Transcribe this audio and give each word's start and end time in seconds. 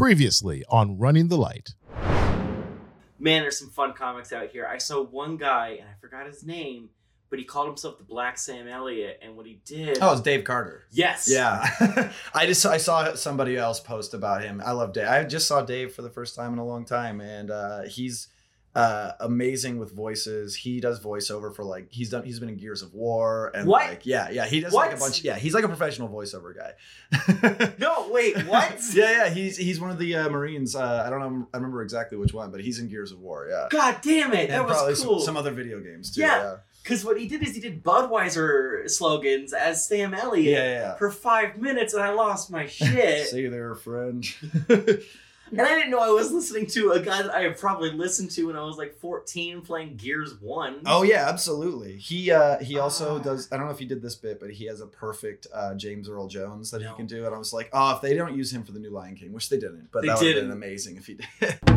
Previously 0.00 0.64
on 0.70 0.96
Running 0.96 1.28
the 1.28 1.36
Light. 1.36 1.74
Man, 3.18 3.42
there's 3.42 3.58
some 3.58 3.68
fun 3.68 3.92
comics 3.92 4.32
out 4.32 4.48
here. 4.48 4.66
I 4.66 4.78
saw 4.78 5.02
one 5.04 5.36
guy, 5.36 5.76
and 5.78 5.86
I 5.86 5.92
forgot 6.00 6.26
his 6.26 6.42
name, 6.42 6.88
but 7.28 7.38
he 7.38 7.44
called 7.44 7.66
himself 7.66 7.98
the 7.98 8.04
Black 8.04 8.38
Sam 8.38 8.66
Elliott, 8.66 9.18
and 9.20 9.36
what 9.36 9.44
he 9.44 9.60
did. 9.66 9.98
Oh, 10.00 10.12
it's 10.12 10.22
Dave 10.22 10.44
Carter. 10.44 10.84
yes. 10.90 11.28
Yeah, 11.30 12.10
I 12.34 12.46
just 12.46 12.64
I 12.64 12.78
saw 12.78 13.12
somebody 13.12 13.58
else 13.58 13.78
post 13.78 14.14
about 14.14 14.42
him. 14.42 14.62
I 14.64 14.72
love 14.72 14.94
Dave. 14.94 15.06
I 15.06 15.22
just 15.24 15.46
saw 15.46 15.60
Dave 15.60 15.92
for 15.92 16.00
the 16.00 16.08
first 16.08 16.34
time 16.34 16.54
in 16.54 16.58
a 16.58 16.64
long 16.64 16.86
time, 16.86 17.20
and 17.20 17.50
uh, 17.50 17.82
he's 17.82 18.28
uh, 18.74 19.12
amazing 19.20 19.78
with 19.78 19.92
voices. 19.94 20.54
He 20.54 20.78
does 20.80 21.00
voiceover 21.00 21.54
for 21.54 21.64
like 21.64 21.88
he's 21.90 22.10
done. 22.10 22.24
He's 22.24 22.38
been 22.38 22.48
in 22.48 22.56
Gears 22.56 22.82
of 22.82 22.94
War 22.94 23.50
and 23.54 23.66
What? 23.66 23.88
like 23.88 24.06
yeah, 24.06 24.30
yeah. 24.30 24.46
He 24.46 24.60
does 24.60 24.72
like 24.72 24.90
a 24.90 24.92
What? 24.92 25.00
bunch. 25.00 25.24
Yeah, 25.24 25.36
he's 25.36 25.54
like 25.54 25.64
a 25.64 25.68
professional 25.68 26.08
voiceover 26.08 26.54
guy. 26.56 27.72
No, 27.78 28.08
wait, 28.10 28.36
what? 28.46 28.78
yeah, 28.94 29.24
yeah. 29.24 29.30
He's 29.30 29.56
he's 29.56 29.80
one 29.80 29.90
of 29.90 29.98
the 29.98 30.14
uh, 30.14 30.28
Marines. 30.28 30.76
Uh, 30.76 31.02
I 31.04 31.10
don't 31.10 31.20
know. 31.20 31.48
I 31.52 31.56
remember 31.56 31.82
exactly 31.82 32.16
which 32.16 32.32
one, 32.32 32.50
but 32.52 32.60
he's 32.60 32.78
in 32.78 32.88
Gears 32.88 33.10
of 33.12 33.20
War. 33.20 33.48
Yeah. 33.50 33.66
God 33.70 33.96
damn 34.02 34.32
it, 34.32 34.48
that 34.50 34.58
and 34.60 34.68
probably 34.68 34.90
was 34.90 34.98
some- 35.00 35.08
cool. 35.08 35.20
some, 35.20 35.36
other 35.36 35.50
video 35.50 35.80
games 35.80 36.14
too. 36.14 36.20
Yeah. 36.20 36.42
Yeah. 36.42 36.56
Because 36.82 37.04
what 37.04 37.20
he 37.20 37.28
did 37.28 37.42
is 37.46 37.54
he 37.54 37.60
did 37.60 37.84
Budweiser 37.84 38.88
slogans 38.88 39.52
as 39.52 39.86
Sam 39.86 40.14
Elliott 40.14 40.46
Yeah, 40.52 40.64
yeah, 40.72 40.94
for 40.94 41.10
five 41.10 41.58
minutes, 41.58 41.92
and 41.92 42.02
I 42.02 42.10
lost 42.12 42.50
my 42.50 42.66
shit. 42.68 43.26
See 43.26 43.40
you 43.42 43.50
there, 43.50 43.74
friend. 43.74 44.24
and 45.50 45.60
I 45.60 45.74
didn't 45.74 45.90
know 45.90 45.98
I 46.00 46.08
was 46.10 46.30
listening 46.32 46.66
to 46.68 46.92
a 46.92 47.00
guy 47.00 47.22
that 47.22 47.34
I 47.34 47.42
had 47.42 47.58
probably 47.58 47.90
listened 47.90 48.30
to 48.32 48.46
when 48.46 48.56
I 48.56 48.62
was 48.64 48.76
like 48.76 48.96
14 49.00 49.62
playing 49.62 49.96
Gears 49.96 50.34
1. 50.40 50.82
Oh 50.86 51.02
yeah, 51.02 51.28
absolutely. 51.28 51.96
He 51.96 52.30
uh 52.30 52.58
he 52.58 52.78
also 52.78 53.16
Ah. 53.16 53.22
does 53.22 53.48
I 53.50 53.56
don't 53.56 53.66
know 53.66 53.72
if 53.72 53.78
he 53.78 53.84
did 53.86 54.02
this 54.02 54.14
bit, 54.14 54.38
but 54.40 54.50
he 54.50 54.66
has 54.66 54.80
a 54.80 54.86
perfect 54.86 55.46
uh 55.52 55.74
James 55.74 56.08
Earl 56.08 56.28
Jones 56.28 56.70
that 56.70 56.82
No. 56.82 56.90
he 56.90 56.96
can 56.96 57.06
do. 57.06 57.26
And 57.26 57.34
I 57.34 57.38
was 57.38 57.52
like, 57.52 57.68
oh, 57.72 57.94
if 57.96 58.00
they 58.02 58.14
don't 58.14 58.36
use 58.36 58.52
him 58.52 58.62
for 58.64 58.72
the 58.72 58.78
new 58.80 58.90
Lion 58.90 59.16
King, 59.16 59.32
which 59.32 59.48
they 59.48 59.58
didn't, 59.58 59.88
but 59.92 60.02
They 60.02 60.08
that 60.08 60.18
would 60.20 60.36
have 60.36 60.44
been 60.44 60.52
amazing 60.52 60.96
if 60.96 61.06
he 61.06 61.14
did. 61.14 61.58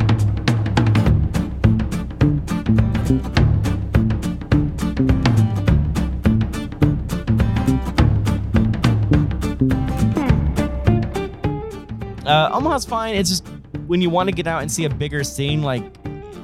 Uh, 12.25 12.49
Omaha's 12.53 12.85
fine. 12.85 13.15
It's 13.15 13.29
just 13.29 13.45
when 13.87 14.01
you 14.01 14.09
want 14.09 14.29
to 14.29 14.35
get 14.35 14.47
out 14.47 14.61
and 14.61 14.71
see 14.71 14.85
a 14.85 14.89
bigger 14.89 15.23
scene, 15.23 15.61
like 15.61 15.83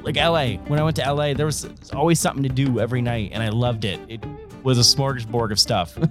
like 0.04 0.16
LA. 0.16 0.54
When 0.68 0.80
I 0.80 0.84
went 0.84 0.96
to 0.98 1.14
LA, 1.14 1.34
there 1.34 1.46
was 1.46 1.70
always 1.94 2.20
something 2.20 2.44
to 2.44 2.50
do 2.50 2.80
every 2.80 3.02
night, 3.02 3.32
and 3.34 3.44
I 3.44 3.50
loved 3.50 3.86
it. 3.86 4.00
It 4.08 4.24
was 4.64 4.78
a 4.78 4.82
smorgasbord 4.82 5.52
of 5.52 5.60
stuff. 5.60 5.98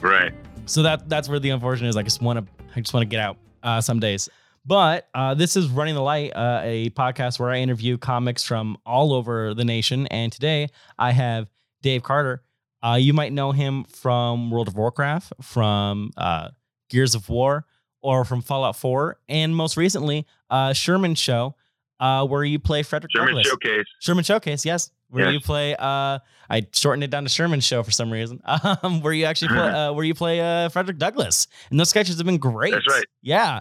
Right. 0.00 0.32
so 0.66 0.82
that 0.82 1.08
that's 1.08 1.28
where 1.28 1.40
the 1.40 1.50
unfortunate 1.50 1.88
is. 1.88 1.96
I 1.96 2.02
just 2.02 2.22
want 2.22 2.38
to 2.38 2.64
I 2.76 2.80
just 2.80 2.92
want 2.94 3.02
to 3.02 3.08
get 3.08 3.20
out 3.20 3.38
uh, 3.62 3.80
some 3.80 3.98
days. 3.98 4.28
But 4.64 5.08
uh, 5.14 5.34
this 5.34 5.56
is 5.56 5.68
Running 5.68 5.94
the 5.94 6.02
Light, 6.02 6.32
uh, 6.34 6.60
a 6.64 6.90
podcast 6.90 7.38
where 7.38 7.50
I 7.50 7.58
interview 7.58 7.98
comics 7.98 8.42
from 8.44 8.76
all 8.84 9.12
over 9.12 9.54
the 9.54 9.64
nation. 9.64 10.06
And 10.08 10.32
today 10.32 10.68
I 10.98 11.12
have 11.12 11.48
Dave 11.82 12.02
Carter. 12.02 12.42
Uh, 12.84 12.96
you 13.00 13.12
might 13.14 13.32
know 13.32 13.52
him 13.52 13.84
from 13.84 14.50
World 14.50 14.68
of 14.68 14.74
Warcraft, 14.76 15.32
from 15.40 16.10
uh, 16.16 16.48
Gears 16.90 17.14
of 17.14 17.28
War, 17.28 17.64
or 18.06 18.24
from 18.24 18.40
Fallout 18.40 18.76
4, 18.76 19.18
and 19.28 19.54
most 19.54 19.76
recently, 19.76 20.26
uh, 20.50 20.72
Sherman 20.72 21.14
Show, 21.16 21.56
uh, 21.98 22.24
where 22.26 22.44
you 22.44 22.58
play 22.58 22.82
Frederick 22.82 23.10
German 23.12 23.28
Douglass. 23.34 23.46
showcase. 23.48 23.86
Sherman 24.00 24.24
Showcase, 24.24 24.64
yes. 24.64 24.90
Where 25.08 25.24
Yes. 25.26 25.34
you 25.34 25.40
play 25.40 25.74
uh 25.76 26.18
I 26.50 26.66
shortened 26.72 27.04
it 27.04 27.10
down 27.10 27.22
to 27.22 27.28
Sherman 27.28 27.60
Show 27.60 27.82
for 27.84 27.92
some 27.92 28.10
reason. 28.12 28.40
Um 28.82 29.00
where 29.02 29.12
you 29.12 29.24
actually 29.24 29.48
play 29.48 29.58
uh 29.70 29.92
where 29.92 30.04
you 30.04 30.14
play 30.14 30.40
uh 30.40 30.68
Frederick 30.68 30.98
Douglass. 30.98 31.46
And 31.70 31.78
those 31.78 31.88
sketches 31.90 32.16
have 32.18 32.26
been 32.26 32.38
great. 32.38 32.72
That's 32.72 32.86
right. 32.90 33.04
Yeah. 33.22 33.60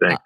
Thanks. 0.00 0.16
Uh, 0.16 0.18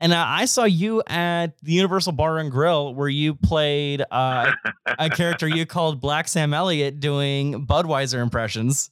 and 0.00 0.12
uh, 0.14 0.24
I 0.26 0.44
saw 0.46 0.64
you 0.64 1.02
at 1.08 1.58
the 1.62 1.72
Universal 1.72 2.12
Bar 2.12 2.38
and 2.38 2.50
Grill 2.50 2.94
where 2.94 3.08
you 3.08 3.34
played 3.34 4.02
uh, 4.10 4.52
a 4.98 5.10
character 5.20 5.46
you 5.48 5.66
called 5.66 6.00
Black 6.00 6.26
Sam 6.28 6.54
Elliott 6.54 7.00
doing 7.00 7.66
Budweiser 7.66 8.22
impressions, 8.22 8.90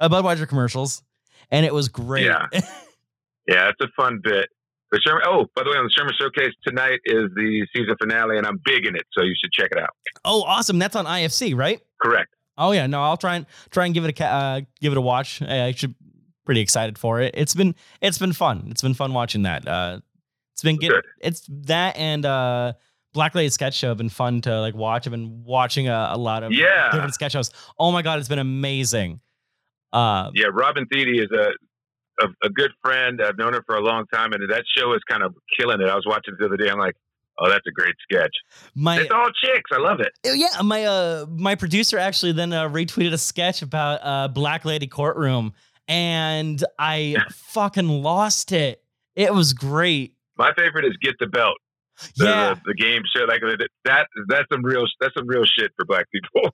uh, 0.00 0.08
Budweiser 0.08 0.46
commercials, 0.48 1.02
and 1.52 1.64
it 1.64 1.72
was 1.72 1.88
great. 1.88 2.26
Yeah. 2.26 2.46
Yeah, 3.48 3.68
it's 3.70 3.80
a 3.80 3.88
fun 4.00 4.20
bit. 4.22 4.48
The 4.92 5.00
Sherman. 5.06 5.22
Oh, 5.26 5.46
by 5.54 5.62
the 5.62 5.70
way, 5.70 5.76
on 5.76 5.84
the 5.84 5.90
Sherman 5.96 6.14
Showcase 6.20 6.52
tonight 6.66 6.98
is 7.04 7.24
the 7.36 7.66
season 7.74 7.94
finale, 8.00 8.36
and 8.38 8.46
I'm 8.46 8.60
big 8.64 8.86
in 8.86 8.96
it, 8.96 9.04
so 9.16 9.22
you 9.22 9.34
should 9.40 9.52
check 9.52 9.70
it 9.72 9.78
out. 9.78 9.90
oh, 10.24 10.42
awesome! 10.42 10.78
That's 10.78 10.96
on 10.96 11.04
IFC, 11.06 11.56
right? 11.56 11.80
Correct. 12.02 12.34
Oh 12.58 12.72
yeah, 12.72 12.86
no, 12.86 13.00
I'll 13.02 13.16
try 13.16 13.36
and 13.36 13.46
try 13.70 13.84
and 13.86 13.94
give 13.94 14.04
it 14.04 14.18
a 14.18 14.24
uh, 14.24 14.60
give 14.80 14.92
it 14.92 14.98
a 14.98 15.00
watch. 15.00 15.40
I, 15.42 15.72
should 15.72 15.94
pretty 16.44 16.60
excited 16.60 16.98
for 16.98 17.20
it. 17.20 17.34
It's 17.36 17.54
been 17.54 17.74
it's 18.00 18.18
been 18.18 18.32
fun. 18.32 18.66
It's 18.70 18.82
been 18.82 18.94
fun 18.94 19.14
watching 19.14 19.42
that. 19.42 19.66
Uh, 19.68 20.00
it's 20.54 20.62
been 20.62 20.76
good. 20.76 21.04
It's 21.20 21.46
that 21.66 21.96
and 21.96 22.26
uh, 22.26 22.72
Black 23.14 23.34
Lady 23.36 23.48
Sketch 23.50 23.74
Show 23.76 23.88
have 23.88 23.96
been 23.98 24.08
fun 24.08 24.40
to 24.42 24.60
like 24.60 24.74
watch. 24.74 25.06
I've 25.06 25.12
been 25.12 25.44
watching 25.44 25.88
a, 25.88 26.10
a 26.12 26.18
lot 26.18 26.42
of 26.42 26.50
Yeah. 26.52 26.90
different 26.90 27.14
sketch 27.14 27.32
shows. 27.32 27.50
Oh 27.78 27.92
my 27.92 28.02
god, 28.02 28.18
it's 28.18 28.28
been 28.28 28.40
amazing. 28.40 29.20
Uh, 29.92 30.30
Yeah, 30.34 30.46
Robin 30.52 30.86
Thede 30.86 31.20
is 31.20 31.30
a, 31.32 31.50
a 32.20 32.46
a 32.46 32.50
good 32.50 32.70
friend. 32.84 33.20
I've 33.24 33.38
known 33.38 33.52
her 33.54 33.62
for 33.66 33.76
a 33.76 33.80
long 33.80 34.04
time, 34.12 34.32
and 34.32 34.48
that 34.50 34.64
show 34.76 34.92
is 34.94 35.00
kind 35.08 35.22
of 35.22 35.34
killing 35.58 35.80
it. 35.80 35.88
I 35.88 35.94
was 35.94 36.04
watching 36.06 36.34
it 36.34 36.38
the 36.38 36.46
other 36.46 36.56
day. 36.56 36.68
I'm 36.70 36.78
like, 36.78 36.94
oh, 37.38 37.48
that's 37.48 37.66
a 37.66 37.70
great 37.72 37.94
sketch. 38.10 38.34
my 38.74 39.00
It's 39.00 39.10
all 39.10 39.28
chicks. 39.44 39.70
I 39.72 39.78
love 39.78 40.00
it. 40.00 40.12
Oh, 40.26 40.32
yeah, 40.32 40.60
my 40.62 40.84
uh 40.84 41.26
my 41.28 41.54
producer 41.54 41.98
actually 41.98 42.32
then 42.32 42.52
uh, 42.52 42.68
retweeted 42.68 43.12
a 43.12 43.18
sketch 43.18 43.62
about 43.62 44.00
uh 44.02 44.28
Black 44.28 44.64
Lady 44.64 44.86
Courtroom, 44.86 45.52
and 45.88 46.62
I 46.78 47.16
fucking 47.30 47.88
lost 47.88 48.52
it. 48.52 48.82
It 49.16 49.34
was 49.34 49.52
great. 49.52 50.14
My 50.38 50.52
favorite 50.56 50.84
is 50.86 50.96
Get 51.02 51.16
the 51.20 51.26
Belt. 51.26 51.56
The, 52.16 52.24
yeah, 52.24 52.54
the, 52.54 52.60
the 52.66 52.74
game 52.74 53.02
show 53.14 53.24
like 53.24 53.42
that. 53.84 54.06
That's 54.28 54.48
some 54.50 54.64
real. 54.64 54.86
That's 55.00 55.12
some 55.14 55.26
real 55.26 55.44
shit 55.44 55.70
for 55.76 55.84
black 55.84 56.06
people. 56.10 56.50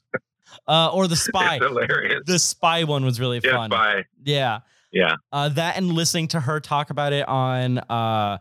uh, 0.68 0.90
or 0.92 1.08
the 1.08 1.16
spy. 1.16 1.58
the 1.58 2.38
spy 2.38 2.84
one 2.84 3.04
was 3.04 3.18
really 3.18 3.40
Yeah, 3.42 3.50
fun. 3.52 3.70
spy. 3.70 4.04
Yeah, 4.24 4.60
Yeah. 4.92 5.16
uh, 5.32 5.48
that 5.50 5.76
and 5.76 5.92
listening 5.92 6.28
to 6.28 6.40
her 6.40 6.60
talk 6.60 6.90
about 6.90 7.12
it 7.12 7.26
on 7.28 7.78
uh, 7.78 8.38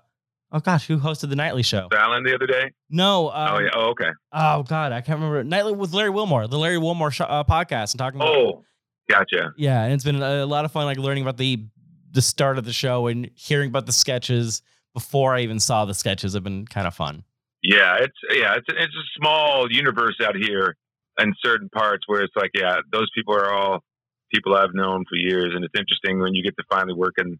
oh 0.51 0.59
gosh, 0.59 0.87
who 0.87 0.97
hosted 0.97 1.29
the 1.29 1.35
nightly 1.35 1.63
show? 1.63 1.87
Fallon 1.91 2.23
the 2.23 2.33
other 2.35 2.47
day. 2.47 2.71
No, 2.89 3.29
um, 3.31 3.49
oh 3.55 3.59
yeah. 3.59 3.69
Oh 3.75 3.89
okay. 3.89 4.09
oh 4.33 4.63
god, 4.63 4.91
I 4.91 5.01
can't 5.01 5.17
remember. 5.19 5.43
Nightly 5.43 5.73
with 5.73 5.93
Larry 5.93 6.09
Wilmore, 6.11 6.47
the 6.47 6.57
Larry 6.57 6.77
Wilmore 6.77 7.11
sh- 7.11 7.21
uh, 7.21 7.43
podcast, 7.43 7.91
and 7.93 7.99
talking 7.99 8.19
about 8.21 8.35
Oh, 8.35 8.63
gotcha. 9.09 9.53
Yeah, 9.57 9.83
and 9.83 9.93
it's 9.93 10.03
been 10.03 10.21
a 10.21 10.45
lot 10.45 10.65
of 10.65 10.71
fun, 10.71 10.85
like 10.85 10.97
learning 10.97 11.23
about 11.23 11.37
the 11.37 11.65
the 12.11 12.21
start 12.21 12.57
of 12.57 12.63
the 12.63 12.71
show 12.73 13.07
and 13.07 13.29
hearing 13.35 13.67
about 13.69 13.85
the 13.85 13.91
sketches 13.91 14.61
before 14.93 15.35
I 15.35 15.41
even 15.41 15.59
saw 15.59 15.83
the 15.83 15.93
sketches 15.93 16.33
have 16.33 16.43
been 16.43 16.65
kind 16.65 16.87
of 16.87 16.95
fun. 16.95 17.25
Yeah, 17.61 17.97
it's 17.99 18.17
yeah, 18.31 18.53
it's 18.55 18.67
it's 18.69 18.93
a 18.95 19.19
small 19.19 19.69
universe 19.69 20.15
out 20.23 20.35
here 20.37 20.77
in 21.19 21.33
certain 21.43 21.67
parts 21.69 22.03
where 22.07 22.21
it's 22.21 22.35
like, 22.35 22.51
yeah, 22.53 22.77
those 22.91 23.09
people 23.15 23.35
are 23.35 23.51
all 23.51 23.83
people 24.35 24.55
I've 24.55 24.73
known 24.73 25.05
for 25.09 25.15
years, 25.15 25.53
and 25.55 25.63
it's 25.63 25.73
interesting 25.77 26.19
when 26.19 26.33
you 26.33 26.43
get 26.43 26.55
to 26.57 26.63
finally 26.69 26.93
work 26.93 27.15
in 27.17 27.39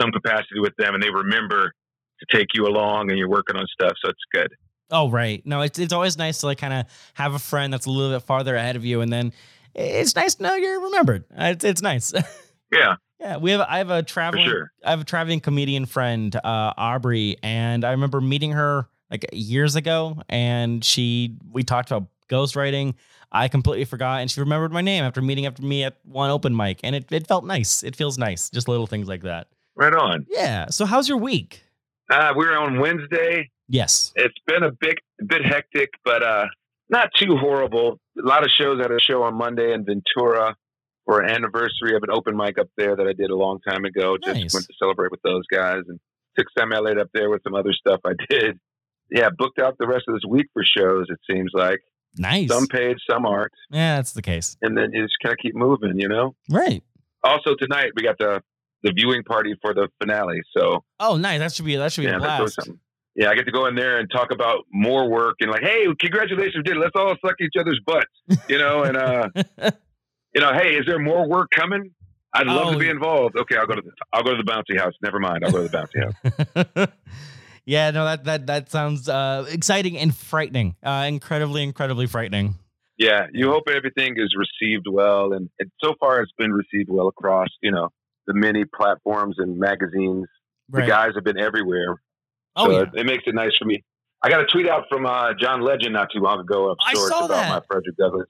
some 0.00 0.10
capacity 0.12 0.60
with 0.60 0.74
them, 0.76 0.94
and 0.94 1.02
they 1.02 1.10
remember 1.10 1.72
to 2.20 2.36
take 2.36 2.48
you 2.54 2.66
along, 2.66 3.10
and 3.10 3.18
you're 3.18 3.28
working 3.28 3.56
on 3.56 3.66
stuff, 3.66 3.92
so 4.04 4.10
it's 4.10 4.24
good. 4.32 4.48
Oh, 4.90 5.10
right. 5.10 5.44
No, 5.44 5.62
it's 5.62 5.78
it's 5.78 5.92
always 5.92 6.16
nice 6.16 6.38
to 6.38 6.46
like 6.46 6.58
kind 6.58 6.72
of 6.72 6.86
have 7.14 7.34
a 7.34 7.38
friend 7.38 7.72
that's 7.72 7.86
a 7.86 7.90
little 7.90 8.16
bit 8.16 8.24
farther 8.24 8.54
ahead 8.54 8.76
of 8.76 8.84
you, 8.84 9.00
and 9.00 9.12
then 9.12 9.32
it's 9.74 10.14
nice 10.14 10.36
to 10.36 10.42
know 10.42 10.54
you're 10.54 10.80
remembered. 10.80 11.24
Uh, 11.32 11.52
It's 11.54 11.64
it's 11.64 11.82
nice. 11.82 12.12
Yeah, 12.72 12.96
yeah, 13.20 13.36
we 13.36 13.52
have 13.52 13.60
I 13.60 13.78
have 13.78 13.90
a 13.90 14.02
traveling 14.02 14.48
sure. 14.48 14.72
I 14.84 14.90
have 14.90 15.00
a 15.00 15.04
traveling 15.04 15.38
comedian 15.38 15.86
friend, 15.86 16.34
uh, 16.34 16.72
Aubrey, 16.76 17.36
and 17.40 17.84
I 17.84 17.92
remember 17.92 18.20
meeting 18.20 18.52
her 18.52 18.88
like 19.08 19.24
years 19.32 19.76
ago, 19.76 20.20
and 20.28 20.84
she 20.84 21.36
we 21.52 21.62
talked 21.62 21.92
about 21.92 22.08
ghostwriting. 22.28 22.94
I 23.36 23.48
completely 23.48 23.84
forgot, 23.84 24.20
and 24.20 24.30
she 24.30 24.40
remembered 24.40 24.72
my 24.72 24.80
name 24.80 25.04
after 25.04 25.20
meeting 25.22 25.46
after 25.46 25.62
me 25.62 25.84
at 25.84 25.96
one 26.04 26.30
open 26.30 26.56
mic, 26.56 26.80
and 26.82 26.94
it, 26.96 27.10
it 27.12 27.26
felt 27.26 27.44
nice. 27.44 27.82
It 27.82 27.94
feels 27.96 28.18
nice, 28.18 28.50
just 28.50 28.68
little 28.68 28.86
things 28.86 29.08
like 29.08 29.22
that. 29.22 29.48
Right 29.74 29.92
on. 29.94 30.26
Yeah. 30.30 30.66
So 30.70 30.86
how's 30.86 31.08
your 31.08 31.18
week? 31.18 31.62
Uh, 32.10 32.32
we're 32.36 32.56
on 32.56 32.78
Wednesday. 32.80 33.50
Yes. 33.68 34.12
It's 34.16 34.38
been 34.46 34.62
a 34.62 34.70
big, 34.70 34.96
bit 35.26 35.44
hectic, 35.44 35.90
but 36.04 36.22
uh, 36.22 36.46
not 36.88 37.10
too 37.18 37.36
horrible. 37.36 37.98
A 38.22 38.26
lot 38.26 38.44
of 38.44 38.50
shows. 38.50 38.78
I 38.78 38.82
had 38.82 38.92
a 38.92 39.00
show 39.00 39.22
on 39.24 39.34
Monday 39.34 39.72
in 39.72 39.84
Ventura 39.84 40.54
for 41.04 41.20
an 41.20 41.30
anniversary 41.30 41.94
of 41.96 42.02
an 42.02 42.10
open 42.10 42.36
mic 42.36 42.58
up 42.58 42.68
there 42.76 42.96
that 42.96 43.06
I 43.06 43.12
did 43.12 43.30
a 43.30 43.36
long 43.36 43.58
time 43.68 43.84
ago. 43.84 44.16
Just 44.24 44.40
Nice. 44.40 44.54
went 44.54 44.66
to 44.66 44.72
celebrate 44.78 45.10
with 45.10 45.22
those 45.22 45.42
guys 45.52 45.82
and 45.88 45.98
took 46.38 46.46
Sam 46.56 46.72
Elliott 46.72 46.98
up 46.98 47.08
there 47.12 47.28
with 47.30 47.42
some 47.44 47.54
other 47.54 47.72
stuff 47.72 48.00
I 48.04 48.12
did. 48.30 48.58
Yeah, 49.10 49.28
booked 49.36 49.58
out 49.58 49.76
the 49.78 49.86
rest 49.86 50.04
of 50.08 50.14
this 50.14 50.24
week 50.28 50.46
for 50.52 50.62
shows. 50.64 51.06
It 51.10 51.18
seems 51.30 51.50
like 51.54 51.80
Nice. 52.18 52.48
some 52.48 52.66
paid, 52.66 52.96
some 53.10 53.26
aren't, 53.26 53.52
yeah, 53.70 53.96
that's 53.96 54.12
the 54.12 54.22
case. 54.22 54.56
and 54.62 54.76
then 54.76 54.92
you 54.92 55.02
just 55.04 55.16
kind 55.22 55.32
of 55.32 55.38
keep 55.38 55.54
moving. 55.54 55.98
You 55.98 56.08
know. 56.08 56.34
Right. 56.50 56.82
Also 57.24 57.54
tonight 57.56 57.92
we 57.96 58.02
got 58.02 58.18
the 58.18 58.42
the 58.82 58.92
viewing 58.92 59.22
party 59.24 59.54
for 59.60 59.74
the 59.74 59.88
finale. 60.00 60.40
So 60.56 60.84
Oh, 61.00 61.16
nice. 61.16 61.38
That 61.40 61.52
should 61.52 61.64
be 61.64 61.76
that 61.76 61.92
should 61.92 62.02
be 62.02 62.08
yeah, 62.08 62.16
a 62.16 62.20
blast. 62.20 62.54
something. 62.54 62.78
Yeah, 63.16 63.30
I 63.30 63.34
get 63.34 63.46
to 63.46 63.50
go 63.52 63.64
in 63.66 63.74
there 63.74 63.98
and 63.98 64.10
talk 64.10 64.30
about 64.30 64.66
more 64.70 65.08
work 65.08 65.36
and 65.40 65.50
like, 65.50 65.62
hey, 65.62 65.86
congratulations, 65.98 66.64
it. 66.66 66.76
Let's 66.76 66.92
all 66.94 67.14
suck 67.24 67.36
each 67.40 67.54
other's 67.58 67.80
butts, 67.86 68.42
you 68.48 68.58
know. 68.58 68.82
And 68.82 68.96
uh, 68.96 69.28
you 70.34 70.40
know, 70.42 70.52
hey, 70.52 70.74
is 70.74 70.84
there 70.86 70.98
more 70.98 71.26
work 71.26 71.48
coming? 71.50 71.92
I'd 72.34 72.46
love 72.46 72.68
Oh. 72.68 72.72
to 72.72 72.78
be 72.78 72.90
involved. 72.90 73.34
Okay, 73.36 73.56
I'll 73.56 73.66
go 73.66 73.74
to 73.74 73.80
the 73.80 73.90
I'll 74.12 74.22
go 74.22 74.36
to 74.36 74.42
the 74.42 74.50
bouncy 74.50 74.78
house. 74.78 74.92
Never 75.02 75.18
mind. 75.18 75.44
I'll 75.46 75.50
go 75.50 75.66
to 75.66 75.68
the 75.68 75.76
bouncy 75.78 76.76
house. 76.84 76.88
yeah, 77.66 77.90
no, 77.90 78.04
that 78.04 78.24
that 78.24 78.46
that 78.46 78.70
sounds 78.70 79.08
uh, 79.08 79.44
exciting 79.50 79.98
and 79.98 80.14
frightening. 80.14 80.76
Uh, 80.82 81.04
incredibly, 81.08 81.62
incredibly 81.62 82.06
frightening. 82.06 82.54
Yeah, 82.96 83.26
you 83.32 83.50
hope 83.50 83.64
everything 83.68 84.14
is 84.16 84.34
received 84.34 84.86
well, 84.90 85.34
and, 85.34 85.50
and 85.58 85.70
so 85.84 85.94
far 86.00 86.22
it's 86.22 86.32
been 86.38 86.52
received 86.52 86.88
well 86.88 87.08
across 87.08 87.48
you 87.60 87.70
know 87.70 87.90
the 88.26 88.34
many 88.34 88.64
platforms 88.64 89.36
and 89.38 89.58
magazines. 89.58 90.26
The 90.68 90.82
guys 90.82 91.10
have 91.14 91.22
been 91.22 91.38
everywhere, 91.38 92.00
Oh 92.56 92.66
so 92.66 92.70
yeah. 92.72 92.84
it, 92.94 93.06
makes 93.06 93.24
it 93.26 93.34
nice 93.34 93.52
for 93.58 93.66
me. 93.66 93.84
I 94.22 94.30
got 94.30 94.40
a 94.40 94.46
tweet 94.46 94.68
out 94.68 94.84
from 94.88 95.04
uh, 95.04 95.34
John 95.38 95.60
Legend 95.60 95.92
not 95.92 96.08
too 96.12 96.20
long 96.20 96.40
ago 96.40 96.70
of 96.70 96.78
sorts 96.92 97.14
about 97.14 97.28
that. 97.28 97.48
my 97.50 97.60
Frederick 97.68 97.96
Douglass. 97.96 98.26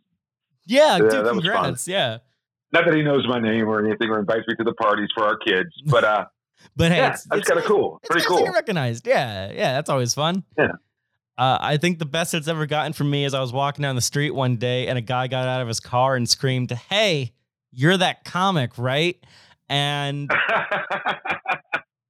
Yeah, 0.66 0.96
Yeah, 0.96 0.98
dude, 0.98 1.26
that 1.26 1.34
was 1.34 1.46
fun. 1.46 1.76
Yeah. 1.86 2.18
Not 2.72 2.84
that 2.86 2.94
he 2.94 3.02
knows 3.02 3.24
my 3.28 3.38
name 3.38 3.68
or 3.68 3.84
anything 3.86 4.10
or 4.10 4.18
invites 4.18 4.46
me 4.48 4.54
to 4.56 4.64
the 4.64 4.74
parties 4.74 5.08
for 5.14 5.24
our 5.24 5.38
kids, 5.38 5.70
but 5.86 6.04
uh, 6.04 6.24
But 6.74 6.92
hey, 6.92 6.98
yeah, 6.98 7.12
it's, 7.12 7.24
that's 7.24 7.48
kind 7.48 7.58
of 7.60 7.66
cool. 7.66 7.98
It's 8.02 8.10
Pretty 8.10 8.28
nice 8.28 8.38
cool. 8.44 8.52
recognized. 8.52 9.06
Yeah, 9.06 9.50
yeah, 9.52 9.72
that's 9.74 9.88
always 9.90 10.14
fun. 10.14 10.44
Yeah. 10.58 10.72
Uh, 11.38 11.58
I 11.60 11.76
think 11.76 11.98
the 11.98 12.06
best 12.06 12.32
it's 12.34 12.48
ever 12.48 12.64
gotten 12.66 12.92
from 12.94 13.10
me 13.10 13.24
is 13.24 13.34
I 13.34 13.40
was 13.40 13.52
walking 13.52 13.82
down 13.82 13.94
the 13.94 14.00
street 14.00 14.30
one 14.30 14.56
day 14.56 14.86
and 14.88 14.96
a 14.96 15.02
guy 15.02 15.26
got 15.26 15.46
out 15.46 15.60
of 15.60 15.68
his 15.68 15.80
car 15.80 16.16
and 16.16 16.26
screamed, 16.28 16.70
"Hey, 16.72 17.32
you're 17.72 17.96
that 17.96 18.24
comic, 18.24 18.78
right?" 18.78 19.16
And 19.68 20.30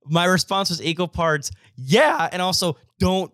my 0.06 0.25
response 0.26 0.70
was 0.70 0.82
equal 0.82 1.08
parts, 1.08 1.50
"Yeah," 1.76 2.28
and 2.31 2.40
also, 2.40 2.76
"Don't 2.99 3.32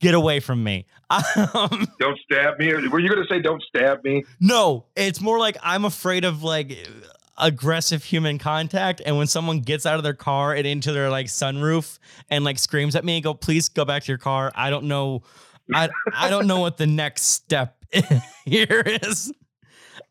get 0.00 0.14
away 0.14 0.40
from 0.40 0.62
me." 0.64 0.86
Um, 1.54 1.86
don't 1.98 2.18
stab 2.20 2.58
me. 2.58 2.70
Were 2.88 2.98
you 2.98 3.08
going 3.08 3.22
to 3.22 3.28
say 3.34 3.40
don't 3.40 3.62
stab 3.62 4.04
me? 4.04 4.24
no, 4.40 4.84
it's 4.94 5.20
more 5.22 5.38
like 5.38 5.56
I'm 5.62 5.86
afraid 5.86 6.24
of 6.26 6.42
like 6.42 6.76
aggressive 7.38 8.04
human 8.04 8.38
contact. 8.38 9.00
And 9.04 9.16
when 9.16 9.26
someone 9.26 9.60
gets 9.60 9.86
out 9.86 9.96
of 9.96 10.02
their 10.02 10.14
car 10.14 10.54
and 10.54 10.66
into 10.66 10.92
their 10.92 11.10
like 11.10 11.26
sunroof 11.26 11.98
and 12.30 12.44
like 12.44 12.58
screams 12.58 12.94
at 12.96 13.04
me 13.04 13.16
and 13.16 13.24
go, 13.24 13.34
please 13.34 13.68
go 13.68 13.84
back 13.84 14.04
to 14.04 14.12
your 14.12 14.18
car. 14.18 14.52
I 14.54 14.70
don't 14.70 14.84
know. 14.84 15.22
I 15.72 15.88
I 16.14 16.30
don't 16.30 16.46
know 16.46 16.60
what 16.60 16.76
the 16.76 16.86
next 16.86 17.22
step 17.22 17.84
here 18.44 18.82
is. 18.84 19.32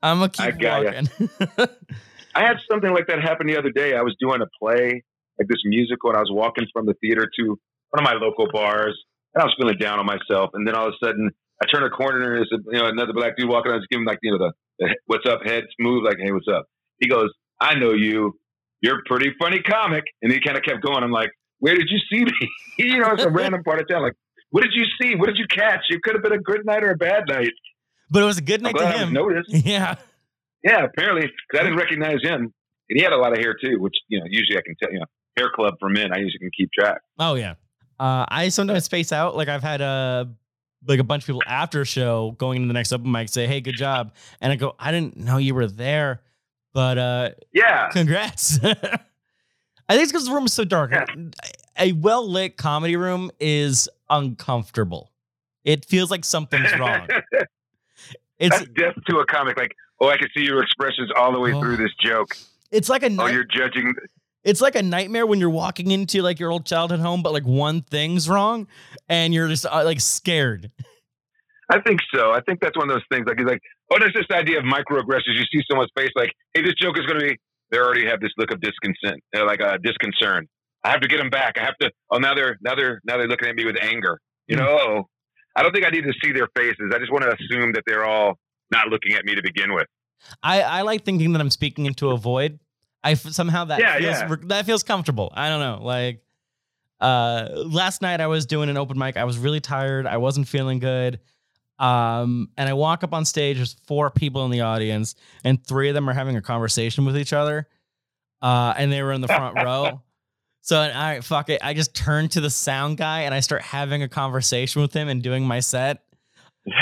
I'm 0.01 0.19
gonna 0.19 0.31
I 0.39 0.51
keep 0.51 0.59
got 0.59 0.85
walking. 0.85 1.09
I 2.35 2.41
had 2.41 2.57
something 2.69 2.91
like 2.91 3.07
that 3.07 3.21
happen 3.21 3.47
the 3.47 3.57
other 3.57 3.71
day. 3.71 3.95
I 3.95 4.03
was 4.03 4.15
doing 4.19 4.41
a 4.41 4.47
play, 4.61 5.03
like 5.39 5.47
this 5.47 5.61
musical, 5.65 6.11
and 6.11 6.17
I 6.17 6.21
was 6.21 6.29
walking 6.31 6.67
from 6.71 6.85
the 6.85 6.93
theater 7.01 7.27
to 7.39 7.59
one 7.89 7.99
of 7.99 8.03
my 8.03 8.13
local 8.13 8.47
bars, 8.51 8.95
and 9.33 9.41
I 9.41 9.45
was 9.45 9.55
feeling 9.57 9.77
down 9.79 9.97
on 9.97 10.05
myself. 10.05 10.51
And 10.53 10.67
then 10.67 10.75
all 10.75 10.87
of 10.87 10.93
a 10.93 11.05
sudden, 11.05 11.31
I 11.61 11.65
turn 11.65 11.83
a 11.83 11.89
corner 11.89 12.21
and 12.21 12.37
there's 12.37 12.51
a, 12.53 12.57
you 12.71 12.79
know 12.79 12.87
another 12.87 13.13
black 13.13 13.37
dude 13.37 13.49
walking. 13.49 13.71
I 13.71 13.75
was 13.75 13.87
giving 13.89 14.03
him 14.03 14.07
like 14.07 14.19
you 14.21 14.31
know 14.31 14.37
the, 14.37 14.51
the 14.79 14.95
what's 15.07 15.25
up 15.25 15.41
head 15.43 15.63
move, 15.79 16.03
like 16.03 16.17
hey 16.21 16.31
what's 16.31 16.47
up. 16.47 16.67
He 16.99 17.07
goes, 17.07 17.29
I 17.61 17.75
know 17.75 17.91
you. 17.93 18.33
You're 18.81 18.99
a 18.99 19.03
pretty 19.05 19.31
funny 19.39 19.61
comic. 19.61 20.03
And 20.21 20.31
he 20.31 20.39
kind 20.39 20.57
of 20.57 20.63
kept 20.63 20.81
going. 20.81 21.03
I'm 21.03 21.11
like, 21.11 21.29
where 21.59 21.75
did 21.75 21.87
you 21.89 21.99
see 22.11 22.23
me? 22.25 22.31
you 22.77 22.99
know, 22.99 23.11
it's 23.11 23.23
a 23.23 23.29
random 23.29 23.63
part 23.63 23.81
of 23.81 23.87
town. 23.87 24.03
Like, 24.03 24.13
what 24.51 24.61
did 24.63 24.71
you 24.73 24.85
see? 25.01 25.15
What 25.15 25.27
did 25.27 25.37
you 25.37 25.45
catch? 25.47 25.81
It 25.89 26.01
could 26.03 26.13
have 26.13 26.23
been 26.23 26.33
a 26.33 26.39
good 26.41 26.65
night 26.65 26.83
or 26.83 26.91
a 26.91 26.95
bad 26.95 27.23
night. 27.27 27.51
but 28.09 28.21
it 28.23 28.25
was 28.25 28.37
a 28.37 28.41
good 28.41 28.61
night 28.61 28.73
to 28.73 28.77
glad 28.79 28.95
I 28.95 28.99
was 28.99 29.07
him. 29.07 29.13
noticed. 29.13 29.49
Yeah. 29.65 29.95
Yeah, 30.63 30.83
apparently, 30.85 31.21
because 31.21 31.61
I 31.61 31.63
didn't 31.63 31.77
recognize 31.77 32.17
him, 32.21 32.41
and 32.89 32.97
he 32.97 33.01
had 33.01 33.13
a 33.13 33.17
lot 33.17 33.31
of 33.31 33.37
hair 33.39 33.53
too, 33.53 33.77
which 33.79 33.93
you 34.09 34.19
know 34.19 34.25
usually 34.27 34.57
I 34.57 34.61
can 34.65 34.75
tell. 34.81 34.91
You 34.91 34.99
know, 34.99 35.05
hair 35.37 35.49
club 35.55 35.75
for 35.79 35.87
men, 35.87 36.11
I 36.11 36.17
usually 36.17 36.39
can 36.39 36.49
keep 36.57 36.69
track. 36.77 36.99
Oh 37.19 37.35
yeah. 37.35 37.53
Uh, 37.99 38.25
I 38.27 38.49
sometimes 38.49 38.83
space 38.83 39.11
out. 39.11 39.35
Like 39.37 39.47
I've 39.49 39.61
had 39.63 39.81
a 39.81 40.29
like 40.87 40.99
a 40.99 41.03
bunch 41.03 41.23
of 41.23 41.27
people 41.27 41.43
after 41.47 41.81
a 41.81 41.85
show 41.85 42.31
going 42.37 42.57
into 42.57 42.67
the 42.67 42.73
next 42.73 42.91
open 42.91 43.11
mic 43.11 43.29
say, 43.29 43.45
"Hey, 43.47 43.61
good 43.61 43.75
job," 43.75 44.13
and 44.41 44.51
I 44.51 44.55
go, 44.55 44.75
"I 44.79 44.91
didn't 44.91 45.15
know 45.17 45.37
you 45.37 45.53
were 45.53 45.67
there, 45.67 46.21
but 46.73 46.97
uh, 46.97 47.29
Yeah, 47.53 47.89
congrats." 47.89 48.59
I 49.89 49.93
think 49.93 50.03
it's 50.03 50.11
because 50.11 50.25
the 50.27 50.33
room 50.33 50.45
is 50.45 50.53
so 50.53 50.65
dark. 50.65 50.91
Yeah. 50.91 51.05
A 51.79 51.91
well 51.93 52.27
lit 52.29 52.57
comedy 52.57 52.95
room 52.97 53.31
is 53.39 53.87
uncomfortable. 54.09 55.11
It 55.63 55.85
feels 55.85 56.11
like 56.11 56.25
something's 56.25 56.77
wrong. 56.79 57.07
It's 58.39 58.55
that's 58.59 58.69
death 58.71 58.93
to 59.09 59.17
a 59.17 59.25
comic. 59.25 59.57
Like, 59.57 59.73
oh, 59.99 60.09
I 60.09 60.17
can 60.17 60.27
see 60.35 60.43
your 60.43 60.61
expressions 60.61 61.09
all 61.17 61.31
the 61.33 61.39
way 61.39 61.53
Oh. 61.53 61.59
through 61.59 61.77
this 61.77 61.89
joke. 61.99 62.37
it's 62.69 62.87
like 62.87 63.01
a 63.01 63.07
Oh, 63.07 63.09
night, 63.09 63.33
you're 63.33 63.43
judging. 63.45 63.95
it's 64.43 64.61
like 64.61 64.75
a 64.75 64.83
nightmare 64.83 65.25
when 65.25 65.39
you're 65.39 65.49
walking 65.49 65.89
into 65.89 66.21
like 66.21 66.39
your 66.39 66.51
old 66.51 66.63
childhood 66.65 66.99
home, 66.99 67.23
but 67.23 67.33
like 67.33 67.45
one 67.45 67.81
thing's 67.81 68.29
wrong, 68.29 68.67
and 69.09 69.33
you're 69.33 69.47
just 69.47 69.65
uh, 69.65 69.83
like 69.83 69.99
scared. 70.01 70.69
I 71.71 71.79
think 71.81 71.99
so. 72.13 72.31
I 72.31 72.41
think 72.41 72.59
that's 72.61 72.77
one 72.77 72.89
of 72.91 72.95
those 72.95 73.03
things. 73.11 73.25
Like, 73.27 73.39
it's 73.39 73.49
like, 73.49 73.61
oh, 73.91 73.97
there's 73.99 74.13
this 74.13 74.25
idea 74.31 74.59
of 74.59 74.65
microaggressions. 74.65 75.35
You 75.35 75.45
see 75.51 75.63
someone's 75.69 75.91
face, 75.97 76.11
like, 76.15 76.31
hey, 76.53 76.61
this 76.61 76.73
joke 76.75 76.97
is 76.99 77.05
going 77.05 77.19
to 77.19 77.25
be. 77.27 77.35
They 77.71 77.77
already 77.79 78.05
have 78.05 78.19
this 78.21 78.31
look 78.37 78.51
of 78.51 78.61
disconsent, 78.61 79.21
uh, 79.35 79.45
like 79.45 79.61
uh, 79.61 79.77
disconcern. 79.83 80.47
I 80.83 80.91
have 80.91 81.01
to 81.01 81.07
get 81.07 81.17
them 81.17 81.29
back. 81.29 81.57
I 81.57 81.63
have 81.65 81.77
to. 81.81 81.91
Oh, 82.11 82.17
now 82.17 82.33
they're 82.33 82.57
now 82.61 82.75
they're 82.75 83.01
now 83.03 83.17
they're 83.17 83.27
looking 83.27 83.49
at 83.49 83.55
me 83.55 83.65
with 83.65 83.75
anger. 83.81 84.19
You 84.47 84.55
Hmm. 84.57 84.63
know, 84.63 84.69
oh, 84.79 85.03
I 85.55 85.63
don't 85.63 85.73
think 85.73 85.85
I 85.85 85.89
need 85.89 86.03
to 86.03 86.13
see 86.23 86.31
their 86.31 86.47
faces. 86.55 86.91
I 86.93 86.99
just 86.99 87.11
want 87.11 87.23
to 87.23 87.33
assume 87.35 87.73
that 87.73 87.83
they're 87.85 88.05
all 88.05 88.37
not 88.71 88.87
looking 88.87 89.13
at 89.15 89.25
me 89.25 89.35
to 89.35 89.41
begin 89.41 89.73
with. 89.73 89.87
I, 90.43 90.61
I 90.61 90.81
like 90.83 91.03
thinking 91.03 91.33
that 91.33 91.41
I'm 91.41 91.49
speaking 91.49 91.85
into 91.85 92.09
a 92.11 92.17
void. 92.17 92.59
I 93.03 93.11
f- 93.11 93.19
somehow 93.31 93.65
that 93.65 93.79
Yeah, 93.79 93.97
feels 93.97 94.19
yeah. 94.19 94.35
that 94.47 94.65
feels 94.65 94.83
comfortable. 94.83 95.31
I 95.35 95.49
don't 95.49 95.59
know. 95.59 95.79
Like 95.85 96.21
uh 96.99 97.49
last 97.53 98.01
night 98.01 98.21
I 98.21 98.27
was 98.27 98.45
doing 98.45 98.69
an 98.69 98.77
open 98.77 98.97
mic. 98.97 99.17
I 99.17 99.23
was 99.25 99.37
really 99.37 99.59
tired. 99.59 100.07
I 100.07 100.17
wasn't 100.17 100.47
feeling 100.47 100.79
good. 100.79 101.19
Um 101.79 102.49
and 102.57 102.67
I 102.67 102.73
walk 102.73 103.03
up 103.03 103.13
on 103.13 103.25
stage 103.25 103.57
there's 103.57 103.75
four 103.85 104.09
people 104.09 104.45
in 104.45 104.51
the 104.51 104.61
audience 104.61 105.15
and 105.43 105.63
three 105.63 105.89
of 105.89 105.95
them 105.95 106.09
are 106.09 106.13
having 106.13 106.35
a 106.35 106.41
conversation 106.41 107.05
with 107.05 107.17
each 107.17 107.33
other. 107.33 107.67
Uh 108.41 108.73
and 108.77 108.91
they 108.91 109.01
were 109.03 109.13
in 109.13 109.21
the 109.21 109.27
front 109.27 109.55
row. 109.63 110.01
So 110.61 110.79
all 110.79 110.89
right, 110.89 111.23
fuck 111.23 111.49
it. 111.49 111.61
I 111.63 111.73
just 111.73 111.93
turn 111.93 112.29
to 112.29 112.41
the 112.41 112.49
sound 112.49 112.97
guy 112.97 113.21
and 113.21 113.33
I 113.33 113.39
start 113.41 113.61
having 113.61 114.03
a 114.03 114.09
conversation 114.09 114.81
with 114.81 114.93
him 114.93 115.07
and 115.07 115.21
doing 115.21 115.45
my 115.45 115.59
set. 115.59 116.03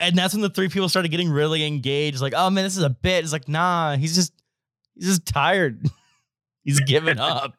And 0.00 0.16
that's 0.16 0.34
when 0.34 0.42
the 0.42 0.50
three 0.50 0.68
people 0.68 0.88
started 0.88 1.10
getting 1.10 1.30
really 1.30 1.64
engaged. 1.66 2.20
Like, 2.20 2.34
oh 2.36 2.50
man, 2.50 2.64
this 2.64 2.76
is 2.76 2.82
a 2.82 2.90
bit. 2.90 3.24
It's 3.24 3.32
like, 3.32 3.48
nah, 3.48 3.96
he's 3.96 4.14
just 4.14 4.32
he's 4.94 5.06
just 5.08 5.26
tired. 5.26 5.86
he's 6.64 6.80
giving 6.80 7.18
up. 7.18 7.54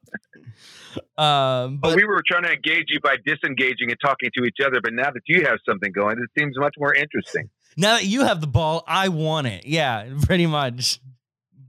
Um, 1.17 1.77
but 1.77 1.89
but 1.89 1.95
we 1.95 2.05
were 2.05 2.21
trying 2.27 2.43
to 2.43 2.51
engage 2.51 2.85
you 2.89 2.99
by 3.01 3.17
disengaging 3.25 3.89
and 3.89 3.97
talking 4.03 4.29
to 4.37 4.43
each 4.45 4.57
other. 4.65 4.79
But 4.81 4.93
now 4.93 5.11
that 5.11 5.21
you 5.27 5.43
have 5.45 5.59
something 5.67 5.91
going, 5.91 6.17
it 6.19 6.29
seems 6.39 6.57
much 6.57 6.75
more 6.77 6.93
interesting. 6.93 7.49
now 7.77 7.95
that 7.95 8.05
you 8.05 8.23
have 8.23 8.41
the 8.41 8.47
ball, 8.47 8.83
I 8.87 9.09
want 9.09 9.47
it. 9.47 9.65
Yeah, 9.65 10.09
pretty 10.23 10.45
much. 10.45 10.99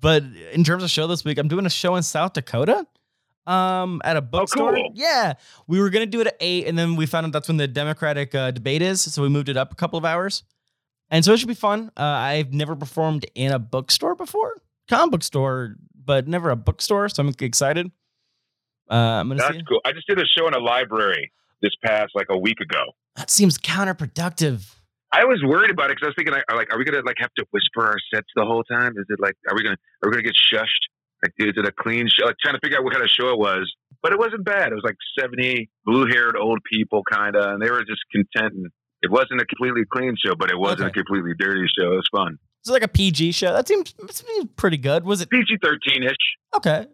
But 0.01 0.23
in 0.53 0.65
terms 0.65 0.83
of 0.85 0.91
show 0.91 1.07
this 1.07 1.25
week, 1.25 1.39
I'm 1.39 1.49
doing 1.49 1.67
a 1.67 1.71
show 1.71 1.97
in 1.97 2.03
South 2.03 2.33
Dakota. 2.33 2.87
Um, 3.47 4.03
at 4.05 4.19
a 4.19 4.21
bookstore. 4.21 4.75
cool. 4.75 4.93
Yeah, 4.95 5.35
we 5.67 5.81
were 5.81 5.89
gonna 5.89 6.05
do 6.05 6.21
it 6.21 6.27
at 6.27 6.37
eight, 6.39 6.67
and 6.67 6.79
then 6.79 6.97
we 6.97 7.07
found 7.07 7.25
out 7.25 7.33
that's 7.33 7.49
when 7.49 7.57
the 7.57 7.67
Democratic 7.67 8.35
uh, 8.35 8.51
debate 8.51 8.83
is, 8.83 9.01
so 9.01 9.23
we 9.23 9.31
moved 9.31 9.49
it 9.49 9.57
up 9.57 9.73
a 9.73 9.75
couple 9.75 9.99
of 9.99 10.05
hours. 10.05 10.45
And 11.11 11.25
so 11.25 11.33
it 11.33 11.39
should 11.39 11.49
be 11.49 11.55
fun. 11.55 11.91
Uh, 11.97 12.03
I've 12.03 12.53
never 12.53 12.77
performed 12.77 13.25
in 13.35 13.51
a 13.51 13.59
bookstore 13.59 14.15
before, 14.15 14.61
comic 14.87 15.13
book 15.13 15.23
store, 15.23 15.77
but 16.05 16.29
never 16.29 16.51
a 16.51 16.57
bookstore, 16.57 17.09
so 17.09 17.23
I'm 17.23 17.35
excited. 17.41 17.91
Uh, 18.91 18.95
I'm 18.95 19.29
gonna 19.29 19.41
That's 19.41 19.55
see. 19.57 19.63
cool. 19.69 19.81
I 19.85 19.93
just 19.93 20.07
did 20.07 20.19
a 20.19 20.27
show 20.27 20.47
in 20.49 20.55
a 20.55 20.59
library 20.59 21.31
this 21.63 21.73
past 21.85 22.13
like 22.15 22.27
a 22.31 22.39
week 22.39 22.61
ago. 22.61 22.81
That 23.17 23.31
seems 23.31 23.59
counterproductive. 23.59 24.75
I 25.13 25.25
was 25.25 25.43
worried 25.43 25.71
about 25.71 25.91
it 25.91 25.97
because 25.97 26.07
I 26.07 26.09
was 26.09 26.15
thinking, 26.17 26.35
like, 26.35 26.45
like, 26.55 26.73
are 26.73 26.79
we 26.79 26.85
gonna 26.85 27.03
like 27.05 27.17
have 27.19 27.33
to 27.39 27.47
whisper 27.51 27.87
our 27.87 27.97
sets 28.15 28.29
the 28.37 28.45
whole 28.45 28.63
time? 28.65 28.93
Is 28.99 29.07
it 29.09 29.19
like, 29.21 29.35
are 29.51 29.57
we 29.57 29.63
gonna, 29.63 29.77
are 30.05 30.09
we 30.11 30.13
gonna 30.13 30.23
get 30.23 30.35
shushed? 30.37 30.85
Like, 31.23 31.33
is 31.39 31.55
it 31.57 31.67
a 31.67 31.73
clean 31.73 32.09
show? 32.09 32.27
Like, 32.27 32.37
trying 32.41 32.55
to 32.55 32.61
figure 32.63 32.79
out 32.79 32.85
what 32.85 32.93
kind 32.93 33.03
of 33.05 33.11
show 33.11 33.31
it 33.31 33.39
was, 33.39 33.73
but 34.03 34.13
it 34.13 34.19
wasn't 34.19 34.45
bad. 34.45 34.71
It 34.71 34.75
was 34.75 34.85
like 34.85 34.97
seventy 35.19 35.71
blue-haired 35.85 36.37
old 36.37 36.61
people, 36.71 37.03
kind 37.11 37.35
of, 37.37 37.55
and 37.55 37.63
they 37.63 37.71
were 37.71 37.85
just 37.85 38.01
content. 38.13 38.55
And 38.55 38.67
it 39.03 39.11
wasn't 39.11 39.41
a 39.41 39.47
completely 39.47 39.83
clean 39.93 40.15
show, 40.25 40.35
but 40.37 40.51
it 40.51 40.59
wasn't 40.59 40.83
Okay. 40.91 41.01
a 41.01 41.05
completely 41.05 41.33
dirty 41.39 41.67
show. 41.79 41.93
It 41.93 41.97
was 41.97 42.09
fun. 42.15 42.39
It's 42.61 42.71
like 42.71 42.83
a 42.83 42.89
PG 42.89 43.33
show. 43.33 43.53
That 43.53 43.67
seems, 43.69 43.95
seems 44.11 44.47
pretty 44.57 44.77
good. 44.77 45.05
Was 45.05 45.21
it 45.23 45.31
PG 45.31 45.59
thirteen 45.63 46.03
ish. 46.05 46.17
okay? 46.57 46.87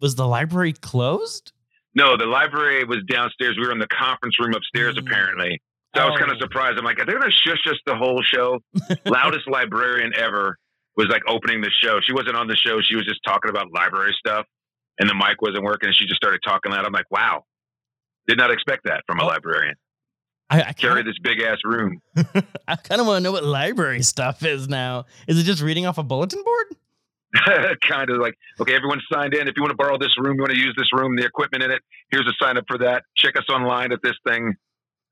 Was 0.00 0.14
the 0.14 0.26
library 0.26 0.72
closed? 0.72 1.52
No, 1.94 2.16
the 2.16 2.26
library 2.26 2.84
was 2.84 2.98
downstairs. 3.08 3.56
We 3.58 3.66
were 3.66 3.72
in 3.72 3.78
the 3.78 3.88
conference 3.88 4.38
room 4.40 4.54
upstairs, 4.54 4.94
Mm. 4.96 5.06
apparently. 5.06 5.60
So 5.96 6.02
I 6.02 6.08
was 6.08 6.18
kind 6.18 6.30
Oh. 6.30 6.34
of 6.34 6.40
surprised. 6.40 6.78
I'm 6.78 6.84
like, 6.84 7.00
are 7.00 7.04
they 7.04 7.12
going 7.12 7.24
to 7.24 7.30
shush 7.30 7.66
us 7.66 7.78
the 7.84 7.96
whole 7.96 8.22
show? 8.22 8.60
Loudest 9.06 9.48
librarian 9.48 10.12
ever 10.16 10.56
was 10.96 11.08
like 11.08 11.22
opening 11.26 11.60
the 11.60 11.70
show. 11.82 11.98
She 12.00 12.12
wasn't 12.12 12.36
on 12.36 12.46
the 12.46 12.56
show. 12.56 12.80
She 12.80 12.94
was 12.94 13.04
just 13.04 13.20
talking 13.26 13.50
about 13.50 13.72
library 13.72 14.14
stuff, 14.18 14.46
and 14.98 15.08
the 15.10 15.14
mic 15.14 15.42
wasn't 15.42 15.64
working. 15.64 15.88
And 15.88 15.96
she 15.96 16.06
just 16.06 16.16
started 16.16 16.40
talking 16.46 16.70
loud. 16.72 16.84
I'm 16.86 16.92
like, 16.92 17.10
wow, 17.10 17.44
did 18.28 18.38
not 18.38 18.50
expect 18.52 18.82
that 18.84 19.02
from 19.06 19.18
a 19.18 19.24
Oh. 19.24 19.28
librrian. 19.30 19.74
I, 20.48 20.62
I 20.62 20.72
Carry 20.72 21.02
this 21.04 21.18
big 21.22 21.40
ass 21.40 21.58
room. 21.64 22.00
I 22.66 22.74
kind 22.76 23.00
of 23.00 23.06
want 23.06 23.18
to 23.18 23.20
know 23.20 23.30
what 23.32 23.44
library 23.44 24.02
stuff 24.02 24.44
is 24.44 24.68
now. 24.68 25.04
Is 25.28 25.38
it 25.38 25.44
just 25.44 25.62
reading 25.62 25.86
off 25.86 25.96
a 25.98 26.02
bulletin 26.02 26.42
board? 26.44 26.66
kind 27.88 28.10
of 28.10 28.18
like, 28.18 28.34
okay, 28.60 28.74
everyone 28.74 29.00
signed 29.12 29.34
in. 29.34 29.48
If 29.48 29.54
you 29.56 29.62
want 29.62 29.70
to 29.70 29.76
borrow 29.76 29.98
this 29.98 30.16
room, 30.18 30.36
you 30.36 30.42
want 30.42 30.52
to 30.52 30.58
use 30.58 30.74
this 30.76 30.92
room, 30.92 31.16
the 31.16 31.24
equipment 31.24 31.62
in 31.62 31.70
it, 31.70 31.80
here's 32.10 32.26
a 32.26 32.44
sign 32.44 32.56
up 32.56 32.64
for 32.66 32.78
that. 32.78 33.04
Check 33.16 33.36
us 33.36 33.44
online 33.48 33.92
at 33.92 34.00
this 34.02 34.14
thing. 34.26 34.54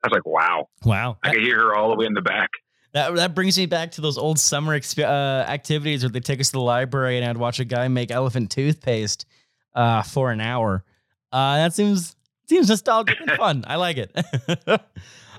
I 0.02 0.08
was 0.08 0.12
like, 0.12 0.26
wow. 0.26 0.68
Wow, 0.84 1.18
I 1.22 1.32
could 1.32 1.42
hear 1.42 1.58
her 1.58 1.74
all 1.74 1.90
the 1.90 1.96
way 1.96 2.06
in 2.06 2.14
the 2.14 2.22
back. 2.22 2.50
That 2.92 3.14
that 3.16 3.34
brings 3.34 3.58
me 3.58 3.66
back 3.66 3.92
to 3.92 4.00
those 4.00 4.16
old 4.16 4.38
summer 4.38 4.78
exp- 4.78 5.04
uh, 5.04 5.44
activities 5.48 6.02
where 6.02 6.10
they 6.10 6.20
take 6.20 6.40
us 6.40 6.48
to 6.48 6.52
the 6.52 6.60
library 6.62 7.18
and 7.18 7.24
I'd 7.28 7.36
watch 7.36 7.60
a 7.60 7.64
guy 7.64 7.86
make 7.88 8.10
elephant 8.10 8.50
toothpaste 8.50 9.26
uh, 9.74 10.02
for 10.02 10.32
an 10.32 10.40
hour. 10.40 10.84
Uh, 11.30 11.56
that 11.56 11.74
seems 11.74 12.16
seems 12.48 12.68
nostalgic 12.68 13.20
and 13.20 13.32
fun. 13.32 13.64
I 13.66 13.76
like 13.76 13.98
it. 13.98 14.10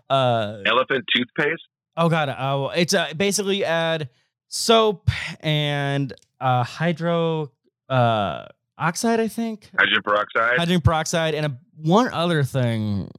uh, 0.10 0.58
Elephant 0.66 1.06
toothpaste. 1.16 1.64
oh 1.98 2.08
god, 2.08 2.30
uh, 2.30 2.70
it's 2.76 2.94
uh, 2.94 3.14
basically 3.18 3.66
add 3.66 4.10
soap 4.48 5.10
and 5.40 6.14
uh, 6.40 6.64
hydro 6.64 7.52
uh, 7.90 8.46
oxide, 8.78 9.20
I 9.20 9.28
think, 9.28 9.70
Hydrogen 9.78 10.02
peroxide. 10.04 10.58
hydrogen 10.58 10.82
peroxide, 10.82 11.36
and 11.36 11.46
a, 11.48 11.58
one 11.76 12.08
other 12.14 12.44
thing. 12.44 13.10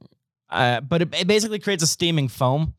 Uh, 0.49 0.81
but 0.81 1.01
it, 1.01 1.13
it 1.15 1.27
basically 1.27 1.59
creates 1.59 1.83
a 1.83 1.87
steaming 1.87 2.27
foam. 2.27 2.73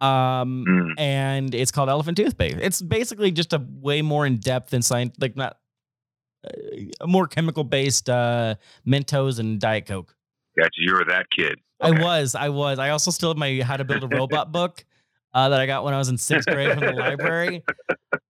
Um, 0.00 0.64
Mm. 0.66 0.94
and 0.98 1.54
it's 1.54 1.70
called 1.70 1.88
elephant 1.88 2.16
toothpaste. 2.16 2.56
It's 2.60 2.82
basically 2.82 3.30
just 3.30 3.52
a 3.52 3.64
way 3.80 4.02
more 4.02 4.26
in 4.26 4.38
depth 4.38 4.72
and 4.72 4.84
science, 4.84 5.14
like 5.20 5.36
not 5.36 5.58
uh, 6.44 6.50
a 7.00 7.06
more 7.06 7.28
chemical 7.28 7.62
based 7.62 8.10
uh, 8.10 8.56
Mentos 8.84 9.38
and 9.38 9.60
Diet 9.60 9.86
Coke. 9.86 10.16
Gotcha. 10.58 10.70
You 10.78 10.94
were 10.94 11.04
that 11.04 11.26
kid. 11.30 11.60
I 11.80 11.92
was, 11.92 12.34
I 12.34 12.48
was. 12.48 12.80
I 12.80 12.90
also 12.90 13.12
still 13.12 13.30
have 13.30 13.36
my 13.36 13.60
How 13.64 13.76
to 13.76 13.84
Build 13.84 14.02
a 14.02 14.08
Robot 14.08 14.50
book 14.58 14.84
uh, 15.34 15.48
that 15.48 15.60
I 15.60 15.66
got 15.66 15.84
when 15.84 15.94
I 15.94 15.98
was 15.98 16.08
in 16.08 16.18
sixth 16.18 16.48
grade 16.48 16.70
from 16.72 16.80
the 16.80 16.92
library. 16.92 17.62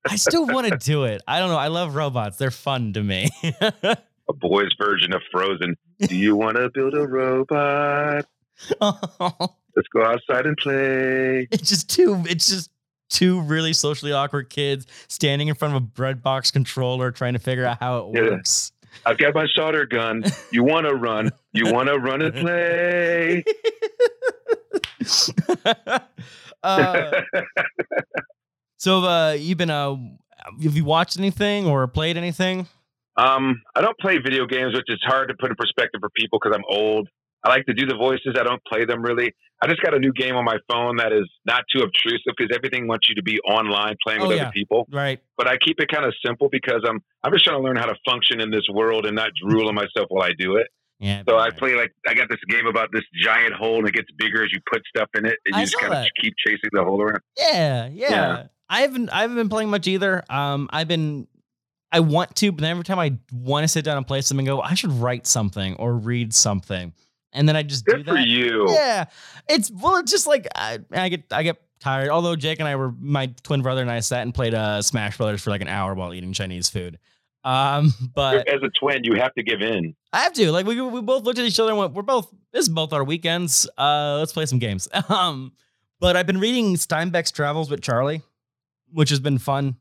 I 0.09 0.16
still 0.16 0.47
want 0.47 0.68
to 0.68 0.76
do 0.76 1.04
it. 1.04 1.23
I 1.26 1.38
don't 1.38 1.49
know. 1.50 1.56
I 1.59 1.68
love 1.68 1.94
robots. 1.94 2.37
They're 2.37 2.50
fun 2.50 2.92
to 2.94 3.02
me. 3.02 3.28
A 3.82 4.32
boy's 4.35 4.73
version 4.78 5.12
of 5.12 5.21
Frozen. 5.32 5.76
Do 6.00 6.16
you 6.16 6.37
want 6.37 6.56
to 6.56 6.71
build 6.71 6.94
a 6.94 7.06
robot? 7.06 8.25
Oh. 8.80 8.99
Let's 9.76 9.88
go 9.88 10.04
outside 10.04 10.47
and 10.47 10.56
play. 10.56 11.49
it's 11.50 11.68
just 11.68 11.88
two. 11.90 12.23
It's 12.26 12.49
just 12.49 12.71
two 13.11 13.40
really 13.42 13.73
socially 13.73 14.12
awkward 14.12 14.49
kids 14.50 14.87
standing 15.09 15.49
in 15.49 15.54
front 15.54 15.75
of 15.75 15.82
a 15.82 15.85
bread 15.85 16.23
box 16.23 16.50
controller 16.50 17.11
trying 17.11 17.32
to 17.32 17.38
figure 17.38 17.64
out 17.66 17.78
how 17.80 17.99
it 18.11 18.14
Yeah. 18.14 18.30
works. 18.30 18.73
I've 19.06 19.18
got 19.18 19.35
my 19.35 19.47
solder 19.54 19.87
gun. 19.87 20.25
You 20.50 20.62
want 20.64 20.87
to 20.87 20.94
run? 20.94 21.30
You 21.52 21.73
want 21.73 21.88
to 21.88 21.99
run 21.99 22.21
and 22.23 22.35
play? 22.35 23.44
Uh, 26.62 27.23
so, 28.76 29.04
uh, 29.04 29.33
you've 29.33 29.59
been, 29.59 29.71
uh, 29.71 29.97
have 30.62 30.76
you 30.76 30.85
watched 30.85 31.19
anything 31.19 31.66
or 31.66 31.87
played 31.87 32.16
anything? 32.16 32.66
Um, 33.16 33.62
I 33.76 33.81
don't 33.83 33.99
play 33.99 34.19
video 34.19 34.47
games, 34.47 34.75
which 34.75 34.87
is 34.88 34.99
hard 35.04 35.28
to 35.28 35.35
put 35.38 35.50
in 35.50 35.57
perspective 35.57 36.00
for 36.00 36.09
people 36.16 36.38
because 36.42 36.57
I'm 36.57 36.64
old. 36.69 37.09
I 37.45 37.49
like 37.50 37.66
to 37.66 37.75
do 37.75 37.87
the 37.87 37.97
voices. 37.97 38.37
I 38.38 38.42
don't 38.45 38.62
play 38.64 38.85
them 38.85 39.02
really. 39.02 39.35
I 39.62 39.66
just 39.69 39.83
got 39.83 39.95
a 39.95 39.99
new 39.99 40.12
game 40.12 40.35
on 40.35 40.45
my 40.45 40.57
phone 40.71 40.97
that 40.97 41.12
is 41.12 41.28
not 41.45 41.64
too 41.75 41.83
obtrusive 41.83 42.35
because 42.37 42.50
everything 42.54 42.88
wants 42.88 43.09
you 43.09 43.14
to 43.16 43.23
be 43.23 43.38
online 43.40 43.97
playing 44.04 44.23
Oh, 44.23 44.28
with 44.28 44.37
yeah. 44.37 44.45
other 44.45 44.52
people. 44.52 44.87
Right. 44.90 45.21
But 45.37 45.47
I 45.49 45.57
keep 45.57 45.78
it 45.81 45.88
kind 45.88 46.04
of 46.04 46.14
simple 46.25 46.49
because 46.50 46.83
I'm 46.88 47.00
I'm 47.23 47.33
just 47.33 47.45
trying 47.45 47.59
to 47.59 47.62
learn 47.62 47.76
how 47.76 47.87
to 47.87 47.95
function 48.09 48.40
in 48.40 48.50
this 48.50 48.66
world 48.73 49.07
and 49.07 49.14
not 49.14 49.31
drool 49.40 49.69
on 49.69 49.75
myself 49.75 50.07
while 50.09 50.25
I 50.26 50.33
do 50.38 50.57
it. 50.57 50.69
Yeah. 51.02 51.25
So 51.28 51.37
I 51.37 51.50
play 51.50 51.75
like 51.75 51.92
I 52.06 52.14
got 52.14 52.28
this 52.30 52.38
game 52.49 52.66
about 52.66 52.90
this 52.92 53.02
giant 53.25 53.54
hole 53.54 53.78
and 53.78 53.88
it 53.88 53.94
gets 53.94 54.09
bigger 54.16 54.44
as 54.44 54.52
you 54.52 54.61
put 54.73 54.82
stuff 54.87 55.09
in 55.16 55.26
it 55.26 55.37
and 55.44 55.56
I 55.56 55.61
you 55.61 55.66
just 55.66 55.76
kind 55.76 55.92
of 55.92 56.06
keep 56.21 56.32
chasing 56.47 56.71
the 56.73 56.85
hole 56.85 57.02
around. 57.02 57.21
Yeah, 57.37 57.88
yeah. 57.88 58.11
Yeah. 58.11 58.47
I 58.68 58.82
haven't 58.82 59.11
I 59.11 59.23
haven't 59.23 59.37
been 59.37 59.49
playing 59.49 59.68
much 59.68 59.88
either. 59.88 60.23
Um, 60.30 60.71
I've 60.73 60.87
been 60.87 61.26
I 61.90 62.00
want 62.00 62.37
to, 62.37 62.52
but 62.52 62.62
then 62.62 62.71
every 62.71 62.85
time 62.85 63.00
I 63.00 63.18
want 63.32 63.64
to 63.64 63.68
sit 63.68 63.85
down 63.85 63.97
and 63.97 64.06
play 64.06 64.21
something, 64.21 64.49
and 64.49 64.59
go 64.59 64.62
I 64.62 64.75
should 64.75 64.92
write 64.92 65.26
something 65.26 65.75
or 65.75 65.94
read 65.94 66.32
something, 66.32 66.94
and 67.32 67.49
then 67.49 67.56
I 67.56 67.64
just 67.64 67.85
do 67.85 68.02
that. 68.02 68.06
for 68.06 68.18
you. 68.18 68.71
Yeah, 68.71 69.06
it's 69.49 69.73
well, 69.73 69.97
it's 69.97 70.12
just 70.12 70.28
like 70.28 70.47
I, 70.54 70.78
I 70.92 71.09
get 71.09 71.25
I 71.32 71.42
get 71.42 71.61
tired. 71.80 72.11
Although 72.11 72.37
Jake 72.37 72.61
and 72.61 72.68
I 72.68 72.76
were 72.76 72.94
my 72.99 73.26
twin 73.42 73.61
brother 73.61 73.82
and 73.82 73.90
I 73.90 74.00
sat 74.00 74.23
and 74.23 74.32
played 74.32 74.54
uh, 74.54 74.80
Smash 74.80 75.16
Brothers 75.16 75.42
for 75.42 75.50
like 75.50 75.62
an 75.62 75.68
hour 75.68 75.94
while 75.94 76.14
eating 76.14 76.32
Chinese 76.32 76.68
food. 76.71 76.99
Um, 77.44 77.92
but 78.14 78.49
As 78.49 78.62
a 78.62 78.68
twin, 78.70 79.04
you 79.04 79.14
have 79.14 79.34
to 79.34 79.42
give 79.42 79.61
in. 79.62 79.94
I 80.12 80.20
have 80.20 80.32
to. 80.34 80.52
Like 80.52 80.66
we 80.66 80.80
we 80.80 81.00
both 81.00 81.25
looked 81.25 81.38
at 81.38 81.44
each 81.44 81.58
other 81.58 81.70
and 81.70 81.78
went, 81.78 81.92
"We're 81.94 82.02
both 82.02 82.32
this 82.52 82.62
is 82.62 82.68
both 82.68 82.92
our 82.92 83.02
weekends. 83.04 83.68
Uh, 83.78 84.16
let's 84.18 84.32
play 84.32 84.46
some 84.46 84.58
games." 84.58 84.88
Um, 85.08 85.52
but 86.00 86.16
I've 86.16 86.26
been 86.26 86.40
reading 86.40 86.75
Steinbeck's 86.75 87.30
Travels 87.30 87.70
with 87.70 87.80
Charley, 87.80 88.22
which 88.92 89.11
has 89.11 89.20
been 89.20 89.38
fun. 89.38 89.76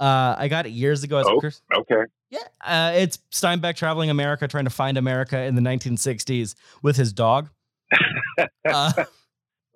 Uh, 0.00 0.34
I 0.38 0.48
got 0.48 0.66
it 0.66 0.70
years 0.70 1.04
ago 1.04 1.18
as 1.18 1.26
a 1.26 1.30
Oh. 1.30 1.80
Okay. 1.80 2.02
yeah. 2.30 2.40
Uh, 2.62 2.92
it's 2.96 3.18
Steinbeck 3.30 3.76
traveling 3.76 4.10
America, 4.10 4.46
trying 4.48 4.64
to 4.64 4.70
find 4.70 4.96
America 4.98 5.38
in 5.42 5.54
the 5.54 5.62
1960s 5.62 6.54
with 6.82 6.96
his 6.96 7.12
dog. 7.12 7.48
uh, 8.68 8.92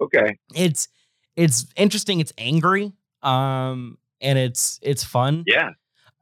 Okay. 0.01 0.39
it's 0.55 0.89
it's 1.37 1.67
interesting. 1.77 2.21
It's 2.21 2.33
angry. 2.39 2.93
Um, 3.23 3.99
and 4.21 4.39
it's 4.39 4.79
it's 4.83 5.05
fun. 5.05 5.45
Yeah. 5.47 5.71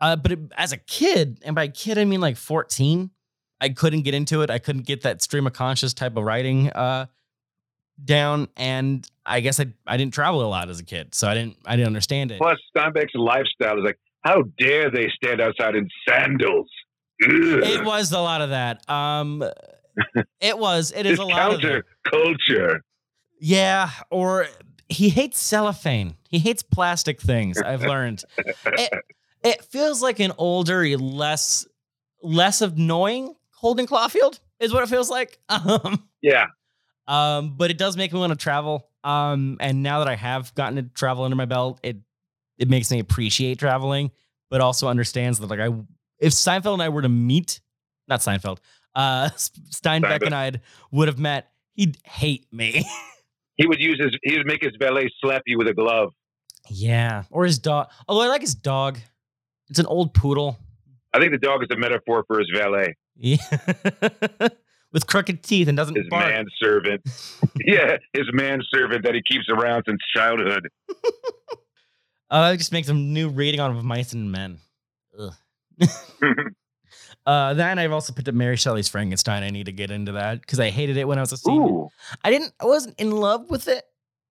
Uh, 0.00 0.16
but 0.16 0.32
it, 0.32 0.38
as 0.56 0.72
a 0.72 0.76
kid, 0.76 1.40
and 1.44 1.54
by 1.54 1.68
kid 1.68 1.98
I 1.98 2.04
mean 2.04 2.20
like 2.20 2.36
14, 2.36 3.10
I 3.60 3.68
couldn't 3.70 4.02
get 4.02 4.14
into 4.14 4.42
it. 4.42 4.50
I 4.50 4.58
couldn't 4.58 4.86
get 4.86 5.02
that 5.02 5.22
stream 5.22 5.46
of 5.46 5.52
conscious 5.52 5.92
type 5.92 6.16
of 6.16 6.24
writing 6.24 6.70
uh, 6.70 7.06
down, 8.04 8.48
and 8.56 9.08
I 9.26 9.40
guess 9.40 9.58
I 9.58 9.66
I 9.86 9.96
didn't 9.96 10.14
travel 10.14 10.42
a 10.42 10.46
lot 10.46 10.68
as 10.68 10.78
a 10.78 10.84
kid, 10.84 11.14
so 11.14 11.28
I 11.28 11.34
didn't 11.34 11.56
I 11.66 11.76
didn't 11.76 11.88
understand 11.88 12.30
it. 12.30 12.38
Plus, 12.38 12.58
Steinbeck's 12.76 13.14
lifestyle 13.14 13.78
is 13.78 13.84
like, 13.84 13.98
how 14.22 14.42
dare 14.58 14.90
they 14.90 15.08
stand 15.16 15.40
outside 15.40 15.74
in 15.74 15.88
sandals? 16.08 16.68
Ugh. 17.24 17.30
It 17.30 17.84
was 17.84 18.12
a 18.12 18.20
lot 18.20 18.40
of 18.40 18.50
that. 18.50 18.88
Um, 18.88 19.42
it 20.40 20.58
was. 20.58 20.92
It 20.94 21.06
is 21.06 21.18
a 21.18 21.24
lot 21.24 21.54
of 21.54 21.60
counter 21.60 21.84
that. 22.04 22.10
culture. 22.10 22.82
Yeah, 23.40 23.90
or 24.10 24.46
he 24.88 25.08
hates 25.08 25.40
cellophane. 25.40 26.16
He 26.28 26.38
hates 26.38 26.62
plastic 26.62 27.20
things. 27.20 27.60
I've 27.60 27.82
learned. 27.82 28.24
it, 28.66 28.92
it 29.44 29.64
feels 29.64 30.02
like 30.02 30.20
an 30.20 30.32
older, 30.38 30.84
less 30.98 31.66
less 32.22 32.60
annoying 32.62 33.34
Holden 33.54 33.86
Caulfield 33.86 34.40
is 34.60 34.72
what 34.72 34.82
it 34.82 34.88
feels 34.88 35.10
like. 35.10 35.38
Um, 35.48 36.08
Yeah. 36.22 36.46
um, 37.06 37.54
but 37.56 37.70
it 37.70 37.78
does 37.78 37.96
make 37.96 38.12
me 38.12 38.18
want 38.18 38.32
to 38.32 38.36
travel. 38.38 38.88
Um, 39.04 39.56
and 39.60 39.82
now 39.82 40.00
that 40.00 40.08
I 40.08 40.16
have 40.16 40.54
gotten 40.54 40.76
to 40.76 40.82
travel 40.82 41.24
under 41.24 41.36
my 41.36 41.44
belt, 41.46 41.80
it 41.82 41.96
it 42.58 42.68
makes 42.68 42.90
me 42.90 42.98
appreciate 42.98 43.58
traveling, 43.58 44.10
but 44.50 44.60
also 44.60 44.88
understands 44.88 45.38
that 45.38 45.48
like 45.48 45.60
I 45.60 45.66
if 46.18 46.32
Seinfeld 46.32 46.74
and 46.74 46.82
I 46.82 46.88
were 46.88 47.02
to 47.02 47.08
meet, 47.08 47.60
not 48.08 48.20
Seinfeld, 48.20 48.58
uh, 48.96 49.28
Steinbeck 49.36 49.70
Steinbeck. 50.20 50.26
and 50.26 50.34
I 50.34 50.52
would 50.90 51.06
have 51.08 51.18
met, 51.18 51.50
he'd 51.74 51.96
hate 52.04 52.46
me. 52.52 52.84
He 53.60 53.66
would 53.66 53.80
use 53.80 53.98
his, 54.00 54.16
he 54.22 54.36
would 54.38 54.46
make 54.46 54.62
his 54.62 54.74
valet 54.78 55.10
slap 55.20 55.42
you 55.46 55.58
with 55.58 55.66
a 55.66 55.74
glove. 55.74 56.12
Yeah, 56.70 57.24
or 57.28 57.44
his 57.44 57.58
dog. 57.58 57.88
Although 58.06 58.22
I 58.24 58.28
like 58.28 58.40
his 58.40 58.54
dog. 58.54 58.98
It's 59.70 59.78
an 59.78 59.86
old 59.86 60.14
poodle. 60.14 60.58
I 61.12 61.18
think 61.18 61.32
the 61.32 61.38
dog 61.38 61.62
is 61.62 61.68
a 61.70 61.76
metaphor 61.76 62.24
for 62.26 62.38
his 62.38 62.48
valet, 62.54 62.94
Yeah. 63.16 63.38
With 64.92 65.06
crooked 65.06 65.42
teeth 65.42 65.68
and 65.68 65.76
doesn't 65.76 65.96
his 65.96 66.06
bark. 66.08 66.24
manservant. 66.26 67.02
yeah, 67.64 67.98
his 68.14 68.24
manservant 68.32 69.04
that 69.04 69.14
he 69.14 69.22
keeps 69.22 69.46
around 69.50 69.84
since 69.86 70.00
childhood. 70.14 70.68
Uh, 72.30 72.50
it 72.52 72.58
just 72.58 72.72
makes 72.72 72.88
a 72.90 72.92
new 72.92 73.30
reading 73.30 73.58
on 73.58 73.74
of 73.74 73.82
Mice 73.82 74.12
and 74.12 74.30
Men. 74.30 74.58
Ugh. 75.18 75.32
Uh, 77.26 77.52
then 77.54 77.78
I've 77.78 77.92
also 77.92 78.12
picked 78.12 78.28
up 78.28 78.34
Mary 78.34 78.56
Shelley's 78.56 78.88
Frankenstein. 78.88 79.42
I 79.42 79.50
need 79.50 79.66
to 79.66 79.72
get 79.72 79.90
into 79.90 80.12
that 80.12 80.40
because 80.40 80.60
I 80.60 80.70
hated 80.70 80.96
it 80.96 81.06
when 81.06 81.18
I 81.18 81.22
was 81.22 81.32
a 81.32 81.36
senior. 81.36 81.62
Ooh. 81.62 81.88
I 82.24 82.30
didn't. 82.30 82.52
I 82.60 82.64
wasn't 82.66 82.98
in 82.98 83.10
love 83.12 83.50
with 83.50 83.68
it 83.68 83.84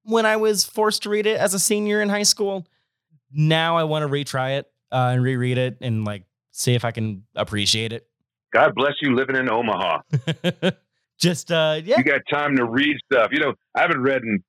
when 0.04 0.26
I 0.26 0.36
was 0.38 0.64
forced 0.64 1.04
to 1.04 1.10
read 1.10 1.26
it 1.28 1.38
as 1.40 1.54
a 1.54 1.60
senior 1.60 2.02
in 2.02 2.10
high 2.10 2.22
school. 2.24 2.66
Now 3.32 3.78
I 3.78 3.84
want 3.84 4.04
to 4.04 4.08
retry 4.10 4.58
it 4.60 4.66
uh, 4.92 5.12
and 5.14 5.24
reread 5.24 5.58
it 5.58 5.78
and 5.82 6.06
like 6.06 6.24
see 6.52 6.74
if 6.74 6.86
I 6.86 6.92
can 6.92 7.24
appreciate 7.36 7.94
it. 7.94 8.08
God 8.54 8.74
bless 8.76 8.94
you 9.02 9.16
living 9.16 9.36
in 9.36 9.50
Omaha. 9.50 10.02
Just 11.20 11.52
uh, 11.52 11.82
yeah. 11.84 11.98
You 11.98 12.04
got 12.04 12.22
time 12.32 12.56
to 12.58 12.66
read 12.66 12.96
stuff. 13.12 13.30
You 13.32 13.40
know, 13.40 13.54
I 13.76 13.82
haven't 13.82 14.02
read 14.02 14.22
in 14.24 14.44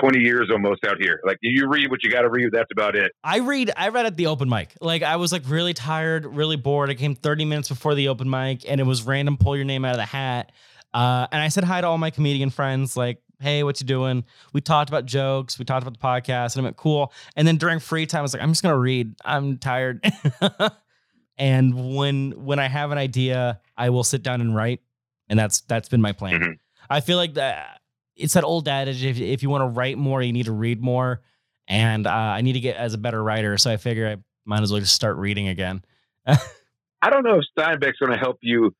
20 0.00 0.20
years 0.20 0.48
almost 0.50 0.84
out 0.86 0.96
here. 1.00 1.20
Like, 1.24 1.38
you 1.42 1.68
read 1.68 1.90
what 1.90 2.02
you 2.02 2.10
got 2.10 2.22
to 2.22 2.30
read. 2.30 2.50
That's 2.52 2.70
about 2.72 2.96
it. 2.96 3.12
I 3.24 3.38
read. 3.38 3.70
I 3.76 3.88
read 3.88 4.06
at 4.06 4.16
the 4.16 4.26
open 4.26 4.48
mic. 4.48 4.74
Like 4.80 5.02
I 5.02 5.16
was 5.16 5.32
like 5.32 5.42
really 5.46 5.74
tired, 5.74 6.26
really 6.26 6.56
bored. 6.56 6.90
I 6.90 6.94
came 6.94 7.14
30 7.14 7.44
minutes 7.46 7.68
before 7.68 7.94
the 7.94 8.08
open 8.08 8.28
mic, 8.28 8.68
and 8.68 8.80
it 8.80 8.84
was 8.84 9.02
random. 9.02 9.36
Pull 9.36 9.56
your 9.56 9.64
name 9.64 9.84
out 9.84 9.92
of 9.92 9.98
the 9.98 10.06
hat. 10.06 10.52
Uh, 10.94 11.26
and 11.32 11.42
I 11.42 11.48
said 11.48 11.64
hi 11.64 11.80
to 11.80 11.86
all 11.86 11.96
my 11.96 12.10
comedian 12.10 12.50
friends. 12.50 12.96
Like, 12.96 13.21
hey, 13.42 13.62
what 13.62 13.80
you 13.80 13.86
doing? 13.86 14.24
We 14.52 14.60
talked 14.60 14.88
about 14.90 15.04
jokes. 15.06 15.58
We 15.58 15.64
talked 15.64 15.86
about 15.86 15.98
the 15.98 16.06
podcast, 16.06 16.56
and 16.56 16.62
I 16.62 16.64
went 16.64 16.76
cool. 16.76 17.12
And 17.36 17.46
then 17.46 17.56
during 17.56 17.78
free 17.78 18.06
time, 18.06 18.20
I 18.20 18.22
was 18.22 18.34
like, 18.34 18.42
I'm 18.42 18.50
just 18.50 18.62
gonna 18.62 18.78
read. 18.78 19.14
I'm 19.24 19.58
tired. 19.58 20.04
and 21.36 21.96
when 21.96 22.32
when 22.44 22.58
I 22.58 22.68
have 22.68 22.90
an 22.90 22.98
idea, 22.98 23.60
I 23.76 23.90
will 23.90 24.04
sit 24.04 24.22
down 24.22 24.40
and 24.40 24.54
write. 24.54 24.80
And 25.28 25.38
that's 25.38 25.62
that's 25.62 25.88
been 25.88 26.00
my 26.00 26.12
plan. 26.12 26.40
Mhm. 26.40 26.58
I 26.90 27.00
feel 27.00 27.16
like 27.16 27.34
that 27.34 27.80
it's 28.16 28.34
that 28.34 28.44
old 28.44 28.68
adage: 28.68 29.04
if 29.04 29.18
if 29.20 29.42
you 29.42 29.50
want 29.50 29.62
to 29.62 29.68
write 29.68 29.98
more, 29.98 30.22
you 30.22 30.32
need 30.32 30.46
to 30.46 30.52
read 30.52 30.82
more 30.82 31.22
and 31.68 32.06
uh, 32.06 32.10
I 32.10 32.40
need 32.42 32.54
to 32.54 32.60
get 32.60 32.76
as 32.76 32.94
a 32.94 32.98
better 32.98 33.22
writer. 33.22 33.56
So 33.58 33.70
I 33.70 33.76
figure 33.76 34.08
I 34.08 34.16
might 34.44 34.62
as 34.62 34.70
well 34.72 34.80
just 34.80 34.94
start 34.94 35.16
reading 35.16 35.48
again. 35.48 35.82
I 36.26 37.10
don't 37.10 37.24
know 37.24 37.38
if 37.38 37.44
Steinbeck's 37.56 37.98
going 37.98 38.12
to 38.12 38.18
help 38.18 38.38
you 38.42 38.74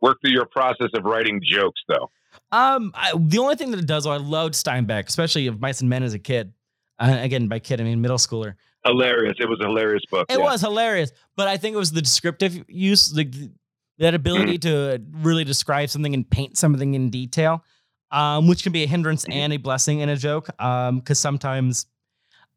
work 0.00 0.18
through 0.20 0.32
your 0.32 0.46
process 0.46 0.88
of 0.94 1.04
writing 1.04 1.40
jokes, 1.42 1.80
though. 1.88 2.10
Um, 2.50 2.92
I, 2.94 3.12
the 3.16 3.38
only 3.38 3.56
thing 3.56 3.70
that 3.72 3.80
it 3.80 3.86
does, 3.86 4.04
though, 4.04 4.12
I 4.12 4.16
loved 4.16 4.54
Steinbeck, 4.54 5.08
especially 5.08 5.46
of 5.46 5.60
Mice 5.60 5.80
and 5.80 5.90
Men 5.90 6.02
as 6.02 6.14
a 6.14 6.18
kid. 6.18 6.52
Uh, 6.98 7.16
again, 7.20 7.48
by 7.48 7.58
kid, 7.58 7.80
I 7.80 7.84
mean 7.84 8.00
middle 8.00 8.16
schooler. 8.16 8.54
Hilarious. 8.84 9.36
It 9.38 9.48
was 9.48 9.60
a 9.60 9.64
hilarious 9.64 10.04
book. 10.10 10.26
It 10.30 10.38
yeah. 10.38 10.44
was 10.44 10.60
hilarious, 10.60 11.12
but 11.36 11.48
I 11.48 11.56
think 11.56 11.74
it 11.74 11.78
was 11.78 11.92
the 11.92 12.02
descriptive 12.02 12.64
use, 12.68 13.10
the 13.10 13.50
that 13.98 14.14
ability 14.14 14.58
to 14.58 15.00
really 15.12 15.44
describe 15.44 15.90
something 15.90 16.14
and 16.14 16.28
paint 16.28 16.56
something 16.56 16.94
in 16.94 17.10
detail, 17.10 17.64
um, 18.10 18.48
which 18.48 18.62
can 18.62 18.72
be 18.72 18.84
a 18.84 18.86
hindrance 18.86 19.24
and 19.30 19.52
a 19.52 19.56
blessing 19.56 20.00
in 20.00 20.08
a 20.08 20.16
joke. 20.16 20.46
Because 20.46 21.18
sometimes 21.18 21.86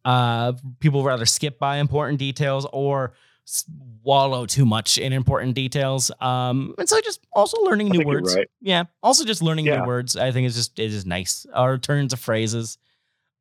uh, 0.05 0.53
people 0.79 1.03
rather 1.03 1.25
skip 1.25 1.59
by 1.59 1.77
important 1.77 2.19
details 2.19 2.67
or 2.71 3.13
swallow 3.45 4.45
too 4.45 4.65
much 4.65 4.97
in 4.97 5.13
important 5.13 5.55
details. 5.55 6.11
Um, 6.21 6.75
and 6.77 6.87
so 6.87 6.99
just 7.01 7.19
also 7.33 7.57
learning 7.61 7.87
I 7.93 7.97
new 7.97 8.05
words. 8.05 8.35
right. 8.35 8.47
Yeah, 8.61 8.85
also 9.03 9.25
just 9.25 9.41
learning 9.41 9.65
Yeah. 9.65 9.79
new 9.81 9.85
words. 9.87 10.15
I 10.15 10.31
think 10.31 10.47
is 10.47 10.55
just 10.55 10.79
it 10.79 10.91
is 10.93 11.05
nice. 11.05 11.45
Our 11.53 11.77
turns 11.77 12.13
of 12.13 12.19
phrases. 12.19 12.77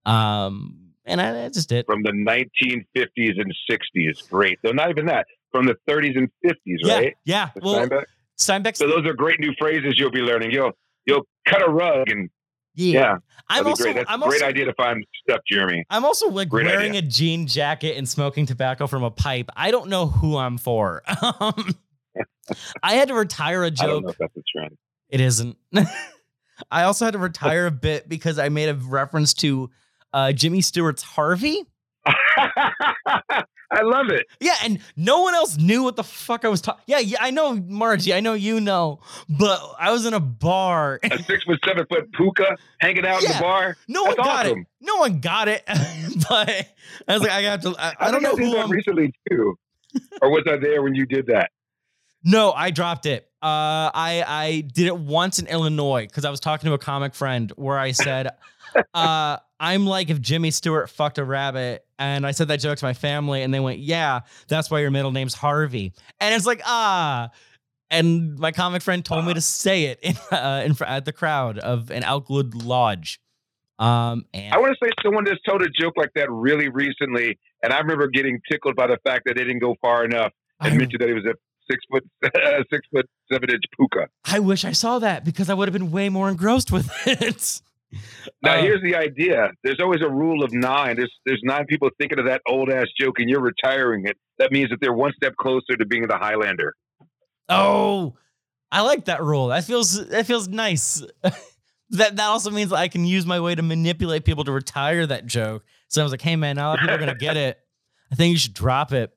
Um, 0.06 0.92
and 1.04 1.20
I, 1.20 1.32
that's 1.32 1.56
just 1.56 1.72
it. 1.72 1.86
From 1.86 2.02
the 2.02 2.12
1950s 2.12 3.40
and 3.40 3.54
60s. 3.70 4.28
Great. 4.30 4.58
Though 4.62 4.72
not 4.72 4.90
even 4.90 5.06
that. 5.06 5.26
From 5.52 5.66
the 5.66 5.76
30s 5.88 6.16
and 6.16 6.28
50s, 6.44 6.54
Yeah, 6.64 6.94
right? 6.94 7.14
yeah. 7.24 7.48
The 7.54 7.60
Well, 7.62 7.74
Steinbeck? 7.86 8.04
Steinbeck's 8.38 8.78
So 8.78 8.86
those 8.86 9.04
are 9.06 9.12
great 9.12 9.40
new 9.40 9.52
phrases 9.58 9.94
you'll 9.98 10.10
be 10.12 10.20
learning. 10.20 10.52
You'll 10.52 10.72
you'll 11.06 11.26
cut 11.46 11.66
a 11.66 11.70
rug 11.70 12.08
and 12.10 12.30
yeah. 12.74 13.00
yeah, 13.00 13.16
I'm 13.48 13.66
also 13.66 13.84
great. 13.84 13.96
That's 13.96 14.10
I'm 14.10 14.22
a 14.22 14.26
great 14.26 14.42
also 14.42 14.46
idea 14.48 14.64
to 14.66 14.74
find 14.74 15.04
stuff, 15.22 15.40
Jeremy. 15.46 15.84
I'm 15.90 16.04
also 16.04 16.28
like 16.30 16.48
Great 16.48 16.66
wearing 16.66 16.90
idea. 16.96 17.00
a 17.00 17.02
jean 17.02 17.46
jacket 17.46 17.96
and 17.96 18.08
smoking 18.08 18.46
tobacco 18.46 18.86
from 18.86 19.02
a 19.02 19.10
pipe. 19.10 19.50
I 19.56 19.70
don't 19.70 19.88
know 19.88 20.06
who 20.06 20.36
I'm 20.36 20.58
for. 20.58 21.02
Um, 21.40 21.74
I 22.82 22.94
had 22.94 23.08
to 23.08 23.14
retire 23.14 23.62
a 23.62 23.66
I 23.66 23.70
don't 23.70 24.02
know 24.02 24.08
joke. 24.08 24.10
if 24.10 24.18
that's 24.18 24.36
a 24.36 24.42
trend. 24.56 24.76
It 25.08 25.20
isn't. 25.20 25.56
I 26.70 26.82
also 26.82 27.04
had 27.04 27.12
to 27.12 27.18
retire 27.18 27.66
a 27.66 27.70
bit 27.70 28.08
because 28.08 28.38
I 28.38 28.48
made 28.48 28.68
a 28.68 28.74
reference 28.74 29.34
to 29.34 29.70
uh, 30.12 30.32
Jimmy 30.32 30.60
Stewart's 30.60 31.02
Harvey. 31.02 31.64
I 33.72 33.82
love 33.82 34.08
it. 34.08 34.26
Yeah, 34.40 34.56
and 34.64 34.80
no 34.96 35.22
one 35.22 35.34
else 35.34 35.56
knew 35.56 35.84
what 35.84 35.94
the 35.94 36.02
fuck 36.02 36.44
I 36.44 36.48
was 36.48 36.60
talking. 36.60 36.82
Yeah, 36.86 36.98
yeah, 36.98 37.18
I 37.20 37.30
know, 37.30 37.54
Margie. 37.54 38.12
I 38.12 38.20
know 38.20 38.32
you 38.32 38.60
know, 38.60 39.00
but 39.28 39.60
I 39.78 39.92
was 39.92 40.06
in 40.06 40.14
a 40.14 40.20
bar. 40.20 40.98
A 41.04 41.22
six 41.22 41.44
foot, 41.44 41.60
seven 41.64 41.86
foot 41.88 42.10
pooka 42.12 42.56
hanging 42.80 43.06
out 43.06 43.22
in 43.22 43.30
the 43.30 43.38
bar. 43.38 43.76
No 43.86 44.02
one 44.02 44.14
That's 44.16 44.26
got 44.26 44.46
it. 44.46 44.58
No 44.80 44.96
one 44.96 45.20
got 45.20 45.48
it. 45.48 45.62
but 46.28 46.48
I 47.06 47.12
was 47.12 47.22
like, 47.22 47.30
I 47.30 47.42
got 47.42 47.62
to. 47.62 47.74
I, 47.78 47.94
I 48.00 48.10
don't 48.10 48.22
think 48.22 48.32
know 48.32 48.36
did 48.36 48.44
who 48.46 48.52
that 48.56 48.64
I'm. 48.64 48.70
recently 48.70 49.14
too, 49.30 49.56
or 50.20 50.30
was 50.30 50.44
I 50.48 50.56
there 50.56 50.82
when 50.82 50.94
you 50.94 51.06
did 51.06 51.26
that? 51.26 51.50
No, 52.24 52.52
I 52.52 52.70
dropped 52.70 53.06
it. 53.06 53.24
Uh, 53.42 53.88
I 53.94 54.24
I 54.26 54.64
did 54.74 54.86
it 54.86 54.96
once 54.98 55.38
in 55.38 55.46
Illinois 55.46 56.06
because 56.06 56.24
I 56.24 56.30
was 56.30 56.40
talking 56.40 56.68
to 56.68 56.74
a 56.74 56.78
comic 56.78 57.14
friend 57.14 57.50
where 57.56 57.78
I 57.78 57.92
said, 57.92 58.30
uh, 58.94 59.38
"I'm 59.58 59.86
like 59.86 60.10
if 60.10 60.20
Jimmy 60.20 60.50
Stewart 60.50 60.90
fucked 60.90 61.18
a 61.18 61.24
rabbit," 61.24 61.86
and 62.00 62.26
I 62.26 62.32
said 62.32 62.48
that 62.48 62.58
joke 62.60 62.78
to 62.78 62.84
my 62.84 62.94
family, 62.94 63.42
and 63.42 63.52
they 63.54 63.60
went, 63.60 63.78
"Yeah, 63.78 64.20
that's 64.48 64.70
why 64.70 64.80
your 64.80 64.90
middle 64.90 65.12
name's 65.12 65.34
Harvey." 65.34 65.92
And 66.18 66.34
it's 66.34 66.46
like, 66.46 66.62
ah. 66.64 67.30
And 67.92 68.38
my 68.38 68.52
comic 68.52 68.82
friend 68.82 69.04
told 69.04 69.26
me 69.26 69.34
to 69.34 69.40
say 69.40 69.84
it 69.84 69.98
in, 70.00 70.16
uh, 70.36 70.62
in 70.64 70.76
at 70.86 71.04
the 71.04 71.12
crowd 71.12 71.58
of 71.58 71.90
an 71.90 72.02
Elkwood 72.02 72.54
Lodge. 72.54 73.20
Um, 73.78 74.24
and 74.32 74.54
I 74.54 74.58
want 74.58 74.76
to 74.78 74.86
say 74.86 74.90
someone 75.02 75.24
just 75.26 75.40
told 75.46 75.62
a 75.62 75.68
joke 75.68 75.94
like 75.96 76.10
that 76.14 76.30
really 76.30 76.68
recently, 76.68 77.38
and 77.62 77.72
I 77.72 77.78
remember 77.78 78.08
getting 78.08 78.40
tickled 78.50 78.76
by 78.76 78.86
the 78.86 78.98
fact 79.04 79.22
that 79.26 79.36
they 79.36 79.44
didn't 79.44 79.60
go 79.60 79.74
far 79.80 80.04
enough 80.04 80.32
and 80.60 80.74
I, 80.74 80.76
mentioned 80.76 81.00
that 81.00 81.08
he 81.08 81.14
was 81.14 81.24
a 81.24 81.34
six 81.70 81.84
foot, 81.90 82.04
six 82.70 82.86
foot 82.92 83.08
seven 83.32 83.50
inch 83.50 83.64
pooka. 83.78 84.06
I 84.24 84.38
wish 84.38 84.64
I 84.64 84.72
saw 84.72 84.98
that 84.98 85.24
because 85.24 85.50
I 85.50 85.54
would 85.54 85.68
have 85.68 85.72
been 85.72 85.90
way 85.90 86.08
more 86.08 86.28
engrossed 86.28 86.70
with 86.70 86.90
it. 87.06 87.62
Now 88.42 88.54
Uh, 88.54 88.62
here's 88.62 88.82
the 88.82 88.94
idea: 88.96 89.50
there's 89.64 89.80
always 89.80 90.00
a 90.02 90.08
rule 90.08 90.44
of 90.44 90.52
nine. 90.52 90.96
There's 90.96 91.12
there's 91.26 91.40
nine 91.42 91.66
people 91.66 91.90
thinking 91.98 92.18
of 92.18 92.26
that 92.26 92.40
old 92.48 92.70
ass 92.70 92.86
joke, 92.98 93.18
and 93.18 93.28
you're 93.28 93.40
retiring 93.40 94.06
it. 94.06 94.16
That 94.38 94.52
means 94.52 94.70
that 94.70 94.78
they're 94.80 94.92
one 94.92 95.12
step 95.16 95.34
closer 95.36 95.76
to 95.76 95.84
being 95.84 96.06
the 96.06 96.16
Highlander. 96.16 96.74
Oh, 97.48 98.14
I 98.70 98.82
like 98.82 99.06
that 99.06 99.22
rule. 99.22 99.48
That 99.48 99.64
feels 99.64 100.08
that 100.08 100.26
feels 100.26 100.48
nice. 100.48 101.02
that 101.22 102.16
that 102.16 102.20
also 102.20 102.50
means 102.50 102.70
that 102.70 102.76
I 102.76 102.88
can 102.88 103.04
use 103.04 103.26
my 103.26 103.40
way 103.40 103.54
to 103.54 103.62
manipulate 103.62 104.24
people 104.24 104.44
to 104.44 104.52
retire 104.52 105.06
that 105.06 105.26
joke. 105.26 105.64
So 105.88 106.00
I 106.00 106.04
was 106.04 106.12
like, 106.12 106.22
hey 106.22 106.36
man, 106.36 106.56
now 106.56 106.76
people 106.76 106.94
are 106.94 106.98
gonna 106.98 107.14
get 107.16 107.36
it, 107.36 107.58
I 108.12 108.14
think 108.14 108.32
you 108.32 108.38
should 108.38 108.54
drop 108.54 108.92
it. 108.92 109.12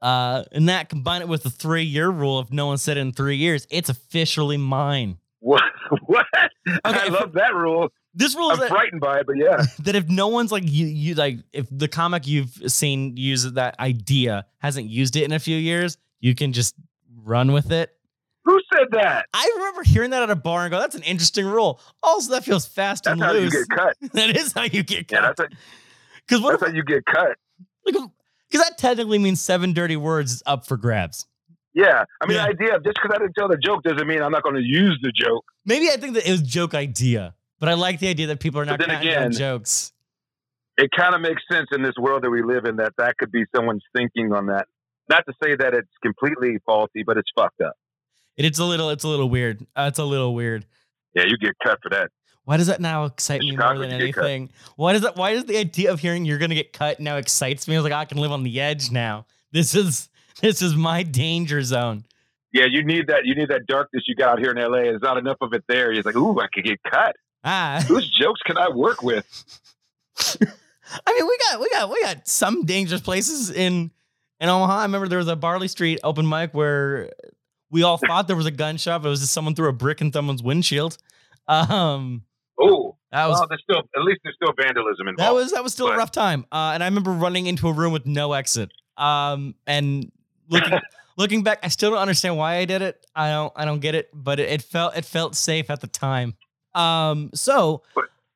Uh, 0.00 0.44
and 0.52 0.68
that 0.68 0.88
combine 0.88 1.22
it 1.22 1.28
with 1.28 1.42
the 1.42 1.50
three 1.50 1.82
year 1.82 2.08
rule 2.08 2.40
if 2.40 2.50
no 2.50 2.66
one 2.66 2.78
said 2.78 2.96
it 2.96 3.00
in 3.00 3.12
three 3.12 3.36
years, 3.36 3.66
it's 3.70 3.88
officially 3.88 4.56
mine. 4.56 5.18
What? 5.40 5.62
what? 6.06 6.26
I 6.32 6.48
Okay, 6.86 7.10
love 7.10 7.32
that 7.34 7.54
rule. 7.54 7.88
This 8.18 8.34
rule 8.34 8.50
is 8.50 8.54
I'm 8.58 8.60
that, 8.62 8.68
frightened 8.70 9.00
by 9.00 9.20
it, 9.20 9.26
but 9.26 9.36
yeah. 9.36 9.62
that 9.80 9.94
if 9.94 10.08
no 10.08 10.28
one's 10.28 10.50
like 10.50 10.64
you, 10.66 10.86
you 10.86 11.14
like 11.14 11.38
if 11.52 11.66
the 11.70 11.86
comic 11.86 12.26
you've 12.26 12.50
seen 12.66 13.16
use 13.16 13.44
that 13.52 13.78
idea 13.78 14.46
hasn't 14.58 14.88
used 14.88 15.16
it 15.16 15.24
in 15.24 15.32
a 15.32 15.38
few 15.38 15.56
years, 15.56 15.98
you 16.20 16.34
can 16.34 16.52
just 16.54 16.74
run 17.22 17.52
with 17.52 17.70
it. 17.70 17.90
Who 18.44 18.58
said 18.72 18.86
that? 18.92 19.26
I 19.34 19.52
remember 19.56 19.82
hearing 19.82 20.10
that 20.10 20.22
at 20.22 20.30
a 20.30 20.36
bar 20.36 20.62
and 20.64 20.70
go, 20.70 20.78
"That's 20.78 20.94
an 20.94 21.02
interesting 21.02 21.44
rule." 21.46 21.80
Also, 22.02 22.32
that 22.32 22.44
feels 22.44 22.64
fast 22.66 23.04
That's 23.04 23.12
and 23.12 23.22
how 23.22 23.32
you 23.32 23.40
loose. 23.50 23.66
get 23.66 23.76
cut. 23.76 23.96
that 24.12 24.36
is 24.36 24.52
how 24.52 24.62
you 24.62 24.82
get 24.82 25.10
Yeah, 25.10 25.20
cut. 25.20 25.36
that's 25.36 25.54
Because 26.26 26.42
what? 26.42 26.58
that's 26.60 26.70
how 26.70 26.74
you 26.76 26.84
get 26.84 27.04
cut. 27.04 27.36
Because 27.84 28.02
um, 28.02 28.12
that 28.52 28.78
technically 28.78 29.18
means 29.18 29.40
seven 29.40 29.72
dirty 29.72 29.96
words 29.96 30.32
is 30.32 30.42
up 30.46 30.66
for 30.66 30.76
grabs. 30.76 31.26
Yeah, 31.74 32.04
I 32.22 32.26
mean, 32.26 32.36
Yeah. 32.36 32.44
the 32.44 32.48
idea 32.50 32.76
of 32.76 32.84
just 32.84 32.94
because 33.02 33.10
I 33.14 33.18
didn't 33.18 33.34
tell 33.34 33.48
the 33.48 33.58
joke 33.58 33.82
doesn't 33.82 34.06
mean 34.06 34.22
I'm 34.22 34.32
not 34.32 34.42
going 34.42 34.54
to 34.54 34.62
use 34.62 34.98
the 35.02 35.12
joke. 35.12 35.44
Maybe 35.66 35.90
I 35.90 35.96
think 35.96 36.14
that 36.14 36.26
it 36.26 36.30
was 36.30 36.40
joke 36.42 36.72
idea, 36.74 37.34
but 37.58 37.68
I 37.68 37.74
like 37.74 37.98
the 38.00 38.08
idea 38.08 38.28
that 38.28 38.40
people 38.40 38.60
are 38.60 38.64
not 38.64 38.78
then 38.78 38.90
again- 38.90 39.32
jokes. 39.32 39.92
It 40.78 40.90
kind 40.94 41.14
of 41.14 41.22
makes 41.22 41.42
sense 41.50 41.68
in 41.72 41.82
this 41.82 41.94
world 41.98 42.22
that 42.22 42.30
we 42.30 42.42
live 42.42 42.66
in 42.66 42.76
that 42.76 42.92
that 42.98 43.16
could 43.16 43.32
be 43.32 43.44
someone's 43.54 43.82
thinking 43.96 44.34
on 44.34 44.46
that. 44.46 44.66
Not 45.08 45.24
to 45.26 45.32
say 45.42 45.56
that 45.56 45.72
it's 45.72 45.88
completely 46.02 46.58
faulty, 46.66 47.02
but 47.02 47.16
it's 47.16 47.30
fucked 47.34 47.62
up. 47.62 47.72
It- 48.36 48.44
It's 48.44 48.58
a 48.58 48.64
little. 48.64 48.90
It's 48.90 49.04
a 49.04 49.08
little 49.08 49.30
weird. 49.30 49.62
Uh, 49.74 49.86
it's 49.88 49.98
a 49.98 50.04
little 50.04 50.34
weird. 50.34 50.66
Yeah, 51.14 51.24
you 51.26 51.38
get 51.38 51.52
cut 51.64 51.78
for 51.82 51.88
that. 51.90 52.10
Why 52.44 52.58
does 52.58 52.66
that 52.66 52.80
now 52.80 53.04
excite 53.06 53.40
me 53.40 53.56
more 53.56 53.78
than 53.78 53.90
you 53.90 54.06
get 54.06 54.14
cut. 54.14 54.24
anything? 54.24 54.50
Why 54.76 54.92
does 54.92 55.00
that? 55.02 55.16
Why 55.16 55.32
does 55.32 55.46
the 55.46 55.56
idea 55.56 55.90
of 55.90 56.00
hearing 56.00 56.26
you're 56.26 56.36
gonna 56.38 56.54
get 56.54 56.72
cut 56.74 57.00
now 57.00 57.16
excites 57.16 57.66
me? 57.66 57.74
I 57.74 57.78
was 57.78 57.84
like, 57.84 57.92
I 57.94 58.04
can 58.04 58.18
live 58.18 58.30
on 58.30 58.42
the 58.42 58.60
edge 58.60 58.90
now. 58.90 59.24
This 59.52 59.74
is 59.74 60.10
this 60.42 60.60
is 60.60 60.76
my 60.76 61.02
danger 61.02 61.62
zone. 61.62 62.04
Yeah, 62.52 62.66
you 62.70 62.84
need 62.84 63.06
that. 63.08 63.24
You 63.24 63.34
need 63.34 63.48
that 63.48 63.66
darkness 63.66 64.04
you 64.06 64.14
got 64.14 64.32
out 64.32 64.38
here 64.40 64.50
in 64.50 64.58
LA. 64.58 64.82
There's 64.82 65.00
not 65.02 65.16
enough 65.16 65.38
of 65.40 65.54
it 65.54 65.64
there. 65.68 65.90
He's 65.92 66.04
like, 66.04 66.16
ooh, 66.16 66.38
I 66.38 66.46
could 66.52 66.64
get 66.64 66.78
cut. 66.82 67.16
Ah, 67.46 67.82
Whose 67.88 68.10
jokes 68.10 68.40
can 68.44 68.58
I 68.58 68.68
work 68.68 69.02
with? 69.02 69.24
I 70.18 71.12
mean, 71.12 71.26
we 71.26 71.38
got 71.50 71.60
we 71.60 71.70
got 71.70 71.90
we 71.90 72.02
got 72.02 72.26
some 72.28 72.64
dangerous 72.64 73.00
places 73.00 73.50
in 73.50 73.90
in 74.40 74.48
Omaha. 74.48 74.78
I 74.78 74.82
remember 74.82 75.08
there 75.08 75.18
was 75.18 75.28
a 75.28 75.36
Barley 75.36 75.68
Street 75.68 76.00
open 76.04 76.28
mic 76.28 76.52
where 76.54 77.10
we 77.70 77.82
all 77.82 77.98
thought 77.98 78.26
there 78.26 78.36
was 78.36 78.46
a 78.46 78.50
gun 78.50 78.76
shop. 78.76 79.04
It 79.04 79.08
was 79.08 79.20
just 79.20 79.32
someone 79.32 79.54
threw 79.54 79.68
a 79.68 79.72
brick 79.72 80.00
in 80.00 80.12
someone's 80.12 80.42
windshield. 80.42 80.98
Um, 81.48 82.22
Oh, 82.58 82.96
that 83.12 83.26
was 83.26 83.38
well, 83.38 83.48
there's 83.48 83.62
still 83.62 83.78
at 83.96 84.02
least 84.02 84.20
there's 84.24 84.34
still 84.36 84.52
vandalism 84.58 85.08
involved. 85.08 85.18
that 85.28 85.34
was 85.34 85.52
that 85.52 85.62
was 85.62 85.72
still 85.72 85.88
a 85.88 85.96
rough 85.96 86.10
time. 86.10 86.46
Uh, 86.50 86.72
and 86.74 86.82
I 86.82 86.86
remember 86.86 87.12
running 87.12 87.46
into 87.46 87.68
a 87.68 87.72
room 87.72 87.92
with 87.92 88.06
no 88.06 88.32
exit. 88.32 88.72
Um, 88.96 89.54
and 89.66 90.10
looking 90.48 90.78
looking 91.18 91.42
back, 91.42 91.58
I 91.62 91.68
still 91.68 91.90
don't 91.90 91.98
understand 92.00 92.36
why 92.38 92.56
I 92.56 92.64
did 92.64 92.80
it. 92.82 93.04
I 93.14 93.30
don't 93.30 93.52
I 93.54 93.64
don't 93.66 93.80
get 93.80 93.94
it, 93.94 94.08
but 94.14 94.40
it, 94.40 94.48
it 94.50 94.62
felt 94.62 94.96
it 94.96 95.04
felt 95.04 95.34
safe 95.36 95.68
at 95.70 95.80
the 95.80 95.86
time. 95.86 96.34
Um, 96.76 97.30
so 97.34 97.82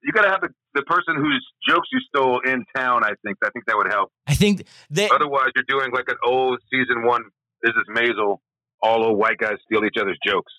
you 0.02 0.12
got 0.12 0.22
to 0.22 0.30
have 0.30 0.40
the, 0.40 0.48
the 0.74 0.82
person 0.82 1.16
whose 1.16 1.46
jokes 1.68 1.88
you 1.92 2.00
stole 2.08 2.40
in 2.40 2.64
town. 2.74 3.04
I 3.04 3.12
think 3.24 3.38
I 3.44 3.50
think 3.50 3.66
that 3.66 3.76
would 3.76 3.90
help. 3.92 4.10
I 4.26 4.34
think 4.34 4.64
that 4.90 5.10
Otherwise, 5.12 5.50
you're 5.54 5.64
doing 5.68 5.92
like 5.92 6.08
an 6.08 6.16
old 6.24 6.58
season 6.70 7.04
one. 7.04 7.22
Mrs. 7.64 7.94
Maisel. 7.94 8.38
All 8.82 9.04
old 9.04 9.18
white 9.18 9.36
guys 9.36 9.56
steal 9.66 9.84
each 9.84 9.96
other's 10.00 10.18
jokes. 10.26 10.52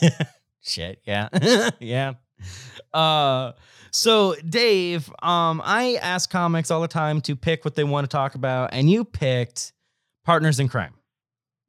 Shit, 0.62 1.00
yeah. 1.04 1.28
yeah. 1.80 2.12
Uh 2.92 3.52
so 3.90 4.36
Dave, 4.48 5.08
um 5.22 5.60
I 5.64 5.98
ask 6.00 6.30
comics 6.30 6.70
all 6.70 6.80
the 6.80 6.86
time 6.88 7.20
to 7.22 7.34
pick 7.34 7.64
what 7.64 7.74
they 7.74 7.82
want 7.84 8.08
to 8.08 8.14
talk 8.16 8.36
about 8.36 8.70
and 8.72 8.88
you 8.88 9.04
picked 9.04 9.72
Partners 10.24 10.60
in 10.60 10.68
Crime. 10.68 10.94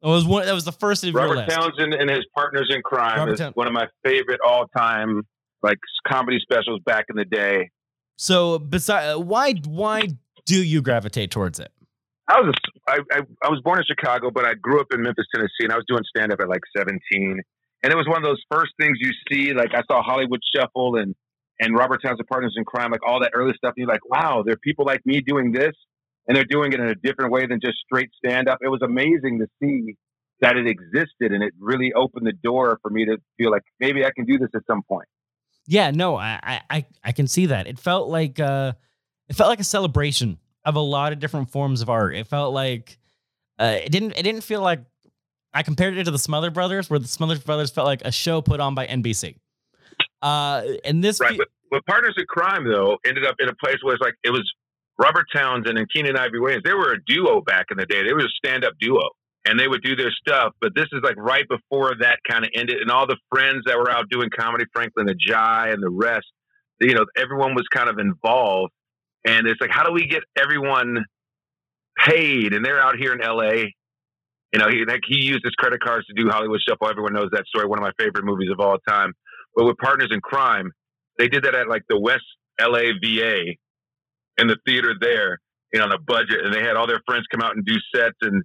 It 0.03 0.07
was 0.07 0.25
one 0.25 0.45
that 0.45 0.53
was 0.53 0.65
the 0.65 0.71
first 0.71 1.03
of 1.03 1.11
your 1.11 1.21
Robert 1.23 1.37
list. 1.37 1.49
Townsend 1.57 1.95
and 1.95 2.09
his 2.09 2.25
partners 2.35 2.67
in 2.73 2.83
crime 2.83 3.17
Robert 3.17 3.33
is 3.33 3.39
Town- 3.39 3.53
one 3.55 3.65
of 3.65 3.73
my 3.73 3.87
favorite 4.03 4.39
all 4.47 4.67
time 4.67 5.23
like 5.63 5.77
comedy 6.07 6.39
specials 6.41 6.81
back 6.85 7.05
in 7.09 7.15
the 7.15 7.25
day. 7.25 7.69
So 8.17 8.59
beside 8.59 9.15
why 9.15 9.53
why 9.65 10.09
do 10.45 10.63
you 10.63 10.81
gravitate 10.81 11.31
towards 11.31 11.59
it? 11.59 11.71
I 12.27 12.41
was 12.41 12.53
a, 12.55 12.91
I, 12.91 12.99
I, 13.11 13.21
I 13.43 13.49
was 13.49 13.61
born 13.63 13.77
in 13.77 13.85
Chicago, 13.85 14.31
but 14.31 14.45
I 14.45 14.55
grew 14.55 14.79
up 14.79 14.87
in 14.91 15.01
Memphis, 15.01 15.25
Tennessee, 15.33 15.61
and 15.61 15.71
I 15.71 15.75
was 15.75 15.85
doing 15.87 16.01
stand 16.15 16.31
up 16.31 16.39
at 16.39 16.49
like 16.49 16.61
17. 16.75 16.99
And 17.83 17.93
it 17.93 17.95
was 17.95 18.07
one 18.07 18.17
of 18.17 18.23
those 18.23 18.41
first 18.51 18.73
things 18.79 18.97
you 18.99 19.11
see. 19.29 19.53
Like 19.53 19.75
I 19.75 19.83
saw 19.89 20.01
Hollywood 20.01 20.41
Shuffle 20.55 20.95
and 20.95 21.15
and 21.59 21.77
Robert 21.77 22.01
Townsend 22.03 22.27
Partners 22.27 22.53
in 22.57 22.65
Crime, 22.65 22.91
like 22.91 23.05
all 23.07 23.21
that 23.21 23.31
early 23.33 23.53
stuff. 23.55 23.73
And 23.77 23.83
you're 23.83 23.87
like, 23.87 24.07
wow, 24.09 24.43
there 24.43 24.55
are 24.55 24.57
people 24.57 24.85
like 24.85 25.05
me 25.05 25.21
doing 25.21 25.51
this, 25.51 25.73
and 26.27 26.35
they're 26.35 26.45
doing 26.45 26.73
it 26.73 26.79
in 26.79 26.87
a 26.87 26.95
different 26.95 27.31
way 27.31 27.45
than 27.45 27.59
just 27.63 27.77
straight 27.85 28.09
stand 28.17 28.49
up. 28.49 28.59
It 28.61 28.67
was 28.67 28.81
amazing 28.81 29.39
to 29.39 29.47
see 29.61 29.95
that 30.41 30.57
it 30.57 30.67
existed, 30.67 31.31
and 31.31 31.43
it 31.43 31.53
really 31.59 31.93
opened 31.93 32.27
the 32.27 32.33
door 32.33 32.79
for 32.81 32.91
me 32.91 33.05
to 33.05 33.17
feel 33.37 33.51
like 33.51 33.63
maybe 33.79 34.03
I 34.03 34.11
can 34.13 34.25
do 34.25 34.37
this 34.37 34.49
at 34.53 34.63
some 34.67 34.81
point. 34.83 35.07
Yeah, 35.67 35.91
no, 35.91 36.15
I 36.15 36.61
I 36.69 36.85
I- 37.03 37.11
can 37.11 37.27
see 37.27 37.47
that. 37.47 37.67
It 37.67 37.79
felt 37.79 38.09
like 38.09 38.39
uh 38.39 38.73
it 39.29 39.35
felt 39.35 39.49
like 39.49 39.59
a 39.59 39.63
celebration 39.65 40.37
of 40.63 40.75
a 40.75 40.79
lot 40.79 41.11
of 41.13 41.19
different 41.19 41.49
forms 41.51 41.81
of 41.81 41.89
art. 41.89 42.15
It 42.15 42.27
felt 42.27 42.53
like 42.53 42.97
uh, 43.59 43.77
it 43.83 43.91
didn't 43.91 44.11
it 44.17 44.23
didn't 44.23 44.41
feel 44.41 44.61
like 44.61 44.81
I 45.53 45.63
compared 45.63 45.97
it 45.97 46.03
to 46.03 46.11
the 46.11 46.19
Smothers 46.19 46.53
Brothers, 46.53 46.89
where 46.89 46.99
the 46.99 47.07
Smothers 47.07 47.39
Brothers 47.39 47.71
felt 47.71 47.87
like 47.87 48.01
a 48.03 48.11
show 48.11 48.41
put 48.41 48.59
on 48.59 48.75
by 48.75 48.85
NBC. 48.87 49.37
Uh, 50.21 50.63
and 50.83 51.03
this 51.03 51.19
Right, 51.19 51.31
fe- 51.31 51.37
but, 51.37 51.47
but 51.71 51.85
Partners 51.85 52.15
in 52.17 52.25
Crime 52.27 52.67
though 52.69 52.97
ended 53.05 53.25
up 53.25 53.35
in 53.39 53.47
a 53.49 53.55
place 53.55 53.77
where 53.81 53.93
it's 53.95 54.01
like 54.01 54.15
it 54.23 54.31
was 54.31 54.43
Robert 54.99 55.25
Townsend 55.33 55.77
and 55.77 55.87
Keenen 55.91 56.17
Ivory 56.17 56.39
Wayans. 56.39 56.63
They 56.63 56.73
were 56.73 56.91
a 56.93 57.03
duo 57.05 57.41
back 57.41 57.67
in 57.71 57.77
the 57.77 57.85
day. 57.85 58.03
They 58.03 58.13
were 58.13 58.19
a 58.25 58.29
stand-up 58.29 58.73
duo, 58.79 59.01
and 59.45 59.59
they 59.59 59.67
would 59.67 59.83
do 59.83 59.95
their 59.95 60.11
stuff. 60.11 60.53
But 60.59 60.73
this 60.75 60.87
is 60.91 61.01
like 61.03 61.15
right 61.17 61.45
before 61.47 61.93
that 61.99 62.19
kind 62.27 62.43
of 62.43 62.51
ended, 62.55 62.77
and 62.81 62.91
all 62.91 63.07
the 63.07 63.17
friends 63.29 63.63
that 63.65 63.77
were 63.77 63.91
out 63.91 64.09
doing 64.09 64.29
comedy, 64.35 64.65
Franklyn 64.73 65.07
Ajaye, 65.07 65.73
and 65.73 65.81
the 65.81 65.89
rest, 65.89 66.25
you 66.81 66.93
know, 66.93 67.05
everyone 67.15 67.53
was 67.53 67.65
kind 67.73 67.89
of 67.89 67.99
involved. 67.99 68.73
And 69.25 69.47
it's 69.47 69.61
like, 69.61 69.71
how 69.71 69.83
do 69.83 69.91
we 69.93 70.07
get 70.07 70.23
everyone 70.37 71.05
paid? 71.97 72.53
And 72.53 72.65
they're 72.65 72.81
out 72.81 72.95
here 72.97 73.13
in 73.13 73.21
L.A. 73.21 73.73
You 74.53 74.59
know, 74.59 74.69
he 74.69 74.85
like 74.85 75.01
he 75.07 75.23
used 75.23 75.41
his 75.43 75.53
credit 75.55 75.81
cards 75.81 76.05
to 76.07 76.13
do 76.13 76.29
Hollywood 76.29 76.59
Shuffle. 76.67 76.89
Everyone 76.89 77.13
knows 77.13 77.29
that 77.31 77.45
story. 77.47 77.67
One 77.67 77.79
of 77.79 77.83
my 77.83 77.91
favorite 77.97 78.25
movies 78.25 78.49
of 78.51 78.59
all 78.59 78.77
time. 78.87 79.13
But 79.55 79.65
with 79.65 79.77
Partners 79.77 80.09
in 80.11 80.21
Crime, 80.21 80.71
they 81.17 81.27
did 81.27 81.43
that 81.43 81.55
at 81.55 81.67
like 81.67 81.83
the 81.89 81.99
West 81.99 82.25
LA 82.59 82.93
VA 83.03 83.55
in 84.37 84.47
the 84.47 84.57
theater 84.65 84.93
there, 84.99 85.39
you 85.73 85.79
know, 85.79 85.85
on 85.85 85.91
a 85.91 85.99
budget, 85.99 86.43
and 86.43 86.53
they 86.53 86.61
had 86.61 86.75
all 86.75 86.87
their 86.87 87.01
friends 87.05 87.25
come 87.31 87.41
out 87.41 87.55
and 87.55 87.65
do 87.65 87.75
sets, 87.93 88.17
and 88.21 88.43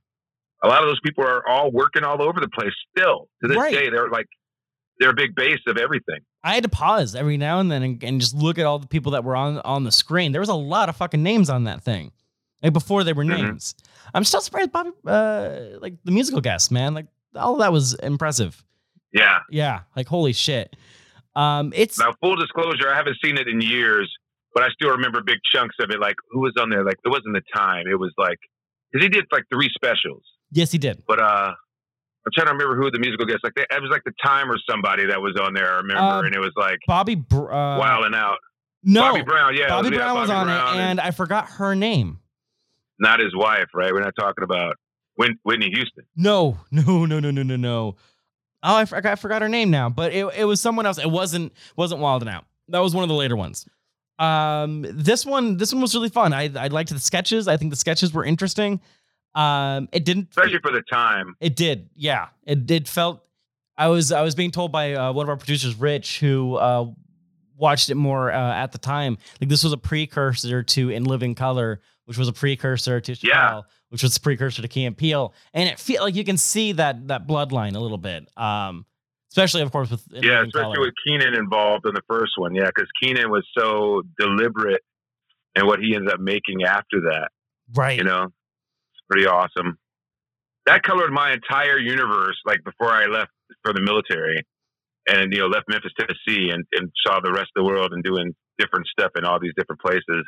a 0.63 0.69
lot 0.69 0.83
of 0.83 0.89
those 0.89 1.01
people 1.01 1.25
are 1.25 1.47
all 1.49 1.71
working 1.71 2.05
all 2.05 2.21
over 2.23 2.41
the 2.41 2.49
place 2.49 2.73
still 2.97 3.29
to 3.43 3.49
this 3.49 3.57
Right. 3.57 3.73
day. 3.73 3.91
They're 3.91 4.09
like 4.11 4.27
they're 4.99 5.11
a 5.11 5.15
big 5.15 5.35
base 5.35 5.61
of 5.67 5.79
everything. 5.79 6.21
I 6.45 6.55
had 6.55 6.63
to 6.65 6.69
pause 6.69 7.15
every 7.15 7.37
now 7.39 7.59
and 7.61 7.71
then 7.71 7.83
and, 7.83 8.05
and 8.05 8.21
just 8.21 8.35
look 8.35 8.59
at 8.59 8.67
all 8.67 8.79
the 8.79 8.87
people 8.87 9.13
that 9.13 9.25
were 9.25 9.35
on 9.37 9.59
on 9.61 9.85
the 9.85 9.93
screen. 9.93 10.33
There 10.33 10.41
was 10.41 10.49
a 10.51 10.55
lot 10.55 10.89
of 10.89 10.97
fucking 10.97 11.23
names 11.23 11.49
on 11.49 11.65
that 11.65 11.83
thing, 11.83 12.13
like 12.63 12.73
before 12.75 13.05
they 13.05 13.13
were 13.15 13.25
Mhm. 13.25 13.43
names. 13.43 13.75
I'm 14.15 14.25
still 14.25 14.41
surprised, 14.41 14.73
Bobby. 14.73 14.91
Uh, 15.07 15.79
like 15.81 15.95
the 16.05 16.11
musical 16.13 16.41
guest, 16.41 16.71
man. 16.71 16.93
Like 16.95 17.07
all 17.35 17.55
of 17.55 17.61
that 17.61 17.73
was 17.73 17.95
impressive. 17.95 18.63
Yeah. 19.13 19.39
Yeah, 19.51 19.81
like 19.97 20.07
holy 20.09 20.33
shit. 20.33 20.77
Um, 21.37 21.73
it's 21.75 21.99
Now, 21.99 22.13
full 22.21 22.37
disclosure, 22.37 22.91
I 22.93 22.97
haven't 22.97 23.17
seen 23.25 23.39
it 23.39 23.47
in 23.49 23.61
years, 23.61 24.13
but 24.53 24.65
I 24.65 24.69
still 24.71 24.91
remember 24.91 25.23
big 25.23 25.39
chunks 25.53 25.77
of 25.81 25.91
it. 25.91 26.01
Like 26.01 26.17
who 26.31 26.41
was 26.41 26.53
on 26.61 26.71
there? 26.71 26.85
Like 26.85 26.97
it 27.05 27.09
wasn't 27.09 27.35
the 27.35 27.43
time. 27.55 27.85
It 27.91 27.99
was 27.99 28.13
like 28.19 28.39
because 28.93 29.05
he 29.05 29.09
did 29.09 29.25
like 29.33 29.45
three 29.53 29.71
specials. 29.75 30.23
Yes, 30.53 30.71
he 30.73 30.79
did. 30.79 31.03
But 31.07 31.21
uh, 31.21 31.53
I'm 31.55 32.33
trying 32.35 32.47
to 32.49 32.53
remember 32.53 32.77
who 32.77 32.91
the 32.91 32.99
musical 32.99 33.27
guest. 33.27 33.41
Like 33.43 33.55
they, 33.55 33.63
it 33.63 33.81
was 33.81 33.91
like 33.91 34.03
the 34.05 34.13
time 34.25 34.51
or 34.51 34.57
somebody 34.69 35.07
that 35.07 35.21
was 35.21 35.37
on 35.41 35.55
there. 35.55 35.73
I 35.73 35.77
remember, 35.77 36.03
Uh, 36.03 36.23
and 36.23 36.35
it 36.35 36.41
was 36.41 36.53
like 36.57 36.79
Bobby. 36.87 37.15
Br- 37.15 37.53
uh, 37.53 37.79
Wild 37.79 38.05
and 38.05 38.15
Out. 38.15 38.39
No, 38.83 39.13
Bobby 39.13 39.23
Brown, 39.23 39.55
yeah, 39.55 39.69
Bobby 39.69 39.89
yeah, 39.91 39.97
Brown 39.97 40.15
was 40.17 40.29
Bobby 40.31 40.51
on 40.53 40.57
Brown 40.57 40.77
it, 40.77 40.81
and 40.81 41.01
I 41.01 41.11
forgot 41.11 41.49
her 41.51 41.75
name. 41.75 42.19
not 42.99 43.21
his 43.21 43.35
wife, 43.37 43.67
right? 43.75 43.93
We're 43.93 44.01
not 44.01 44.15
talking 44.19 44.43
about 44.45 44.77
Whit- 45.17 45.37
Whitney 45.43 45.71
Houston. 45.75 46.05
No, 46.17 46.57
no, 46.71 47.05
no, 47.05 47.21
no, 47.21 47.31
no, 47.31 47.43
no, 47.43 47.57
no. 47.57 47.97
Oh, 48.63 48.77
I 48.77 48.85
forgot, 48.87 49.13
I 49.13 49.15
forgot 49.17 49.43
her 49.43 49.49
name 49.49 49.71
now, 49.71 49.89
but 49.91 50.13
it, 50.13 50.27
it 50.37 50.45
was 50.45 50.61
someone 50.61 50.85
else. 50.87 50.99
It 50.99 51.11
wasn't 51.11 51.53
wasn't 51.77 52.01
Wild 52.01 52.23
and 52.23 52.31
Out. 52.31 52.45
That 52.69 52.81
was 52.81 52.95
one 52.95 53.03
of 53.03 53.09
the 53.09 53.15
later 53.15 53.37
ones. 53.37 53.67
Um, 54.19 54.85
this 54.89 55.25
one, 55.25 55.57
this 55.57 55.73
one 55.73 55.81
was 55.83 55.95
really 55.95 56.11
fun. 56.11 56.33
I 56.33 56.51
I 56.57 56.67
liked 56.69 56.91
the 56.91 56.99
sketches. 57.01 57.49
I 57.49 57.57
think 57.57 57.71
the 57.71 57.77
sketches 57.77 58.13
were 58.13 58.25
interesting. 58.25 58.81
Um, 59.35 59.89
it 59.93 60.05
didn't. 60.05 60.29
especially 60.31 60.59
for 60.61 60.73
the 60.73 60.83
time. 60.91 61.37
It 61.41 61.55
did, 61.57 61.89
yeah. 61.95 62.29
It 62.45 62.67
did 62.67 62.89
felt. 62.89 63.25
I 63.79 63.89
was 63.89 64.13
I 64.13 64.23
was 64.23 64.35
being 64.35 64.51
told 64.51 64.73
by 64.73 64.95
uh, 64.95 65.13
one 65.13 65.25
of 65.25 65.29
our 65.31 65.37
producers, 65.37 65.75
Rich, 65.77 66.21
who 66.21 66.57
uh, 66.57 66.87
watched 67.57 67.89
it 67.91 67.95
more 67.95 68.31
uh, 68.33 68.55
at 68.55 68.73
the 68.73 68.79
time. 68.79 69.17
Like 69.41 69.49
this 69.49 69.65
was 69.65 69.73
a 69.73 69.79
precursor 69.79 70.63
to 70.63 70.91
In 70.91 71.05
Living 71.05 71.35
Color, 71.35 71.81
which 72.05 72.19
was 72.19 72.29
a 72.29 72.33
precursor 72.33 73.01
to 73.01 73.13
Chappelle, 73.13 73.25
Yeah. 73.29 73.61
which 73.89 74.03
was 74.03 74.17
a 74.17 74.21
precursor 74.21 74.61
to 74.63 74.69
Key 74.69 74.85
and 74.85 74.97
Peele, 74.97 75.33
and 75.55 75.69
it 75.69 75.79
feel 75.79 76.03
like 76.03 76.15
you 76.15 76.25
can 76.25 76.37
see 76.37 76.73
that 76.73 77.09
that 77.09 77.27
bloodline 77.27 77.75
a 77.77 77.81
little 77.81 77.97
bit. 77.99 78.29
Um, 78.37 78.85
especially 79.31 79.63
of 79.63 79.71
course 79.73 79.91
with 79.91 80.03
In 80.13 80.25
Yeah, 80.25 80.31
Living 80.41 80.47
especially 80.49 80.75
Color. 80.75 80.81
with 80.81 80.95
Keenen 81.07 81.35
involved 81.35 81.87
in 81.87 81.95
the 81.95 82.03
first 82.09 82.33
one. 82.37 82.55
Yeah, 82.55 82.67
because 82.67 82.89
Keenen 83.01 83.31
was 83.31 83.47
so 83.57 84.03
deliberate 84.19 84.83
in 85.57 85.67
what 85.67 85.79
he 85.81 85.95
ended 85.95 86.13
up 86.13 86.21
making 86.21 86.65
after 86.65 87.01
that. 87.11 87.29
right. 87.75 87.97
You 87.97 88.05
know, 88.05 88.27
pretty 89.11 89.27
awesome. 89.27 89.79
That 90.67 90.83
colored 90.83 91.11
my 91.11 91.33
entire 91.33 91.79
universe. 91.79 92.37
Like 92.45 92.63
before 92.65 92.91
I 92.93 93.07
left 93.07 93.31
for 93.65 93.73
the 93.73 93.81
military, 93.81 94.45
and 95.09 95.33
you 95.33 95.41
know, 95.41 95.47
left 95.47 95.65
Memphis, 95.69 95.93
Tennessee, 95.99 96.51
and, 96.51 96.65
and 96.73 96.91
saw 97.07 97.21
the 97.21 97.33
rest 97.33 97.49
of 97.57 97.63
the 97.63 97.65
world 97.65 97.93
and 97.93 98.05
doing 98.05 98.35
different 98.59 98.87
stuff 98.87 99.13
in 99.17 99.25
all 99.25 99.41
these 99.41 99.53
different 99.57 99.81
places. 99.81 100.25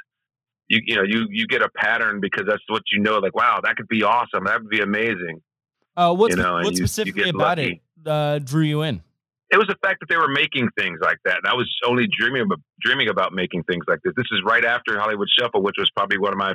You 0.69 0.81
you 0.85 0.97
know, 0.97 1.03
you 1.03 1.27
you 1.31 1.47
get 1.47 1.63
a 1.63 1.69
pattern 1.77 2.21
because 2.21 2.45
that's 2.49 2.63
what 2.69 2.83
you 2.93 3.01
know. 3.03 3.19
Like, 3.19 3.35
wow, 3.37 3.61
that 3.63 3.77
could 3.77 3.89
be 3.89 4.03
awesome. 4.03 4.45
That 4.45 4.61
would 4.63 4.71
be 4.71 4.81
amazing. 4.81 5.41
uh, 5.97 6.15
what 6.15 6.31
you 6.31 6.37
know, 6.37 6.55
what 6.55 6.65
you- 6.65 6.71
you 6.71 6.87
specifically 6.87 7.29
about 7.29 7.59
lucky. 7.59 7.83
it 8.05 8.09
uh, 8.09 8.39
drew 8.39 8.63
you 8.63 8.83
in? 8.83 9.03
it 9.51 9.59
was 9.59 9.67
the 9.69 9.77
fact 9.87 10.01
that 10.01 10.09
they 10.09 10.17
were 10.17 10.29
making 10.33 10.67
things 10.79 10.99
like 11.03 11.19
that. 11.27 11.37
And 11.37 11.47
I 11.47 11.53
was 11.53 11.71
only 11.87 12.09
dreaming 12.19 12.41
about 12.41 12.59
dreaming 12.81 13.11
about 13.11 13.35
making 13.35 13.65
things 13.65 13.85
like 13.87 13.99
this. 14.03 14.15
This 14.17 14.25
is 14.33 14.41
right 14.47 14.65
after 14.65 14.99
Hollywood 14.99 15.29
Shuffle, 15.39 15.63
which 15.63 15.75
was 15.77 15.91
probably 15.95 16.17
one 16.17 16.33
of 16.33 16.39
my 16.39 16.55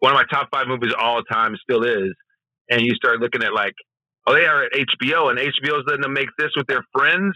one 0.00 0.12
of 0.12 0.16
my 0.16 0.24
top 0.30 0.48
five 0.52 0.66
movies 0.66 0.92
of 0.92 1.00
all 1.00 1.22
time, 1.22 1.56
still 1.62 1.82
is. 1.84 2.14
And 2.68 2.80
you 2.82 2.94
start 2.94 3.20
looking 3.20 3.42
at 3.42 3.54
like, 3.54 3.74
oh, 4.26 4.34
they 4.34 4.46
are 4.46 4.64
at 4.64 4.72
HBO, 4.72 5.30
and 5.30 5.38
HBO 5.38 5.78
is 5.78 5.84
letting 5.86 6.02
them 6.02 6.12
make 6.12 6.28
this 6.38 6.50
with 6.56 6.66
their 6.66 6.84
friends. 6.92 7.34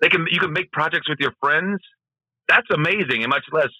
They 0.00 0.08
can 0.08 0.26
you 0.30 0.40
can 0.40 0.52
make 0.52 0.70
projects 0.72 1.08
with 1.08 1.18
your 1.20 1.32
friends. 1.40 1.78
That's 2.48 2.66
amazing, 2.72 3.22
and 3.22 3.28
much 3.30 3.44
less 3.52 3.70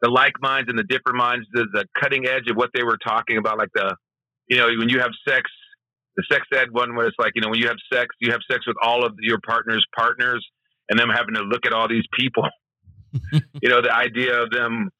the 0.00 0.08
like 0.08 0.32
minds 0.40 0.68
and 0.68 0.78
the 0.78 0.84
different 0.84 1.18
minds, 1.18 1.46
the, 1.52 1.66
the 1.72 1.84
cutting 2.00 2.26
edge 2.26 2.48
of 2.48 2.56
what 2.56 2.70
they 2.74 2.82
were 2.82 2.98
talking 3.06 3.36
about, 3.36 3.58
like 3.58 3.68
the, 3.74 3.94
you 4.48 4.56
know, 4.56 4.66
when 4.78 4.88
you 4.88 5.00
have 5.00 5.10
sex, 5.28 5.50
the 6.16 6.24
sex 6.30 6.46
ed 6.54 6.68
one 6.72 6.96
where 6.96 7.06
it's 7.06 7.16
like, 7.18 7.32
you 7.34 7.42
know, 7.42 7.48
when 7.48 7.58
you 7.58 7.68
have 7.68 7.76
sex, 7.92 8.08
you 8.20 8.32
have 8.32 8.40
sex 8.50 8.66
with 8.66 8.76
all 8.82 9.04
of 9.04 9.14
your 9.20 9.38
partner's 9.46 9.84
partners 9.96 10.44
and 10.88 10.98
them 10.98 11.08
having 11.10 11.34
to 11.34 11.42
look 11.42 11.66
at 11.66 11.72
all 11.72 11.88
these 11.88 12.04
people. 12.18 12.44
you 13.32 13.68
know, 13.68 13.80
the 13.82 13.94
idea 13.94 14.40
of 14.42 14.50
them 14.50 14.90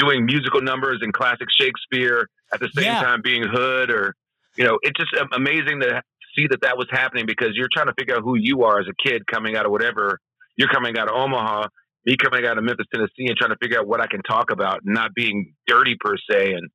doing 0.00 0.24
musical 0.24 0.60
numbers 0.62 0.98
and 1.02 1.12
classic 1.12 1.48
Shakespeare 1.60 2.28
at 2.52 2.60
the 2.60 2.68
same 2.74 2.84
Yeah. 2.84 3.02
time 3.02 3.20
being 3.22 3.42
hood 3.46 3.90
or, 3.90 4.14
you 4.56 4.64
know, 4.64 4.78
it's 4.82 4.98
just 4.98 5.10
amazing 5.32 5.80
to 5.80 6.02
see 6.34 6.46
that 6.48 6.62
that 6.62 6.76
was 6.78 6.86
happening 6.90 7.26
because 7.26 7.50
you're 7.54 7.68
trying 7.72 7.86
to 7.88 7.94
figure 7.98 8.16
out 8.16 8.22
who 8.22 8.36
you 8.36 8.62
are 8.64 8.80
as 8.80 8.86
a 8.88 9.08
kid 9.08 9.26
coming 9.26 9.56
out 9.56 9.66
of 9.66 9.72
whatever. 9.72 10.18
You're 10.56 10.68
coming 10.68 10.96
out 10.98 11.08
of 11.08 11.14
Omaha, 11.14 11.68
me 12.06 12.16
coming 12.16 12.46
out 12.46 12.56
of 12.58 12.64
Memphis, 12.64 12.86
Tennessee, 12.92 13.26
and 13.28 13.36
trying 13.36 13.50
to 13.50 13.56
figure 13.62 13.78
out 13.78 13.86
what 13.86 14.00
I 14.00 14.06
can 14.06 14.22
talk 14.22 14.50
about, 14.50 14.80
not 14.84 15.10
being 15.14 15.54
dirty 15.66 15.96
per 16.00 16.16
se, 16.30 16.52
and 16.52 16.70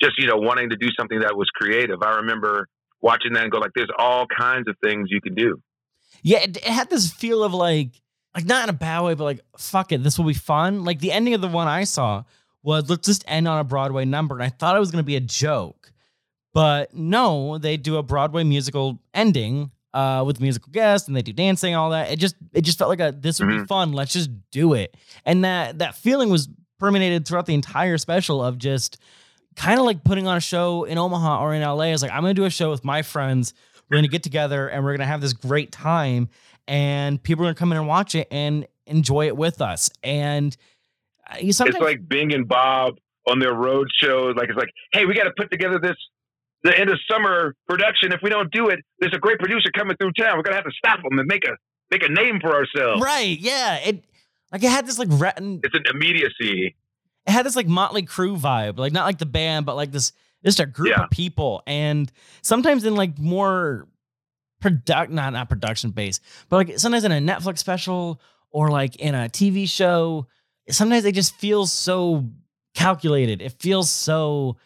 just 0.00 0.18
you 0.18 0.26
know 0.26 0.36
wanting 0.36 0.70
to 0.70 0.76
do 0.76 0.88
something 0.98 1.20
that 1.20 1.36
was 1.36 1.48
creative. 1.54 2.02
I 2.02 2.16
remember 2.16 2.68
watching 3.00 3.32
that 3.34 3.42
and 3.44 3.52
go 3.52 3.58
like, 3.58 3.72
"There's 3.74 3.90
all 3.98 4.26
kinds 4.26 4.68
of 4.68 4.76
things 4.82 5.08
you 5.10 5.20
can 5.20 5.34
do." 5.34 5.60
Yeah, 6.22 6.38
it, 6.40 6.56
it 6.58 6.64
had 6.64 6.90
this 6.90 7.10
feel 7.12 7.42
of 7.42 7.52
like, 7.54 7.90
like 8.34 8.44
not 8.44 8.64
in 8.64 8.68
a 8.70 8.78
bad 8.78 9.00
way, 9.02 9.14
but 9.14 9.24
like, 9.24 9.40
fuck 9.58 9.92
it, 9.92 10.02
this 10.02 10.18
will 10.18 10.26
be 10.26 10.34
fun. 10.34 10.84
Like 10.84 11.00
the 11.00 11.12
ending 11.12 11.34
of 11.34 11.40
the 11.40 11.48
one 11.48 11.68
I 11.68 11.84
saw 11.84 12.24
was 12.62 12.88
let's 12.90 13.06
just 13.06 13.24
end 13.26 13.48
on 13.48 13.58
a 13.58 13.64
Broadway 13.64 14.04
number, 14.04 14.34
and 14.34 14.42
I 14.44 14.48
thought 14.48 14.76
it 14.76 14.80
was 14.80 14.90
gonna 14.90 15.02
be 15.02 15.16
a 15.16 15.20
joke, 15.20 15.92
but 16.54 16.94
no, 16.94 17.58
they 17.58 17.76
do 17.76 17.96
a 17.96 18.02
Broadway 18.02 18.44
musical 18.44 19.00
ending 19.14 19.70
uh, 19.94 20.22
with 20.26 20.40
musical 20.40 20.70
guests, 20.72 21.06
and 21.08 21.16
they 21.16 21.22
do 21.22 21.32
dancing 21.32 21.74
and 21.74 21.78
all 21.80 21.90
that. 21.90 22.10
It 22.10 22.18
just, 22.18 22.34
it 22.54 22.62
just 22.62 22.78
felt 22.78 22.88
like 22.88 23.00
a 23.00 23.12
this 23.12 23.40
would 23.40 23.48
be 23.48 23.56
Mhm. 23.56 23.68
fun. 23.68 23.92
Let's 23.92 24.12
just 24.12 24.30
do 24.50 24.72
it, 24.74 24.96
and 25.24 25.44
that 25.44 25.78
that 25.80 25.94
feeling 25.96 26.30
was 26.30 26.48
permeated 26.78 27.26
throughout 27.26 27.46
the 27.46 27.54
entire 27.54 27.98
special 27.98 28.42
of 28.42 28.58
just 28.58 28.98
kind 29.54 29.78
of 29.78 29.84
like 29.84 30.02
putting 30.02 30.26
on 30.26 30.36
a 30.36 30.40
show 30.40 30.84
in 30.84 30.96
Omaha 30.98 31.42
or 31.44 31.54
in 31.54 31.62
LA. 31.62 31.92
It's 31.92 32.02
like 32.02 32.10
I'm 32.10 32.22
gonna 32.22 32.34
do 32.34 32.44
a 32.44 32.50
show 32.50 32.70
with 32.70 32.84
my 32.84 33.02
friends. 33.02 33.52
We're 33.90 33.98
gonna 33.98 34.08
get 34.08 34.22
together 34.22 34.68
and 34.68 34.82
we're 34.82 34.96
gonna 34.96 35.06
have 35.06 35.20
this 35.20 35.34
great 35.34 35.72
time, 35.72 36.28
and 36.66 37.22
people 37.22 37.44
are 37.44 37.48
gonna 37.48 37.54
come 37.54 37.72
in 37.72 37.78
and 37.78 37.86
watch 37.86 38.14
it 38.14 38.28
and 38.30 38.66
enjoy 38.86 39.26
it 39.26 39.36
with 39.36 39.60
us. 39.60 39.90
And 40.02 40.56
you 41.40 41.52
sometimes 41.52 41.76
it's 41.76 41.84
like 41.84 42.08
Bing 42.08 42.32
and 42.32 42.46
Bob 42.48 42.94
on 43.28 43.38
their 43.38 43.54
road 43.54 43.88
shows. 44.00 44.34
Like 44.36 44.48
it's 44.48 44.58
like, 44.58 44.70
hey, 44.92 45.04
we 45.06 45.14
got 45.14 45.24
to 45.24 45.32
put 45.36 45.50
together 45.50 45.78
this 45.80 45.96
the 46.64 46.78
end 46.78 46.90
of 46.90 46.98
summer 47.10 47.54
production. 47.68 48.12
If 48.12 48.20
we 48.22 48.30
don't 48.30 48.50
do 48.52 48.68
it, 48.68 48.80
there's 49.00 49.14
a 49.14 49.18
great 49.18 49.38
producer 49.38 49.70
coming 49.76 49.96
through 50.00 50.12
town. 50.12 50.36
We're 50.36 50.42
gonna 50.42 50.56
have 50.56 50.64
to 50.64 50.72
stop 50.76 51.00
them 51.02 51.18
and 51.18 51.26
make 51.26 51.44
a 51.46 51.52
make 51.90 52.02
a 52.04 52.08
name 52.08 52.38
for 52.40 52.54
ourselves. 52.54 53.02
right, 53.02 53.38
yeah. 53.38 53.76
It 53.76 54.04
like 54.52 54.62
it 54.62 54.70
had 54.70 54.86
this 54.86 54.98
like 54.98 55.08
it 55.10 55.60
It's 55.64 55.74
an 55.74 55.84
immediacy. 55.92 56.76
It 57.26 57.30
had 57.30 57.46
this 57.46 57.54
like 57.56 57.68
Motley 57.68 58.02
Crue 58.02 58.38
vibe, 58.38 58.78
like 58.78 58.92
not 58.92 59.04
like 59.06 59.18
the 59.18 59.26
band, 59.26 59.66
but 59.66 59.76
like 59.76 59.92
this 59.92 60.12
just 60.44 60.58
a 60.60 60.66
group 60.66 60.90
Yeah. 60.96 61.04
of 61.04 61.10
people. 61.10 61.62
And 61.68 62.10
sometimes 62.42 62.84
in 62.84 62.96
like 62.96 63.18
more 63.18 63.86
product, 64.60 65.10
not 65.12 65.32
not 65.32 65.48
production 65.48 65.90
based, 65.90 66.20
but 66.48 66.56
like 66.56 66.78
sometimes 66.78 67.04
in 67.04 67.12
a 67.12 67.18
Netflix 67.18 67.58
special 67.58 68.20
or 68.50 68.70
like 68.70 68.96
in 68.96 69.14
a 69.14 69.28
TV 69.28 69.68
show, 69.68 70.26
sometimes 70.70 71.04
it 71.04 71.14
just 71.14 71.34
feels 71.36 71.72
so 71.72 72.26
calculated. 72.74 73.42
It 73.42 73.52
feels 73.52 73.90
so, 73.90 74.56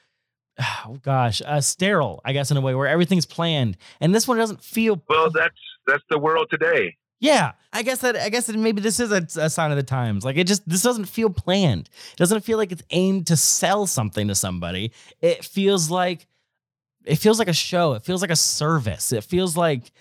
oh 0.86 0.98
gosh, 1.02 1.42
uh, 1.44 1.60
sterile, 1.60 2.20
I 2.24 2.32
guess, 2.32 2.50
in 2.50 2.56
a 2.56 2.60
way 2.60 2.74
where 2.74 2.86
everything's 2.88 3.26
planned. 3.26 3.76
And 4.00 4.14
this 4.14 4.26
one 4.28 4.36
doesn't 4.38 4.62
feel. 4.62 5.02
Well, 5.08 5.30
that's 5.30 5.56
that's 5.86 6.02
the 6.10 6.18
world 6.18 6.48
today. 6.50 6.96
Yeah, 7.18 7.52
I 7.72 7.82
guess 7.82 8.00
that 8.00 8.14
I 8.16 8.28
guess 8.28 8.46
that 8.46 8.56
maybe 8.56 8.82
this 8.82 9.00
is 9.00 9.10
a, 9.10 9.26
a 9.40 9.48
sign 9.48 9.70
of 9.70 9.78
the 9.78 9.82
times. 9.82 10.22
Like 10.24 10.36
it 10.36 10.46
just 10.46 10.68
this 10.68 10.82
doesn't 10.82 11.06
feel 11.06 11.30
planned. 11.30 11.88
It 12.12 12.16
doesn't 12.18 12.42
feel 12.42 12.58
like 12.58 12.72
it's 12.72 12.82
aimed 12.90 13.26
to 13.28 13.36
sell 13.38 13.86
something 13.86 14.28
to 14.28 14.34
somebody. 14.34 14.92
It 15.22 15.42
feels 15.44 15.90
like 15.90 16.26
it 17.06 17.16
feels 17.16 17.38
like 17.38 17.48
a 17.48 17.54
show. 17.54 17.94
It 17.94 18.02
feels 18.04 18.20
like 18.20 18.30
a 18.30 18.36
service. 18.36 19.12
It 19.12 19.24
feels 19.24 19.56
like 19.56 19.92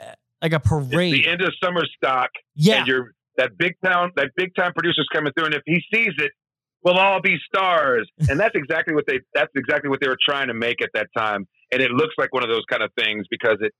uh, 0.00 0.12
like 0.40 0.52
a 0.52 0.56
It's 0.56 0.68
parade. 0.68 1.12
the 1.14 1.26
end 1.26 1.42
of 1.42 1.52
summer 1.62 1.84
stock, 1.96 2.30
yeah, 2.54 2.78
and 2.78 2.86
you're 2.86 3.14
that 3.38 3.56
big 3.56 3.74
town, 3.84 4.12
that 4.16 4.30
big 4.36 4.54
time 4.54 4.72
producer's 4.72 5.08
coming 5.12 5.32
through, 5.32 5.46
and 5.46 5.54
if 5.54 5.62
he 5.64 5.80
sees 5.92 6.12
it, 6.18 6.32
we'll 6.84 6.98
all 6.98 7.20
be 7.22 7.36
stars. 7.46 8.08
And 8.28 8.38
that's 8.38 8.54
exactly 8.54 8.94
what 8.94 9.04
they 9.06 9.20
that's 9.34 9.52
exactly 9.56 9.88
what 9.88 10.00
they 10.00 10.08
were 10.08 10.18
trying 10.28 10.48
to 10.48 10.54
make 10.54 10.82
at 10.82 10.90
that 10.94 11.06
time. 11.16 11.46
And 11.72 11.80
it 11.80 11.90
looks 11.90 12.14
like 12.18 12.32
one 12.32 12.42
of 12.42 12.50
those 12.50 12.64
kind 12.70 12.82
of 12.82 12.90
things 12.98 13.26
because 13.30 13.56
it 13.60 13.72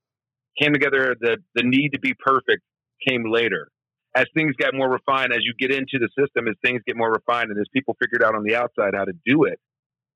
came 0.59 0.73
together. 0.73 1.15
The 1.19 1.37
the 1.55 1.63
need 1.63 1.89
to 1.89 1.99
be 1.99 2.13
perfect 2.17 2.63
came 3.07 3.31
later. 3.31 3.69
As 4.15 4.25
things 4.33 4.55
got 4.55 4.73
more 4.73 4.89
refined, 4.89 5.33
as 5.33 5.41
you 5.43 5.53
get 5.59 5.71
into 5.71 5.99
the 5.99 6.09
system, 6.19 6.47
as 6.47 6.55
things 6.65 6.81
get 6.87 6.97
more 6.97 7.11
refined, 7.11 7.51
and 7.51 7.59
as 7.59 7.67
people 7.71 7.95
figured 8.01 8.23
out 8.23 8.33
on 8.35 8.43
the 8.43 8.55
outside 8.55 8.95
how 8.95 9.05
to 9.05 9.13
do 9.23 9.43
it 9.43 9.59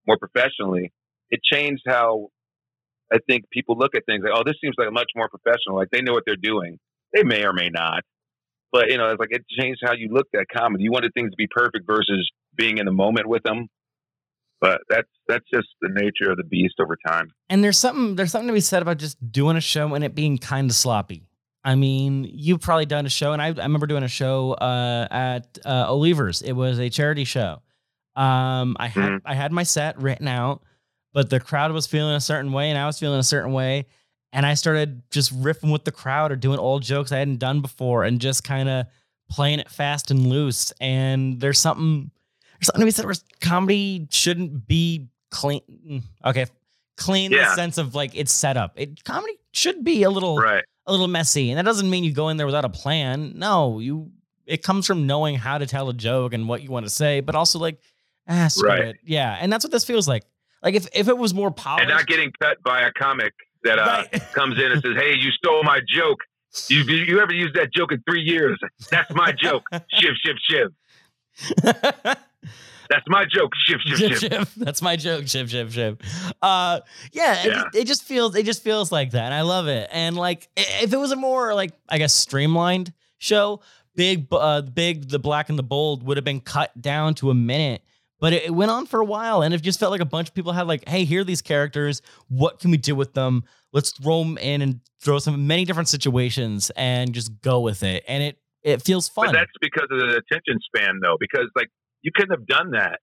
more 0.07 0.17
professionally, 0.17 0.91
it 1.29 1.39
changed 1.43 1.83
how 1.87 2.29
I 3.11 3.17
think 3.29 3.45
people 3.51 3.77
look 3.77 3.95
at 3.95 4.05
things 4.05 4.23
like, 4.23 4.33
oh, 4.35 4.43
this 4.45 4.55
seems 4.61 4.75
like 4.77 4.91
much 4.91 5.11
more 5.15 5.29
professional. 5.29 5.75
Like 5.75 5.89
they 5.91 6.01
know 6.01 6.13
what 6.13 6.23
they're 6.25 6.35
doing. 6.35 6.79
They 7.13 7.23
may 7.23 7.45
or 7.45 7.53
may 7.53 7.69
not. 7.69 8.03
But 8.73 8.89
you 8.89 8.97
know, 8.97 9.09
it's 9.11 9.19
like 9.19 9.29
it 9.31 9.45
changed 9.47 9.79
how 9.85 9.93
you 9.93 10.09
looked 10.11 10.35
at 10.35 10.47
comedy. 10.53 10.83
You 10.83 10.91
wanted 10.91 11.13
things 11.13 11.31
to 11.31 11.37
be 11.37 11.47
perfect 11.47 11.85
versus 11.87 12.29
being 12.57 12.79
in 12.79 12.85
the 12.85 12.91
moment 12.91 13.27
with 13.27 13.43
them. 13.43 13.67
But 14.59 14.81
that's 14.89 15.07
that's 15.27 15.45
just 15.53 15.67
the 15.81 15.89
nature 15.89 16.31
of 16.31 16.37
the 16.37 16.43
beast 16.43 16.75
over 16.81 16.97
time. 17.07 17.31
and 17.49 17.63
there's 17.63 17.77
something 17.77 18.15
there's 18.15 18.31
something 18.31 18.47
to 18.47 18.53
be 18.53 18.59
said 18.61 18.81
about 18.81 18.97
just 18.97 19.17
doing 19.31 19.55
a 19.57 19.61
show 19.61 19.93
and 19.93 20.03
it 20.03 20.15
being 20.15 20.37
kind 20.37 20.69
of 20.69 20.75
sloppy. 20.75 21.27
I 21.65 21.75
mean, 21.75 22.29
you've 22.29 22.59
probably 22.59 22.85
done 22.85 23.05
a 23.05 23.09
show, 23.09 23.31
and 23.31 23.41
I, 23.41 23.47
I 23.47 23.51
remember 23.63 23.87
doing 23.87 24.03
a 24.03 24.07
show 24.09 24.51
uh, 24.53 25.07
at 25.09 25.57
uh, 25.65 25.85
Oliver's. 25.87 26.41
It 26.41 26.51
was 26.53 26.77
a 26.77 26.89
charity 26.89 27.23
show. 27.23 27.61
Um, 28.15 28.75
I 28.79 28.87
had 28.87 29.03
Mhm. 29.03 29.21
I 29.25 29.33
had 29.33 29.51
my 29.51 29.63
set 29.63 29.97
written 30.01 30.27
out, 30.27 30.61
but 31.13 31.29
the 31.29 31.39
crowd 31.39 31.71
was 31.71 31.85
feeling 31.87 32.15
a 32.15 32.19
certain 32.21 32.51
way, 32.51 32.69
and 32.69 32.77
I 32.77 32.85
was 32.85 32.99
feeling 32.99 33.19
a 33.19 33.23
certain 33.23 33.53
way, 33.53 33.85
and 34.33 34.45
I 34.45 34.55
started 34.55 35.01
just 35.11 35.33
riffing 35.41 35.71
with 35.71 35.85
the 35.85 35.91
crowd 35.91 36.31
or 36.31 36.35
doing 36.35 36.59
old 36.59 36.83
jokes 36.83 37.11
I 37.13 37.19
hadn't 37.19 37.37
done 37.39 37.61
before, 37.61 38.03
and 38.03 38.19
just 38.19 38.43
kind 38.43 38.67
of 38.67 38.87
playing 39.29 39.59
it 39.59 39.69
fast 39.69 40.11
and 40.11 40.27
loose. 40.27 40.73
And 40.81 41.39
there's 41.39 41.59
something 41.59 42.11
there's 42.59 42.67
something 42.67 42.81
to 42.81 42.85
be 42.85 42.91
said 42.91 43.05
where 43.05 43.15
comedy 43.39 44.07
shouldn't 44.11 44.67
be 44.67 45.07
clean. 45.31 45.61
mm, 45.87 46.01
Okay, 46.25 46.45
clean 46.97 47.31
in 47.33 47.39
the 47.39 47.55
sense 47.55 47.77
of 47.77 47.95
like 47.95 48.11
it's 48.15 48.33
set 48.33 48.57
up. 48.57 48.73
It 48.75 49.03
comedy 49.05 49.37
should 49.53 49.83
be 49.83 50.03
a 50.03 50.09
little 50.09 50.37
Right. 50.37 50.63
a 50.87 50.91
little 50.91 51.07
messy, 51.07 51.49
and 51.51 51.57
that 51.57 51.65
doesn't 51.65 51.89
mean 51.89 52.03
you 52.03 52.11
go 52.11 52.27
in 52.29 52.37
there 52.37 52.45
without 52.45 52.65
a 52.65 52.69
plan. 52.69 53.33
No, 53.35 53.79
you. 53.79 54.11
It 54.45 54.61
comes 54.61 54.85
from 54.85 55.07
knowing 55.07 55.35
how 55.35 55.57
to 55.57 55.65
tell 55.65 55.87
a 55.87 55.93
joke 55.93 56.33
and 56.33 56.49
what 56.49 56.61
you 56.61 56.69
want 56.69 56.85
to 56.85 56.89
say, 56.89 57.21
but 57.21 57.33
also 57.33 57.59
like, 57.59 57.79
ah, 58.27 58.49
screw 58.49 58.67
Right. 58.67 58.81
it. 58.87 58.97
Yeah, 59.05 59.37
and 59.39 59.51
that's 59.53 59.63
what 59.63 59.71
this 59.71 59.85
feels 59.85 60.05
like. 60.05 60.23
Like 60.61 60.75
if 60.75 60.85
if 60.93 61.07
it 61.07 61.17
was 61.17 61.33
more 61.33 61.49
polished, 61.51 61.83
And 61.83 61.89
not 61.97 62.07
getting 62.07 62.31
cut 62.41 62.61
by 62.63 62.81
a 62.81 62.91
comic 62.91 63.33
that 63.63 63.79
uh, 63.79 64.03
Right. 64.11 64.21
comes 64.33 64.57
in 64.59 64.71
and 64.71 64.81
says, 64.81 64.95
"Hey, 64.95 65.15
you 65.17 65.31
stole 65.31 65.63
my 65.63 65.79
joke. 65.87 66.19
You 66.69 66.81
you 66.83 67.19
ever 67.19 67.33
used 67.33 67.55
that 67.55 67.73
joke 67.73 67.91
in 67.91 68.03
three 68.07 68.21
years? 68.21 68.59
That's 68.91 69.11
my 69.13 69.31
joke. 69.31 69.63
Shiv, 69.99 70.13
shiv, 70.23 70.35
shiv. 70.47 70.67
That's 72.89 73.07
my 73.07 73.25
joke. 73.25 73.53
Shiv, 73.65 73.79
shiv, 73.85 73.97
Shiv, 73.97 74.17
shiv. 74.19 74.31
shiv. 74.31 74.53
That's 74.57 74.81
my 74.81 74.95
joke. 74.95 75.27
Shiv, 75.27 75.49
shiv, 75.49 75.73
shiv. 75.73 75.97
Uh, 76.41 76.81
yeah, 77.11 77.41
It, 77.41 77.45
Yeah. 77.47 77.53
just, 77.53 77.75
it 77.75 77.87
just 77.87 78.03
feels 78.03 78.35
it 78.35 78.45
just 78.45 78.61
feels 78.61 78.91
like 78.91 79.11
that, 79.11 79.23
and 79.25 79.33
I 79.33 79.41
love 79.41 79.67
it. 79.67 79.89
And 79.91 80.15
like, 80.15 80.47
if 80.55 80.93
it 80.93 80.97
was 80.97 81.11
a 81.11 81.15
more 81.15 81.55
like 81.55 81.71
I 81.89 81.97
guess 81.97 82.13
streamlined 82.13 82.93
show, 83.17 83.61
big, 83.95 84.27
uh, 84.31 84.61
big, 84.61 85.09
the 85.09 85.17
black 85.19 85.49
and 85.49 85.57
the 85.57 85.63
bold 85.63 86.03
would 86.03 86.17
have 86.17 86.23
been 86.25 86.41
cut 86.41 86.79
down 86.79 87.15
to 87.15 87.31
a 87.31 87.33
minute. 87.33 87.81
But 88.23 88.31
it, 88.31 88.45
it 88.45 88.51
went 88.51 88.71
on 88.71 88.85
for 88.85 89.01
a 89.01 89.05
while, 89.05 89.41
and 89.41 89.53
it 89.53 89.61
just 89.61 89.81
felt 89.81 89.91
like 89.91 89.99
a 89.99 90.05
bunch 90.05 90.29
of 90.29 90.33
people 90.33 90.53
had 90.53 90.65
like, 90.65 90.87
hey, 90.87 91.03
here 91.03 91.19
are 91.19 91.23
these 91.25 91.41
characters. 91.41 92.01
What 92.29 92.57
can 92.57 92.71
we 92.71 92.77
do 92.77 92.95
with 92.95 93.13
them? 93.13 93.43
Let's 93.73 93.91
throw 93.91 94.23
them 94.23 94.37
in 94.37 94.61
and 94.61 94.79
throw 95.01 95.19
some 95.19 95.45
many 95.45 95.65
different 95.65 95.89
situations 95.89 96.71
and 96.77 97.13
just 97.13 97.41
go 97.41 97.59
with 97.59 97.83
it. 97.83 98.05
And 98.07 98.23
it 98.23 98.39
it 98.61 98.81
feels 98.81 99.09
fun. 99.09 99.25
But 99.25 99.33
that's 99.33 99.51
because 99.59 99.89
of 99.91 99.99
the 99.99 100.21
attention 100.23 100.57
span, 100.73 101.01
though. 101.03 101.17
Because 101.19 101.49
like 101.53 101.67
you 102.01 102.11
couldn't 102.15 102.31
have 102.31 102.47
done 102.47 102.71
that 102.71 103.01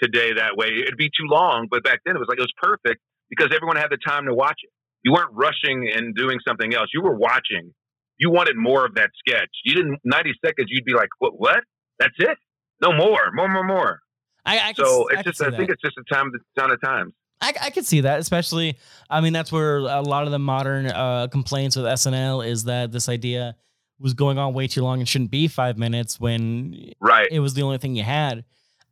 today 0.00 0.34
that 0.34 0.56
way. 0.56 0.68
It'd 0.68 0.96
be 0.96 1.08
too 1.08 1.26
long. 1.26 1.66
But 1.68 1.82
back 1.82 1.98
then 2.06 2.14
it 2.14 2.20
was 2.20 2.28
like 2.28 2.38
it 2.38 2.42
was 2.42 2.54
perfect 2.62 3.00
because 3.30 3.48
everyone 3.52 3.78
had 3.78 3.90
the 3.90 3.98
time 4.06 4.26
to 4.26 4.34
watch 4.34 4.60
it. 4.62 4.70
You 5.02 5.10
weren't 5.12 5.32
rushing 5.32 5.90
and 5.92 6.14
doing 6.14 6.38
something 6.46 6.72
else. 6.72 6.86
You 6.94 7.02
were 7.02 7.16
watching. 7.16 7.74
You 8.16 8.30
wanted 8.30 8.54
more 8.56 8.86
of 8.86 8.94
that 8.94 9.10
sketch. 9.26 9.50
You 9.64 9.74
didn't. 9.74 9.98
Ninety 10.04 10.34
seconds. 10.46 10.68
You'd 10.70 10.84
be 10.84 10.94
like, 10.94 11.08
"What? 11.18 11.32
What? 11.36 11.64
That's 11.98 12.14
it? 12.20 12.38
No 12.80 12.92
more. 12.92 13.32
More. 13.34 13.48
More. 13.48 13.64
More." 13.64 13.98
I, 14.44 14.58
I 14.58 14.72
can, 14.72 14.84
So 14.84 15.08
I 15.10 15.14
it's 15.14 15.22
can 15.22 15.24
just. 15.32 15.42
I 15.42 15.50
that. 15.50 15.56
think 15.56 15.70
it's 15.70 15.82
just 15.82 15.96
a 15.98 16.14
time. 16.14 16.30
Sign 16.58 16.70
of 16.70 16.80
times. 16.80 17.12
I, 17.40 17.52
I 17.60 17.70
could 17.70 17.84
see 17.86 18.02
that, 18.02 18.20
especially. 18.20 18.76
I 19.10 19.20
mean, 19.20 19.32
that's 19.32 19.50
where 19.50 19.78
a 19.78 20.00
lot 20.00 20.24
of 20.26 20.30
the 20.30 20.38
modern 20.38 20.86
uh, 20.86 21.26
complaints 21.28 21.74
with 21.76 21.84
SNL 21.86 22.46
is 22.46 22.64
that 22.64 22.92
this 22.92 23.08
idea 23.08 23.56
was 23.98 24.14
going 24.14 24.38
on 24.38 24.54
way 24.54 24.66
too 24.68 24.82
long 24.82 25.00
and 25.00 25.08
shouldn't 25.08 25.30
be 25.32 25.48
five 25.48 25.76
minutes 25.78 26.18
when 26.20 26.92
Right. 27.00 27.28
it 27.30 27.40
was 27.40 27.54
the 27.54 27.62
only 27.62 27.78
thing 27.78 27.96
you 27.96 28.02
had. 28.04 28.44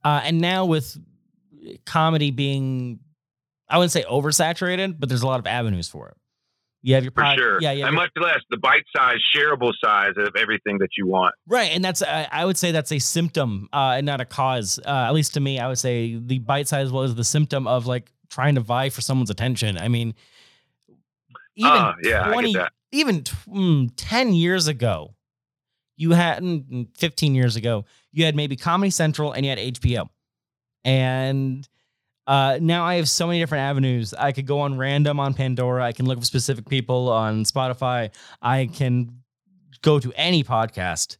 Uh, 0.04 0.20
and 0.24 0.40
now 0.40 0.64
with 0.66 0.96
comedy 1.86 2.30
being, 2.30 3.00
I 3.68 3.76
wouldn't 3.78 3.92
say 3.92 4.02
oversaturated, 4.04 4.96
but 4.98 5.08
there's 5.08 5.22
a 5.22 5.26
lot 5.26 5.38
of 5.40 5.46
avenues 5.46 5.88
for 5.88 6.08
it. 6.08 6.16
You 6.82 6.94
have 6.94 7.04
your 7.04 7.12
For 7.12 7.24
sure. 7.36 7.58
yeah, 7.60 7.72
yeah, 7.72 7.86
and 7.86 7.94
much 7.94 8.10
less 8.16 8.38
the 8.48 8.56
bite 8.56 8.84
size, 8.96 9.18
shareable 9.36 9.72
size 9.84 10.14
of 10.16 10.34
everything 10.36 10.78
that 10.78 10.90
you 10.96 11.06
want. 11.06 11.34
Right, 11.46 11.70
and 11.72 11.84
that's 11.84 12.02
I, 12.02 12.26
I 12.32 12.44
would 12.46 12.56
say 12.56 12.72
that's 12.72 12.90
a 12.90 12.98
symptom 12.98 13.68
uh, 13.72 13.94
and 13.96 14.06
not 14.06 14.20
a 14.22 14.24
cause. 14.24 14.78
Uh, 14.84 14.88
at 14.88 15.12
least 15.12 15.34
to 15.34 15.40
me, 15.40 15.58
I 15.58 15.68
would 15.68 15.78
say 15.78 16.16
the 16.16 16.38
bite 16.38 16.68
size 16.68 16.90
was 16.90 17.14
the 17.14 17.24
symptom 17.24 17.66
of 17.66 17.86
like 17.86 18.10
trying 18.30 18.54
to 18.54 18.60
vie 18.62 18.88
for 18.88 19.02
someone's 19.02 19.28
attention. 19.30 19.76
I 19.76 19.88
mean, 19.88 20.14
even 21.56 21.70
Ah, 21.70 21.94
yeah, 22.02 22.22
I 22.22 22.24
get 22.26 22.32
20, 22.32 22.52
that. 22.54 22.72
even 22.92 23.20
mm, 23.22 23.90
ten 23.96 24.32
years 24.32 24.66
ago, 24.66 25.14
you 25.98 26.12
had 26.12 26.42
mm, 26.42 26.88
fifteen 26.96 27.34
years 27.34 27.56
ago, 27.56 27.84
you 28.10 28.24
had 28.24 28.34
maybe 28.34 28.56
Comedy 28.56 28.90
Central 28.90 29.32
and 29.32 29.44
you 29.44 29.50
had 29.50 29.58
HBO, 29.58 30.08
and 30.84 31.68
uh, 32.30 32.60
now 32.62 32.84
I 32.84 32.94
have 32.94 33.08
so 33.08 33.26
many 33.26 33.40
different 33.40 33.62
avenues. 33.62 34.14
I 34.14 34.30
could 34.30 34.46
go 34.46 34.60
on 34.60 34.78
random 34.78 35.18
on 35.18 35.34
Pandora. 35.34 35.84
I 35.84 35.90
can 35.90 36.06
look 36.06 36.20
for 36.20 36.24
specific 36.24 36.68
people 36.68 37.08
on 37.08 37.42
Spotify. 37.42 38.14
I 38.40 38.66
can 38.72 39.22
go 39.82 39.98
to 39.98 40.12
any 40.14 40.44
podcast, 40.44 41.16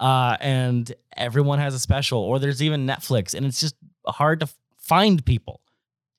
uh, 0.00 0.36
and 0.40 0.92
everyone 1.16 1.60
has 1.60 1.74
a 1.74 1.78
special. 1.78 2.18
Or 2.18 2.40
there's 2.40 2.60
even 2.60 2.88
Netflix, 2.88 3.34
and 3.34 3.46
it's 3.46 3.60
just 3.60 3.76
hard 4.04 4.40
to 4.40 4.48
find 4.76 5.24
people. 5.24 5.60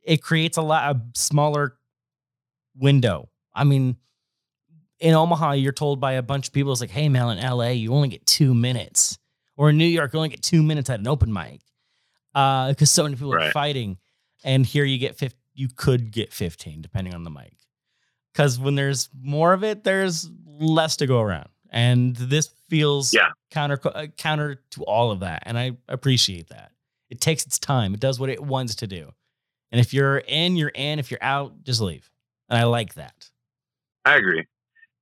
It 0.03 0.23
creates 0.23 0.55
a 0.55 0.61
lot 0.61 0.95
a 0.95 1.01
smaller 1.15 1.75
window. 2.77 3.27
I 3.53 3.65
mean, 3.65 3.97
in 5.01 5.15
Omaha, 5.15 5.51
you're 5.51 5.73
told 5.73 5.99
by 5.99 6.13
a 6.13 6.23
bunch 6.23 6.47
of 6.47 6.53
people, 6.53 6.71
it's 6.71 6.79
like, 6.79 6.91
hey, 6.91 7.09
man, 7.09 7.37
in 7.37 7.45
LA, 7.45 7.71
you 7.71 7.93
only 7.93 8.07
get 8.07 8.25
two 8.25 8.53
minutes. 8.53 9.19
Or 9.57 9.71
in 9.71 9.77
New 9.77 9.83
York, 9.83 10.13
you 10.13 10.19
only 10.19 10.29
get 10.29 10.41
two 10.41 10.63
minutes 10.63 10.89
at 10.89 11.01
an 11.01 11.09
open 11.09 11.33
mic. 11.33 11.59
Because 12.33 12.89
so 12.89 13.03
many 13.03 13.15
people 13.15 13.33
are 13.33 13.51
fighting. 13.51 13.97
And 14.43 14.65
here 14.65 14.85
you 14.85 14.97
get 14.97 15.15
50, 15.17 15.37
you 15.53 15.67
could 15.75 16.11
get 16.11 16.31
15, 16.33 16.81
depending 16.81 17.13
on 17.13 17.23
the 17.23 17.29
mic. 17.29 17.53
Because 18.33 18.57
when 18.59 18.75
there's 18.75 19.09
more 19.21 19.53
of 19.53 19.63
it, 19.63 19.83
there's 19.83 20.29
less 20.45 20.95
to 20.97 21.07
go 21.07 21.19
around. 21.19 21.49
And 21.71 22.15
this 22.15 22.49
feels 22.69 23.13
Yeah. 23.13 23.29
counter 23.51 23.79
uh, 23.85 24.07
counter 24.17 24.61
to 24.71 24.83
all 24.83 25.11
of 25.11 25.19
that. 25.19 25.43
And 25.45 25.57
I 25.57 25.77
appreciate 25.87 26.47
that. 26.49 26.71
It 27.09 27.19
takes 27.21 27.45
its 27.45 27.59
time. 27.59 27.93
It 27.93 27.99
does 27.99 28.19
what 28.19 28.29
it 28.29 28.41
wants 28.41 28.75
to 28.75 28.87
do. 28.87 29.11
And 29.71 29.79
if 29.81 29.93
you're 29.93 30.19
in, 30.19 30.55
you're 30.55 30.69
in. 30.73 30.99
If 30.99 31.11
you're 31.11 31.23
out, 31.23 31.63
just 31.63 31.81
leave. 31.81 32.09
And 32.49 32.57
I 32.57 32.63
like 32.63 32.95
that. 32.95 33.29
I 34.05 34.15
agree. 34.15 34.45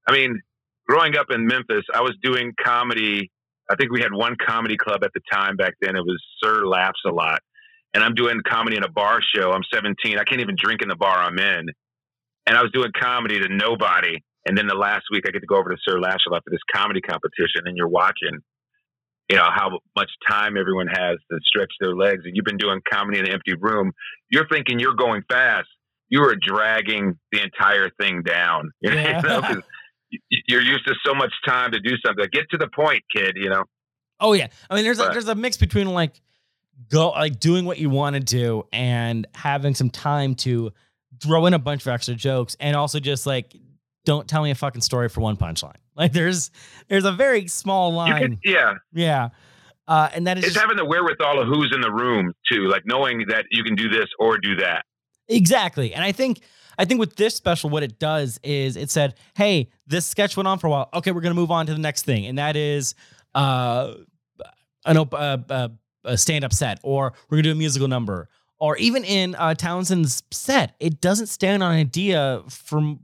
I 0.07 0.11
mean, 0.13 0.41
growing 0.87 1.15
up 1.17 1.27
in 1.29 1.45
Memphis, 1.45 1.85
I 1.93 2.01
was 2.01 2.15
doing 2.21 2.53
comedy. 2.61 3.31
I 3.69 3.75
think 3.75 3.91
we 3.91 4.01
had 4.01 4.13
one 4.13 4.35
comedy 4.45 4.77
club 4.77 5.03
at 5.03 5.11
the 5.13 5.21
time 5.31 5.55
back 5.57 5.73
then. 5.81 5.95
It 5.95 6.01
was 6.03 6.21
Sir 6.41 6.65
Laughs 6.65 6.99
a 7.05 7.11
Lot. 7.11 7.41
And 7.97 8.03
I'm 8.05 8.13
doing 8.13 8.39
comedy 8.47 8.77
in 8.77 8.83
a 8.83 8.89
bar 8.91 9.21
show. 9.35 9.51
I'm 9.53 9.63
17. 9.73 10.19
I 10.19 10.23
can't 10.23 10.39
even 10.39 10.55
drink 10.55 10.83
in 10.83 10.87
the 10.87 10.95
bar 10.95 11.17
I'm 11.17 11.39
in. 11.39 11.65
And 12.45 12.55
I 12.55 12.61
was 12.61 12.69
doing 12.71 12.91
comedy 12.95 13.39
to 13.39 13.47
nobody. 13.49 14.19
And 14.45 14.55
then 14.55 14.67
the 14.67 14.75
last 14.75 15.05
week, 15.11 15.23
I 15.27 15.31
get 15.31 15.39
to 15.39 15.47
go 15.47 15.57
over 15.57 15.71
to 15.71 15.77
Sir 15.83 15.99
Laughs 15.99 16.23
a 16.27 16.31
Lot 16.31 16.43
for 16.43 16.51
this 16.51 16.59
comedy 16.71 17.01
competition. 17.01 17.63
And 17.65 17.75
you're 17.75 17.87
watching, 17.87 18.37
you 19.31 19.35
know, 19.37 19.49
how 19.51 19.79
much 19.95 20.11
time 20.29 20.57
everyone 20.57 20.85
has 20.85 21.17
to 21.31 21.39
stretch 21.43 21.71
their 21.79 21.95
legs. 21.95 22.21
And 22.25 22.35
you've 22.35 22.45
been 22.45 22.57
doing 22.57 22.81
comedy 22.87 23.17
in 23.17 23.25
an 23.25 23.31
empty 23.31 23.55
room. 23.59 23.93
You're 24.29 24.47
thinking 24.47 24.77
you're 24.79 24.93
going 24.93 25.23
fast. 25.27 25.67
You 26.09 26.21
are 26.21 26.35
dragging 26.39 27.17
the 27.31 27.41
entire 27.41 27.89
thing 27.99 28.21
down. 28.21 28.69
You 28.81 28.91
know, 28.91 29.01
Yeah. 29.01 29.21
you 29.23 29.27
know, 29.27 29.41
'cause 29.41 29.63
y- 30.11 30.19
you're 30.47 30.61
used 30.61 30.85
to 30.85 30.93
so 31.03 31.15
much 31.15 31.33
time 31.47 31.71
to 31.71 31.79
do 31.79 31.95
something. 32.05 32.25
Get 32.31 32.45
to 32.51 32.57
the 32.59 32.67
point, 32.67 33.01
kid. 33.13 33.37
You 33.37 33.49
know, 33.49 33.63
Oh 34.19 34.33
yeah. 34.33 34.47
I 34.69 34.75
mean, 34.75 34.83
there's 34.83 34.99
a, 34.99 35.09
there's 35.11 35.27
a 35.27 35.35
mix 35.35 35.57
between 35.57 35.87
like 35.87 36.21
go 36.89 37.09
like 37.09 37.39
doing 37.39 37.65
what 37.65 37.77
you 37.77 37.89
want 37.89 38.15
to 38.15 38.19
do 38.19 38.63
and 38.71 39.27
having 39.33 39.73
some 39.75 39.89
time 39.89 40.35
to 40.35 40.71
throw 41.21 41.45
in 41.47 41.53
a 41.53 41.59
bunch 41.59 41.81
of 41.81 41.87
extra 41.87 42.13
jokes 42.15 42.55
and 42.59 42.75
also 42.75 42.99
just 42.99 43.25
like 43.25 43.55
don't 44.05 44.27
tell 44.27 44.41
me 44.43 44.51
a 44.51 44.55
fucking 44.55 44.81
story 44.81 45.09
for 45.09 45.21
one 45.21 45.35
punchline. 45.37 45.75
Like 45.97 46.13
there's 46.13 46.51
there's 46.89 47.05
a 47.05 47.11
very 47.11 47.47
small 47.47 47.91
line. 47.91 48.21
can, 48.21 48.39
yeah, 48.43 48.73
yeah. 48.93 49.29
Uh, 49.87 50.09
and 50.13 50.27
that 50.27 50.37
is 50.37 50.43
it's 50.43 50.53
just- 50.53 50.61
having 50.61 50.77
the 50.77 50.85
wherewithal 50.85 51.41
of 51.41 51.47
who's 51.47 51.71
in 51.73 51.81
the 51.81 51.91
room 51.91 52.33
too, 52.51 52.67
like 52.67 52.83
knowing 52.85 53.25
that 53.29 53.45
you 53.49 53.63
can 53.63 53.73
do 53.73 53.89
this 53.89 54.05
or 54.19 54.37
do 54.37 54.55
that. 54.57 54.85
Exactly. 55.27 55.95
And 55.95 56.03
I 56.03 56.11
think 56.11 56.41
I 56.77 56.85
think 56.85 56.99
with 56.99 57.15
this 57.15 57.33
special, 57.33 57.71
what 57.71 57.81
it 57.81 57.97
does 57.97 58.39
is 58.43 58.75
it 58.77 58.91
said, 58.91 59.15
"Hey, 59.35 59.69
this 59.87 60.05
sketch 60.05 60.37
went 60.37 60.47
on 60.47 60.59
for 60.59 60.67
a 60.67 60.69
while. 60.69 60.89
Okay, 60.93 61.11
we're 61.11 61.21
gonna 61.21 61.33
move 61.33 61.49
on 61.49 61.65
to 61.65 61.73
the 61.73 61.79
next 61.79 62.03
thing, 62.05 62.27
and 62.27 62.37
that 62.37 62.55
is 62.55 62.93
uh, 63.33 63.93
an 64.85 64.97
op- 64.97 65.13
uh, 65.15 65.37
uh, 65.49 65.69
a 66.07 66.17
stand-up 66.17 66.53
set, 66.53 66.79
or 66.83 67.13
we're 67.29 67.37
gonna 67.37 67.43
do 67.43 67.51
a 67.51 67.55
musical 67.55 67.87
number, 67.87 68.29
or 68.59 68.77
even 68.77 69.03
in 69.03 69.35
uh, 69.35 69.53
Townsend's 69.53 70.23
set, 70.31 70.75
it 70.79 70.99
doesn't 71.01 71.27
stand 71.27 71.61
on 71.61 71.73
an 71.73 71.79
idea 71.79 72.41
from 72.49 73.01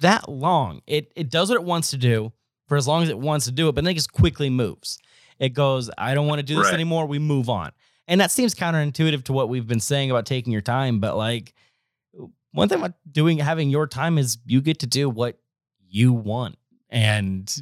that 0.00 0.28
long. 0.28 0.80
It 0.86 1.12
it 1.16 1.30
does 1.30 1.48
what 1.48 1.56
it 1.56 1.64
wants 1.64 1.90
to 1.90 1.96
do 1.96 2.32
for 2.68 2.76
as 2.76 2.86
long 2.86 3.02
as 3.02 3.08
it 3.08 3.18
wants 3.18 3.46
to 3.46 3.52
do 3.52 3.68
it, 3.68 3.74
but 3.74 3.82
then 3.84 3.92
it 3.92 3.94
just 3.94 4.12
quickly 4.12 4.50
moves. 4.50 4.98
It 5.38 5.50
goes, 5.50 5.90
I 5.96 6.14
don't 6.14 6.26
want 6.26 6.38
to 6.40 6.42
do 6.44 6.56
this 6.56 6.66
Right. 6.66 6.74
anymore. 6.74 7.06
We 7.06 7.18
move 7.18 7.48
on. 7.48 7.72
And 8.06 8.20
that 8.20 8.30
seems 8.30 8.54
counterintuitive 8.54 9.24
to 9.24 9.32
what 9.32 9.48
we've 9.48 9.66
been 9.66 9.80
saying 9.80 10.10
about 10.10 10.26
taking 10.26 10.52
your 10.52 10.62
time, 10.62 10.98
but 11.00 11.16
like 11.16 11.54
one 12.52 12.68
thing 12.68 12.78
about 12.78 12.94
doing 13.10 13.38
having 13.38 13.70
your 13.70 13.86
time 13.86 14.18
is 14.18 14.38
you 14.46 14.60
get 14.60 14.80
to 14.80 14.86
do 14.86 15.08
what 15.10 15.38
you 15.86 16.12
want 16.12 16.56
and 16.90 17.54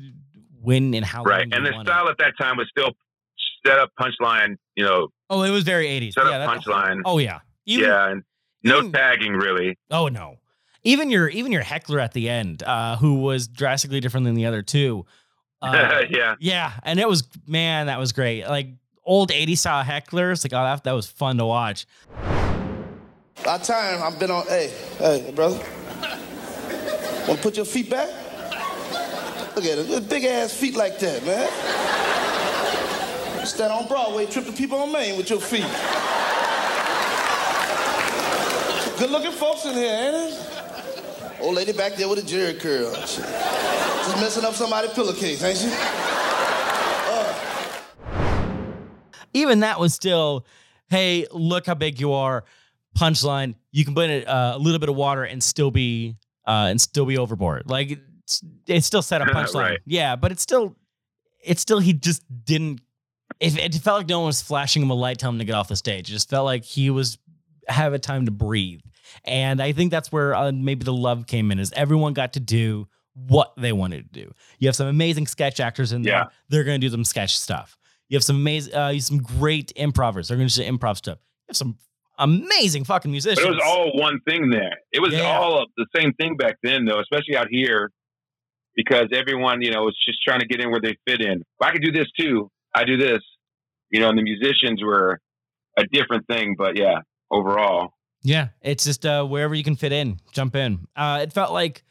when 0.61 0.95
and 0.95 1.05
how 1.05 1.23
right. 1.25 1.47
And 1.53 1.65
the 1.67 1.73
style 1.83 2.09
at 2.09 2.19
that 2.19 2.35
time 2.39 2.57
was 2.57 2.69
still 2.71 2.93
set 3.67 3.79
up 3.79 3.91
punchline, 4.01 4.57
you 4.75 4.85
know. 4.85 5.09
Oh, 5.29 5.43
it 5.43 5.51
was 5.51 5.65
very 5.65 5.87
80s. 5.87 6.13
set 6.15 6.25
yeah, 6.27 6.39
up 6.39 6.51
that- 6.51 6.65
punchline. 6.65 7.01
Oh 7.05 7.19
yeah. 7.19 7.41
Even, 7.67 7.89
yeah, 7.89 8.11
and 8.11 8.23
no 8.63 8.79
even- 8.79 8.93
tagging 8.93 9.33
really. 9.33 9.77
Oh 9.91 10.09
no. 10.09 10.37
Even 10.85 11.11
your 11.11 11.29
even 11.29 11.51
your 11.51 11.63
heckler 11.63 11.99
at 11.99 12.13
the 12.13 12.29
end, 12.29 12.63
uh, 12.63 12.97
who 12.97 13.15
was 13.17 13.49
drastically 13.49 13.99
different 14.01 14.25
than 14.25 14.35
the 14.35 14.47
other 14.47 14.63
two. 14.63 15.05
Uh, 15.63 16.03
yeah. 16.11 16.35
yeah, 16.39 16.73
and 16.85 17.01
it 17.01 17.09
was 17.09 17.25
man, 17.47 17.87
that 17.87 17.99
was 17.99 18.13
great. 18.13 18.47
Like 18.47 18.69
old 19.05 19.31
80s 19.31 19.59
style 19.59 19.83
hecklers, 19.83 20.45
like 20.45 20.53
oh 20.53 20.63
that, 20.63 20.85
that 20.85 20.93
was 20.93 21.07
fun 21.07 21.39
to 21.39 21.47
watch. 21.47 21.87
Our 23.47 23.59
time, 23.59 24.03
I've 24.03 24.19
been 24.19 24.31
on. 24.31 24.47
Hey, 24.47 24.71
hey, 24.99 25.33
brother. 25.35 25.59
Want 27.27 27.39
to 27.39 27.43
put 27.43 27.57
your 27.57 27.65
feet 27.65 27.89
back? 27.91 28.09
Look 29.57 29.65
at 29.65 29.79
it. 29.79 30.09
Big 30.11 30.25
ass 30.25 30.53
feet 30.53 30.77
like 30.77 30.99
that, 30.99 31.25
man. 31.25 32.06
Stand 33.47 33.73
on 33.73 33.87
Broadway, 33.87 34.27
trip 34.27 34.45
the 34.45 34.53
people 34.53 34.79
on 34.79 34.93
Main 34.93 35.17
with 35.17 35.31
your 35.31 35.41
feet. 35.41 35.63
Good 38.99 39.11
looking 39.11 39.33
folks 39.33 39.65
in 39.67 39.75
here, 39.75 39.95
ain't 39.95 40.33
it? 40.33 41.41
Old 41.41 41.55
lady 41.55 41.73
back 41.73 41.95
there 41.97 42.09
with 42.09 42.19
a 42.19 42.23
Jheri 42.23 42.59
curl. 42.59 42.93
Shit. 42.95 43.25
Just 43.25 44.17
messing 44.17 44.45
up 44.45 44.55
somebody's 44.55 44.93
pillowcase, 44.93 45.43
ain't 45.43 45.59
she? 45.59 46.07
even 49.37 49.61
that 49.61 49.79
was 49.79 49.95
still, 49.95 50.47
hey, 50.89 51.27
look 51.31 51.67
how 51.67 51.75
big 51.75 52.01
you 52.01 52.13
are. 52.13 52.45
Punchline. 52.99 53.55
You 53.73 53.85
can 53.85 53.95
put 53.95 54.09
in 54.09 54.27
uh, 54.27 54.53
a 54.57 54.59
little 54.59 54.79
bit 54.79 54.89
of 54.89 54.97
water 54.97 55.23
and 55.23 55.43
still 55.43 55.71
be 55.71 56.17
uh, 56.47 56.69
and 56.71 56.81
still 56.81 57.05
be 57.05 57.19
overboard. 57.19 57.65
Like 57.69 57.91
it's, 57.91 58.43
it's 58.67 58.87
still 58.87 59.03
set 59.03 59.21
up 59.21 59.29
punchline. 59.35 59.55
Right. 59.55 59.81
Yeah, 59.85 60.17
but 60.17 60.33
it's 60.33 60.43
still 60.43 60.77
it's 61.45 61.61
still 61.61 61.79
he 61.79 61.93
just 61.93 62.23
didn't. 62.45 62.81
It, 63.41 63.59
it 63.59 63.75
felt 63.77 63.99
like 63.99 64.09
no 64.09 64.21
one 64.21 64.27
was 64.29 64.41
flashing 64.43 64.83
him 64.83 64.91
a 64.91 64.95
light, 64.95 65.19
telling 65.19 65.37
him 65.37 65.39
to 65.41 65.45
get 65.45 65.55
off 65.55 65.69
the 65.69 65.77
stage. 65.77 66.09
It 66.09 66.13
just 66.13 66.31
felt 66.31 66.45
like 66.45 66.65
he 66.65 66.91
was 66.91 67.19
having 67.69 68.01
time 68.01 68.25
to 68.27 68.31
breathe. 68.31 68.81
And 69.25 69.61
I 69.61 69.73
think 69.73 69.91
that's 69.91 70.11
where 70.11 70.35
uh, 70.35 70.53
maybe 70.53 70.85
the 70.85 70.93
love 70.93 71.27
came 71.27 71.51
in. 71.51 71.59
Is 71.59 71.73
everyone 71.73 72.13
got 72.15 72.33
to 72.35 72.41
do 72.41 72.89
what 73.15 73.53
they 73.57 73.73
wanted 73.73 74.13
to 74.13 74.21
do. 74.25 74.33
You 74.59 74.69
have 74.69 74.77
some 74.77 74.89
amazing 74.89 75.27
sketch 75.27 75.59
actors 75.59 75.93
in 75.93 76.03
there. 76.03 76.13
Yeah. 76.13 76.25
They're 76.49 76.65
going 76.65 76.81
to 76.81 76.87
do 76.87 76.91
some 76.91 77.05
sketch 77.05 77.39
stuff. 77.39 77.79
You 78.09 78.17
have 78.17 78.25
some 78.25 78.37
amazing, 78.37 78.75
uh, 78.75 78.99
some 78.99 79.19
great 79.19 79.73
improvers. 79.75 80.29
They're 80.29 80.37
going 80.37 80.49
to 80.49 80.55
do 80.55 80.71
improv 80.71 80.97
stuff. 80.99 81.19
You 81.23 81.51
have 81.51 81.57
some 81.57 81.79
amazing 82.19 82.85
fucking 82.85 83.11
musicians. 83.11 83.41
But 83.45 83.53
it 83.53 83.55
was 83.57 83.63
all 83.65 83.99
one 83.99 84.21
thing 84.29 84.51
there. 84.51 84.77
It 84.93 85.01
was 85.01 85.13
Yeah. 85.15 85.39
all 85.39 85.63
of 85.63 85.69
the 85.77 85.87
same 85.97 86.13
thing 86.15 86.37
back 86.37 86.57
then, 86.63 86.85
though, 86.85 87.01
especially 87.01 87.37
out 87.37 87.49
here, 87.51 87.91
because 88.75 89.07
everyone, 89.13 89.63
you 89.63 89.71
know, 89.71 89.83
was 89.85 89.97
just 90.07 90.19
trying 90.23 90.41
to 90.41 90.47
get 90.47 90.61
in 90.61 90.71
where 90.71 90.81
they 90.81 90.97
fit 91.07 91.21
in. 91.23 91.43
I 91.63 91.73
could 91.73 91.83
do 91.83 91.93
this 91.93 92.07
too. 92.19 92.51
I 92.77 92.85
do 92.85 92.97
this, 92.97 93.21
you 93.91 94.01
know, 94.01 94.09
and 94.11 94.19
the 94.19 94.23
musicians 94.23 94.83
were 94.83 95.21
a 95.79 95.85
different 95.93 96.27
thing. 96.27 96.55
But 96.59 96.77
yeah, 96.79 97.01
overall, 97.31 97.95
Yeah, 98.23 98.49
it's 98.63 98.85
just 98.85 99.05
uh, 99.07 99.25
wherever 99.25 99.55
you 99.55 99.65
can 99.65 99.77
fit 99.77 99.93
in, 99.93 100.19
jump 100.33 100.55
in. 100.57 100.87
Uh, 100.95 101.21
it 101.23 101.33
felt 101.33 101.53
like, 101.53 101.83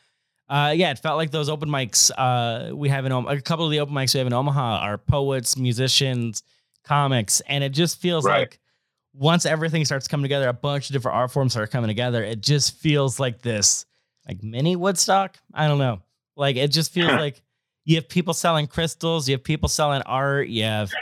uh, 0.49 0.73
yeah, 0.75 0.91
it 0.91 0.99
felt 0.99 1.17
like 1.17 1.31
those 1.31 1.49
open 1.49 1.69
mics 1.69 2.11
uh, 2.17 2.75
we 2.75 2.89
have 2.89 3.05
in 3.05 3.11
Om- 3.11 3.27
a 3.27 3.41
couple 3.41 3.65
of 3.65 3.71
the 3.71 3.79
open 3.79 3.93
mics 3.95 4.13
we 4.13 4.19
have 4.19 4.27
in 4.27 4.33
Omaha 4.33 4.79
are 4.85 4.97
poets, 4.97 5.57
musicians, 5.57 6.43
comics, 6.83 7.41
and 7.47 7.63
it 7.63 7.69
just 7.69 7.99
feels 7.99 8.25
Right. 8.25 8.41
like 8.41 8.59
once 9.13 9.45
everything 9.45 9.85
starts 9.85 10.07
coming 10.07 10.23
together, 10.25 10.47
a 10.49 10.53
bunch 10.53 10.89
of 10.89 10.93
different 10.93 11.15
art 11.17 11.31
forms 11.31 11.53
start 11.53 11.71
coming 11.71 11.87
together. 11.87 12.23
It 12.23 12.41
just 12.41 12.75
feels 12.77 13.19
like 13.19 13.41
this, 13.41 13.85
like 14.27 14.43
mini 14.43 14.75
Woodstock. 14.75 15.37
I 15.53 15.67
don't 15.67 15.79
know, 15.79 16.01
like 16.35 16.57
it 16.57 16.67
just 16.69 16.91
feels 16.91 17.11
like 17.25 17.41
you 17.85 17.95
have 17.95 18.09
people 18.09 18.33
selling 18.33 18.67
crystals, 18.67 19.29
you 19.29 19.35
have 19.35 19.43
people 19.43 19.69
selling 19.69 20.01
art, 20.03 20.47
you 20.47 20.63
have 20.63 20.91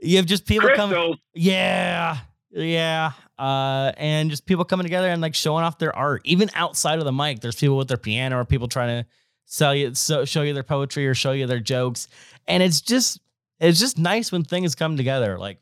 you 0.00 0.16
have 0.16 0.26
just 0.26 0.46
people 0.46 0.68
coming. 0.74 1.14
Yeah. 1.34 2.18
Yeah. 2.50 3.12
Uh, 3.38 3.92
and 3.96 4.30
just 4.30 4.44
people 4.46 4.64
coming 4.64 4.84
together 4.84 5.08
and 5.08 5.22
like 5.22 5.34
showing 5.34 5.64
off 5.64 5.78
their 5.78 5.94
art. 5.96 6.22
Even 6.24 6.50
outside 6.54 6.98
of 6.98 7.04
the 7.04 7.12
mic, 7.12 7.40
there's 7.40 7.56
people 7.56 7.76
with 7.76 7.88
their 7.88 7.96
piano 7.96 8.38
or 8.38 8.44
people 8.44 8.68
trying 8.68 9.02
to 9.02 9.08
sell 9.46 9.74
you, 9.74 9.94
so, 9.94 10.24
show 10.24 10.42
you 10.42 10.52
their 10.54 10.62
poetry 10.62 11.06
or 11.06 11.14
show 11.14 11.32
you 11.32 11.46
their 11.46 11.60
jokes. 11.60 12.08
And 12.46 12.62
it's 12.62 12.80
just, 12.80 13.20
it's 13.60 13.78
just 13.78 13.98
nice 13.98 14.30
when 14.32 14.44
things 14.44 14.74
come 14.74 14.96
together. 14.96 15.38
Like 15.38 15.58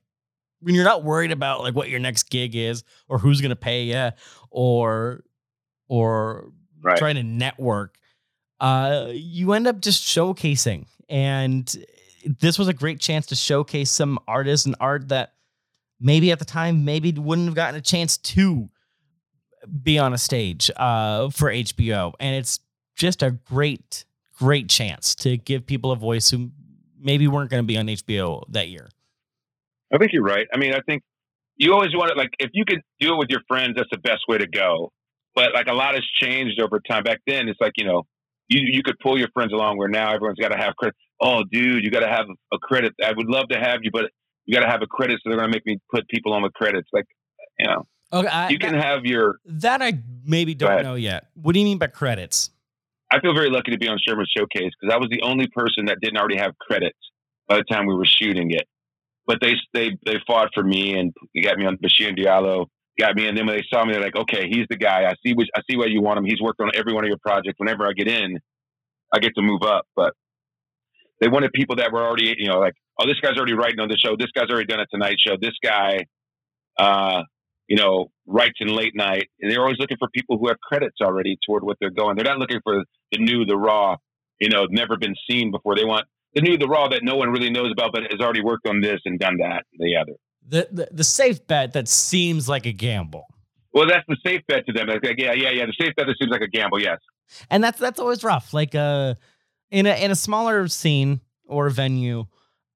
when 0.60 0.74
you're 0.74 0.84
not 0.84 1.04
worried 1.04 1.32
about 1.32 1.60
like 1.60 1.74
what 1.74 1.88
your 1.90 2.00
next 2.00 2.24
gig 2.30 2.54
is 2.56 2.82
or 3.08 3.18
who's 3.18 3.40
going 3.40 3.50
to 3.50 3.56
pay 3.56 3.84
you 3.84 4.10
or, 4.50 5.22
or 5.88 6.50
Right. 6.82 6.96
trying 6.96 7.16
to 7.16 7.22
network. 7.22 7.98
Uh, 8.60 9.08
you 9.12 9.52
end 9.52 9.66
up 9.66 9.80
just 9.80 10.02
showcasing. 10.02 10.86
And 11.08 11.74
this 12.24 12.58
was 12.58 12.68
a 12.68 12.72
great 12.74 13.00
chance 13.00 13.26
to 13.26 13.34
showcase 13.34 13.90
some 13.90 14.18
artists 14.28 14.66
and 14.66 14.76
art 14.80 15.08
that 15.08 15.32
maybe 16.00 16.30
at 16.30 16.38
the 16.38 16.44
time 16.44 16.84
maybe 16.84 17.12
wouldn't 17.12 17.48
have 17.48 17.54
gotten 17.54 17.76
a 17.76 17.82
chance 17.82 18.16
to 18.16 18.68
be 19.82 19.98
on 19.98 20.12
a 20.12 20.18
stage 20.18 20.70
uh, 20.76 21.30
for 21.30 21.50
HBO. 21.50 22.12
And 22.20 22.36
it's 22.36 22.60
just 22.96 23.22
a 23.22 23.30
great, 23.30 24.04
great 24.38 24.68
chance 24.68 25.14
to 25.16 25.36
give 25.36 25.66
people 25.66 25.92
a 25.92 25.96
voice 25.96 26.30
who 26.30 26.50
maybe 26.98 27.26
weren't 27.28 27.50
going 27.50 27.62
to 27.62 27.66
be 27.66 27.78
on 27.78 27.86
HBO 27.86 28.44
that 28.50 28.68
year. 28.68 28.88
I 29.92 29.98
think 29.98 30.12
you're 30.12 30.22
right. 30.22 30.46
I 30.52 30.58
mean, 30.58 30.74
I 30.74 30.80
think 30.86 31.02
you 31.56 31.72
always 31.74 31.94
want 31.94 32.10
it 32.10 32.16
like 32.16 32.30
if 32.38 32.50
you 32.52 32.64
could 32.64 32.80
do 33.00 33.14
it 33.14 33.16
with 33.16 33.28
your 33.28 33.40
friends, 33.48 33.74
that's 33.76 33.90
the 33.90 33.98
best 33.98 34.22
way 34.28 34.38
to 34.38 34.46
go. 34.46 34.92
But 35.34 35.52
like 35.52 35.66
a 35.66 35.72
lot 35.72 35.94
has 35.94 36.04
changed 36.20 36.60
over 36.60 36.80
time. 36.80 37.02
Back 37.02 37.20
then, 37.26 37.48
it's 37.48 37.60
like 37.60 37.72
you 37.76 37.84
know, 37.84 38.06
you 38.50 38.60
you 38.70 38.82
could 38.82 38.98
pull 38.98 39.18
your 39.18 39.28
friends 39.32 39.52
along. 39.52 39.78
Where 39.78 39.88
now 39.88 40.12
everyone's 40.12 40.38
got 40.38 40.48
to 40.48 40.58
have 40.58 40.76
credit. 40.76 40.94
Oh, 41.20 41.44
dude, 41.50 41.84
you 41.84 41.90
got 41.90 42.00
to 42.00 42.08
have 42.08 42.26
a 42.52 42.58
credit. 42.58 42.92
I 43.02 43.12
would 43.12 43.28
love 43.28 43.48
to 43.48 43.58
have 43.58 43.80
you, 43.82 43.90
but 43.90 44.10
you 44.46 44.54
got 44.54 44.64
to 44.64 44.70
have 44.70 44.82
a 44.82 44.86
credit. 44.86 45.20
So 45.22 45.30
they're 45.30 45.38
going 45.38 45.50
to 45.50 45.56
make 45.56 45.66
me 45.66 45.78
put 45.90 46.08
people 46.08 46.32
on 46.32 46.42
with 46.42 46.52
credits. 46.54 46.88
Like, 46.92 47.04
you 47.58 47.66
know, 47.66 47.86
Okay, 48.12 48.28
I, 48.28 48.48
you 48.48 48.58
can 48.58 48.74
have 48.74 49.04
your. 49.04 49.36
that 49.46 49.82
I 49.82 49.98
maybe 50.24 50.54
don't 50.54 50.82
know 50.82 50.94
yet. 50.96 51.28
What 51.34 51.52
do 51.52 51.60
you 51.60 51.64
mean 51.64 51.78
by 51.78 51.86
credits? 51.86 52.50
I 53.12 53.20
feel 53.20 53.34
very 53.34 53.50
lucky 53.50 53.70
to 53.72 53.78
be 53.78 53.88
on 53.88 53.98
Sherman's 54.04 54.32
Showcase 54.36 54.72
because 54.80 54.92
I 54.94 54.98
was 54.98 55.08
the 55.10 55.22
only 55.22 55.48
person 55.48 55.86
that 55.86 55.98
didn't 56.00 56.16
already 56.18 56.36
have 56.36 56.56
credits 56.58 56.98
by 57.48 57.56
the 57.56 57.64
time 57.64 57.86
we 57.86 57.94
were 57.94 58.06
shooting 58.06 58.50
it. 58.52 58.66
But 59.26 59.38
they 59.40 59.54
they 59.74 59.90
they 60.04 60.16
fought 60.26 60.50
for 60.54 60.62
me 60.62 60.98
and 60.98 61.12
got 61.44 61.56
me 61.56 61.66
on 61.66 61.76
Bashir 61.76 62.16
Diallo, 62.18 62.66
got 63.00 63.16
me, 63.16 63.26
and 63.26 63.36
then 63.36 63.46
when 63.46 63.56
they 63.56 63.64
saw 63.72 63.84
me, 63.84 63.92
they're 63.92 64.02
like, 64.02 64.16
"Okay, 64.16 64.48
he's 64.48 64.66
the 64.68 64.76
guy. 64.76 65.04
I 65.08 65.14
see 65.24 65.34
what 65.34 65.46
I 65.56 65.62
see 65.68 65.76
why 65.76 65.86
you 65.86 66.02
want 66.02 66.18
him. 66.18 66.24
He's 66.24 66.40
worked 66.40 66.60
on 66.60 66.70
every 66.74 66.92
one 66.92 67.04
of 67.04 67.08
your 67.08 67.18
projects. 67.18 67.58
Whenever 67.58 67.86
I 67.86 67.92
get 67.92 68.08
in, 68.08 68.38
I 69.14 69.18
get 69.18 69.32
to 69.36 69.42
move 69.42 69.62
up." 69.62 69.86
But 69.96 70.12
they 71.20 71.28
wanted 71.28 71.52
people 71.52 71.76
that 71.76 71.92
were 71.92 72.02
already, 72.02 72.34
you 72.38 72.48
know, 72.48 72.58
like, 72.58 72.74
"Oh, 72.98 73.06
this 73.06 73.18
guy's 73.20 73.36
already 73.36 73.54
writing 73.54 73.80
on 73.80 73.88
the 73.88 73.98
show. 73.98 74.16
This 74.16 74.30
guy's 74.34 74.50
already 74.50 74.66
done 74.66 74.80
a 74.80 74.86
Tonight 74.86 75.16
Show. 75.26 75.36
This 75.40 75.56
guy, 75.62 76.06
uh, 76.78 77.22
you 77.68 77.76
know, 77.76 78.10
writes 78.26 78.58
in 78.60 78.68
late 78.68 78.94
night." 78.94 79.28
And 79.40 79.50
they're 79.50 79.62
always 79.62 79.78
looking 79.78 79.98
for 79.98 80.08
people 80.14 80.38
who 80.38 80.48
have 80.48 80.60
credits 80.60 80.96
already 81.02 81.38
toward 81.46 81.64
what 81.64 81.76
they're 81.80 81.90
going. 81.90 82.16
They're 82.16 82.24
not 82.24 82.38
looking 82.38 82.60
for 82.62 82.84
the 83.12 83.18
new, 83.18 83.44
the 83.44 83.56
raw, 83.56 83.96
you 84.40 84.48
know, 84.48 84.66
never 84.70 84.96
been 84.96 85.14
seen 85.28 85.50
before. 85.50 85.74
They 85.76 85.84
want 85.84 86.06
the 86.34 86.42
new, 86.42 86.56
the 86.58 86.68
raw 86.68 86.88
that 86.88 87.02
no 87.02 87.16
one 87.16 87.30
really 87.30 87.50
knows 87.50 87.72
about, 87.72 87.92
but 87.92 88.02
has 88.10 88.20
already 88.20 88.42
worked 88.42 88.68
on 88.68 88.80
this 88.80 89.00
and 89.04 89.18
done 89.18 89.38
that, 89.38 89.64
and 89.72 89.80
the 89.80 89.96
other. 89.96 90.14
The, 90.48 90.68
the 90.72 90.88
the 90.90 91.04
safe 91.04 91.46
bet 91.46 91.72
that 91.74 91.86
seems 91.88 92.48
like 92.48 92.66
a 92.66 92.72
gamble. 92.72 93.26
Well, 93.72 93.86
that's 93.86 94.04
the 94.08 94.16
safe 94.26 94.40
bet 94.48 94.66
to 94.66 94.72
them. 94.72 94.88
Like, 94.88 95.00
yeah, 95.16 95.32
yeah, 95.32 95.50
yeah. 95.50 95.66
The 95.66 95.74
safe 95.80 95.94
bet 95.96 96.06
that 96.06 96.16
seems 96.20 96.30
like 96.32 96.40
a 96.40 96.48
gamble. 96.48 96.80
Yes. 96.82 96.98
and 97.50 97.62
that's 97.62 97.78
that's 97.78 98.00
always 98.00 98.24
rough. 98.24 98.52
Like 98.52 98.74
uh, 98.74 99.14
in 99.70 99.86
a 99.86 99.94
in 100.04 100.10
a 100.10 100.16
smaller 100.16 100.66
scene 100.66 101.20
or 101.46 101.70
venue, 101.70 102.26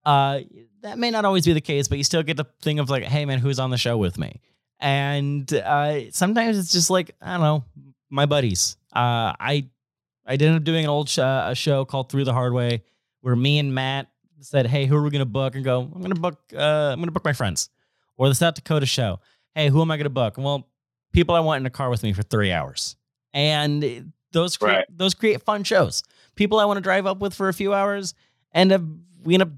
uh, 0.04 0.40
that 0.82 0.98
may 0.98 1.10
not 1.10 1.24
always 1.24 1.44
be 1.46 1.52
the 1.52 1.60
case, 1.60 1.88
but 1.88 1.98
you 1.98 2.04
still 2.04 2.22
get 2.22 2.36
the 2.36 2.44
thing 2.62 2.78
of 2.78 2.88
like, 2.90 3.02
hey 3.02 3.24
man, 3.24 3.38
who's 3.40 3.58
on 3.58 3.70
the 3.70 3.78
show 3.78 3.96
with 3.98 4.18
me? 4.18 4.40
And 4.78 5.52
uh, 5.52 6.10
sometimes 6.12 6.58
it's 6.58 6.72
just 6.72 6.90
like 6.90 7.10
I 7.20 7.32
don't 7.32 7.40
know, 7.40 7.64
my 8.10 8.26
buddies. 8.26 8.76
Uh, 8.94 9.34
I 9.40 9.68
I 10.26 10.32
ended 10.34 10.54
up 10.54 10.64
doing 10.64 10.84
an 10.84 10.90
old 10.90 11.08
sh- 11.08 11.18
uh, 11.18 11.46
a 11.48 11.54
show 11.56 11.84
called 11.84 12.10
Through 12.10 12.24
the 12.24 12.32
Hard 12.32 12.52
Way, 12.52 12.84
where 13.20 13.34
me 13.34 13.58
and 13.58 13.74
Matt 13.74 14.08
said, 14.44 14.66
"Hey, 14.66 14.86
who 14.86 14.96
are 14.96 15.02
we 15.02 15.10
gonna 15.10 15.24
book?" 15.24 15.54
And 15.54 15.64
go, 15.64 15.80
"I'm 15.94 16.00
gonna 16.02 16.14
book. 16.14 16.38
Uh, 16.54 16.90
I'm 16.92 17.00
gonna 17.00 17.12
book 17.12 17.24
my 17.24 17.32
friends." 17.32 17.70
Or 18.16 18.28
the 18.28 18.34
South 18.34 18.54
Dakota 18.54 18.86
show. 18.86 19.18
Hey, 19.54 19.68
who 19.68 19.80
am 19.82 19.90
I 19.90 19.96
gonna 19.96 20.08
book? 20.10 20.36
Well, 20.38 20.68
people 21.12 21.34
I 21.34 21.40
want 21.40 21.60
in 21.60 21.66
a 21.66 21.70
car 21.70 21.90
with 21.90 22.02
me 22.02 22.12
for 22.12 22.22
three 22.22 22.52
hours, 22.52 22.96
and 23.32 24.12
those 24.32 24.56
cre- 24.56 24.66
Right. 24.66 24.84
those 24.88 25.14
create 25.14 25.42
fun 25.42 25.64
shows. 25.64 26.02
People 26.36 26.58
I 26.60 26.64
want 26.64 26.76
to 26.76 26.80
drive 26.80 27.06
up 27.06 27.18
with 27.18 27.34
for 27.34 27.48
a 27.48 27.54
few 27.54 27.72
hours, 27.74 28.14
and 28.52 28.72
uh, 28.72 28.78
we 29.24 29.34
end 29.34 29.42
up 29.42 29.50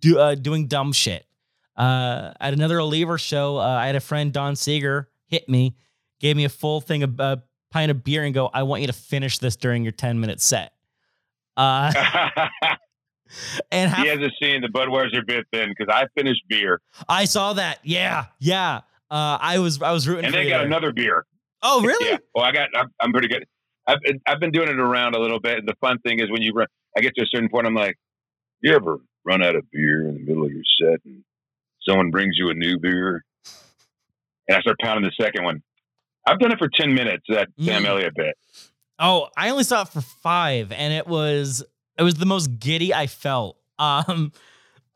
do, 0.00 0.18
uh, 0.18 0.34
doing 0.34 0.66
dumb 0.68 0.92
shit. 0.92 1.26
Uh, 1.76 2.32
at 2.40 2.52
another 2.54 2.80
Oliver 2.80 3.18
show, 3.18 3.58
uh, 3.58 3.60
I 3.62 3.86
had 3.86 3.96
a 3.96 4.00
friend 4.00 4.32
Don 4.32 4.56
Seeger 4.56 5.08
hit 5.26 5.48
me, 5.48 5.76
gave 6.20 6.36
me 6.36 6.44
a 6.44 6.48
full 6.48 6.80
thing 6.80 7.02
of 7.02 7.20
uh, 7.20 7.36
pint 7.70 7.90
of 7.90 8.02
beer, 8.04 8.24
and 8.24 8.32
go, 8.34 8.48
"I 8.52 8.62
want 8.62 8.80
you 8.80 8.86
to 8.86 8.92
finish 8.92 9.38
this 9.38 9.56
during 9.56 9.82
your 9.82 9.92
ten 9.92 10.18
minute 10.20 10.40
set." 10.40 10.72
Uh, 11.56 11.92
and 13.70 13.90
half, 13.90 14.02
he 14.04 14.08
hasn't 14.08 14.32
seen 14.42 14.60
the 14.62 14.68
Budweiser 14.68 15.26
bit 15.26 15.46
then 15.52 15.68
because 15.76 15.92
I 15.92 16.06
finished 16.16 16.42
beer 16.48 16.80
I 17.08 17.24
saw 17.24 17.52
that. 17.54 17.78
Yeah, 17.82 18.26
yeah. 18.38 18.80
Uh, 19.10 19.38
I 19.40 19.58
was 19.58 19.80
I 19.82 19.92
was 19.92 20.06
rooting 20.08 20.24
and 20.26 20.34
for 20.34 20.40
they 20.40 20.48
got 20.48 20.58
there. 20.58 20.66
another 20.66 20.92
beer. 20.92 21.24
Oh, 21.62 21.82
really? 21.82 22.10
Yeah. 22.10 22.18
Well, 22.34 22.44
I 22.44 22.52
got. 22.52 22.68
I'm, 22.76 22.88
I'm 23.00 23.12
pretty 23.12 23.28
good. 23.28 23.44
I've 23.86 24.00
been- 24.02 24.20
I've 24.26 24.40
been 24.40 24.50
doing 24.50 24.68
it 24.68 24.78
around 24.78 25.14
a 25.14 25.20
little 25.20 25.40
bit. 25.40 25.58
And 25.58 25.68
the 25.68 25.74
fun 25.80 25.98
thing 26.00 26.18
is 26.20 26.30
when 26.30 26.42
you 26.42 26.52
run, 26.52 26.66
I 26.96 27.00
get 27.00 27.14
to 27.16 27.22
a 27.22 27.26
certain 27.26 27.48
point, 27.48 27.66
I'm 27.66 27.74
like, 27.74 27.96
you 28.62 28.74
ever 28.74 28.98
run 29.24 29.42
out 29.44 29.54
of 29.56 29.70
beer 29.70 30.08
in 30.08 30.14
the 30.14 30.20
middle 30.20 30.44
of 30.44 30.50
your 30.52 30.62
set 30.80 31.00
and 31.04 31.22
someone 31.86 32.10
brings 32.10 32.36
you 32.36 32.50
a 32.50 32.54
new 32.54 32.78
beer, 32.80 33.24
and 34.48 34.56
I 34.56 34.60
start 34.60 34.76
pounding 34.80 35.04
the 35.10 35.24
second 35.24 35.44
one. 35.44 35.62
I've 36.26 36.38
done 36.40 36.50
it 36.52 36.58
for 36.58 36.68
ten 36.68 36.94
minutes. 36.94 37.24
That 37.28 37.48
Sam 37.60 37.84
Mm. 37.84 37.86
Elliott 37.88 38.14
bit. 38.16 38.36
Oh, 38.98 39.28
I 39.36 39.50
only 39.50 39.62
saw 39.64 39.82
it 39.82 39.88
for 39.88 40.00
five, 40.00 40.72
and 40.72 40.92
it 40.92 41.06
was 41.06 41.62
it 41.98 42.02
was 42.02 42.14
the 42.14 42.26
most 42.26 42.58
giddy 42.58 42.92
I 42.94 43.06
felt. 43.06 43.56
Um, 43.78 44.32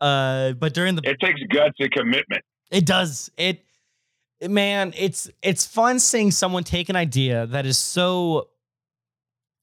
uh, 0.01 0.53
but 0.53 0.73
during 0.75 0.97
the 0.97 1.03
It 1.05 1.21
takes 1.21 1.41
guts 1.53 1.77
and 1.79 1.91
commitment. 1.93 2.43
It 2.71 2.87
does. 2.87 3.31
It 3.37 3.65
man, 4.49 4.95
it's 4.97 5.31
it's 5.43 5.67
fun 5.67 5.99
seeing 5.99 6.31
someone 6.31 6.65
take 6.65 6.89
an 6.89 6.97
idea 6.97 7.47
that 7.47 7.67
is 7.67 7.79
so 7.79 8.49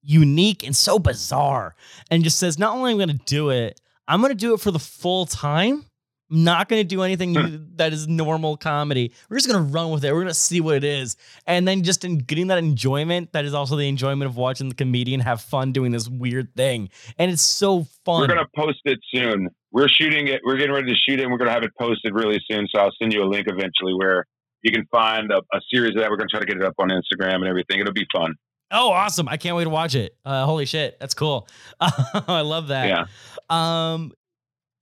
unique 0.04 0.64
and 0.64 0.76
so 0.76 1.00
bizarre 1.00 1.76
and 2.10 2.24
just 2.24 2.38
says, 2.38 2.58
not 2.58 2.76
only 2.76 2.92
am 2.92 3.02
I 3.02 3.06
going 3.06 3.18
to 3.18 3.26
do 3.26 3.50
it, 3.50 3.82
I'm 4.08 4.22
going 4.22 4.32
to 4.32 4.36
do 4.36 4.54
it 4.54 4.62
for 4.62 4.72
the 4.72 4.80
full 4.80 5.26
time. 5.26 5.84
I'm 6.30 6.44
not 6.44 6.68
going 6.70 6.82
to 6.82 6.88
do 6.88 7.04
anything 7.04 7.34
you- 7.34 7.66
that 7.78 7.94
is 7.94 8.08
normal 8.08 8.58
comedy. 8.58 9.14
We're 9.30 9.38
just 9.38 9.48
going 9.50 9.66
to 9.66 9.72
run 9.72 9.92
with 9.92 10.04
it. 10.04 10.12
We're 10.12 10.20
going 10.22 10.28
to 10.28 10.34
see 10.34 10.60
what 10.62 10.76
it 10.76 10.84
is. 10.84 11.16
And 11.46 11.68
then 11.68 11.84
just 11.84 12.04
in 12.04 12.18
getting 12.18 12.48
that 12.48 12.58
enjoyment, 12.58 13.32
that 13.34 13.46
is 13.46 13.54
also 13.54 13.76
the 13.78 13.88
enjoyment 13.88 14.30
of 14.30 14.36
watching 14.36 14.68
the 14.70 14.76
comedian 14.76 15.22
have 15.22 15.42
fun 15.42 15.72
doing 15.72 15.92
this 15.92 16.10
weird 16.10 16.54
thing. 16.56 16.90
And 17.18 17.32
it's 17.32 17.42
so 17.42 17.86
fun. 18.04 18.22
We're 18.22 18.28
gonna 18.28 18.48
post 18.56 18.80
it 18.86 19.00
soon. 19.14 19.50
We're 19.72 19.88
shooting 19.88 20.28
it. 20.28 20.42
We're 20.44 20.58
getting 20.58 20.74
ready 20.74 20.88
to 20.92 20.96
shoot 21.08 21.20
it. 21.20 21.24
and 21.24 21.32
We're 21.32 21.38
gonna 21.38 21.52
have 21.52 21.64
it 21.64 21.72
posted 21.80 22.14
really 22.14 22.42
soon. 22.50 22.68
So 22.74 22.82
I'll 22.82 22.92
send 23.00 23.14
you 23.14 23.24
a 23.24 23.28
link 23.30 23.48
eventually 23.48 23.94
where 23.94 24.26
you 24.64 24.72
can 24.72 24.86
find 24.92 25.32
a, 25.32 25.38
a 25.38 25.62
series 25.72 25.96
of 25.96 26.02
that. 26.02 26.10
We're 26.10 26.18
gonna 26.18 26.30
try 26.30 26.40
to 26.42 26.46
get 26.46 26.58
it 26.58 26.64
up 26.64 26.74
on 26.80 26.90
Instagram 26.90 27.36
and 27.36 27.46
everything. 27.48 27.80
It'll 27.80 27.94
be 27.94 28.08
fun. 28.14 28.34
Oh, 28.72 28.92
awesome. 28.92 29.30
I 29.30 29.38
can't 29.38 29.56
wait 29.56 29.64
to 29.64 29.70
watch 29.70 29.96
it. 29.96 30.18
Uh, 30.26 30.46
holy 30.46 30.66
shit. 30.66 31.00
That's 31.00 31.14
cool. 31.14 31.48
I 31.80 32.42
love 32.42 32.68
that. 32.68 32.88
Yeah. 32.90 33.06
Um, 33.50 34.12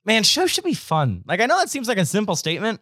man, 0.06 0.22
shows 0.22 0.50
should 0.50 0.64
be 0.64 0.72
fun. 0.74 1.22
Like, 1.26 1.40
I 1.40 1.46
know 1.46 1.58
that 1.58 1.68
seems 1.68 1.88
like 1.88 1.98
a 1.98 2.06
simple 2.06 2.36
statement, 2.36 2.80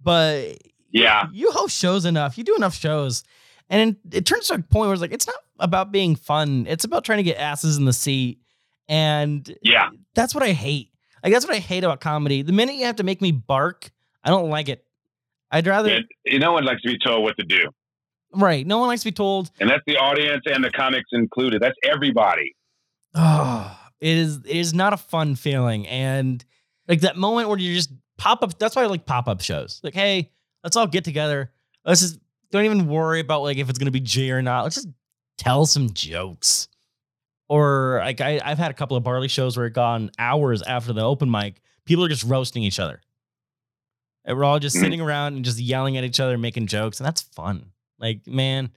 but 0.00 0.58
Yeah. 0.92 1.26
you 1.32 1.50
host 1.50 1.76
shows 1.76 2.04
enough, 2.04 2.36
you 2.38 2.44
do 2.44 2.54
enough 2.54 2.74
shows, 2.76 3.24
and 3.70 3.96
it 4.12 4.26
turns 4.26 4.46
to 4.48 4.54
a 4.54 4.58
point 4.58 4.86
where 4.86 4.92
it's 4.92 5.00
like, 5.02 5.12
it's 5.12 5.26
not 5.26 5.36
about 5.58 5.90
being 5.90 6.14
fun. 6.14 6.66
It's 6.68 6.84
about 6.84 7.04
trying 7.04 7.18
to 7.18 7.22
get 7.24 7.38
asses 7.38 7.76
in 7.78 7.84
the 7.86 7.92
seat. 7.92 8.38
And 8.88 9.56
Yeah. 9.62 9.88
that's 10.14 10.34
what 10.34 10.44
I 10.44 10.52
hate. 10.52 10.90
Like, 11.24 11.32
that's 11.32 11.44
what 11.46 11.56
I 11.56 11.58
hate 11.58 11.82
about 11.82 12.00
comedy. 12.00 12.42
The 12.42 12.52
minute 12.52 12.76
you 12.76 12.84
have 12.84 12.96
to 12.96 13.02
make 13.02 13.20
me 13.20 13.32
bark, 13.32 13.90
I 14.22 14.28
don't 14.30 14.50
like 14.50 14.68
it. 14.68 14.84
I'd 15.50 15.66
rather, 15.66 15.90
And, 15.92 16.04
you 16.24 16.38
no 16.38 16.52
one 16.52 16.64
likes 16.64 16.82
to 16.82 16.88
be 16.88 16.98
told 16.98 17.22
what 17.24 17.36
to 17.38 17.44
do. 17.44 17.70
right. 18.32 18.66
No 18.66 18.78
one 18.78 18.88
likes 18.88 19.00
to 19.02 19.06
be 19.08 19.12
told, 19.12 19.50
And 19.58 19.68
that's 19.70 19.82
the 19.86 19.96
audience 19.96 20.42
and 20.46 20.62
the 20.62 20.70
comics 20.70 21.08
included. 21.12 21.62
That's 21.62 21.76
everybody. 21.82 22.54
Oh, 23.14 23.76
it 24.00 24.16
is 24.18 24.36
it 24.44 24.56
is 24.56 24.74
not 24.74 24.92
a 24.92 24.96
fun 24.96 25.34
feeling. 25.36 25.86
And 25.88 26.44
like 26.88 27.00
that 27.00 27.16
moment 27.16 27.48
where 27.48 27.58
you 27.58 27.74
just 27.74 27.90
pop 28.18 28.42
up, 28.42 28.58
that's 28.58 28.76
why 28.76 28.82
I 28.82 28.86
like 28.86 29.06
pop 29.06 29.28
up 29.28 29.40
shows. 29.40 29.80
Like, 29.82 29.94
hey, 29.94 30.30
let's 30.64 30.76
all 30.76 30.86
get 30.86 31.04
together. 31.04 31.50
Let's 31.84 32.00
just 32.00 32.18
don't 32.50 32.64
even 32.64 32.86
worry 32.88 33.20
about 33.20 33.42
like 33.42 33.58
if 33.58 33.68
it's 33.68 33.78
gonna 33.78 33.90
be 33.90 34.00
G 34.00 34.30
or 34.32 34.42
not. 34.42 34.62
Let's 34.62 34.76
just 34.76 34.88
tell 35.38 35.66
some 35.66 35.90
jokes. 35.92 36.68
Or 37.48 38.00
like 38.02 38.20
I, 38.20 38.40
I've 38.44 38.58
had 38.58 38.70
a 38.70 38.74
couple 38.74 38.96
of 38.96 39.02
barley 39.04 39.28
shows 39.28 39.56
where 39.56 39.66
it 39.66 39.72
gone 39.72 40.10
hours 40.18 40.62
after 40.62 40.92
the 40.92 41.02
open 41.02 41.30
mic. 41.30 41.60
People 41.84 42.04
are 42.04 42.08
just 42.08 42.24
roasting 42.24 42.62
each 42.62 42.80
other. 42.80 43.00
And 44.24 44.36
we're 44.36 44.44
all 44.44 44.58
just 44.58 44.74
Mhm. 44.76 44.80
sitting 44.80 45.00
around 45.00 45.34
and 45.36 45.44
just 45.44 45.58
yelling 45.60 45.96
at 45.96 46.02
each 46.04 46.18
other, 46.18 46.36
making 46.36 46.66
jokes, 46.66 46.98
and 46.98 47.06
that's 47.06 47.22
fun. 47.22 47.66
Like, 48.00 48.26
man, 48.26 48.70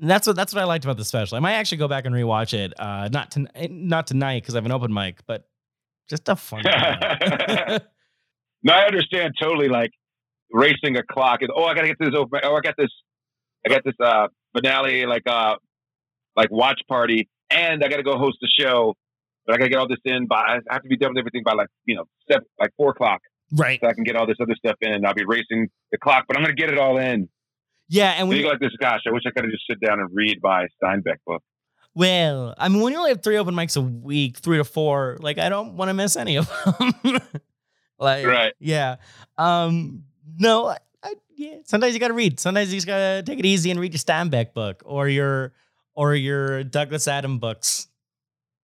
that's 0.00 0.26
what 0.26 0.34
that's 0.34 0.52
what 0.52 0.60
I 0.60 0.64
liked 0.64 0.84
about 0.84 0.96
the 0.96 1.04
special. 1.04 1.36
I 1.36 1.40
might 1.40 1.54
actually 1.54 1.78
go 1.78 1.86
back 1.88 2.04
and 2.04 2.14
rewatch 2.14 2.52
it. 2.54 2.72
Uh, 2.80 3.08
not 3.12 3.30
to, 3.32 3.46
not 3.70 4.06
tonight 4.08 4.42
because 4.42 4.54
I 4.54 4.58
have 4.58 4.66
an 4.66 4.72
open 4.72 4.92
mic, 4.92 5.20
but 5.26 5.48
just 6.08 6.28
a 6.28 6.36
fun. 6.36 6.62
time. 6.64 7.80
No, 8.62 8.72
I 8.72 8.86
understand 8.86 9.34
totally. 9.40 9.68
Like 9.68 9.92
racing 10.52 10.96
a 10.96 11.02
clock. 11.02 11.42
And, 11.42 11.50
oh, 11.54 11.64
I 11.64 11.74
gotta 11.74 11.88
get 11.88 11.96
this 12.00 12.14
over. 12.16 12.40
Oh, 12.42 12.56
I 12.56 12.60
got 12.60 12.74
this. 12.76 12.90
I 13.64 13.70
got 13.70 13.82
this 13.84 13.94
uh 14.02 14.28
finale 14.54 15.06
like 15.06 15.22
uh 15.26 15.56
like 16.36 16.50
watch 16.50 16.80
party, 16.88 17.28
and 17.50 17.84
I 17.84 17.88
gotta 17.88 18.02
go 18.02 18.18
host 18.18 18.38
a 18.42 18.62
show. 18.62 18.94
But 19.46 19.54
I 19.54 19.58
gotta 19.58 19.70
get 19.70 19.78
all 19.78 19.88
this 19.88 19.98
in 20.04 20.26
by. 20.26 20.58
I 20.68 20.72
have 20.74 20.82
to 20.82 20.88
be 20.88 20.96
done 20.96 21.10
with 21.10 21.18
everything 21.18 21.42
by 21.44 21.52
like 21.52 21.68
you 21.86 21.96
know 21.96 22.04
step 22.22 22.42
like 22.60 22.70
four 22.76 22.90
o'clock, 22.90 23.20
right. 23.52 23.78
so 23.80 23.88
I 23.88 23.92
can 23.94 24.04
get 24.04 24.16
all 24.16 24.26
this 24.26 24.36
other 24.42 24.54
stuff 24.56 24.76
in, 24.80 24.92
and 24.92 25.06
I'll 25.06 25.14
be 25.14 25.24
racing 25.24 25.68
the 25.92 25.98
clock. 25.98 26.24
But 26.28 26.36
I'm 26.36 26.42
gonna 26.42 26.54
get 26.54 26.70
it 26.70 26.78
all 26.78 26.98
in. 26.98 27.28
Yeah, 27.88 28.10
and 28.10 28.20
And 28.20 28.28
when 28.28 28.36
you 28.36 28.42
you, 28.42 28.48
go 28.48 28.52
like 28.52 28.60
this, 28.60 28.72
gosh, 28.78 29.00
I 29.06 29.12
wish 29.12 29.22
I 29.26 29.30
could 29.30 29.44
have 29.44 29.52
just 29.52 29.64
sit 29.68 29.80
down 29.80 30.00
and 30.00 30.10
read 30.12 30.38
my 30.42 30.66
Steinbeck 30.82 31.16
book. 31.26 31.42
Well, 31.98 32.54
I 32.56 32.68
mean, 32.68 32.80
when 32.80 32.92
you 32.92 32.98
only 33.00 33.10
have 33.10 33.24
three 33.24 33.38
open 33.38 33.56
mics 33.56 33.76
a 33.76 33.80
week, 33.80 34.38
three 34.38 34.58
to 34.58 34.62
four, 34.64 35.16
like 35.20 35.36
I 35.38 35.48
don't 35.48 35.74
want 35.74 35.88
to 35.88 35.94
miss 35.94 36.14
any 36.14 36.36
of 36.36 36.48
them. 36.48 37.18
like, 37.98 38.24
Right. 38.24 38.52
Yeah. 38.60 38.96
Um. 39.36 40.04
No. 40.38 40.66
I, 40.66 40.76
I, 41.02 41.14
yeah. 41.34 41.56
Sometimes 41.64 41.94
you 41.94 41.98
got 41.98 42.08
to 42.08 42.14
read. 42.14 42.38
Sometimes 42.38 42.72
you 42.72 42.76
just 42.76 42.86
gotta 42.86 43.24
take 43.26 43.40
it 43.40 43.44
easy 43.44 43.72
and 43.72 43.80
read 43.80 43.94
your 43.94 43.98
Steinbeck 43.98 44.54
book 44.54 44.80
or 44.86 45.08
your 45.08 45.54
or 45.96 46.14
your 46.14 46.62
Douglas 46.62 47.08
Adam 47.08 47.40
books. 47.40 47.88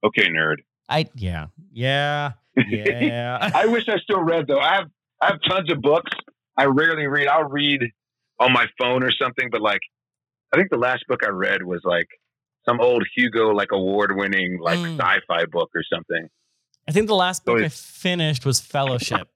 Okay, 0.05 0.29
nerd. 0.29 0.59
I 0.89 1.09
yeah 1.17 1.47
yeah 1.73 2.35
yeah. 2.57 3.51
I 3.53 3.67
wish 3.67 3.89
I 3.89 3.99
still 3.99 4.21
read 4.21 4.47
though. 4.47 4.61
I 4.61 4.77
have 4.77 4.91
I 5.21 5.27
have 5.27 5.41
tons 5.49 5.73
of 5.73 5.81
books. 5.81 6.13
I 6.57 6.67
rarely 6.67 7.09
read. 7.09 7.27
I'll 7.27 7.49
read 7.49 7.83
on 8.39 8.53
my 8.53 8.67
phone 8.79 9.03
or 9.03 9.11
something, 9.11 9.49
but 9.51 9.61
like 9.61 9.81
I 10.53 10.57
think 10.57 10.71
the 10.71 10.79
last 10.79 11.05
book 11.09 11.23
I 11.27 11.31
read 11.31 11.65
was 11.65 11.81
like 11.83 12.07
some 12.67 12.81
old 12.81 13.05
Hugo 13.15 13.49
like 13.51 13.69
award 13.73 14.17
winning 14.17 14.59
like 14.61 14.79
Mm. 14.79 14.99
sci-fi 14.99 15.45
book 15.47 15.71
or 15.75 15.83
something. 15.93 16.29
I 16.89 16.93
think 16.93 17.07
the 17.07 17.15
last 17.15 17.45
book 17.45 17.59
So 17.61 17.65
I 17.65 17.69
finished 17.69 18.45
was 18.45 18.61
Fellowship. 18.61 19.29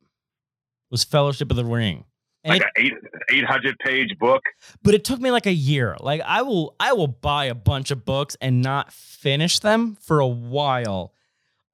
Was 0.91 1.05
Fellowship 1.05 1.51
of 1.51 1.57
the 1.57 1.65
Ring. 1.65 2.05
And 2.45 2.53
Like 2.55 2.63
it, 2.63 2.69
an 2.77 2.87
eight 2.87 2.93
eight 3.39 3.45
hundred 3.45 3.77
page 3.79 4.17
book. 4.19 4.43
but 4.83 4.95
it 4.95 5.05
took 5.05 5.21
me 5.21 5.31
like 5.31 5.47
a 5.47 5.53
year. 5.53 5.97
Like 6.01 6.21
I 6.25 6.43
will 6.43 6.75
I 6.79 6.93
will 6.93 7.09
buy 7.09 7.47
a 7.47 7.55
bunch 7.55 7.91
of 7.91 8.05
books 8.05 8.37
and 8.41 8.63
not 8.63 8.93
finish 8.93 9.59
them 9.59 9.97
for 10.01 10.21
a 10.21 10.27
while. 10.27 11.13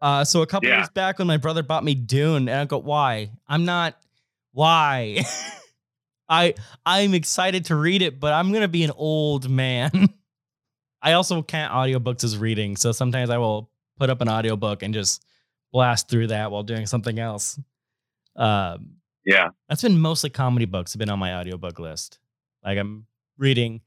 Uh, 0.01 0.25
so 0.25 0.43
a 0.43 0.47
couple 0.47 0.69
Yeah. 0.69 0.79
years 0.79 0.89
back 0.91 1.19
when 1.19 1.27
my 1.29 1.37
brother 1.37 1.63
bought 1.63 1.83
me 1.85 1.95
Dune, 1.95 2.49
and 2.49 2.61
I 2.61 2.65
go, 2.67 2.79
"Why? 2.79 3.31
I'm 3.47 3.65
not. 3.65 3.97
Why? 4.53 5.25
I 6.29 6.55
I'm 6.87 7.15
excited 7.15 7.67
to 7.67 7.77
read 7.77 8.01
it, 8.03 8.19
but 8.21 8.33
I'm 8.33 8.53
gonna 8.53 8.69
be 8.69 8.85
an 8.85 8.93
old 8.97 9.49
man. 9.49 9.91
I 11.05 11.13
also 11.13 11.43
count 11.43 11.73
audiobooks 11.73 12.25
as 12.25 12.37
reading, 12.39 12.77
so 12.77 12.91
sometimes 12.91 13.31
I 13.31 13.39
will 13.39 13.71
put 13.99 14.11
up 14.11 14.21
an 14.23 14.29
audiobook 14.29 14.83
and 14.83 14.93
just 14.95 15.25
blast 15.73 16.09
through 16.09 16.29
that 16.29 16.51
while 16.51 16.63
doing 16.65 16.87
something 16.87 17.19
else. 17.19 17.61
Um, 18.37 18.97
Yeah. 19.25 19.51
that's 19.69 19.83
been 19.83 20.01
mostly 20.01 20.31
comedy 20.31 20.65
books 20.65 20.93
have 20.95 20.99
been 20.99 21.11
on 21.11 21.19
my 21.19 21.35
audiobook 21.35 21.79
list. 21.79 22.19
Like 22.65 22.79
I'm 22.79 23.07
reading 23.39 23.83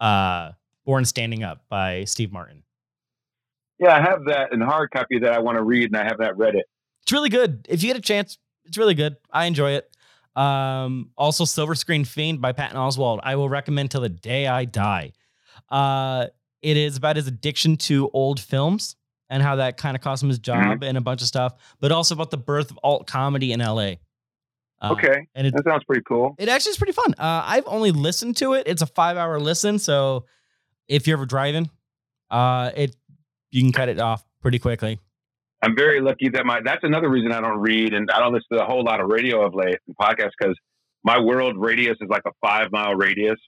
uh 0.00 0.52
Born 0.84 1.04
Standing 1.04 1.42
Up 1.42 1.64
by 1.68 2.04
Steve 2.04 2.32
Martin. 2.32 2.62
Yeah, 3.78 3.94
I 3.96 4.00
have 4.00 4.24
that 4.26 4.52
in 4.52 4.60
hard 4.60 4.90
copy 4.90 5.18
that 5.20 5.32
I 5.32 5.38
want 5.40 5.56
to 5.56 5.62
read 5.64 5.84
and 5.90 5.96
I 5.96 6.04
have 6.04 6.18
not 6.18 6.36
read 6.38 6.54
it. 6.54 6.66
It's 7.02 7.12
really 7.12 7.28
good. 7.30 7.66
If 7.68 7.82
you 7.82 7.88
get 7.88 7.96
a 7.96 8.02
chance, 8.02 8.38
it's 8.66 8.76
really 8.78 8.94
good. 8.94 9.16
I 9.32 9.46
enjoy 9.46 9.72
it. 9.72 9.90
Um 10.36 11.10
also 11.16 11.44
Silver 11.44 11.74
Screen 11.74 12.04
Fiend 12.04 12.40
by 12.40 12.52
Patton 12.52 12.76
Oswalt. 12.76 13.20
I 13.22 13.36
will 13.36 13.48
recommend 13.48 13.90
till 13.90 14.02
the 14.02 14.08
day 14.08 14.46
I 14.46 14.64
die. 14.66 15.12
Uh 15.70 16.26
it 16.62 16.76
is 16.76 16.96
about 16.96 17.16
his 17.16 17.26
addiction 17.26 17.76
to 17.76 18.10
old 18.12 18.40
films 18.40 18.96
and 19.28 19.42
how 19.42 19.56
that 19.56 19.76
kind 19.76 19.96
of 19.96 20.02
cost 20.02 20.22
him 20.22 20.28
his 20.28 20.38
job 20.38 20.82
and 20.82 20.98
a 20.98 21.00
bunch 21.00 21.22
of 21.22 21.28
stuff, 21.28 21.54
but 21.80 21.92
also 21.92 22.14
about 22.14 22.30
the 22.30 22.36
birth 22.36 22.70
of 22.70 22.78
alt 22.82 23.06
comedy 23.06 23.52
in 23.52 23.60
LA. 23.60 23.94
Uh, 24.82 24.92
Okay. 24.92 25.26
And 25.34 25.46
it, 25.46 25.54
That 25.54 25.64
sounds 25.64 25.84
pretty 25.84 26.02
cool. 26.06 26.34
It 26.38 26.48
actually 26.48 26.70
is 26.70 26.78
pretty 26.78 26.92
fun. 26.92 27.14
Uh, 27.18 27.42
I've 27.46 27.66
only 27.66 27.92
listened 27.92 28.36
to 28.38 28.54
it. 28.54 28.66
It's 28.66 28.82
a 28.82 28.86
five 28.86 29.16
hour 29.16 29.38
listen. 29.38 29.78
So 29.78 30.24
if 30.88 31.06
you're 31.06 31.16
ever 31.16 31.26
driving, 31.26 31.70
Uh, 32.30 32.70
it 32.76 32.96
you 33.50 33.62
can 33.62 33.72
cut 33.72 33.88
it 33.88 33.98
off 33.98 34.24
pretty 34.40 34.58
quickly. 34.58 34.98
I'm 35.62 35.76
very 35.76 36.00
lucky 36.00 36.28
that 36.30 36.46
my 36.46 36.60
that's 36.64 36.82
another 36.84 37.10
reason 37.10 37.32
I 37.32 37.40
don't 37.40 37.58
read 37.58 37.92
and 37.92 38.08
I 38.10 38.18
don't 38.20 38.32
listen 38.32 38.56
to 38.56 38.62
a 38.62 38.66
whole 38.66 38.82
lot 38.84 39.00
of 39.00 39.08
radio 39.10 39.44
of 39.44 39.54
late 39.54 39.78
and 39.86 39.96
podcasts 39.96 40.32
because 40.38 40.56
my 41.04 41.20
world 41.20 41.56
radius 41.58 41.96
is 42.00 42.08
like 42.08 42.22
a 42.26 42.30
five 42.40 42.72
mile 42.72 42.94
radius, 42.94 43.38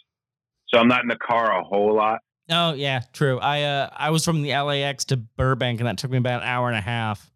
so 0.68 0.78
I'm 0.78 0.88
not 0.88 1.02
in 1.02 1.08
the 1.08 1.16
car 1.16 1.58
a 1.58 1.62
whole 1.64 1.94
lot. 1.94 2.18
Oh 2.50 2.74
yeah, 2.74 3.02
true. 3.12 3.38
I 3.38 3.62
uh 3.62 3.90
I 3.92 4.10
was 4.10 4.24
from 4.24 4.42
the 4.42 4.50
LAX 4.50 5.04
to 5.06 5.16
Burbank 5.16 5.80
and 5.80 5.88
that 5.88 5.98
took 5.98 6.10
me 6.10 6.18
about 6.18 6.42
an 6.42 6.48
hour 6.48 6.68
and 6.68 6.76
a 6.76 6.82
half. 6.82 7.30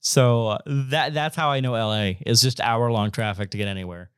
So 0.00 0.48
uh, 0.48 0.58
that 0.66 1.14
that's 1.14 1.34
how 1.34 1.50
I 1.50 1.60
know 1.60 1.72
LA 1.72 2.12
is 2.24 2.40
just 2.40 2.60
hour 2.60 2.90
long 2.92 3.10
traffic 3.10 3.50
to 3.50 3.58
get 3.58 3.66
anywhere. 3.66 4.10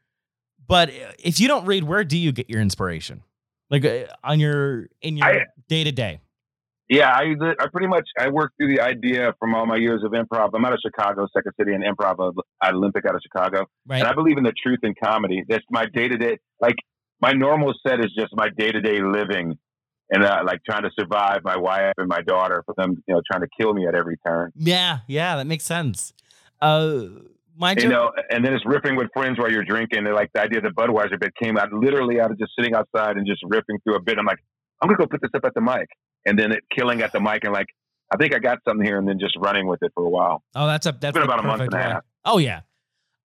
But 0.67 0.91
uh, 0.91 1.13
if 1.19 1.41
you 1.41 1.49
don't 1.49 1.65
read, 1.65 1.85
where 1.85 2.05
do 2.05 2.19
you 2.19 2.31
get 2.31 2.51
your 2.51 2.61
inspiration? 2.61 3.23
Like 3.71 3.85
uh, 3.85 4.05
on 4.23 4.39
your 4.39 4.89
in 5.01 5.17
your 5.17 5.47
day 5.69 5.85
to 5.85 5.93
day. 5.93 6.21
Yeah, 6.91 7.11
I 7.11 7.35
I 7.61 7.67
pretty 7.73 7.87
much 7.87 8.07
I 8.19 8.29
worked 8.29 8.57
through 8.59 8.75
the 8.75 8.83
idea 8.83 9.35
from 9.39 9.55
all 9.55 9.67
my 9.67 9.77
years 9.77 10.03
of 10.05 10.13
improv. 10.13 10.51
I'm 10.55 10.65
out 10.65 10.73
of 10.73 10.79
Chicago, 10.85 11.27
Second 11.35 11.53
City, 11.59 11.73
and 11.73 11.85
improv 11.85 12.35
at 12.63 12.75
Olympic 12.75 13.05
out 13.07 13.15
of 13.15 13.21
Chicago. 13.23 13.67
Right. 13.87 14.01
And 14.01 14.09
I 14.09 14.15
believe 14.15 14.39
in 14.39 14.45
the 14.45 14.55
truth 14.63 14.81
in 14.83 14.95
comedy. 15.03 15.43
That's 15.49 15.65
my 15.71 15.87
day 15.87 16.09
to 16.09 16.17
day. 16.17 16.39
Like 16.61 16.77
my 17.21 17.33
normal 17.33 17.75
set 17.87 18.01
is 18.01 18.13
just 18.15 18.35
my 18.35 18.49
day 18.57 18.73
to 18.73 18.81
day 18.81 19.01
living, 19.03 19.59
and 20.11 20.25
uh, 20.25 20.43
like 20.47 20.61
trying 20.65 20.83
to 20.83 20.91
survive 20.99 21.41
my 21.45 21.57
wife 21.57 21.93
and 21.99 22.09
my 22.09 22.23
daughter 22.23 22.63
for 22.65 22.75
them, 22.77 23.03
you 23.07 23.15
know, 23.15 23.21
trying 23.31 23.43
to 23.43 23.49
kill 23.61 23.75
me 23.75 23.87
at 23.87 23.95
every 23.95 24.17
turn. 24.27 24.53
Yeah, 24.57 25.01
yeah, 25.07 25.37
that 25.37 25.47
makes 25.47 25.65
sense. 25.65 26.13
Uh, 26.61 27.05
my 27.57 27.73
You 27.73 27.83
joke- 27.83 27.91
know, 27.91 28.13
and 28.31 28.45
then 28.45 28.55
it's 28.55 28.65
ripping 28.65 28.97
with 28.97 29.09
friends 29.13 29.39
while 29.39 29.51
you're 29.51 29.65
drinking. 29.65 30.07
And 30.07 30.15
like 30.15 30.31
the 30.33 30.41
idea 30.43 30.59
of 30.59 30.65
the 30.65 30.71
Budweiser 30.71 31.19
bit 31.21 31.33
came 31.43 31.57
out 31.59 31.73
literally 31.73 32.21
out 32.21 32.31
of 32.31 32.39
just 32.39 32.53
sitting 32.59 32.75
outside 32.75 33.17
and 33.17 33.27
just 33.27 33.41
ripping 33.45 33.79
through 33.85 33.97
a 33.97 34.01
bit. 34.01 34.17
I'm 34.19 34.25
like, 34.27 34.39
I'm 34.81 34.89
gonna 34.89 34.99
go 34.99 35.07
put 35.07 35.21
this 35.21 35.31
up 35.35 35.45
at 35.45 35.55
the 35.55 35.61
mic, 35.61 35.89
and 36.25 36.39
then 36.39 36.53
it 36.53 36.61
killing 36.77 37.03
at 37.03 37.13
the 37.13 37.21
mic, 37.21 37.43
and 37.45 37.53
like, 37.53 37.67
I 38.13 38.17
think 38.17 38.35
I 38.35 38.39
got 38.39 38.59
something 38.67 38.87
here, 38.87 38.99
and 38.99 39.09
then 39.09 39.19
just 39.19 39.35
running 39.39 39.67
with 39.67 39.83
it 39.83 39.91
for 39.95 40.05
a 40.07 40.09
while. 40.09 40.43
Oh, 40.55 40.67
that's 40.67 40.87
a 40.87 40.93
that's 40.93 41.15
been 41.15 41.25
about 41.25 41.41
a 41.41 41.43
month 41.43 41.63
and 41.63 41.75
a 41.75 41.79
half. 41.79 42.05
Oh 42.25 42.39
yeah. 42.39 42.61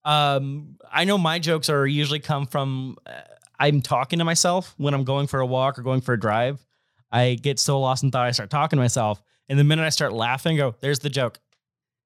Um, 0.06 0.78
I 0.92 1.06
know 1.06 1.18
my 1.18 1.40
jokes 1.40 1.70
are 1.70 1.86
usually 1.88 2.20
come 2.20 2.46
from 2.46 2.98
uh, 3.06 3.12
I'm 3.60 3.82
talking 3.82 4.20
to 4.20 4.26
myself 4.26 4.74
when 4.78 4.94
I'm 4.94 5.04
going 5.06 5.28
for 5.28 5.40
a 5.40 5.46
walk 5.46 5.80
or 5.80 5.84
going 5.84 6.02
for 6.02 6.14
a 6.14 6.20
drive. 6.20 6.60
I 7.14 7.36
get 7.36 7.60
so 7.60 7.80
lost 7.80 8.04
in 8.04 8.12
thought, 8.12 8.26
I 8.26 8.32
start 8.32 8.50
talking 8.50 8.76
to 8.78 8.82
myself, 8.82 9.22
and 9.48 9.58
the 9.58 9.64
minute 9.64 9.86
I 9.86 9.90
start 9.90 10.12
laughing, 10.12 10.56
I 10.56 10.58
go, 10.58 10.76
"There's 10.82 11.00
the 11.00 11.10
joke." 11.10 11.40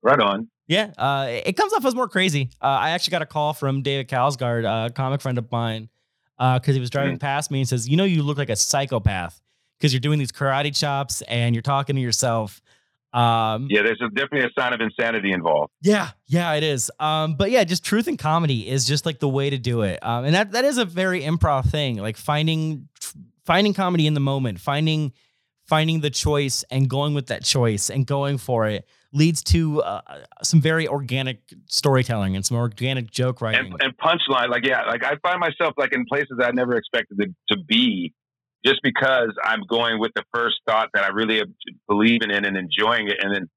Right 0.03 0.19
on. 0.19 0.49
Yeah, 0.67 0.91
uh, 0.97 1.27
it 1.29 1.53
comes 1.53 1.71
off 1.73 1.85
as 1.85 1.95
more 1.95 2.09
crazy. 2.09 2.49
Uh, 2.61 2.65
I 2.65 2.89
actually 2.89 3.11
got 3.11 3.21
a 3.21 3.25
call 3.25 3.53
from 3.53 3.81
David 3.81 4.09
Kalsgaard, 4.09 4.65
a 4.65 4.91
comic 4.91 5.21
friend 5.21 5.37
of 5.37 5.49
mine, 5.51 5.89
because 6.37 6.75
he 6.75 6.79
was 6.81 6.89
driving 6.89 7.17
past 7.17 7.49
me 7.49 7.61
and 7.61 7.69
says, 7.69 7.87
"You 7.87 7.95
know, 7.97 8.03
you 8.03 8.21
look 8.21 8.37
like 8.37 8.49
a 8.49 8.55
psychopath 8.55 9.41
because 9.79 9.93
you're 9.93 10.01
doing 10.01 10.19
these 10.19 10.31
karate 10.31 10.77
chops 10.77 11.21
and 11.23 11.55
you're 11.55 11.61
talking 11.61 11.95
to 11.95 12.01
yourself." 12.01 12.61
Um, 13.13 13.67
Yeah, 13.71 13.83
there's 13.83 14.01
a, 14.01 14.09
definitely 14.09 14.41
a 14.41 14.61
sign 14.61 14.73
of 14.73 14.81
insanity 14.81 15.31
involved. 15.31 15.71
yeah, 15.81 16.09
yeah, 16.27 16.53
it 16.53 16.63
is. 16.63 16.91
Um, 16.99 17.35
but 17.35 17.49
yeah, 17.49 17.63
just 17.63 17.83
truth 17.85 18.07
and 18.07 18.19
comedy 18.19 18.67
is 18.67 18.85
just 18.85 19.05
like 19.05 19.19
the 19.19 19.29
way 19.29 19.49
to 19.49 19.57
do 19.57 19.83
it. 19.83 20.05
Um, 20.05 20.25
and 20.25 20.35
that 20.35 20.51
that 20.51 20.65
is 20.65 20.77
a 20.77 20.85
very 20.85 21.21
improv 21.21 21.71
thing, 21.71 21.97
like 21.97 22.17
finding 22.17 22.89
finding 23.47 23.73
comedy 23.73 24.05
in 24.05 24.13
the 24.13 24.19
moment, 24.19 24.59
finding 24.59 25.13
finding 25.67 26.01
the 26.01 26.09
choice 26.09 26.63
and 26.71 26.89
going 26.89 27.13
with 27.13 27.27
that 27.27 27.43
choice 27.43 27.89
and 27.89 28.05
going 28.05 28.37
for 28.37 28.67
it 28.67 28.87
leads 29.11 29.43
to 29.43 29.81
uh, 29.81 30.01
some 30.41 30.61
very 30.61 30.87
organic 30.87 31.41
storytelling 31.67 32.35
and 32.35 32.45
some 32.45 32.55
organic 32.55 33.11
joke 33.11 33.41
writing. 33.41 33.73
and, 33.73 33.81
and 33.81 33.97
punchline 33.97 34.49
like 34.49 34.65
yeah 34.65 34.83
like 34.83 35.03
i 35.03 35.15
find 35.21 35.39
myself 35.39 35.73
like 35.77 35.93
in 35.93 36.05
places 36.05 36.37
i 36.41 36.51
never 36.51 36.75
expected 36.75 37.17
to, 37.17 37.27
to 37.49 37.61
be 37.67 38.13
just 38.65 38.79
because 38.81 39.31
i'm 39.43 39.61
going 39.69 39.99
with 39.99 40.11
the 40.15 40.23
first 40.33 40.55
thought 40.65 40.89
that 40.93 41.03
i 41.03 41.09
really 41.09 41.41
believe 41.87 42.21
in 42.21 42.31
and 42.31 42.45
enjoying 42.57 43.07
it 43.07 43.17
and 43.21 43.35
then 43.35 43.49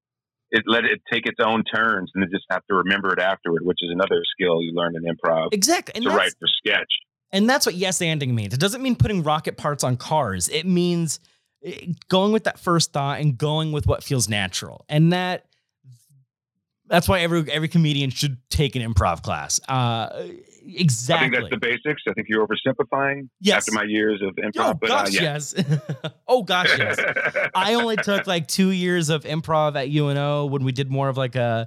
it 0.50 0.64
let 0.66 0.84
it 0.84 1.00
take 1.12 1.26
its 1.26 1.38
own 1.40 1.62
turns 1.62 2.10
and 2.14 2.24
then 2.24 2.30
just 2.32 2.44
have 2.50 2.62
to 2.68 2.74
remember 2.74 3.12
it 3.12 3.20
afterward 3.20 3.62
which 3.64 3.78
is 3.82 3.90
another 3.92 4.20
skill 4.32 4.60
you 4.62 4.72
learn 4.74 4.94
in 4.96 5.04
improv 5.04 5.48
exactly. 5.52 5.94
And 5.94 6.04
to 6.04 6.10
write 6.10 6.32
for 6.40 6.48
sketch 6.64 6.90
And 7.32 7.48
that's 7.48 7.64
what 7.66 7.74
yes 7.74 7.98
anding 8.00 8.34
means. 8.34 8.52
It 8.54 8.60
doesn't 8.60 8.82
mean 8.82 8.96
putting 8.96 9.22
rocket 9.22 9.56
parts 9.56 9.84
on 9.84 9.96
cars. 9.96 10.48
It 10.48 10.66
means 10.66 11.20
eh, 11.64 11.86
going 12.08 12.32
with 12.32 12.44
that 12.44 12.58
first 12.58 12.92
thought 12.92 13.20
and 13.20 13.38
going 13.38 13.72
with 13.72 13.86
what 13.86 14.02
feels 14.02 14.28
natural. 14.28 14.84
And 14.88 15.12
that 15.12 15.46
that's 16.86 17.08
why 17.08 17.20
every 17.20 17.48
every 17.50 17.68
comedian 17.68 18.10
should 18.10 18.38
take 18.50 18.74
an 18.74 18.82
improv 18.82 19.22
class. 19.22 19.60
Uh 19.68 20.24
exactly. 20.62 21.14
i 21.14 21.30
think 21.30 21.34
that's 21.34 21.50
the 21.50 21.56
basics 21.56 22.02
i 22.06 22.12
think 22.12 22.28
you're 22.28 22.46
oversimplifying 22.46 23.28
Yes. 23.40 23.56
after 23.66 23.72
my 23.72 23.84
years 23.84 24.20
of 24.20 24.36
improv 24.36 24.52
oh 24.72 24.74
but 24.74 24.90
uh, 24.90 25.04
gosh, 25.04 25.14
yeah 25.14 25.22
yes. 25.22 25.54
oh 26.28 26.42
gosh, 26.42 26.68
yes. 26.78 26.98
I 27.54 27.74
only 27.74 27.96
took 27.96 28.26
like 28.26 28.46
two 28.46 28.70
years 28.70 29.08
of 29.08 29.24
improv 29.24 29.74
at 29.76 29.88
UNO 29.88 30.46
when 30.46 30.62
we 30.64 30.72
did 30.72 30.90
more 30.90 31.08
of 31.08 31.16
like 31.16 31.34
a 31.34 31.66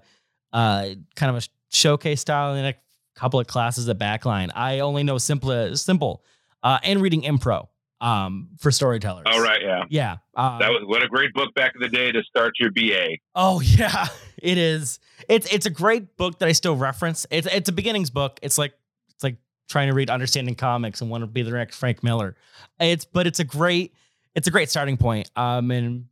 uh, 0.54 0.90
kind 1.16 1.36
of 1.36 1.44
a 1.44 1.48
showcase 1.72 2.22
style 2.22 2.54
and 2.54 2.68
a 2.68 2.74
couple 3.16 3.40
of 3.40 3.48
classes 3.48 3.88
at 3.90 3.98
Backline. 3.98 4.52
I 4.56 4.80
only 4.80 5.04
know 5.04 5.18
simple, 5.18 5.76
simple, 5.76 6.24
uh, 6.64 6.80
and 6.84 7.02
reading 7.02 7.24
impro 7.24 7.68
um, 8.02 8.50
for 8.60 8.72
storytellers. 8.72 9.24
oh 9.28 9.42
right 9.42 9.62
yeah 9.62 9.84
Yeah. 9.90 10.18
Uh, 10.36 10.60
that 10.60 10.70
was 10.70 10.82
what 10.86 11.04
a 11.04 11.08
great 11.08 11.34
book 11.34 11.54
back 11.54 11.74
in 11.76 11.82
the 11.82 11.88
day 11.88 12.12
to 12.12 12.22
start 12.24 12.54
your 12.60 12.72
ba 12.72 13.18
oh 13.36 13.62
yeah, 13.64 14.08
it 14.42 14.58
is. 14.58 15.00
It's 15.30 15.52
it's 15.54 15.66
a 15.66 15.70
great 15.70 16.18
book 16.18 16.40
that 16.40 16.50
I 16.50 16.52
still 16.52 16.76
reference. 16.76 17.26
It's 17.32 17.48
it's 17.48 17.70
a 17.70 17.74
beginnings 17.74 18.10
book. 18.10 18.40
It's 18.42 18.58
like 18.58 18.74
it's 19.10 19.24
like 19.24 19.38
trying 19.70 19.88
to 19.88 19.94
read 19.94 20.10
Understanding 20.10 20.56
Comics 20.56 21.02
and 21.02 21.10
want 21.10 21.22
to 21.22 21.28
be 21.28 21.42
the 21.42 21.52
next 21.52 21.78
Frank 21.78 22.04
Miller. 22.04 22.36
It's 22.80 23.06
but 23.06 23.28
it's 23.28 23.40
a 23.40 23.46
great 23.46 23.94
it's 24.36 24.48
a 24.48 24.52
great 24.52 24.70
starting 24.70 24.98
point. 24.98 25.32
Um 25.36 25.72
and 25.72 26.06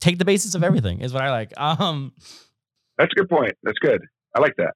take 0.00 0.18
the 0.18 0.24
basis 0.24 0.54
of 0.54 0.62
everything 0.62 1.00
is 1.00 1.12
what 1.12 1.22
I 1.22 1.30
like. 1.30 1.52
Um 1.58 2.12
that's 2.98 3.12
a 3.16 3.20
good 3.20 3.30
point 3.30 3.52
that's 3.62 3.78
good 3.78 4.02
i 4.36 4.40
like 4.40 4.54
that 4.56 4.74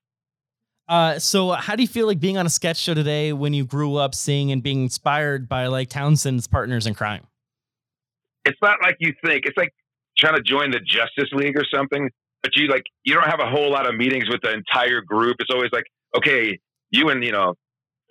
uh 0.89 1.19
so 1.19 1.51
how 1.53 1.75
do 1.77 1.83
you 1.83 1.89
feel 1.89 2.07
like 2.07 2.21
being 2.21 2.37
on 2.37 2.47
a 2.47 2.51
sketch 2.51 2.77
show 2.77 2.95
today 2.95 3.33
when 3.33 3.55
you 3.55 3.65
grew 3.65 3.97
up 3.97 4.15
seeing 4.15 4.53
and 4.53 4.63
being 4.63 4.83
inspired 4.83 5.49
by 5.49 5.67
like 5.67 5.89
Townsend's 5.89 6.47
partners 6.47 6.87
in 6.87 6.95
crime? 6.95 7.27
it's 8.45 8.59
not 8.63 8.79
like 8.83 8.97
you 9.01 9.13
think. 9.25 9.47
It's 9.47 9.57
like 9.57 9.73
trying 10.19 10.37
to 10.37 10.43
join 10.43 10.71
the 10.71 10.81
Justice 10.81 11.31
League 11.33 11.59
or 11.59 11.65
something. 11.73 12.11
But 12.43 12.53
you 12.57 12.69
like 12.69 12.83
you 13.05 13.15
don't 13.15 13.25
have 13.25 13.41
a 13.41 13.49
whole 13.49 13.71
lot 13.71 13.89
of 13.89 13.95
meetings 13.95 14.29
with 14.29 14.41
the 14.43 14.53
entire 14.53 15.01
group. 15.01 15.37
It's 15.39 15.51
always 15.51 15.71
like, 15.73 15.85
okay, 16.17 16.59
you 16.91 17.09
and 17.09 17.25
you 17.25 17.33
know 17.33 17.55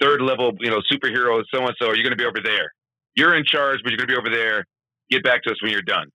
third 0.01 0.21
level, 0.21 0.51
you 0.59 0.71
know, 0.71 0.81
superhero 0.91 1.43
so 1.53 1.61
and 1.61 1.75
so, 1.79 1.89
are 1.89 1.95
you 1.95 2.03
going 2.03 2.11
to 2.11 2.17
be 2.17 2.25
over 2.25 2.39
there? 2.43 2.71
You're 3.15 3.35
in 3.35 3.45
charge, 3.45 3.79
but 3.83 3.91
you're 3.91 3.97
going 3.97 4.07
to 4.07 4.13
be 4.13 4.17
over 4.17 4.35
there. 4.35 4.65
Get 5.11 5.23
back 5.23 5.43
to 5.43 5.51
us 5.51 5.61
when 5.61 5.71
you're 5.71 5.83
done. 5.83 6.07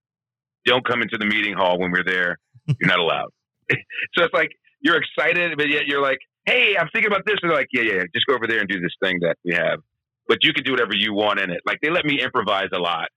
Don't 0.67 0.85
come 0.85 1.01
into 1.01 1.17
the 1.17 1.27
meeting 1.27 1.55
hall 1.55 1.79
when 1.79 1.93
we're 1.93 2.05
there. 2.05 2.37
You're 2.67 2.89
not 2.89 2.99
allowed. 2.99 3.29
so 3.71 4.25
it's 4.25 4.35
like 4.35 4.51
you're 4.81 4.97
excited, 4.97 5.57
but 5.57 5.69
yet 5.69 5.87
you're 5.87 6.03
like, 6.03 6.19
hey, 6.49 6.77
I'm 6.79 6.89
thinking 6.93 7.11
about 7.11 7.27
this. 7.27 7.37
And 7.43 7.51
they're 7.51 7.59
like, 7.59 7.69
yeah, 7.73 7.83
yeah, 7.83 7.95
yeah, 7.95 8.05
just 8.15 8.27
go 8.27 8.35
over 8.35 8.47
there 8.47 8.61
and 8.61 8.69
do 8.69 8.81
this 8.81 8.95
thing 9.03 9.19
that 9.21 9.37
we 9.45 9.55
have. 9.55 9.81
But 10.27 10.39
you 10.43 10.53
can 10.53 10.65
do 10.65 10.73
whatever 10.73 10.95
you 10.95 11.15
want 11.15 11.41
in 11.41 11.51
it. 11.51 11.61
Like 11.67 11.79
they 11.83 11.91
let 11.91 12.05
me 12.05 12.21
improvise 12.23 12.69
a 12.73 12.79
lot 12.79 13.09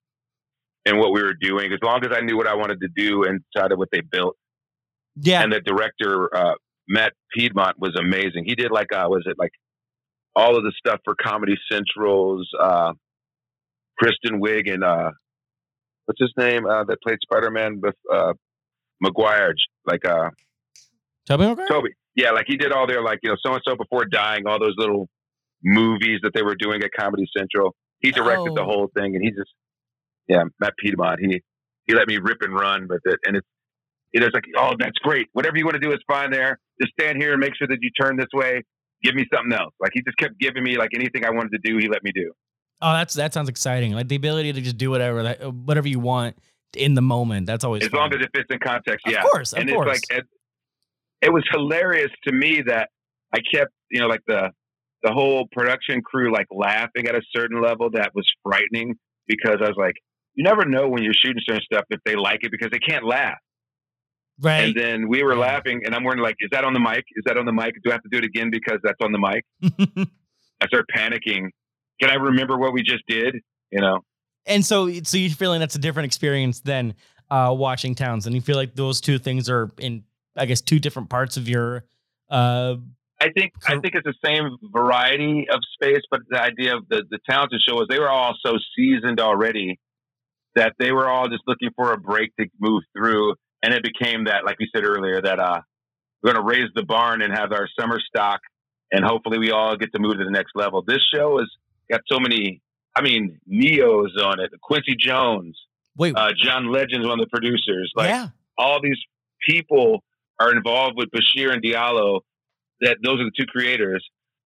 in 0.85 0.97
what 0.97 1.13
we 1.13 1.21
were 1.21 1.35
doing, 1.39 1.71
as 1.71 1.79
long 1.83 2.03
as 2.03 2.11
I 2.15 2.21
knew 2.21 2.35
what 2.35 2.47
I 2.47 2.55
wanted 2.55 2.79
to 2.81 2.87
do 2.95 3.23
inside 3.23 3.71
of 3.71 3.77
what 3.77 3.89
they 3.91 4.01
built. 4.01 4.35
Yeah. 5.15 5.43
And 5.43 5.53
the 5.53 5.59
director, 5.59 6.35
uh, 6.35 6.55
Matt 6.87 7.13
Piedmont, 7.35 7.77
was 7.79 7.95
amazing. 7.99 8.45
He 8.45 8.55
did 8.55 8.71
like, 8.71 8.91
uh, 8.93 9.05
was 9.07 9.23
it 9.25 9.35
like 9.37 9.51
all 10.35 10.57
of 10.57 10.63
the 10.63 10.71
stuff 10.77 10.99
for 11.03 11.15
Comedy 11.21 11.55
Central's 11.71 12.49
uh, 12.59 12.93
Kristen 13.99 14.41
Wiig 14.41 14.71
and 14.71 14.83
uh, 14.83 15.11
what's 16.05 16.19
his 16.19 16.33
name 16.37 16.65
uh, 16.65 16.83
that 16.85 16.97
played 17.01 17.19
Spider 17.21 17.51
Man 17.51 17.79
with 17.81 17.95
uh, 18.11 18.33
Maguire, 19.01 19.53
like 19.85 20.05
uh, 20.05 20.29
Tobey 21.27 21.45
Maguire? 21.45 21.67
Tobey. 21.67 21.89
Yeah, 22.15 22.31
like 22.31 22.45
he 22.47 22.57
did 22.57 22.71
all 22.71 22.87
their 22.87 23.01
like 23.01 23.19
you 23.23 23.29
know 23.29 23.37
so 23.45 23.53
and 23.53 23.61
so 23.65 23.75
before 23.75 24.05
dying, 24.05 24.43
all 24.47 24.59
those 24.59 24.75
little 24.77 25.07
movies 25.63 26.19
that 26.23 26.33
they 26.33 26.41
were 26.43 26.55
doing 26.55 26.83
at 26.83 26.89
Comedy 26.97 27.25
Central. 27.37 27.75
He 27.99 28.11
directed 28.11 28.55
the 28.55 28.61
Oh. 28.61 28.65
whole 28.65 28.91
thing, 28.97 29.15
and 29.15 29.23
he 29.23 29.29
just 29.29 29.51
yeah, 30.27 30.43
Matt 30.59 30.73
Piedmont. 30.77 31.19
He 31.21 31.41
he 31.85 31.93
let 31.93 32.07
me 32.07 32.17
rip 32.17 32.41
and 32.41 32.53
run 32.53 32.87
with 32.89 33.01
it, 33.05 33.19
and 33.25 33.35
it's 33.37 33.47
it 34.13 34.21
like 34.33 34.43
oh 34.57 34.73
that's 34.77 34.97
great. 35.03 35.27
Whatever 35.33 35.57
you 35.57 35.65
want 35.65 35.75
to 35.75 35.79
do 35.79 35.91
is 35.91 35.99
fine 36.07 36.31
there. 36.31 36.59
Just 36.81 36.93
stand 36.99 37.21
here 37.21 37.31
and 37.31 37.39
make 37.39 37.55
sure 37.55 37.67
that 37.67 37.77
you 37.81 37.89
turn 37.99 38.17
this 38.17 38.27
way. 38.33 38.63
Give 39.03 39.15
me 39.15 39.25
something 39.33 39.53
else. 39.53 39.73
Like 39.79 39.91
he 39.93 40.01
just 40.01 40.17
kept 40.17 40.37
giving 40.39 40.63
me 40.63 40.77
like 40.77 40.89
anything 40.93 41.25
I 41.25 41.29
wanted 41.31 41.51
to 41.51 41.59
do. 41.63 41.77
He 41.77 41.87
let 41.87 42.03
me 42.03 42.11
do. 42.13 42.31
Oh, 42.81 42.93
that's 42.93 43.13
that 43.13 43.33
sounds 43.33 43.47
exciting. 43.49 43.93
Like 43.93 44.07
the 44.09 44.15
ability 44.15 44.51
to 44.53 44.61
just 44.61 44.77
do 44.77 44.89
whatever 44.89 45.23
that, 45.23 45.53
whatever 45.53 45.87
you 45.87 45.99
want 45.99 46.35
in 46.75 46.95
the 46.95 47.01
moment. 47.01 47.45
That's 47.45 47.63
always 47.63 47.83
as 47.83 47.89
fun. 47.89 47.99
long 47.99 48.13
as 48.15 48.21
it 48.21 48.29
fits 48.35 48.47
in 48.49 48.59
context. 48.59 49.05
Yeah, 49.07 49.19
of 49.23 49.29
course, 49.29 49.53
of 49.53 49.59
and 49.59 49.69
course. 49.71 49.97
it's 49.97 50.11
like 50.11 50.25
it, 51.21 51.31
was 51.33 51.43
hilarious 51.51 52.11
to 52.27 52.33
me 52.33 52.61
that 52.67 52.89
I 53.33 53.39
kept 53.53 53.71
you 53.89 53.99
know 53.99 54.07
like 54.07 54.21
the 54.27 54.49
the 55.03 55.11
whole 55.11 55.47
production 55.51 56.01
crew 56.01 56.31
like 56.31 56.47
laughing 56.51 57.07
at 57.07 57.15
a 57.15 57.21
certain 57.35 57.61
level 57.61 57.89
that 57.91 58.11
was 58.13 58.25
frightening 58.43 58.95
because 59.27 59.57
I 59.59 59.67
was 59.67 59.75
like, 59.77 59.95
you 60.35 60.43
never 60.43 60.65
know 60.65 60.87
when 60.87 61.03
you're 61.03 61.13
shooting 61.13 61.41
certain 61.45 61.63
stuff 61.63 61.85
if 61.89 61.99
they 62.05 62.15
like 62.15 62.39
it 62.43 62.51
because 62.51 62.69
they 62.71 62.79
can't 62.79 63.05
laugh. 63.05 63.37
right. 64.39 64.65
And 64.65 64.75
then 64.75 65.07
we 65.09 65.23
were 65.23 65.35
laughing, 65.35 65.81
and 65.85 65.95
I'm 65.95 66.03
wondering 66.03 66.23
like, 66.23 66.35
is 66.39 66.49
that 66.51 66.63
on 66.63 66.73
the 66.73 66.79
mic? 66.79 67.03
Is 67.15 67.23
that 67.25 67.37
on 67.37 67.45
the 67.45 67.53
mic? 67.53 67.73
Do 67.83 67.89
I 67.89 67.93
have 67.93 68.03
to 68.03 68.09
do 68.09 68.17
it 68.17 68.23
again 68.23 68.49
because 68.51 68.79
that's 68.83 68.99
on 69.01 69.11
the 69.11 69.19
mic? 69.19 69.45
I 70.61 70.67
start 70.67 70.85
panicking. 70.95 71.49
Can 71.99 72.09
I 72.09 72.15
remember 72.15 72.57
what 72.57 72.73
we 72.73 72.83
just 72.83 73.03
did? 73.07 73.35
You 73.71 73.81
know, 73.81 73.99
And 74.45 74.65
so, 74.65 74.91
so 75.03 75.17
you're 75.17 75.31
feeling 75.31 75.59
that's 75.59 75.75
a 75.75 75.79
different 75.79 76.05
experience 76.05 76.59
than 76.59 76.93
uh, 77.29 77.53
watching 77.57 77.95
Townsend. 77.95 78.35
You 78.35 78.41
feel 78.41 78.57
like 78.57 78.75
those 78.75 78.99
two 78.99 79.17
things 79.17 79.49
are 79.49 79.69
in, 79.79 80.03
I 80.35 80.45
guess, 80.45 80.61
two 80.61 80.79
different 80.79 81.09
parts 81.09 81.37
of 81.37 81.47
your. 81.47 81.85
Uh, 82.29 82.75
I 83.19 83.29
think 83.29 83.53
I 83.67 83.73
think 83.79 83.93
it's 83.93 84.05
the 84.05 84.15
same 84.25 84.57
variety 84.73 85.45
of 85.51 85.59
space, 85.73 86.01
but 86.09 86.21
the 86.29 86.41
idea 86.41 86.75
of 86.75 86.87
the 86.89 87.03
the 87.09 87.19
Townsend 87.29 87.61
show 87.67 87.75
was 87.75 87.87
they 87.89 87.99
were 87.99 88.09
all 88.09 88.35
so 88.43 88.55
seasoned 88.75 89.19
already 89.19 89.79
that 90.55 90.73
they 90.79 90.91
were 90.91 91.07
all 91.07 91.27
just 91.29 91.43
looking 91.47 91.69
for 91.75 91.93
a 91.93 91.97
break 91.97 92.35
to 92.37 92.47
move 92.59 92.83
through, 92.97 93.35
and 93.61 93.73
it 93.73 93.83
became 93.83 94.25
that, 94.25 94.43
like 94.43 94.57
we 94.59 94.69
said 94.75 94.83
earlier, 94.83 95.21
that 95.21 95.39
uh, 95.39 95.61
we're 96.21 96.33
going 96.33 96.43
to 96.43 96.49
raise 96.49 96.69
the 96.73 96.83
barn 96.83 97.21
and 97.21 97.31
have 97.33 97.51
our 97.51 97.67
summer 97.79 97.99
stock, 97.99 98.41
and 98.91 99.05
hopefully 99.05 99.37
we 99.37 99.51
all 99.51 99.77
get 99.77 99.91
to 99.93 99.99
move 99.99 100.17
to 100.17 100.23
the 100.23 100.31
next 100.31 100.51
level. 100.55 100.81
This 100.85 101.01
show 101.13 101.37
has 101.37 101.49
got 101.89 102.01
so 102.11 102.19
many, 102.19 102.61
I 102.95 103.01
mean, 103.01 103.39
Neos 103.49 104.17
on 104.23 104.39
it, 104.39 104.51
Quincy 104.61 104.95
Jones, 104.99 105.57
wait, 105.95 106.15
uh, 106.15 106.31
John 106.43 106.71
Legend's 106.71 107.07
one 107.07 107.19
of 107.19 107.25
the 107.25 107.29
producers, 107.29 107.91
like 107.95 108.09
yeah, 108.09 108.29
all 108.57 108.81
these 108.81 108.99
people 109.47 110.03
are 110.41 110.55
involved 110.55 110.97
with 110.97 111.09
Bashir 111.11 111.53
and 111.53 111.63
Diallo. 111.63 112.21
That 112.81 112.97
those 113.03 113.19
are 113.19 113.25
the 113.25 113.31
two 113.37 113.45
creators. 113.45 114.03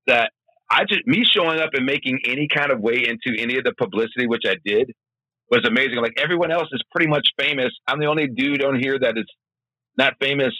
That 0.07 0.31
I 0.69 0.83
just 0.87 1.05
me 1.05 1.23
showing 1.25 1.59
up 1.59 1.69
and 1.73 1.85
making 1.85 2.19
any 2.25 2.47
kind 2.53 2.71
of 2.71 2.79
way 2.79 3.05
into 3.07 3.41
any 3.41 3.57
of 3.57 3.63
the 3.63 3.73
publicity, 3.77 4.27
which 4.27 4.43
I 4.45 4.55
did, 4.65 4.91
was 5.49 5.61
amazing. 5.67 5.97
Like 5.97 6.13
everyone 6.17 6.51
else 6.51 6.67
is 6.71 6.81
pretty 6.91 7.07
much 7.09 7.27
famous. 7.39 7.71
I'm 7.87 7.99
the 7.99 8.07
only 8.07 8.27
dude 8.27 8.63
on 8.63 8.79
here 8.79 8.97
that 8.99 9.17
is 9.17 9.25
not 9.97 10.13
famous 10.19 10.53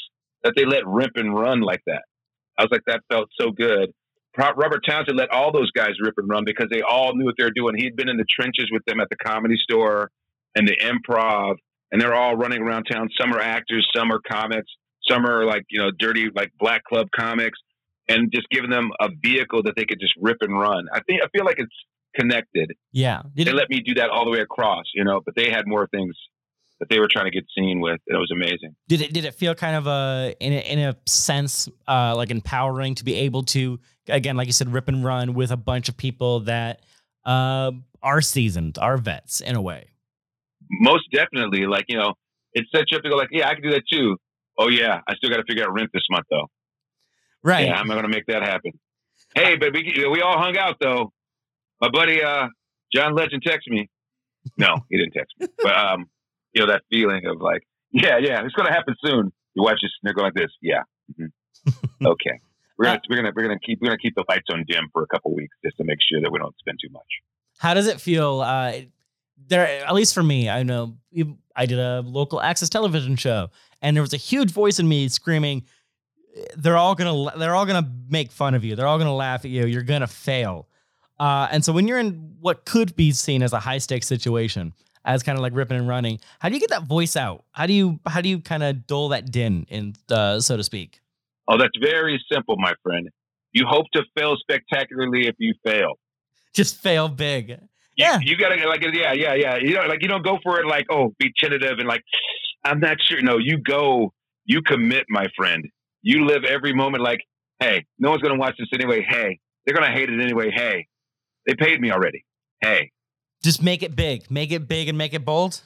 that 0.44 0.54
they 0.56 0.66
let 0.66 0.86
rip 0.86 1.12
and 1.16 1.36
run 1.36 1.62
like 1.62 1.82
that. 1.88 2.04
I 2.58 2.64
was 2.64 2.70
like, 2.72 2.84
that 2.88 3.02
felt 3.12 3.30
so 3.40 3.52
good. 3.52 3.92
Robert 4.38 4.84
Townsend 4.88 5.18
let 5.18 5.32
all 5.32 5.52
those 5.52 5.72
guys 5.72 5.94
rip 6.02 6.16
and 6.18 6.30
run 6.30 6.44
because 6.46 6.68
they 6.70 6.82
all 6.82 7.16
knew 7.16 7.26
what 7.26 7.36
they 7.38 7.44
were 7.44 7.52
doing. 7.56 7.76
He'd 7.78 7.96
been 7.96 8.10
in 8.10 8.18
the 8.18 8.26
trenches 8.30 8.70
with 8.72 8.84
them 8.86 9.00
at 9.00 9.08
the 9.10 9.16
comedy 9.16 9.56
store 9.58 10.12
and 10.56 10.68
the 10.68 10.78
improv, 10.78 11.56
and 11.92 12.02
they're 12.02 12.14
all 12.14 12.36
running 12.36 12.62
around 12.62 12.84
town. 12.84 13.10
Some 13.20 13.34
are 13.34 13.40
actors, 13.40 13.88
some 13.96 14.12
are 14.12 14.20
comics, 14.30 14.72
some 15.08 15.26
are 15.26 15.46
like, 15.46 15.64
you 15.70 15.80
know, 15.80 15.92
dirty, 15.98 16.30
like 16.36 16.52
black 16.60 16.84
club 16.84 17.08
comics, 17.16 17.60
and 18.08 18.32
just 18.34 18.48
giving 18.50 18.70
them 18.70 18.92
a 19.00 19.10
vehicle 19.24 19.64
that 19.64 19.76
they 19.76 19.86
could 19.86 20.00
just 20.00 20.14
rip 20.20 20.38
and 20.42 20.58
run. 20.60 20.88
I 20.94 21.02
think, 21.02 21.22
I 21.24 21.28
feel 21.36 21.46
like 21.46 21.58
it's 21.58 21.74
connected. 22.16 22.74
yeah. 22.92 23.24
Did 23.36 23.48
They 23.48 23.54
let 23.54 23.70
me 23.70 23.82
do 23.82 23.94
that 23.96 24.10
all 24.10 24.26
the 24.26 24.32
way 24.32 24.40
across, 24.40 24.86
you 24.94 25.04
know, 25.04 25.22
but 25.26 25.36
they 25.36 25.50
had 25.50 25.68
more 25.68 25.88
things 25.88 26.16
that 26.80 26.90
they 26.90 27.00
were 27.00 27.08
trying 27.10 27.26
to 27.26 27.32
get 27.32 27.46
seen 27.58 27.80
with. 27.80 28.00
It 28.08 28.16
was 28.16 28.32
amazing. 28.32 28.76
did 28.88 29.02
it 29.02 29.14
did 29.14 29.24
it 29.24 29.34
feel 29.34 29.56
kind 29.56 29.76
of 29.78 29.88
a 29.88 30.36
in 30.40 30.52
a, 30.52 30.60
in 30.60 30.80
a 30.80 30.98
sense 31.06 31.70
uh, 31.88 32.14
like 32.16 32.32
empowering 32.32 32.96
to 32.96 33.06
be 33.06 33.16
able 33.16 33.44
to 33.44 33.80
again, 34.08 34.36
like 34.38 34.48
you 34.48 34.54
said, 34.54 34.72
rip 34.72 34.88
and 34.88 35.04
run 35.04 35.34
with 35.34 35.52
a 35.52 35.58
bunch 35.58 35.90
of 35.90 35.98
people 35.98 36.42
that 36.42 36.82
uh, 37.26 37.72
are 38.04 38.22
seasoned, 38.22 38.78
are 38.78 38.98
vets 38.98 39.42
in 39.42 39.56
a 39.56 39.62
way. 39.62 39.88
Most 40.70 41.06
definitely, 41.12 41.66
like, 41.66 41.86
you 41.88 41.98
know, 41.98 42.14
it 42.54 42.66
sets 42.74 42.92
you 42.92 42.98
up 42.98 43.04
to 43.04 43.10
go 43.10 43.16
like, 43.16 43.30
yeah, 43.32 43.48
I 43.48 43.54
can 43.54 43.64
do 43.64 43.72
that 43.72 43.84
too. 43.92 44.18
Oh 44.58 44.70
yeah, 44.70 45.02
I 45.08 45.16
still 45.16 45.30
got 45.30 45.38
to 45.38 45.44
figure 45.48 45.64
out 45.64 45.74
rent 45.74 45.90
this 45.94 46.04
month 46.10 46.26
though. 46.30 46.48
Right. 47.44 47.68
Yeah, 47.68 47.76
I'm 47.76 47.88
going 47.88 48.02
to 48.02 48.08
make 48.08 48.26
that 48.28 48.42
happen. 48.42 48.72
Hey, 49.36 49.56
but 49.56 49.74
we, 49.74 50.06
we 50.12 50.22
all 50.22 50.38
hung 50.38 50.58
out 50.58 50.78
though. 50.82 51.12
My 51.82 51.90
buddy 51.90 52.24
uh, 52.24 52.48
John 52.94 53.14
Legend 53.16 53.44
texted 53.44 53.70
me. 53.70 53.90
No, 54.58 54.76
he 54.90 54.98
didn't 54.98 55.14
text 55.14 55.34
me. 55.40 55.48
But 55.64 55.76
um, 55.76 56.06
you 56.54 56.62
know 56.62 56.72
that 56.72 56.84
feeling 56.90 57.26
of 57.26 57.42
like, 57.42 57.64
yeah, 57.92 58.18
yeah, 58.18 58.44
it's 58.44 58.54
going 58.54 58.68
to 58.68 58.74
happen 58.74 58.96
soon. 59.04 59.32
You 59.54 59.64
watch 59.64 59.80
this 59.82 59.92
and 60.02 60.08
they're 60.08 60.14
going 60.14 60.26
like 60.26 60.34
this. 60.34 60.52
Yeah. 60.62 60.84
mhm. 61.20 61.32
okay. 62.06 62.40
We're 62.78 62.86
gonna 62.86 63.02
we're 63.10 63.16
gonna 63.18 63.32
we're 63.36 63.44
gonna 63.44 63.60
keep 63.60 63.80
we're 63.82 63.88
gonna 63.88 63.98
keep 63.98 64.16
the 64.16 64.26
lights 64.28 64.48
on 64.52 64.66
dim 64.68 64.90
for 64.92 65.04
a 65.04 65.08
couple 65.08 65.34
weeks 65.34 65.56
just 65.64 65.78
to 65.78 65.84
make 65.86 66.00
sure 66.10 66.20
that 66.22 66.32
we 66.32 66.40
don't 66.40 66.56
spend 66.60 66.78
too 66.82 66.92
much. 66.92 67.06
How 67.58 67.74
does 67.74 67.88
it 67.88 68.02
feel? 68.02 68.42
Uh, 68.42 68.74
there, 69.48 69.86
at 69.86 69.94
least 69.94 70.14
for 70.14 70.24
me, 70.24 70.50
I 70.50 70.64
know 70.64 70.98
I 71.56 71.66
did 71.66 71.80
a 71.80 72.02
local 72.02 72.42
access 72.42 72.68
television 72.70 73.16
show, 73.16 73.50
and 73.86 73.96
there 73.96 74.02
was 74.02 74.14
a 74.14 74.18
huge 74.32 74.52
voice 74.52 74.80
in 74.80 74.88
me 74.88 75.08
screaming, 75.08 75.64
"They're 76.58 76.78
all 76.78 76.96
gonna, 76.96 77.38
they're 77.38 77.56
all 77.56 77.66
gonna 77.66 77.90
make 78.10 78.32
fun 78.32 78.56
of 78.56 78.64
you. 78.66 78.76
They're 78.76 78.88
all 78.88 78.98
gonna 78.98 79.16
laugh 79.16 79.46
at 79.46 79.52
you. 79.52 79.66
You're 79.68 79.84
gonna 79.84 80.08
fail." 80.08 80.68
Uh, 81.20 81.48
and 81.52 81.64
so 81.64 81.72
when 81.72 81.88
you're 81.88 82.00
in 82.00 82.36
what 82.42 82.66
could 82.66 82.96
be 82.96 83.12
seen 83.12 83.42
as 83.42 83.54
a 83.54 83.60
high 83.60 83.78
stakes 83.78 84.08
situation, 84.08 84.74
as 85.06 85.24
kind 85.24 85.38
of 85.38 85.42
like 85.44 85.54
ripping 85.56 85.78
and 85.78 85.88
running, 85.88 86.20
how 86.40 86.50
do 86.50 86.56
you 86.56 86.60
get 86.60 86.72
that 86.72 86.84
voice 86.84 87.16
out? 87.16 87.46
How 87.52 87.66
do 87.68 87.74
you, 87.74 88.00
how 88.08 88.22
do 88.22 88.28
you 88.28 88.40
kind 88.40 88.64
of 88.64 88.86
dull 88.88 89.10
that 89.10 89.32
din, 89.32 89.66
in 89.70 89.94
uh, 90.10 90.40
so 90.42 90.58
to 90.58 90.64
speak? 90.64 91.00
Oh, 91.48 91.58
that's 91.58 91.78
very 91.80 92.22
simple, 92.30 92.56
my 92.58 92.74
friend. 92.84 93.08
You 93.54 93.66
hope 93.68 93.86
to 93.94 94.04
fail 94.18 94.36
spectacularly 94.36 95.28
if 95.28 95.36
you 95.38 95.54
fail. 95.64 95.94
Just 96.54 96.82
fail 96.82 97.08
big. 97.08 97.50
You, 97.50 97.58
Yeah. 97.98 98.20
you 98.22 98.36
gotta 98.36 98.68
like 98.68 98.82
yeah, 98.82 99.14
yeah, 99.14 99.36
yeah. 99.36 99.56
You 99.58 99.76
know, 99.76 99.86
like 99.86 100.02
you 100.02 100.10
don't 100.10 100.24
go 100.26 100.38
for 100.44 100.60
it 100.60 100.66
like 100.68 100.88
oh, 100.90 101.14
be 101.20 101.32
tentative 101.40 101.80
and 101.80 101.88
like 101.88 102.04
I'm 102.66 102.80
not 102.80 102.98
sure. 103.02 103.22
No, 103.22 103.38
you 103.38 103.58
go, 103.60 104.12
you 104.46 104.62
commit, 104.62 105.06
my 105.10 105.28
friend. 105.38 105.66
You 106.02 106.26
live 106.26 106.44
every 106.44 106.74
moment 106.74 107.04
like, 107.04 107.20
hey, 107.60 107.86
no 108.00 108.10
one's 108.10 108.22
gonna 108.22 108.38
watch 108.38 108.56
this 108.60 108.68
anyway. 108.74 109.06
Hey, 109.08 109.40
they're 109.66 109.76
gonna 109.76 109.92
hate 109.94 110.10
it 110.10 110.20
anyway. 110.22 110.52
Hey, 110.54 110.88
they 111.48 111.54
paid 111.56 111.80
me 111.80 111.92
already. 111.92 112.26
Hey, 112.62 112.92
Just 113.44 113.62
make 113.62 113.84
it 113.84 113.96
big, 113.96 114.30
make 114.30 114.52
it 114.52 114.68
big, 114.68 114.88
and 114.90 114.98
make 114.98 115.14
it 115.14 115.24
bold. 115.24 115.62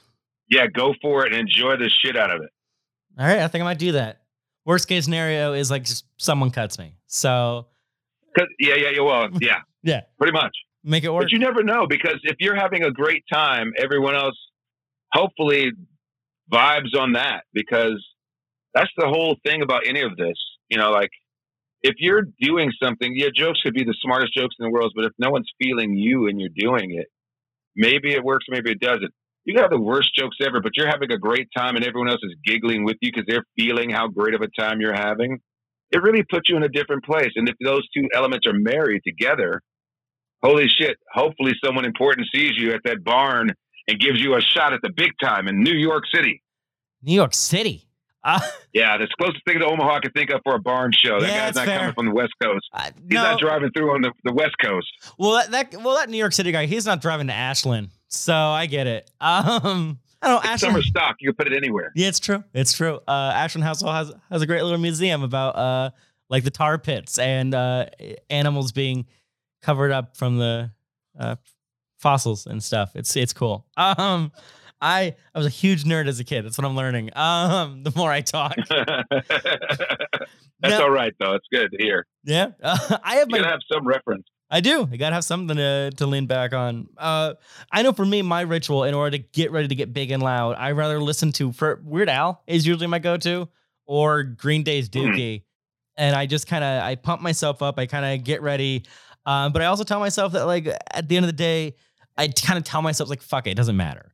yeah, 0.50 0.68
go 0.68 0.94
for 1.02 1.26
it 1.26 1.34
and 1.34 1.42
enjoy 1.42 1.78
the 1.78 1.90
shit 1.90 2.16
out 2.18 2.30
of 2.32 2.42
it. 2.42 2.50
All 3.18 3.26
right, 3.26 3.40
I 3.40 3.48
think 3.48 3.62
I 3.62 3.66
might 3.66 3.80
do 3.80 3.94
that. 3.94 4.22
Worst 4.66 4.88
case 4.88 5.06
scenario 5.06 5.54
is 5.54 5.72
like 5.72 5.84
just 5.84 6.06
someone 6.18 6.52
cuts 6.52 6.78
me. 6.78 6.96
So 7.08 7.68
yeah, 8.60 8.76
yeah, 8.76 8.90
yeah. 8.96 9.02
Well, 9.02 9.30
yeah, 9.42 9.60
yeah, 9.84 10.02
pretty 10.18 10.34
much. 10.34 10.56
make 10.84 11.04
it 11.04 11.12
work. 11.12 11.24
But 11.24 11.32
you 11.32 11.40
never 11.40 11.64
know 11.64 11.88
because 11.88 12.20
if 12.24 12.36
you're 12.40 12.56
having 12.56 12.84
a 12.84 12.92
great 12.92 13.24
time, 13.32 13.72
everyone 13.78 14.16
else 14.16 14.36
hopefully 15.14 15.72
vibes 16.52 16.98
on 16.98 17.14
that 17.14 17.44
because 17.54 18.04
that's 18.74 18.92
the 18.98 19.08
whole 19.08 19.38
thing 19.46 19.62
about 19.62 19.88
any 19.88 20.02
of 20.02 20.16
this. 20.18 20.38
You 20.70 20.78
know, 20.78 20.92
like 20.92 21.10
if 21.82 21.96
you're 21.98 22.24
doing 22.42 22.72
something, 22.82 23.14
yeah, 23.16 23.28
jokes 23.34 23.62
could 23.64 23.74
be 23.74 23.84
the 23.84 23.96
smartest 24.02 24.34
jokes 24.34 24.56
in 24.60 24.66
the 24.66 24.72
world, 24.72 24.94
but 24.96 25.06
if 25.06 25.14
no 25.18 25.30
one's 25.30 25.50
feeling 25.62 25.94
you 25.94 26.28
and 26.28 26.40
you're 26.40 26.50
doing 26.56 26.94
it, 26.96 27.08
maybe 27.76 28.14
it 28.14 28.24
works, 28.24 28.46
maybe 28.50 28.72
it 28.72 28.80
doesn't. 28.80 29.12
You 29.46 29.60
have 29.62 29.72
the 29.72 29.80
worst 29.80 30.14
jokes 30.16 30.38
ever, 30.46 30.62
but 30.62 30.74
you're 30.76 30.90
having 30.90 31.12
a 31.12 31.18
great 31.18 31.48
time 31.56 31.76
and 31.76 31.86
everyone 31.86 32.10
else 32.10 32.22
is 32.24 32.36
giggling 32.46 32.84
with 32.84 32.98
you 33.02 33.12
because 33.12 33.26
they're 33.28 33.46
feeling 33.58 33.90
how 33.90 34.08
great 34.08 34.36
of 34.36 34.42
a 34.42 34.62
time 34.62 34.82
you're 34.82 34.94
having. 34.94 35.40
It 35.92 36.04
really 36.04 36.24
puts 36.30 36.50
you 36.50 36.58
in 36.58 36.64
a 36.64 36.70
different 36.70 37.04
place. 37.04 37.32
And 37.36 37.50
if 37.50 37.56
those 37.64 37.88
two 37.96 38.08
elements 38.14 38.46
are 38.46 38.54
married 38.54 39.02
together, 39.08 39.62
holy 40.44 40.68
shit, 40.68 40.98
hopefully 41.12 41.54
someone 41.64 41.86
important 41.86 42.28
sees 42.34 42.52
you 42.58 42.74
at 42.74 42.82
that 42.84 43.04
barn 43.04 43.52
and 43.90 44.00
gives 44.00 44.22
you 44.22 44.36
a 44.36 44.42
shot 44.42 44.72
at 44.74 44.82
the 44.82 44.90
big 44.96 45.12
time 45.22 45.48
in 45.48 45.62
New 45.64 45.74
York 45.76 46.04
City. 46.14 46.42
New 47.02 47.14
York 47.16 47.34
City. 47.34 47.86
Uh, 48.24 48.40
Yeah, 48.74 48.98
that's 49.00 49.10
the 49.18 49.24
closest 49.24 49.44
thing 49.46 49.58
to 49.60 49.66
Omaha 49.66 49.96
I 49.96 50.00
can 50.00 50.12
think 50.12 50.30
of 50.30 50.42
for 50.44 50.54
a 50.54 50.60
barn 50.60 50.92
show. 50.96 51.20
That 51.20 51.28
Yeah, 51.30 51.46
guy's 51.48 51.56
not 51.56 51.66
fair. 51.66 51.80
coming 51.80 51.94
from 51.96 52.06
the 52.06 52.14
West 52.14 52.34
Coast. 52.42 52.70
uh, 52.74 52.92
He's 53.02 53.14
no, 53.16 53.24
not 53.24 53.40
driving 53.40 53.72
through 53.72 53.92
on 53.96 54.02
the, 54.02 54.12
the 54.24 54.34
West 54.34 54.56
Coast. 54.64 54.88
well 55.18 55.32
that, 55.34 55.50
that 55.52 55.82
well 55.84 55.96
that 55.96 56.10
New 56.10 56.18
York 56.18 56.34
City 56.34 56.52
guy, 56.52 56.66
he's 56.68 56.86
not 56.86 57.02
driving 57.02 57.28
to 57.28 57.34
Ashland, 57.34 57.90
so 58.10 58.34
I 58.36 58.68
get 58.68 58.86
it. 58.88 59.10
Um, 59.20 60.00
I 60.22 60.28
don't 60.28 60.44
know. 60.44 60.50
Ashland, 60.50 60.60
summer 60.60 60.82
stock. 60.84 61.16
You 61.22 61.30
can 61.34 61.36
put 61.46 61.52
it 61.52 61.56
anywhere. 61.58 61.92
yeah, 61.96 62.10
it's 62.10 62.20
true. 62.20 62.44
It's 62.54 62.74
true. 62.74 63.00
Uh, 63.08 63.32
Ashland 63.34 63.64
House 63.64 63.82
has 63.82 64.12
has 64.30 64.42
a 64.42 64.46
great 64.46 64.62
little 64.64 64.78
museum 64.78 65.24
about 65.24 65.56
uh 65.56 65.90
like 66.30 66.44
the 66.44 66.52
tar 66.52 66.78
pits 66.78 67.18
and 67.18 67.56
uh 67.56 67.86
animals 68.30 68.72
being 68.74 69.08
covered 69.64 69.92
up 69.92 70.16
from 70.18 70.38
the 70.38 70.70
uh 71.20 71.38
fossils 72.00 72.46
and 72.48 72.64
stuff. 72.64 72.92
It's 72.96 73.16
it's 73.16 73.34
cool. 73.34 73.66
Um, 73.78 74.32
I 74.82 75.16
I 75.36 75.38
was 75.38 75.46
a 75.46 75.50
huge 75.52 75.84
nerd 75.84 76.08
as 76.08 76.20
a 76.20 76.24
kid. 76.24 76.46
That's 76.46 76.58
what 76.58 76.66
I'm 76.66 76.76
learning. 76.76 77.12
Um, 77.16 77.84
the 77.84 77.92
more 77.96 78.12
I 78.12 78.22
talk, 78.22 78.56
That's 80.62 80.78
No. 80.78 80.84
all 80.84 80.90
right, 80.90 81.14
though. 81.20 81.34
It's 81.36 81.48
good 81.52 81.72
to 81.72 81.78
hear. 81.84 82.06
yeah. 82.24 82.52
Uh, 82.62 82.98
I 83.04 83.16
have 83.16 83.28
You 83.30 83.34
my 83.34 83.38
gotta 83.40 83.52
have 83.52 83.60
some 83.72 83.88
reference. 83.88 84.26
I 84.52 84.62
do. 84.62 84.90
I 84.92 84.98
gotta 84.98 85.14
have 85.16 85.24
something 85.26 85.56
to 85.58 85.92
to 85.98 86.06
lean 86.08 86.26
back 86.26 86.54
on. 86.54 86.88
Uh, 86.98 87.36
I 87.72 87.82
know 87.84 87.92
for 87.94 88.06
me, 88.06 88.22
my 88.22 88.42
ritual 88.42 88.84
in 88.84 88.94
order 88.94 89.18
to 89.18 89.24
get 89.32 89.52
ready 89.52 89.68
to 89.68 89.76
get 89.76 89.94
big 89.94 90.12
and 90.12 90.24
loud, 90.24 90.56
I 90.58 90.72
rather 90.72 91.00
listen 91.02 91.32
to 91.34 91.52
for 91.52 91.82
Weird 91.84 92.10
Al 92.10 92.42
is 92.48 92.66
usually 92.66 92.88
my 92.88 93.00
go 93.00 93.16
to, 93.18 93.48
or 93.86 94.24
Green 94.24 94.64
Day's 94.64 94.90
Mhm. 94.90 95.14
Dookie, 95.14 95.44
and 95.98 96.16
I 96.16 96.26
just 96.26 96.48
kind 96.48 96.64
of 96.64 96.84
I 96.84 96.96
pump 96.96 97.22
myself 97.22 97.62
up. 97.62 97.78
I 97.78 97.86
kind 97.86 98.06
of 98.20 98.24
get 98.26 98.42
ready, 98.42 98.86
um, 99.26 99.54
but 99.54 99.62
I 99.62 99.66
also 99.66 99.84
tell 99.84 100.00
myself 100.00 100.34
that 100.34 100.46
like 100.46 100.68
at 100.92 101.08
the 101.08 101.16
end 101.18 101.26
of 101.26 101.30
the 101.30 101.34
day, 101.34 101.76
I 102.20 102.28
kind 102.28 102.58
of 102.58 102.64
tell 102.64 102.82
myself 102.82 103.10
like 103.10 103.22
fuck 103.22 103.48
it, 103.48 103.52
it 103.52 103.56
doesn't 103.56 103.78
matter. 103.78 104.14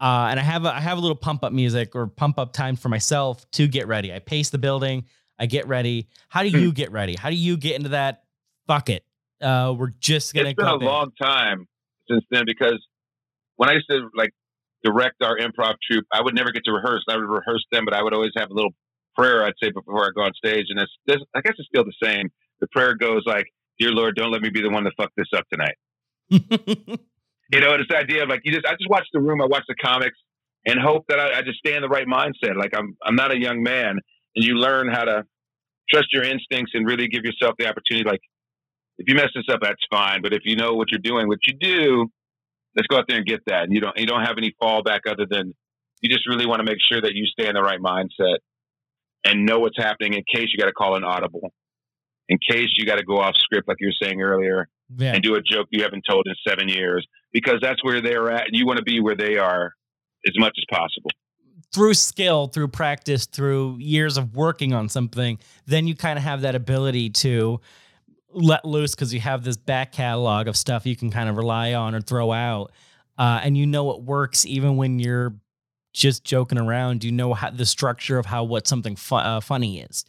Uh, 0.00 0.28
and 0.30 0.40
I 0.40 0.42
have 0.42 0.64
a, 0.64 0.74
I 0.74 0.80
have 0.80 0.96
a 0.96 1.00
little 1.00 1.16
pump 1.16 1.44
up 1.44 1.52
music 1.52 1.94
or 1.94 2.06
pump 2.06 2.38
up 2.38 2.54
time 2.54 2.76
for 2.76 2.88
myself 2.88 3.44
to 3.52 3.68
get 3.68 3.86
ready. 3.86 4.14
I 4.14 4.18
pace 4.18 4.48
the 4.48 4.56
building. 4.58 5.04
I 5.38 5.44
get 5.46 5.68
ready. 5.68 6.08
How 6.28 6.42
do 6.42 6.50
Hmm. 6.50 6.56
you 6.58 6.72
get 6.72 6.90
ready? 6.90 7.16
How 7.16 7.28
do 7.28 7.36
you 7.36 7.56
get 7.58 7.76
into 7.76 7.90
that? 7.90 8.22
Fuck 8.66 8.88
it. 8.88 9.04
Uh, 9.42 9.74
we're 9.76 9.90
just 10.00 10.32
gonna 10.34 10.48
It's 10.50 10.56
been 10.56 10.66
a 10.66 10.78
big. 10.78 10.86
long 10.86 11.10
time 11.20 11.66
since 12.10 12.24
then 12.30 12.44
because 12.46 12.78
when 13.56 13.68
I 13.68 13.74
used 13.74 13.88
to 13.90 14.08
like 14.14 14.30
direct 14.84 15.22
our 15.22 15.36
improv 15.36 15.74
troupe, 15.90 16.06
I 16.12 16.22
would 16.22 16.34
never 16.34 16.50
get 16.52 16.64
to 16.64 16.72
rehearse. 16.72 17.04
I 17.08 17.16
would 17.16 17.28
rehearse 17.28 17.64
them, 17.72 17.84
but 17.84 17.92
I 17.94 18.02
would 18.02 18.14
always 18.14 18.32
have 18.38 18.50
a 18.50 18.54
little 18.54 18.72
prayer 19.16 19.44
I'd 19.44 19.52
say 19.62 19.70
before 19.70 20.04
I 20.06 20.08
go 20.14 20.22
on 20.22 20.32
stage, 20.34 20.66
and 20.70 20.78
it's 20.80 20.92
this, 21.06 21.18
I 21.34 21.40
guess 21.42 21.54
it's 21.58 21.68
still 21.68 21.84
the 21.84 21.92
same. 22.02 22.28
The 22.60 22.68
prayer 22.68 22.94
goes 22.94 23.22
like, 23.26 23.46
"Dear 23.78 23.90
Lord, 23.92 24.14
don't 24.16 24.30
let 24.32 24.40
me 24.40 24.48
be 24.50 24.62
the 24.62 24.70
one 24.70 24.84
to 24.84 24.90
fuck 24.96 25.10
this 25.16 25.28
up 25.36 25.44
tonight." 25.52 25.76
You 27.52 27.60
know, 27.60 27.74
it's 27.74 27.88
the 27.88 27.96
idea 27.96 28.22
of 28.22 28.28
like 28.28 28.42
you 28.44 28.52
just 28.52 28.66
I 28.66 28.72
just 28.72 28.88
watch 28.88 29.06
the 29.12 29.20
room, 29.20 29.40
I 29.42 29.46
watch 29.46 29.64
the 29.68 29.74
comics, 29.74 30.18
and 30.66 30.78
hope 30.80 31.04
that 31.08 31.18
I, 31.18 31.38
I 31.38 31.42
just 31.42 31.58
stay 31.58 31.74
in 31.74 31.82
the 31.82 31.88
right 31.88 32.06
mindset. 32.06 32.56
Like 32.56 32.72
I'm 32.76 32.96
I'm 33.04 33.16
not 33.16 33.32
a 33.32 33.38
young 33.38 33.62
man, 33.62 33.98
and 34.36 34.44
you 34.44 34.54
learn 34.54 34.88
how 34.88 35.04
to 35.04 35.24
trust 35.90 36.12
your 36.12 36.22
instincts 36.22 36.72
and 36.74 36.86
really 36.86 37.08
give 37.08 37.24
yourself 37.24 37.54
the 37.58 37.66
opportunity. 37.68 38.08
Like 38.08 38.20
if 38.98 39.08
you 39.08 39.14
mess 39.14 39.30
this 39.34 39.44
up, 39.52 39.60
that's 39.62 39.80
fine, 39.90 40.22
but 40.22 40.32
if 40.32 40.42
you 40.44 40.56
know 40.56 40.74
what 40.74 40.88
you're 40.90 41.00
doing, 41.02 41.26
what 41.26 41.38
you 41.46 41.54
do, 41.60 42.06
let's 42.76 42.86
go 42.86 42.98
out 42.98 43.06
there 43.08 43.16
and 43.16 43.26
get 43.26 43.40
that. 43.46 43.64
And 43.64 43.72
you 43.72 43.80
don't 43.80 43.98
you 43.98 44.06
don't 44.06 44.22
have 44.24 44.36
any 44.38 44.54
fallback 44.62 45.00
other 45.08 45.26
than 45.28 45.54
you 46.00 46.08
just 46.08 46.28
really 46.28 46.46
want 46.46 46.60
to 46.60 46.64
make 46.64 46.78
sure 46.90 47.00
that 47.00 47.14
you 47.14 47.26
stay 47.26 47.48
in 47.48 47.54
the 47.54 47.62
right 47.62 47.80
mindset 47.80 48.38
and 49.24 49.44
know 49.44 49.58
what's 49.58 49.76
happening 49.76 50.14
in 50.14 50.22
case 50.32 50.48
you 50.52 50.58
got 50.58 50.66
to 50.66 50.72
call 50.72 50.96
an 50.96 51.04
audible, 51.04 51.52
in 52.28 52.38
case 52.48 52.68
you 52.76 52.86
got 52.86 52.96
to 52.96 53.04
go 53.04 53.18
off 53.18 53.34
script 53.36 53.68
like 53.68 53.76
you 53.80 53.88
were 53.88 54.06
saying 54.06 54.22
earlier 54.22 54.68
Yeah. 54.96 55.12
and 55.14 55.22
do 55.22 55.34
a 55.34 55.42
joke 55.42 55.66
you 55.70 55.82
haven't 55.82 56.04
told 56.08 56.26
in 56.26 56.34
seven 56.46 56.68
years 56.68 57.06
because 57.32 57.58
that's 57.60 57.82
where 57.84 58.00
they're 58.00 58.30
at 58.30 58.46
and 58.46 58.56
you 58.56 58.66
want 58.66 58.78
to 58.78 58.84
be 58.84 59.00
where 59.00 59.16
they 59.16 59.36
are 59.36 59.72
as 60.26 60.34
much 60.38 60.54
as 60.56 60.64
possible. 60.70 61.10
through 61.72 61.94
skill, 61.94 62.48
through 62.48 62.68
practice, 62.68 63.26
through 63.26 63.76
years 63.78 64.16
of 64.16 64.34
working 64.34 64.72
on 64.72 64.88
something, 64.88 65.38
then 65.66 65.86
you 65.86 65.94
kind 65.94 66.18
of 66.18 66.24
have 66.24 66.40
that 66.42 66.54
ability 66.54 67.10
to 67.10 67.60
let 68.32 68.64
loose 68.64 68.94
because 68.94 69.12
you 69.12 69.20
have 69.20 69.44
this 69.44 69.56
back 69.56 69.92
catalog 69.92 70.48
of 70.48 70.56
stuff 70.56 70.86
you 70.86 70.96
can 70.96 71.10
kind 71.10 71.28
of 71.28 71.36
rely 71.36 71.74
on 71.74 71.94
or 71.94 72.00
throw 72.00 72.32
out. 72.32 72.72
Uh, 73.18 73.40
and 73.42 73.56
you 73.56 73.66
know 73.66 73.90
it 73.90 74.02
works 74.02 74.46
even 74.46 74.76
when 74.76 74.98
you're 74.98 75.34
just 75.92 76.24
joking 76.24 76.58
around. 76.58 77.04
You 77.04 77.12
know 77.12 77.34
how 77.34 77.50
the 77.50 77.66
structure 77.66 78.18
of 78.18 78.26
how 78.26 78.44
what 78.44 78.66
something 78.66 78.96
fu- 78.96 79.16
uh, 79.16 79.40
funny 79.40 79.80
is. 79.80 80.04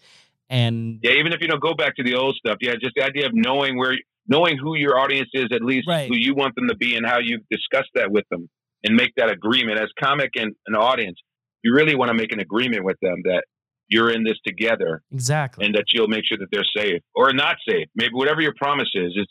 And 0.49 0.99
Yeah, 1.01 1.11
even 1.11 1.33
if 1.33 1.41
you 1.41 1.47
don't 1.47 1.61
go 1.61 1.73
back 1.73 1.95
to 1.95 2.03
the 2.03 2.15
old 2.15 2.35
stuff, 2.35 2.57
yeah, 2.61 2.73
just 2.79 2.93
the 2.95 3.03
idea 3.03 3.25
of 3.25 3.33
knowing 3.33 3.77
where, 3.77 3.97
knowing 4.27 4.57
who 4.57 4.75
your 4.75 4.97
audience 4.99 5.29
is, 5.33 5.47
at 5.51 5.61
least 5.61 5.87
Right. 5.87 6.07
who 6.07 6.15
you 6.15 6.33
want 6.35 6.55
them 6.55 6.67
to 6.67 6.75
be, 6.75 6.95
and 6.95 7.05
how 7.05 7.19
you 7.19 7.39
discuss 7.49 7.85
that 7.95 8.11
with 8.11 8.25
them, 8.29 8.49
and 8.83 8.95
make 8.95 9.11
that 9.17 9.29
agreement 9.29 9.79
as 9.79 9.89
comic 10.01 10.31
and 10.35 10.53
an 10.67 10.75
audience. 10.75 11.19
You 11.63 11.73
really 11.73 11.95
want 11.95 12.09
to 12.09 12.15
make 12.15 12.31
an 12.31 12.39
agreement 12.39 12.83
with 12.83 12.97
them 13.01 13.21
that 13.25 13.43
you're 13.87 14.09
in 14.09 14.23
this 14.23 14.37
together, 14.45 15.01
exactly. 15.11 15.65
and 15.65 15.75
that 15.75 15.85
you'll 15.93 16.07
make 16.07 16.25
sure 16.25 16.37
that 16.37 16.47
they're 16.51 16.63
safe 16.75 17.01
or 17.13 17.33
not 17.33 17.57
safe. 17.67 17.87
Maybe 17.95 18.13
whatever 18.13 18.41
your 18.41 18.53
promise 18.57 18.89
is, 18.95 19.13
is 19.15 19.27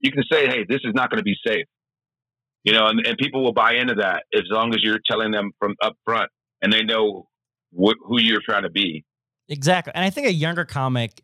you 0.00 0.12
can 0.12 0.22
say, 0.30 0.46
"Hey, 0.46 0.64
this 0.68 0.80
is 0.84 0.92
not 0.94 1.10
going 1.10 1.18
to 1.18 1.24
be 1.24 1.36
safe," 1.46 1.64
you 2.64 2.72
know, 2.72 2.86
and, 2.88 3.04
and 3.06 3.16
people 3.18 3.42
will 3.42 3.52
buy 3.54 3.74
into 3.74 3.94
that 3.94 4.24
as 4.34 4.42
long 4.50 4.74
as 4.74 4.82
you're 4.82 5.00
telling 5.10 5.30
them 5.32 5.52
from 5.58 5.74
up 5.82 5.94
front, 6.04 6.30
and 6.60 6.72
they 6.72 6.82
know 6.82 7.26
wh- 7.74 7.98
who 8.04 8.20
you're 8.20 8.42
trying 8.44 8.64
to 8.64 8.70
be. 8.70 9.04
Exactly. 9.48 9.92
And 9.94 10.04
I 10.04 10.10
think 10.10 10.26
a 10.26 10.32
younger 10.32 10.64
comic, 10.64 11.20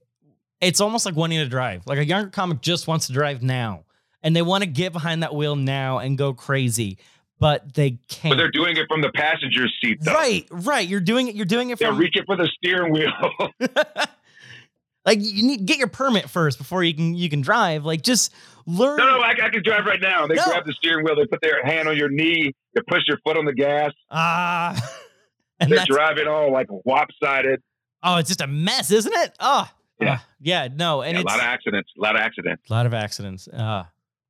it's 0.60 0.80
almost 0.80 1.06
like 1.06 1.14
wanting 1.16 1.38
to 1.38 1.48
drive. 1.48 1.86
Like 1.86 1.98
a 1.98 2.04
younger 2.04 2.30
comic 2.30 2.60
just 2.60 2.86
wants 2.86 3.06
to 3.08 3.12
drive 3.12 3.42
now. 3.42 3.84
And 4.22 4.34
they 4.34 4.42
want 4.42 4.64
to 4.64 4.68
get 4.68 4.92
behind 4.92 5.22
that 5.22 5.34
wheel 5.34 5.54
now 5.54 5.98
and 5.98 6.18
go 6.18 6.34
crazy, 6.34 6.98
but 7.38 7.74
they 7.74 7.98
can't. 8.08 8.32
But 8.32 8.36
they're 8.38 8.50
doing 8.50 8.76
it 8.76 8.86
from 8.88 9.00
the 9.00 9.12
passenger 9.12 9.66
seat, 9.80 9.98
though. 10.02 10.12
right, 10.12 10.46
right. 10.50 10.86
You're 10.88 10.98
doing 11.00 11.28
it. 11.28 11.36
You're 11.36 11.46
doing 11.46 11.70
it 11.70 11.78
from 11.78 11.96
reaching 11.96 12.24
for 12.26 12.36
the 12.36 12.48
steering 12.58 12.92
wheel. 12.92 13.12
like 15.04 15.18
you 15.22 15.42
need 15.44 15.64
get 15.66 15.78
your 15.78 15.86
permit 15.88 16.28
first 16.28 16.58
before 16.58 16.82
you 16.82 16.94
can 16.94 17.14
you 17.14 17.30
can 17.30 17.40
drive. 17.40 17.84
Like 17.84 18.02
just 18.02 18.32
learn. 18.66 18.96
no, 18.96 19.06
no, 19.06 19.20
I, 19.20 19.30
I 19.40 19.48
can 19.50 19.62
drive 19.62 19.86
right 19.86 20.00
now. 20.00 20.26
They 20.26 20.34
No. 20.34 20.44
grab 20.46 20.66
the 20.66 20.72
steering 20.72 21.04
wheel. 21.04 21.14
They 21.16 21.26
put 21.26 21.40
their 21.40 21.64
hand 21.64 21.88
on 21.88 21.96
your 21.96 22.08
knee. 22.10 22.52
They 22.74 22.80
push 22.88 23.02
your 23.06 23.18
foot 23.24 23.36
on 23.38 23.44
the 23.44 23.54
gas. 23.54 23.92
Ah. 24.10 24.76
and 25.60 25.70
They're 25.70 25.84
driving 25.86 26.26
all 26.26 26.52
like 26.52 26.66
lopsided. 26.84 27.62
oh, 28.02 28.16
it's 28.16 28.28
just 28.28 28.40
a 28.40 28.46
mess, 28.48 28.90
isn't 28.90 29.14
it? 29.14 29.32
Oh, 29.40 29.68
Yeah. 30.00 30.18
Ah, 30.20 30.26
yeah. 30.40 30.68
No, 30.74 31.02
and 31.02 31.16
Yeah, 31.16 31.22
a 31.22 31.24
lot 31.24 31.36
of 31.38 31.42
accidents. 31.44 31.90
A 31.98 32.00
lot 32.02 32.14
of 32.14 32.20
accidents. 32.20 32.62
a 32.70 32.72
lot 32.72 32.86
of 32.86 32.94
accidents. 32.94 33.48
Uh, 33.48 33.84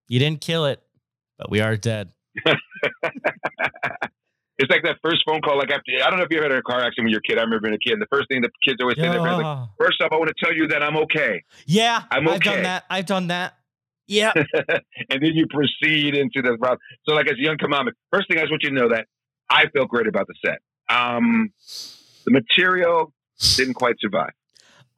you 0.08 0.18
didn't 0.18 0.40
kill 0.40 0.64
it, 0.66 0.82
but 1.38 1.50
we 1.50 1.60
are 1.60 1.76
dead. 1.76 2.12
It's 4.60 4.70
like 4.72 4.82
that 4.82 4.96
first 5.04 5.22
phone 5.24 5.40
call. 5.40 5.56
Like 5.56 5.70
after, 5.70 5.92
I 6.04 6.10
don't 6.10 6.18
know 6.18 6.24
if 6.24 6.30
you 6.32 6.38
ever 6.38 6.48
had 6.52 6.58
a 6.58 6.62
car 6.62 6.78
accident 6.80 7.04
when 7.04 7.10
you're 7.10 7.20
a 7.20 7.28
kid. 7.28 7.38
I 7.38 7.42
remember 7.42 7.68
being 7.68 7.74
a 7.74 7.78
kid. 7.78 7.92
And 7.92 8.02
the 8.02 8.08
first 8.10 8.26
thing 8.28 8.42
the 8.42 8.50
kids 8.66 8.78
always 8.80 8.96
say, 8.96 9.04
to 9.04 9.10
their 9.10 9.20
parents, 9.20 9.44
like, 9.44 9.68
first 9.78 10.02
off, 10.02 10.10
I 10.10 10.16
want 10.16 10.32
to 10.36 10.44
tell 10.44 10.52
you 10.52 10.66
that 10.68 10.82
I'm 10.82 10.96
okay, 10.96 11.44
Yeah, 11.64 12.02
I'm 12.10 12.26
okay. 12.26 12.34
I've 12.34 12.42
done 12.42 12.62
that. 12.64 12.84
I've 12.90 13.06
done 13.06 13.26
that. 13.28 13.54
Yeah. 14.10 14.32
and 14.34 15.22
then 15.22 15.32
you 15.34 15.46
proceed 15.48 16.14
into 16.14 16.40
the 16.40 16.56
route. 16.58 16.78
So, 17.06 17.14
like 17.14 17.26
as 17.26 17.34
a 17.38 17.42
young 17.42 17.58
comic, 17.58 17.92
first 18.10 18.26
thing 18.26 18.38
I 18.38 18.40
just 18.40 18.50
want 18.50 18.62
you 18.62 18.70
to 18.70 18.74
know 18.74 18.88
that 18.88 19.06
I 19.50 19.66
felt 19.68 19.88
great 19.90 20.06
about 20.06 20.26
the 20.28 20.34
set. 20.42 20.60
Um, 20.88 21.52
the 22.24 22.30
material 22.30 23.12
didn't 23.56 23.74
quite 23.74 23.96
survive. 24.00 24.30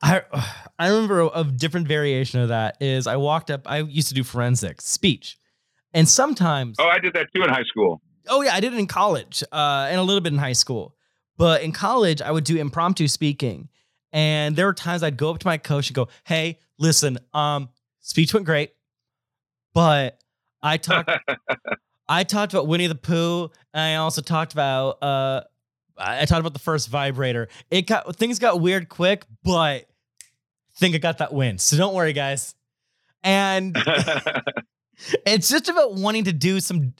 I 0.03 0.22
I 0.78 0.88
remember 0.88 1.20
a, 1.20 1.26
a 1.28 1.44
different 1.44 1.88
variation 1.88 2.40
of 2.40 2.48
that 2.48 2.76
is 2.80 3.07
I 3.07 3.16
walked 3.16 3.51
up. 3.51 3.62
I 3.70 3.78
used 3.80 4.09
to 4.09 4.14
do 4.14 4.24
forensics 4.24 4.86
speech, 4.86 5.36
and 5.92 6.09
sometimes 6.09 6.76
Oh, 6.78 6.88
I 6.88 6.98
did 6.98 7.12
that 7.14 7.26
too 7.34 7.42
in 7.42 7.48
high 7.48 7.64
school. 7.64 8.01
oh 8.28 8.42
yeah, 8.42 8.55
I 8.55 8.61
did 8.61 8.72
it 8.72 8.78
in 8.78 8.86
college 8.86 9.42
uh, 9.53 9.86
and 9.90 9.98
a 9.98 10.03
little 10.03 10.20
bit 10.20 10.32
in 10.32 10.38
high 10.38 10.53
school. 10.55 10.96
But 11.36 11.62
in 11.62 11.72
college, 11.72 12.20
I 12.20 12.30
would 12.30 12.44
do 12.44 12.57
impromptu 12.59 13.09
speaking, 13.09 13.68
and 14.12 14.57
there 14.57 14.66
were 14.66 14.74
times 14.74 15.03
I'd 15.03 15.16
go 15.16 15.30
up 15.30 15.38
to 15.40 15.46
my 15.46 15.57
coach 15.59 15.88
and 15.88 15.94
go, 15.94 16.09
"Hey, 16.24 16.59
listen, 16.78 17.18
um, 17.32 17.70
speech 18.01 18.34
went 18.34 18.44
great, 18.46 18.72
but 19.74 20.18
I 20.62 20.76
talked 20.76 21.11
I 22.09 22.24
talked 22.24 22.53
about 22.53 22.66
Winnie 22.66 22.86
the 22.88 22.94
Pooh, 22.94 23.51
and 23.72 23.82
I 23.82 23.94
also 23.96 24.20
talked 24.20 24.53
about 24.53 25.03
uh, 25.03 25.42
I 25.96 26.24
talked 26.24 26.40
about 26.40 26.53
the 26.53 26.59
first 26.59 26.88
vibrator. 26.88 27.48
It 27.70 27.86
got 27.86 28.16
things 28.16 28.38
got 28.38 28.61
weird 28.61 28.88
quick, 28.88 29.24
but 29.42 29.86
think 30.80 30.94
I 30.94 30.98
got 30.98 31.18
that 31.18 31.32
win. 31.32 31.58
So 31.58 31.76
don't 31.76 31.94
worry, 31.94 32.12
guys. 32.12 32.54
And 33.22 33.76
it's 35.26 35.48
just 35.48 35.68
about 35.68 35.94
wanting 35.94 36.24
to 36.24 36.32
do 36.32 36.60
some. 36.60 36.94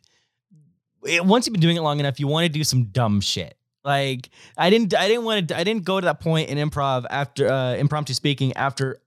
it- 1.04 1.24
Once 1.24 1.46
you've 1.46 1.52
been 1.52 1.60
doing 1.60 1.76
it 1.76 1.80
long 1.82 1.98
enough, 2.00 2.20
you 2.20 2.26
want 2.26 2.44
to 2.44 2.48
do 2.52 2.62
some 2.64 2.84
dumb 2.84 3.20
shit. 3.20 3.56
Like 3.82 4.28
I 4.58 4.68
didn't, 4.68 4.94
I 4.94 5.08
didn't 5.08 5.24
want 5.24 5.48
to, 5.48 5.56
I 5.58 5.64
didn't 5.64 5.84
go 5.84 5.98
to 5.98 6.04
that 6.04 6.20
point 6.20 6.50
in 6.50 6.58
improv 6.58 7.06
after 7.08 7.50
uh, 7.50 7.74
impromptu 7.76 8.12
speaking 8.12 8.52
after, 8.54 9.00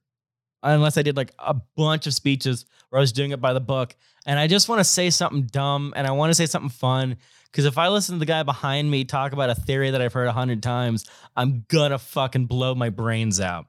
unless 0.64 0.98
I 0.98 1.04
did 1.04 1.16
like 1.16 1.32
a 1.38 1.56
bunch 1.78 2.08
of 2.08 2.14
speeches 2.16 2.66
where 2.90 2.98
I 3.00 3.02
was 3.02 3.12
doing 3.12 3.30
it 3.32 3.40
by 3.40 3.54
the 3.54 3.60
book, 3.60 3.96
and 4.26 4.40
I 4.40 4.48
just 4.48 4.68
want 4.70 4.80
to 4.80 4.84
say 4.84 5.12
something 5.12 5.44
dumb 5.44 5.94
and 5.96 6.08
I 6.08 6.12
want 6.12 6.32
to 6.32 6.34
say 6.36 6.48
something 6.48 6.70
fun. 6.72 7.18
Because 7.52 7.66
if 7.66 7.78
I 7.78 7.90
listen 7.90 8.16
to 8.16 8.20
the 8.20 8.26
guy 8.26 8.42
behind 8.42 8.90
me 8.90 9.06
talk 9.06 9.32
about 9.34 9.52
a 9.52 9.56
theory 9.56 9.92
that 9.92 10.02
I've 10.02 10.14
heard 10.14 10.28
a 10.28 10.32
hundred 10.32 10.64
times, 10.64 11.06
I'm 11.36 11.66
gonna 11.68 12.00
fucking 12.00 12.48
blow 12.48 12.74
my 12.74 12.90
brains 12.90 13.40
out. 13.40 13.68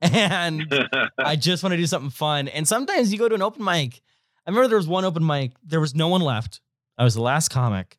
And 0.12 0.66
I 1.18 1.36
just 1.36 1.62
want 1.62 1.72
to 1.72 1.76
do 1.76 1.86
something 1.86 2.10
fun. 2.10 2.48
And 2.48 2.66
sometimes 2.66 3.12
you 3.12 3.18
go 3.18 3.28
to 3.28 3.34
an 3.34 3.42
open 3.42 3.62
mic. 3.62 4.00
I 4.46 4.50
remember 4.50 4.68
there 4.68 4.78
was 4.78 4.88
one 4.88 5.04
open 5.04 5.24
mic, 5.24 5.52
there 5.62 5.80
was 5.80 5.94
no 5.94 6.08
one 6.08 6.22
left. 6.22 6.60
I 6.96 7.04
was 7.04 7.14
the 7.14 7.22
last 7.22 7.50
comic. 7.50 7.98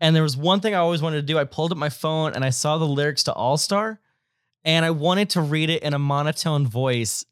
And 0.00 0.14
there 0.14 0.22
was 0.22 0.36
one 0.36 0.60
thing 0.60 0.74
I 0.74 0.78
always 0.78 1.02
wanted 1.02 1.16
to 1.16 1.22
do. 1.22 1.38
I 1.38 1.44
pulled 1.44 1.72
up 1.72 1.78
my 1.78 1.88
phone 1.88 2.32
and 2.34 2.44
I 2.44 2.50
saw 2.50 2.78
the 2.78 2.86
lyrics 2.86 3.24
to 3.24 3.32
All 3.32 3.56
Star. 3.56 4.00
And 4.64 4.84
I 4.84 4.90
wanted 4.90 5.30
to 5.30 5.40
read 5.40 5.70
it 5.70 5.82
in 5.82 5.94
a 5.94 5.98
monotone 5.98 6.66
voice, 6.66 7.24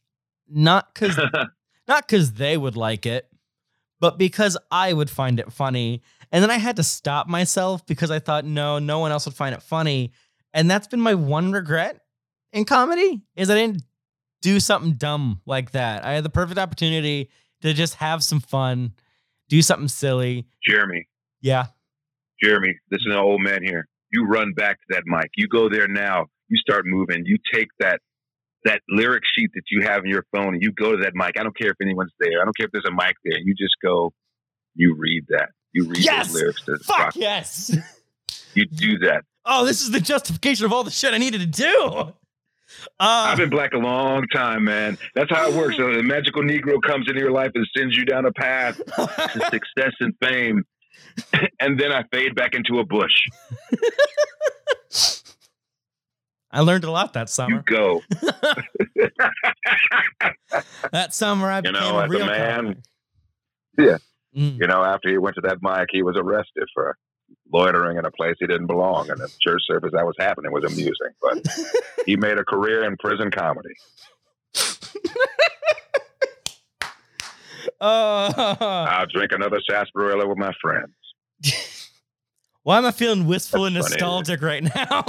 not 0.48 0.92
because 0.92 1.16
not 1.88 2.06
because 2.06 2.32
they 2.32 2.56
would 2.56 2.76
like 2.76 3.06
it, 3.06 3.28
but 4.00 4.18
because 4.18 4.56
I 4.70 4.92
would 4.92 5.10
find 5.10 5.38
it 5.38 5.52
funny. 5.52 6.02
And 6.32 6.42
then 6.42 6.50
I 6.50 6.58
had 6.58 6.76
to 6.76 6.82
stop 6.82 7.28
myself 7.28 7.86
because 7.86 8.10
I 8.10 8.18
thought, 8.18 8.44
no, 8.44 8.80
no 8.80 8.98
one 8.98 9.12
else 9.12 9.26
would 9.26 9.34
find 9.34 9.54
it 9.54 9.62
funny. 9.62 10.12
And 10.52 10.68
that's 10.68 10.88
been 10.88 11.00
my 11.00 11.14
one 11.14 11.52
regret 11.52 12.00
in 12.52 12.64
comedy 12.64 13.22
is 13.36 13.50
I 13.50 13.54
didn't 13.54 13.82
do 14.40 14.60
something 14.60 14.92
dumb 14.94 15.40
like 15.46 15.72
that. 15.72 16.04
I 16.04 16.12
had 16.12 16.24
the 16.24 16.30
perfect 16.30 16.58
opportunity 16.58 17.28
to 17.62 17.72
just 17.74 17.94
have 17.96 18.22
some 18.24 18.40
fun, 18.40 18.92
do 19.48 19.60
something 19.62 19.88
silly. 19.88 20.46
Jeremy, 20.66 21.06
Yeah. 21.40 21.66
Jeremy, 22.42 22.74
this 22.90 23.00
is 23.00 23.06
an 23.12 23.18
old 23.18 23.42
man 23.42 23.62
here. 23.62 23.86
You 24.12 24.24
run 24.26 24.54
back 24.54 24.78
to 24.78 24.86
that 24.94 25.02
mic. 25.06 25.30
You 25.36 25.46
go 25.46 25.68
there 25.68 25.86
now. 25.88 26.26
You 26.48 26.56
start 26.56 26.84
moving. 26.86 27.24
You 27.26 27.36
take 27.52 27.68
that 27.78 28.00
that 28.64 28.80
lyric 28.90 29.22
sheet 29.34 29.50
that 29.54 29.62
you 29.70 29.82
have 29.86 30.04
in 30.04 30.10
your 30.10 30.24
phone 30.34 30.52
and 30.54 30.62
you 30.62 30.70
go 30.72 30.90
to 30.94 31.02
that 31.02 31.12
mic. 31.14 31.38
I 31.38 31.42
don't 31.42 31.56
care 31.56 31.70
if 31.70 31.76
anyone's 31.80 32.12
there. 32.18 32.40
I 32.42 32.44
don't 32.44 32.54
care 32.56 32.66
if 32.66 32.72
there's 32.72 32.84
a 32.86 32.90
mic 32.92 33.14
there. 33.24 33.38
You 33.38 33.54
just 33.54 33.74
go. 33.82 34.12
You 34.74 34.94
read 34.98 35.24
that. 35.30 35.48
You 35.72 35.86
read 35.88 35.98
Yes! 36.04 36.26
those 36.28 36.34
lyrics. 36.34 36.64
To 36.66 36.78
Fuck 36.78 36.98
rock. 36.98 37.12
yes. 37.16 37.76
You 38.54 38.66
do 38.66 38.98
that. 38.98 39.22
Oh, 39.46 39.64
this 39.64 39.80
is 39.80 39.90
the 39.92 40.00
justification 40.00 40.66
of 40.66 40.72
all 40.72 40.82
the 40.84 40.90
shit 40.90 41.14
I 41.14 41.18
needed 41.18 41.40
to 41.40 41.46
do. 41.46 42.12
Uh, 42.98 43.28
I've 43.28 43.38
been 43.38 43.50
black 43.50 43.72
a 43.72 43.78
long 43.78 44.26
time, 44.34 44.64
man. 44.64 44.96
That's 45.14 45.30
how 45.30 45.48
it 45.48 45.54
works. 45.54 45.76
So 45.80 45.92
the 45.94 46.02
magical 46.02 46.42
Negro 46.42 46.80
comes 46.82 47.06
into 47.08 47.20
your 47.20 47.30
life 47.32 47.50
and 47.54 47.66
sends 47.76 47.96
you 47.96 48.04
down 48.04 48.26
a 48.26 48.32
path 48.32 48.76
to 48.76 49.40
success 49.50 49.92
and 50.00 50.14
fame. 50.22 50.64
and 51.60 51.78
then 51.80 51.90
I 51.92 52.04
fade 52.12 52.34
back 52.34 52.54
into 52.54 52.78
a 52.78 52.84
bush. 52.84 53.12
I 56.52 56.60
learned 56.60 56.84
a 56.84 56.90
lot 56.90 57.12
that 57.12 57.28
summer. 57.30 57.56
You 57.56 57.62
go. 57.62 58.02
That 60.92 61.14
summer, 61.14 61.48
I 61.50 61.58
You 61.58 61.62
became 61.62 61.80
know, 61.80 61.98
a 61.98 62.02
as 62.04 62.08
a 62.08 62.12
real 62.12 62.26
man- 62.26 62.56
comic. 62.56 62.78
Yeah. 63.78 63.96
Mm. 64.36 64.58
You 64.60 64.66
know, 64.66 64.82
after 64.84 65.08
he 65.08 65.18
went 65.18 65.36
to 65.36 65.42
that 65.42 65.58
mic, 65.62 65.88
he 65.92 66.02
was 66.02 66.16
arrested 66.18 66.64
for 66.74 66.96
loitering 67.52 67.96
in 67.98 68.04
a 68.04 68.10
place 68.10 68.36
he 68.38 68.46
didn't 68.46 68.66
belong. 68.66 69.10
And 69.10 69.18
the 69.20 69.28
church 69.40 69.62
service 69.66 69.90
that 69.92 70.04
was 70.06 70.14
happening 70.18 70.52
was 70.52 70.64
amusing. 70.64 71.10
But 71.20 71.46
he 72.06 72.16
made 72.16 72.38
a 72.38 72.44
career 72.44 72.84
in 72.84 72.96
prison 72.98 73.30
comedy. 73.30 73.74
Uh, 77.80 78.56
I'll 78.60 79.06
drink 79.06 79.32
another 79.32 79.58
sarsaparilla 79.68 80.26
with 80.28 80.36
my 80.38 80.52
friends. 80.60 80.92
why 82.62 82.78
am 82.78 82.84
I 82.86 82.90
feeling 82.90 83.26
wistful 83.26 83.64
and 83.64 83.74
That's 83.76 83.88
funny. 83.88 84.00
nostalgic 84.00 84.42
right 84.42 84.62
now? 84.62 85.04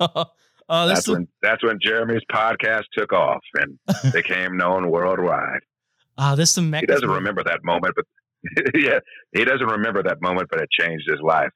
oh, 0.00 0.86
this 0.88 0.98
that's 0.98 1.08
when 1.08 1.28
that's 1.42 1.62
when 1.62 1.78
Jeremy's 1.82 2.22
podcast 2.32 2.84
took 2.96 3.12
off 3.12 3.42
and 3.54 3.78
became 4.12 4.56
known 4.56 4.90
worldwide. 4.90 5.60
ah, 6.16 6.34
this 6.34 6.48
is 6.50 6.54
some 6.54 6.72
He 6.72 6.86
doesn't 6.86 7.10
remember 7.10 7.42
that 7.44 7.62
moment, 7.62 7.94
but 7.96 8.06
yeah, 8.74 8.98
he 9.32 9.44
doesn't 9.44 9.66
remember 9.66 10.02
that 10.02 10.20
moment, 10.20 10.48
but 10.50 10.60
it 10.60 10.68
changed 10.70 11.08
his 11.08 11.20
life. 11.22 11.50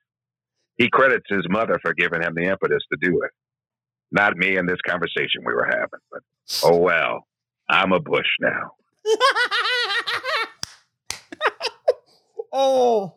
He 0.76 0.88
credits 0.90 1.26
his 1.28 1.46
mother 1.48 1.78
for 1.82 1.92
giving 1.94 2.22
him 2.22 2.34
the 2.34 2.44
impetus 2.44 2.82
to 2.92 2.98
do 3.00 3.20
it. 3.22 3.30
Not 4.10 4.36
me 4.36 4.56
in 4.56 4.66
this 4.66 4.80
conversation 4.86 5.42
we 5.44 5.52
were 5.52 5.66
having, 5.66 6.00
but 6.10 6.22
oh 6.64 6.76
well, 6.76 7.26
I'm 7.68 7.92
a 7.92 8.00
Bush 8.00 8.26
now. 8.40 8.70
oh. 12.52 13.14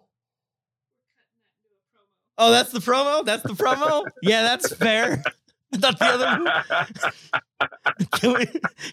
Oh, 2.37 2.49
that's 2.49 2.71
the 2.71 2.79
promo. 2.79 3.23
That's 3.23 3.43
the 3.43 3.53
promo. 3.53 4.05
Yeah, 4.23 4.41
that's 4.41 4.73
fair. 4.73 5.23
Thought 5.73 5.99
the 5.99 6.05
other. 6.05 7.41
Can 8.13 8.33
we 8.33 8.45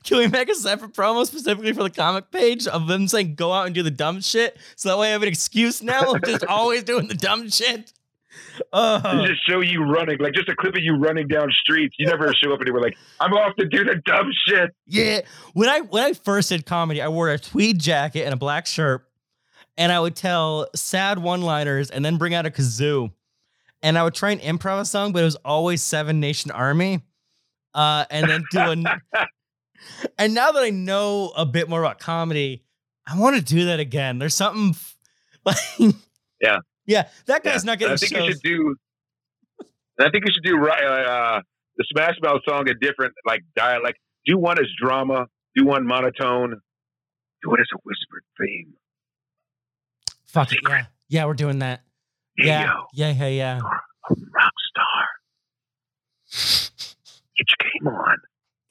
can 0.04 0.18
we 0.18 0.28
make 0.28 0.50
a 0.50 0.54
separate 0.54 0.92
promo 0.92 1.26
specifically 1.26 1.72
for 1.72 1.82
the 1.82 1.90
comic 1.90 2.30
page 2.30 2.66
of 2.66 2.86
them 2.86 3.08
saying 3.08 3.34
go 3.34 3.50
out 3.52 3.64
and 3.66 3.74
do 3.74 3.82
the 3.82 3.90
dumb 3.90 4.20
shit 4.20 4.58
so 4.76 4.90
that 4.90 4.98
way 4.98 5.08
I 5.08 5.12
have 5.12 5.22
an 5.22 5.28
excuse 5.28 5.82
now 5.82 6.12
of 6.12 6.22
just 6.22 6.44
always 6.48 6.84
doing 6.84 7.08
the 7.08 7.14
dumb 7.14 7.48
shit. 7.48 7.92
Uh, 8.72 9.26
just 9.26 9.40
show 9.48 9.60
you 9.60 9.82
running, 9.84 10.18
like 10.18 10.34
just 10.34 10.48
a 10.48 10.54
clip 10.54 10.74
of 10.74 10.82
you 10.82 10.96
running 10.96 11.26
down 11.28 11.50
streets. 11.62 11.96
You 11.98 12.06
never 12.06 12.32
show 12.34 12.52
up 12.52 12.60
anywhere 12.60 12.82
like, 12.82 12.96
I'm 13.20 13.32
off 13.32 13.56
to 13.56 13.64
do 13.66 13.84
the 13.84 13.96
dumb 14.04 14.30
shit. 14.46 14.70
Yeah. 14.86 15.22
When 15.54 15.68
I 15.68 15.80
when 15.80 16.04
I 16.04 16.12
first 16.12 16.50
did 16.50 16.66
comedy, 16.66 17.00
I 17.00 17.08
wore 17.08 17.30
a 17.30 17.38
tweed 17.38 17.80
jacket 17.80 18.24
and 18.24 18.34
a 18.34 18.36
black 18.36 18.66
shirt, 18.66 19.08
and 19.78 19.90
I 19.90 19.98
would 19.98 20.14
tell 20.14 20.68
sad 20.74 21.18
one-liners 21.18 21.90
and 21.90 22.04
then 22.04 22.18
bring 22.18 22.34
out 22.34 22.44
a 22.46 22.50
kazoo. 22.50 23.12
And 23.82 23.96
I 23.96 24.02
would 24.02 24.14
try 24.14 24.32
and 24.32 24.40
improv 24.40 24.80
a 24.80 24.84
song, 24.84 25.12
but 25.12 25.22
it 25.22 25.24
was 25.26 25.36
always 25.44 25.82
Seven 25.82 26.18
Nation 26.20 26.50
Army. 26.50 27.02
Uh, 27.74 28.04
and 28.10 28.28
then 28.28 28.42
do 28.50 28.58
a 28.60 28.74
and 30.18 30.34
now 30.34 30.50
that 30.52 30.62
I 30.62 30.70
know 30.70 31.32
a 31.36 31.46
bit 31.46 31.68
more 31.68 31.80
about 31.80 31.98
comedy, 32.00 32.64
I 33.06 33.18
want 33.18 33.36
to 33.36 33.42
do 33.42 33.66
that 33.66 33.78
again. 33.78 34.18
There's 34.18 34.34
something 34.34 34.74
like 35.44 35.56
Yeah. 36.40 36.58
Yeah, 36.86 37.08
that 37.26 37.42
Yeah. 37.44 37.52
guy's 37.52 37.64
not 37.64 37.78
getting 37.78 37.92
I 37.94 37.96
think 37.96 38.12
you 38.12 38.32
should 38.32 38.42
do. 38.42 38.76
I 40.00 40.10
think 40.10 40.24
you 40.26 40.32
should 40.32 40.44
do 40.44 40.56
right 40.56 40.82
uh, 40.82 41.42
the 41.76 41.84
Smash 41.92 42.14
Mouth 42.22 42.40
song 42.48 42.68
a 42.68 42.74
different 42.74 43.14
like 43.26 43.42
dialect. 43.54 43.98
Do 44.26 44.38
one 44.38 44.58
as 44.58 44.66
drama. 44.82 45.26
Do 45.54 45.64
one 45.66 45.86
monotone. 45.86 46.60
Do 47.42 47.54
it 47.54 47.60
as 47.60 47.66
a 47.74 47.78
whispered 47.84 48.24
theme. 48.40 48.74
Fuck 50.26 50.52
it, 50.52 50.58
yeah. 50.68 50.86
Yeah, 51.08 51.24
we're 51.26 51.34
doing 51.34 51.60
that. 51.60 51.82
Hey, 52.39 52.47
Yeah. 52.47 52.64
yo, 52.66 52.86
Yeah, 52.93 53.11
yeah, 53.12 53.26
yeah. 53.28 53.57
a 53.59 54.14
rock 54.14 54.53
star. 54.70 55.09
Get 57.36 57.47
your 57.49 57.70
game 57.72 57.89
on. 57.89 58.16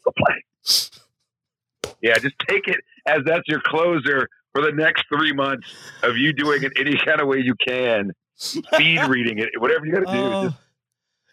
Go 0.05 0.11
play. 0.17 1.93
Yeah, 2.01 2.17
just 2.19 2.35
take 2.47 2.67
it 2.67 2.77
as 3.05 3.19
that's 3.25 3.47
your 3.47 3.61
closer 3.61 4.27
for 4.53 4.61
the 4.61 4.71
next 4.71 5.05
three 5.09 5.33
months 5.33 5.67
of 6.03 6.17
you 6.17 6.33
doing 6.33 6.63
it 6.63 6.71
any 6.79 6.97
kind 6.97 7.19
of 7.21 7.27
way 7.27 7.39
you 7.39 7.55
can. 7.67 8.11
Speed 8.35 8.99
reading 9.07 9.39
it, 9.39 9.49
whatever 9.59 9.85
you 9.85 9.93
got 9.93 9.99
to 10.01 10.05
do. 10.05 10.11
Oh. 10.23 10.43
Just, 10.45 10.55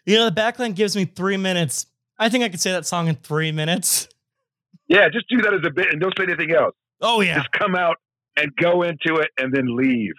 you 0.05 0.17
know, 0.17 0.29
the 0.29 0.35
backline 0.39 0.75
gives 0.75 0.95
me 0.95 1.05
three 1.05 1.37
minutes. 1.37 1.87
I 2.17 2.29
think 2.29 2.43
I 2.43 2.49
could 2.49 2.59
say 2.61 2.71
that 2.71 2.85
song 2.85 3.07
in 3.07 3.15
three 3.15 3.51
minutes. 3.51 4.07
yeah, 4.87 5.07
just 5.09 5.27
do 5.29 5.37
that 5.41 5.53
as 5.53 5.61
a 5.65 5.69
bit 5.71 5.87
and 5.91 5.99
don't 6.01 6.13
say 6.17 6.23
anything 6.23 6.51
else. 6.51 6.75
Oh 7.01 7.21
yeah. 7.21 7.35
Just 7.35 7.51
come 7.51 7.75
out 7.75 7.97
and 8.37 8.55
go 8.55 8.83
into 8.83 9.15
it 9.17 9.29
and 9.37 9.53
then 9.53 9.75
leave. 9.75 10.13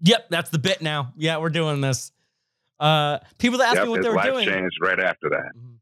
Yep, 0.00 0.26
that's 0.30 0.50
the 0.50 0.58
bit 0.58 0.82
now. 0.82 1.12
Yeah, 1.16 1.38
we're 1.38 1.50
doing 1.50 1.80
this. 1.80 2.12
Uh 2.78 3.18
people 3.38 3.58
that 3.58 3.68
asked 3.68 3.76
Yep, 3.76 3.84
me 3.84 3.90
what 3.90 4.02
they 4.02 4.08
were 4.10 4.16
life 4.16 4.32
doing. 4.32 4.46
changed 4.48 4.76
right 4.82 5.00
after 5.00 5.30
that. 5.30 5.52
Mhm. 5.56 5.72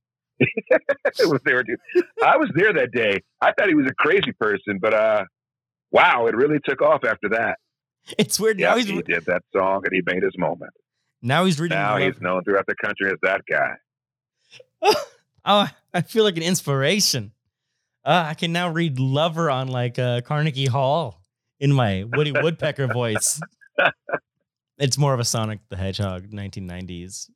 what 1.31 1.43
they 1.45 1.55
were 1.55 1.63
doing. 1.63 1.79
I 2.25 2.37
was 2.37 2.51
there 2.55 2.73
that 2.73 2.93
day. 2.93 3.21
I 3.41 3.53
thought 3.53 3.69
he 3.69 3.75
was 3.75 3.87
a 3.87 3.95
crazy 3.95 4.33
person, 4.33 4.79
but 4.81 4.95
uh, 4.95 5.25
wow, 5.91 6.27
it 6.27 6.35
really 6.37 6.59
took 6.65 6.83
off 6.83 7.05
after 7.05 7.29
that. 7.31 7.59
It's 8.19 8.39
weird. 8.39 8.59
Yeah, 8.61 8.71
now 8.71 8.77
he's 8.77 8.87
he 8.87 9.01
did 9.03 9.25
that 9.27 9.43
song 9.55 9.83
and 9.85 9.93
he 9.93 10.03
made 10.07 10.23
his 10.23 10.37
moment. 10.39 10.73
now 11.23 11.45
he's 11.45 11.59
reading. 11.59 11.79
Now 11.79 11.97
he's 11.97 12.21
known 12.21 12.45
throughout 12.45 12.67
the 12.67 12.75
country 12.77 13.11
as 13.11 13.19
that 13.23 13.43
guy. 13.51 13.71
oh, 15.45 15.69
I 15.93 16.01
feel 16.03 16.25
like 16.25 16.37
an 16.37 16.43
inspiration. 16.43 17.33
Uh, 18.05 18.25
I 18.29 18.35
can 18.35 18.53
now 18.53 18.69
read 18.71 18.99
Lover 19.01 19.51
on 19.51 19.69
like 19.69 19.99
uh, 19.99 20.21
Carnegie 20.21 20.67
Hall 20.67 21.23
in 21.59 21.73
my 21.73 22.05
Woody 22.05 22.33
Woodpecker 22.33 22.87
voice. 22.93 23.41
It's 24.77 24.99
more 24.99 25.15
of 25.15 25.21
a 25.21 25.25
Sonic 25.25 25.61
the 25.69 25.77
Hedgehog 25.77 26.31
1990s 26.31 27.31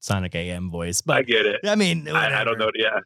Sonic 0.00 0.34
AM 0.34 0.70
voice, 0.70 1.02
I 1.08 1.22
get 1.22 1.46
it. 1.46 1.60
I 1.64 1.74
mean, 1.74 2.06
I, 2.08 2.40
I 2.40 2.44
don't 2.44 2.58
know. 2.58 2.70
Yeah, 2.74 2.98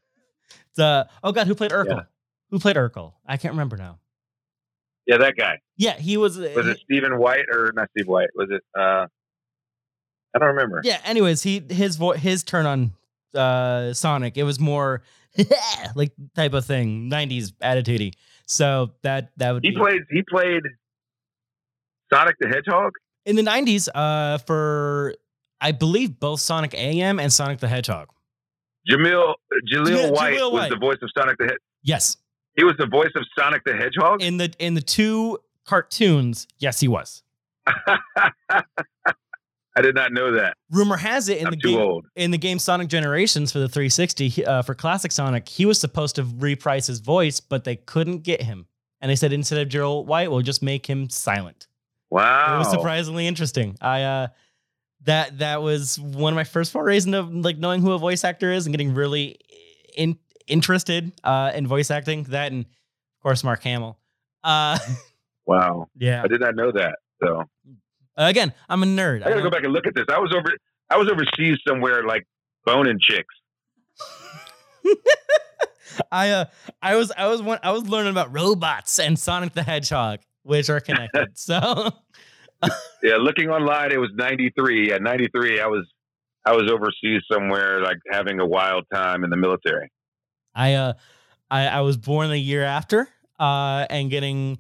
The 0.76 1.09
oh 1.22 1.30
god, 1.30 1.47
who 1.47 1.55
played 1.55 1.70
Urkel? 1.70 1.89
Yeah. 1.89 2.03
Who 2.51 2.59
played 2.59 2.74
Urkel? 2.76 3.12
I 3.26 3.37
can't 3.37 3.53
remember 3.53 3.76
now. 3.76 3.99
yeah, 5.07 5.18
that 5.18 5.37
guy. 5.37 5.61
Yeah, 5.76 5.97
he 5.99 6.16
was. 6.16 6.37
Was 6.37 6.66
it 6.66 6.78
Stephen 6.82 7.18
White 7.18 7.45
or 7.53 7.70
not 7.76 7.89
Steve 7.97 8.09
White? 8.09 8.30
Was 8.34 8.49
it? 8.51 8.62
uh 8.76 9.07
I 10.34 10.39
don't 10.39 10.49
remember. 10.49 10.80
Yeah. 10.82 10.99
Anyways, 11.05 11.43
he 11.43 11.62
his 11.70 11.95
voice 11.97 12.18
his 12.18 12.43
turn 12.43 12.66
on 12.66 12.93
uh 13.34 13.93
Sonic. 13.93 14.37
It 14.37 14.43
was 14.45 14.59
more 14.59 15.03
like 15.95 16.12
type 16.34 16.55
of 16.55 16.64
thing, 16.64 17.09
'90s 17.09 17.53
attitudey. 17.62 18.14
So 18.47 18.93
that 19.03 19.30
that 19.37 19.53
would 19.53 19.62
He 19.64 19.70
be 19.70 19.76
played. 19.76 20.03
He 20.11 20.22
played 20.28 20.62
Sonic 22.13 22.37
the 22.41 22.49
Hedgehog. 22.49 22.93
in 23.25 23.37
the 23.37 23.43
'90s. 23.43 23.89
Uh, 23.95 24.39
for 24.39 25.15
I 25.61 25.73
believe 25.73 26.19
both 26.21 26.41
Sonic 26.41 26.75
AM 26.75 27.19
and 27.19 27.33
Sonic 27.33 27.59
the 27.61 27.69
Hedgehog. 27.69 28.09
Jamil 28.91 29.35
Jaleel 29.73 29.87
Jamil- 29.87 30.13
White 30.15 30.35
Jaleel 30.39 30.53
was 30.53 30.61
White. 30.63 30.71
the 30.71 30.77
voice 30.79 30.99
of 31.03 31.11
Sonic 31.17 31.37
the. 31.39 31.45
Hed- 31.47 31.57
Yes, 31.83 32.17
He 32.57 32.65
was 32.65 32.75
the 32.79 32.87
voice 32.87 33.11
of 33.15 33.25
Sonic 33.39 33.63
the 33.65 33.75
Hedgehog. 33.77 34.21
in 34.23 34.37
the 34.39 34.53
in 34.59 34.75
the 34.75 34.81
two 34.81 35.39
cartoons. 35.67 36.47
Yes, 36.59 36.81
he 36.81 36.89
was. 36.89 37.23
I 39.79 39.83
did 39.83 39.95
not 39.95 40.13
know 40.13 40.33
that. 40.33 40.57
Rumor 40.71 40.97
has 40.97 41.29
it 41.29 41.39
in 41.39 41.47
I'm 41.49 41.51
the 41.51 41.57
game 41.59 41.79
old. 41.79 42.07
in 42.17 42.31
the 42.31 42.39
game 42.39 42.59
Sonic 42.59 42.89
Generations 42.89 43.53
for 43.53 43.59
the 43.59 43.69
360 43.69 44.45
uh, 44.47 44.63
for 44.63 44.75
classic 44.75 45.13
Sonic, 45.13 45.49
he 45.49 45.67
was 45.67 45.79
supposed 45.79 46.17
to 46.17 46.25
reprise 46.39 46.87
his 46.87 47.01
voice, 47.01 47.41
but 47.41 47.65
they 47.65 47.77
couldn't 47.77 48.21
get 48.21 48.43
him. 48.43 48.67
And 49.03 49.11
they 49.11 49.17
said 49.17 49.33
instead 49.35 49.59
of 49.61 49.69
Gerald 49.69 50.07
White, 50.09 50.31
we'll 50.31 50.41
just 50.41 50.63
make 50.63 50.87
him 50.87 51.11
silent. 51.11 51.67
Wow. 52.11 52.55
It 52.57 52.59
was 52.59 52.71
surprisingly 52.71 53.27
interesting. 53.27 53.77
I 53.81 54.03
uh 54.03 54.27
that 55.05 55.39
that 55.39 55.63
was 55.63 55.99
one 55.99 56.33
of 56.33 56.37
my 56.37 56.45
first 56.45 56.73
forays 56.73 57.07
into 57.07 57.21
like 57.23 57.59
knowing 57.59 57.81
who 57.83 57.93
a 57.93 57.99
voice 57.99 58.25
actor 58.25 58.51
is 58.53 58.67
and 58.67 58.73
getting 58.73 58.95
really 58.95 59.39
in, 59.97 60.19
interested 60.47 61.13
uh 61.25 61.53
in 61.55 61.67
voice 61.67 61.91
acting. 61.91 62.25
That 62.25 62.53
and 62.53 62.65
of 62.65 63.23
course 63.23 63.43
Mark 63.45 63.63
Hamill. 63.63 63.99
Uh 64.45 64.79
Wow. 65.47 65.89
yeah. 65.97 66.23
I 66.25 66.27
did 66.29 66.41
not 66.41 66.57
know 66.57 66.73
that. 66.73 66.97
So 67.23 67.45
Again, 68.17 68.53
I'm 68.69 68.83
a 68.83 68.87
nerd. 68.87 69.17
I 69.17 69.29
gotta 69.29 69.35
don't- 69.35 69.45
go 69.45 69.51
back 69.51 69.65
and 69.65 69.73
look 69.73 69.87
at 69.87 69.95
this. 69.95 70.07
I 70.09 70.19
was 70.19 70.33
over. 70.35 70.49
I 70.91 70.97
was 70.97 71.09
overseas 71.11 71.59
somewhere, 71.69 72.05
like 72.07 72.25
boning 72.65 72.99
chicks. 73.01 73.35
I 76.13 76.31
uh 76.31 76.45
I 76.83 76.97
was 76.97 77.13
I 77.17 77.27
was 77.29 77.41
one 77.43 77.59
I 77.63 77.71
was 77.71 77.87
learning 77.89 78.11
about 78.13 78.33
robots 78.33 78.99
and 78.99 79.19
Sonic 79.19 79.53
the 79.55 79.63
Hedgehog, 79.63 80.21
which 80.47 80.71
are 80.71 80.81
connected. 80.81 81.29
so 81.35 81.91
Yeah, 83.03 83.17
looking 83.17 83.51
online, 83.51 83.93
it 83.93 83.99
was 83.99 84.11
'93. 84.15 84.93
At 84.93 85.03
'93, 85.03 85.61
I 85.61 85.67
was 85.67 85.87
I 86.45 86.53
was 86.53 86.71
overseas 86.71 87.23
somewhere, 87.31 87.81
like 87.83 87.99
having 88.11 88.41
a 88.41 88.47
wild 88.47 88.85
time 88.93 89.25
in 89.25 89.31
the 89.31 89.37
military. 89.37 89.91
I 90.55 90.75
uh 90.75 90.93
I, 91.51 91.67
I 91.67 91.81
was 91.83 91.97
born 91.97 92.31
the 92.31 92.39
year 92.39 92.65
after 92.65 93.09
uh 93.39 93.87
and 93.91 94.11
getting 94.11 94.59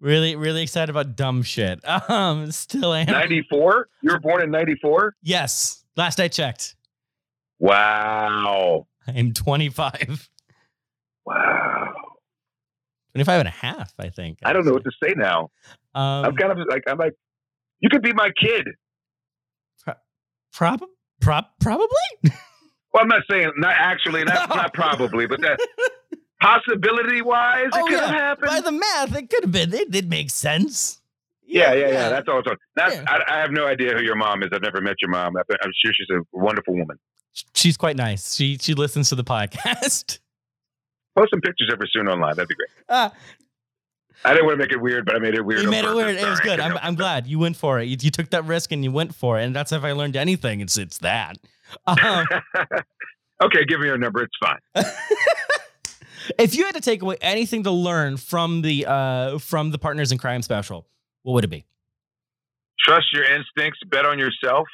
really 0.00 0.36
really 0.36 0.62
excited 0.62 0.90
about 0.90 1.16
dumb 1.16 1.42
shit. 1.42 1.80
Um 2.08 2.50
still 2.50 2.94
am. 2.94 3.06
'94. 3.06 3.88
You 4.02 4.12
were 4.12 4.20
born 4.20 4.42
in 4.42 4.50
'94. 4.50 5.14
Yes. 5.22 5.84
Last 5.96 6.18
I 6.18 6.28
checked. 6.28 6.76
Wow. 7.58 8.86
I 9.06 9.12
am 9.12 9.32
25. 9.32 10.28
Wow. 11.26 11.83
25 13.14 13.40
and 13.40 13.48
a 13.48 13.52
half, 13.52 13.92
I 13.98 14.08
think. 14.10 14.38
I 14.44 14.52
don't 14.52 14.64
know 14.66 14.72
what 14.72 14.84
to 14.84 14.90
say 15.02 15.14
now. 15.16 15.50
Um 15.94 16.24
I'm 16.26 16.36
kind 16.36 16.52
of 16.52 16.58
like 16.68 16.82
I'm 16.88 16.98
like, 16.98 17.14
you 17.80 17.88
could 17.88 18.02
be 18.02 18.12
my 18.12 18.30
kid. 18.40 18.66
prob- 20.52 20.84
prob- 21.20 21.46
probably? 21.60 21.88
Well, 22.22 23.02
I'm 23.02 23.08
not 23.08 23.22
saying 23.28 23.50
not 23.56 23.74
actually, 23.76 24.24
not, 24.24 24.48
No. 24.48 24.54
not 24.62 24.72
probably, 24.74 25.26
but 25.26 25.40
that 25.40 25.58
possibility 26.40 27.22
wise, 27.22 27.66
it 27.66 27.72
Oh, 27.74 27.84
could 27.86 27.92
yeah. 27.94 28.06
have 28.06 28.14
happened. 28.14 28.48
By 28.48 28.60
the 28.60 28.72
math, 28.72 29.16
it 29.16 29.28
could 29.30 29.42
have 29.44 29.52
been. 29.52 29.72
It 29.74 29.90
did 29.90 30.08
make 30.08 30.30
sense. 30.30 31.00
Yeah, 31.46 31.74
yeah, 31.74 31.88
yeah. 31.88 32.08
That's 32.08 32.28
all. 32.28 32.38
It's. 32.38 32.48
That's, 32.76 32.94
Yeah. 32.94 33.04
I, 33.08 33.34
I 33.36 33.40
have 33.40 33.50
no 33.50 33.66
idea 33.66 33.94
who 33.94 34.02
your 34.02 34.14
mom 34.16 34.42
is. 34.42 34.48
I've 34.52 34.62
never 34.62 34.80
met 34.80 34.96
your 35.00 35.10
mom. 35.10 35.36
I'm 35.36 35.42
I'm 35.62 35.72
sure 35.84 35.92
she's 35.92 36.06
a 36.10 36.20
wonderful 36.32 36.74
woman. 36.74 36.98
She's 37.54 37.76
quite 37.76 37.96
nice. 37.96 38.34
She 38.36 38.58
she 38.58 38.74
listens 38.74 39.08
to 39.08 39.14
the 39.16 39.24
podcast. 39.24 40.20
Post 41.16 41.30
some 41.30 41.40
pictures 41.40 41.70
her 41.70 41.86
soon 41.92 42.08
online. 42.08 42.36
That'd 42.36 42.48
be 42.48 42.54
great. 42.54 42.70
Uh, 42.88 43.10
I 44.24 44.32
didn't 44.32 44.46
want 44.46 44.58
to 44.58 44.64
make 44.64 44.72
it 44.72 44.80
weird, 44.80 45.04
but 45.04 45.16
I 45.16 45.18
made 45.18 45.34
it 45.34 45.44
weird. 45.44 45.62
You 45.62 45.70
made 45.70 45.84
it 45.84 45.94
weird. 45.94 46.16
It 46.16 46.28
was 46.28 46.40
good. 46.40 46.60
I'm, 46.60 46.78
I'm 46.82 46.94
glad 46.94 47.26
you 47.26 47.38
went 47.38 47.56
for 47.56 47.78
it. 47.78 47.84
You, 47.84 47.96
you 48.00 48.10
took 48.10 48.30
that 48.30 48.44
risk 48.44 48.72
and 48.72 48.82
you 48.82 48.90
went 48.90 49.14
for 49.14 49.38
it. 49.38 49.44
And 49.44 49.54
that's 49.54 49.70
if 49.72 49.84
I 49.84 49.92
learned 49.92 50.16
anything, 50.16 50.60
it's 50.60 50.76
it's 50.76 50.98
that. 50.98 51.38
Um, 51.88 52.26
okay, 53.42 53.64
give 53.66 53.80
me 53.80 53.86
your 53.86 53.98
number. 53.98 54.22
It's 54.22 54.36
fine. 54.40 54.84
if 56.38 56.54
you 56.54 56.66
had 56.66 56.74
to 56.76 56.80
take 56.80 57.02
away 57.02 57.16
anything 57.20 57.64
to 57.64 57.70
learn 57.70 58.16
from 58.16 58.62
the 58.62 58.86
uh 58.86 59.38
from 59.38 59.70
the 59.70 59.78
Partners 59.78 60.12
in 60.12 60.18
Crime 60.18 60.42
special, 60.42 60.86
what 61.22 61.32
would 61.32 61.44
it 61.44 61.50
be? 61.50 61.64
Trust 62.78 63.06
your 63.12 63.24
instincts. 63.24 63.80
Bet 63.90 64.04
on 64.06 64.18
yourself. 64.20 64.68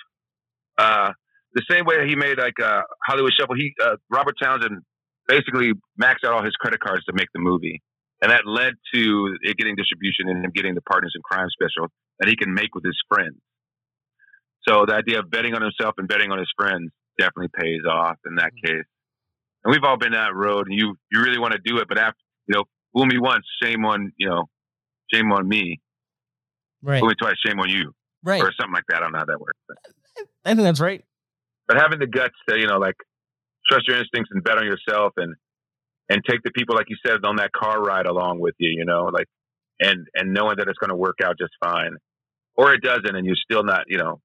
Uh, 0.77 1.13
the 1.55 1.63
same 1.71 1.87
way 1.87 2.07
he 2.07 2.17
made 2.17 2.39
like 2.39 2.61
uh, 2.61 2.83
Hollywood 3.07 3.33
Shuffle. 3.39 3.55
He 3.55 3.73
uh, 3.83 3.97
Robert 4.11 4.35
Townsend 4.43 4.83
basically 5.31 5.73
maxed 6.01 6.27
out 6.27 6.33
all 6.35 6.43
his 6.45 6.57
credit 6.57 6.81
cards 6.81 7.05
to 7.05 7.13
make 7.15 7.29
the 7.33 7.41
movie, 7.41 7.81
and 8.21 8.33
that 8.33 8.43
led 8.47 8.75
to 8.93 9.37
it 9.43 9.57
getting 9.57 9.77
distribution 9.77 10.29
and 10.29 10.45
him 10.45 10.51
getting 10.55 10.75
the 10.75 10.83
Partners 10.83 11.13
in 11.15 11.23
Crime 11.23 11.47
special 11.51 11.89
that 12.19 12.29
he 12.29 12.37
can 12.37 12.53
make 12.53 12.75
with 12.75 12.85
his 12.85 12.99
friends. 13.09 13.37
So 14.69 14.85
the 14.87 14.95
idea 14.95 15.21
of 15.21 15.31
betting 15.31 15.55
on 15.55 15.63
himself 15.63 15.95
and 15.99 16.07
betting 16.09 16.31
on 16.33 16.39
his 16.39 16.51
friends 16.59 16.91
definitely 17.19 17.49
pays 17.57 17.81
off 17.89 18.19
in 18.27 18.35
that 18.37 18.51
mm-hmm. 18.53 18.79
case. 18.79 18.85
And 19.65 19.73
we've 19.73 19.85
all 19.85 19.97
been 19.97 20.13
that 20.13 20.35
road, 20.35 20.67
and 20.69 20.79
you 20.79 20.97
you 21.13 21.23
really 21.23 21.39
want 21.39 21.53
to 21.53 21.61
do 21.65 21.79
it, 21.79 21.87
but 21.89 21.99
after 21.99 22.19
you 22.47 22.57
know, 22.57 22.65
fool 22.93 23.07
me 23.07 23.19
once, 23.19 23.45
shame 23.63 23.85
on 23.85 24.13
you 24.17 24.29
know, 24.29 24.45
shame 25.13 25.31
on 25.33 25.47
me. 25.49 25.81
Right. 26.83 26.99
Fool 26.99 27.09
me 27.09 27.15
twice, 27.15 27.37
shame 27.47 27.61
on 27.61 27.69
you, 27.69 27.93
Right. 28.25 28.43
or 28.43 28.53
something 28.59 28.73
like 28.75 28.85
that. 28.89 28.99
I 28.99 29.01
don't 29.01 29.13
know 29.13 29.19
how 29.19 29.25
that 29.27 29.41
works. 29.41 29.59
But 29.69 29.77
I 30.45 30.55
think 30.55 30.63
that's 30.65 30.81
right. 30.81 31.05
but 31.69 31.77
having 31.77 31.99
the 32.01 32.07
guts 32.07 32.35
to 32.49 32.59
you 32.59 32.67
know 32.67 32.79
like 32.79 32.97
trust 33.71 33.87
your 33.89 33.99
instincts 33.99 34.31
and 34.33 34.43
bet 34.43 34.59
on 34.59 34.65
yourself 34.65 35.13
and 35.17 35.35
and 36.09 36.23
take 36.29 36.43
the 36.43 36.51
people 36.51 36.75
like 36.75 36.87
you 36.89 36.97
said 37.07 37.19
on 37.25 37.37
that 37.37 37.53
car 37.53 37.81
ride 37.83 38.07
along 38.07 38.41
with 38.41 38.55
you 38.59 38.71
you 38.77 38.85
know 38.85 39.05
like 39.13 39.27
and 39.81 40.07
and 40.15 40.33
knowing 40.35 40.57
that 40.59 40.67
it's 40.69 40.79
going 40.79 40.91
to 40.91 40.97
work 40.97 41.19
out 41.25 41.37
just 41.39 41.53
fine 41.63 41.97
or 42.57 42.73
it 42.73 42.83
doesn't 42.83 43.15
and 43.15 43.25
you're 43.27 43.37
still 43.43 43.63
not 43.65 43.83
you 43.87 43.99
know 43.99 44.21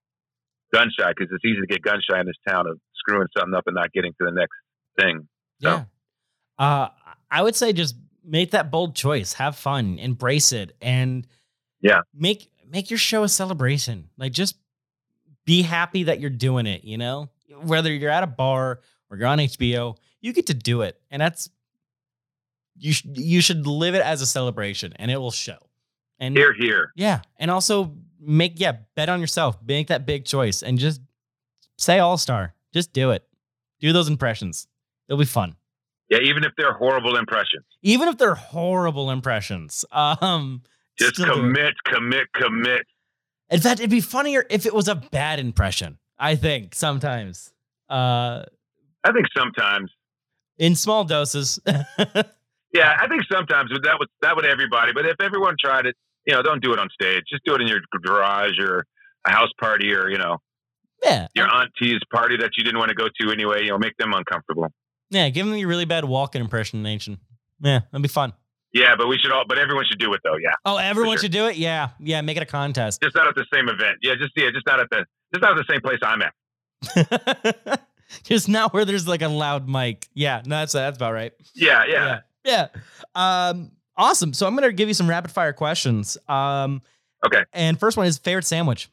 gun 0.74 0.90
shy 1.00 1.10
because 1.16 1.32
it's 1.34 1.46
easy 1.46 1.62
to 1.62 1.68
get 1.68 1.82
gun 1.82 2.00
shy 2.10 2.20
in 2.20 2.26
this 2.26 2.36
town 2.48 2.68
of 2.68 2.80
screwing 2.96 3.28
something 3.38 3.54
up 3.56 3.64
and 3.68 3.76
not 3.76 3.92
getting 3.94 4.12
to 4.20 4.26
the 4.26 4.32
next 4.32 4.56
thing 5.00 5.28
So- 5.62 5.70
Yeah. 5.70 5.84
Uh, 6.58 6.88
I 7.30 7.42
would 7.42 7.56
say 7.56 7.74
just 7.74 7.96
make 8.24 8.52
that 8.52 8.72
bold 8.72 8.96
choice. 8.96 9.34
Have 9.34 9.58
fun, 9.58 10.00
embrace 10.00 10.52
it, 10.54 10.76
and 10.82 11.28
Yeah. 11.82 12.00
make 12.14 12.50
make 12.68 12.90
your 12.90 12.98
show 12.98 13.24
a 13.24 13.30
celebration. 13.30 14.10
Like 14.18 14.32
just 14.32 14.56
be 15.46 15.62
happy 15.64 16.04
that 16.04 16.20
you're 16.22 16.30
doing 16.30 16.66
it. 16.66 16.84
You 16.86 16.98
know, 16.98 17.30
whether 17.62 17.92
you're 17.94 18.10
at 18.10 18.24
a 18.24 18.28
bar 18.28 18.80
or 19.10 19.18
you're 19.18 19.28
on 19.28 19.40
HBO, 19.40 19.98
you 20.22 20.34
get 20.34 20.48
to 20.48 20.54
do 20.54 20.82
it, 20.82 21.00
and 21.12 21.22
that's 21.22 21.50
you. 22.78 22.94
Sh- 22.94 23.06
you 23.14 23.42
should 23.42 23.68
live 23.68 23.96
it 23.96 24.02
as 24.02 24.22
a 24.22 24.26
celebration, 24.26 24.94
and 24.98 25.12
it 25.12 25.18
will 25.18 25.32
show. 25.32 25.58
And 26.20 26.36
here 26.36 26.54
here 26.54 26.92
yeah, 26.96 27.22
and 27.38 27.52
also 27.52 27.94
make 28.20 28.60
yeah 28.60 28.78
bet 28.96 29.10
on 29.10 29.20
yourself. 29.20 29.58
Make 29.66 29.88
that 29.88 30.06
big 30.06 30.26
choice, 30.26 30.64
and 30.64 30.78
just 30.80 31.02
say 31.78 32.00
all 32.00 32.18
star. 32.18 32.54
Just 32.74 32.94
do 32.94 33.12
it. 33.12 33.24
Do 33.80 33.94
those 33.94 34.08
impressions. 34.08 34.68
It'll 35.08 35.20
be 35.20 35.26
fun 35.26 35.56
yeah 36.10 36.20
even 36.20 36.44
if 36.44 36.52
they're 36.56 36.74
horrible 36.74 37.16
impressions 37.16 37.66
even 37.82 38.08
if 38.08 38.18
they're 38.18 38.36
horrible 38.36 39.12
impressions. 39.12 39.86
Um, 39.96 40.64
just 40.98 41.16
still 41.16 41.26
do 41.26 41.32
it. 41.32 41.36
commit 41.36 41.74
commit 41.84 42.28
commit 42.34 42.88
In 43.50 43.60
fact, 43.60 43.80
it'd 43.80 43.90
be 43.90 44.02
funnier 44.02 44.46
if 44.50 44.66
it 44.66 44.74
was 44.74 44.88
a 44.88 44.96
bad 44.96 45.40
impression. 45.40 45.98
I 46.18 46.36
think 46.36 46.74
sometimes, 46.74 47.52
uh, 47.90 48.44
i 49.06 49.12
think 49.14 49.26
sometimes 49.38 49.90
in 50.58 50.76
small 50.76 51.04
doses. 51.06 51.60
Yeah, 52.74 52.94
I 53.02 53.08
think 53.08 53.22
sometimes 53.32 53.70
that 53.72 53.96
would 54.00 54.10
that 54.22 54.36
would 54.36 54.46
everybody. 54.46 54.92
But 54.92 55.06
if 55.06 55.16
everyone 55.22 55.56
tried 55.64 55.86
it, 55.86 55.96
you 56.28 56.34
know, 56.36 56.42
don't 56.44 56.62
do 56.62 56.74
it 56.74 56.80
on 56.80 56.90
stage. 56.94 57.24
Just 57.32 57.46
do 57.46 57.56
it 57.56 57.62
in 57.62 57.68
your 57.68 57.80
garage 58.04 58.60
or 58.60 58.84
a 59.26 59.32
house 59.32 59.48
party 59.62 59.94
or 59.94 60.10
you 60.10 60.18
know 60.18 60.40
yeah, 61.02 61.28
your 61.36 61.48
auntie's 61.48 62.02
party 62.12 62.36
that 62.38 62.52
you 62.58 62.66
didn't 62.66 62.78
want 62.80 62.90
to 62.90 62.96
go 62.96 63.08
to 63.22 63.32
anyway. 63.32 63.62
You 63.64 63.70
know, 63.70 63.78
make 63.78 63.96
them 63.98 64.14
uncomfortable. 64.14 64.68
yeah. 65.10 65.30
Give 65.30 65.46
them 65.46 65.56
your 65.56 65.70
really 65.70 65.86
bad 65.86 66.04
walking 66.04 66.42
impression, 66.42 66.80
impersonation. 66.80 67.20
Yeah, 67.62 67.80
that'd 67.94 68.02
be 68.02 68.10
fun. 68.10 68.34
Yeah, 68.74 68.96
but 68.98 69.08
we 69.08 69.18
should 69.20 69.32
all. 69.32 69.46
But 69.48 69.58
everyone 69.58 69.86
should 69.90 70.00
do 70.00 70.14
it 70.14 70.20
though. 70.26 70.36
Yeah, 70.36 70.52
Oh, 70.66 70.76
everyone 70.76 71.16
sure. 71.16 71.24
should 71.24 71.32
do 71.32 71.46
it. 71.48 71.56
Yeah, 71.56 71.92
yeah. 72.02 72.20
Make 72.20 72.36
it 72.36 72.44
a 72.44 72.46
contest. 72.46 73.02
just 73.02 73.16
not 73.16 73.26
at 73.28 73.36
the 73.36 73.46
same 73.54 73.70
event. 73.70 74.00
Yeah, 74.02 74.16
just 74.20 74.34
yeah, 74.36 74.50
just 74.54 74.68
not 74.68 74.82
at 74.82 74.90
the 74.90 75.06
just 75.34 75.42
not 75.42 75.58
at 75.58 75.66
the 75.66 75.72
same 75.74 75.80
place 75.80 76.00
I'm 76.04 76.22
at. 76.22 77.80
Just 78.24 78.48
not 78.50 78.74
where 78.74 78.86
there's 78.86 79.08
like 79.08 79.22
a 79.22 79.28
loud 79.28 79.68
mic. 79.68 80.08
Yeah, 80.14 80.42
no, 80.46 80.58
that's 80.60 80.74
that's 80.74 80.98
about 80.98 81.14
right. 81.14 81.34
Yeah, 81.54 81.84
yeah. 81.88 82.20
yeah. 82.46 82.68
yeah. 83.16 83.50
Um, 83.50 83.72
awesome. 83.98 84.34
So 84.34 84.48
I'm 84.48 84.56
gonna 84.56 84.72
give 84.72 84.88
you 84.88 84.94
some 84.94 85.10
rapid 85.10 85.32
fire 85.32 85.54
questions. 85.54 86.18
Um, 86.28 86.82
Okay. 87.26 87.44
And 87.54 87.80
first 87.80 87.98
one 87.98 88.06
is 88.06 88.20
favorite 88.20 88.46
sandwich. 88.46 88.88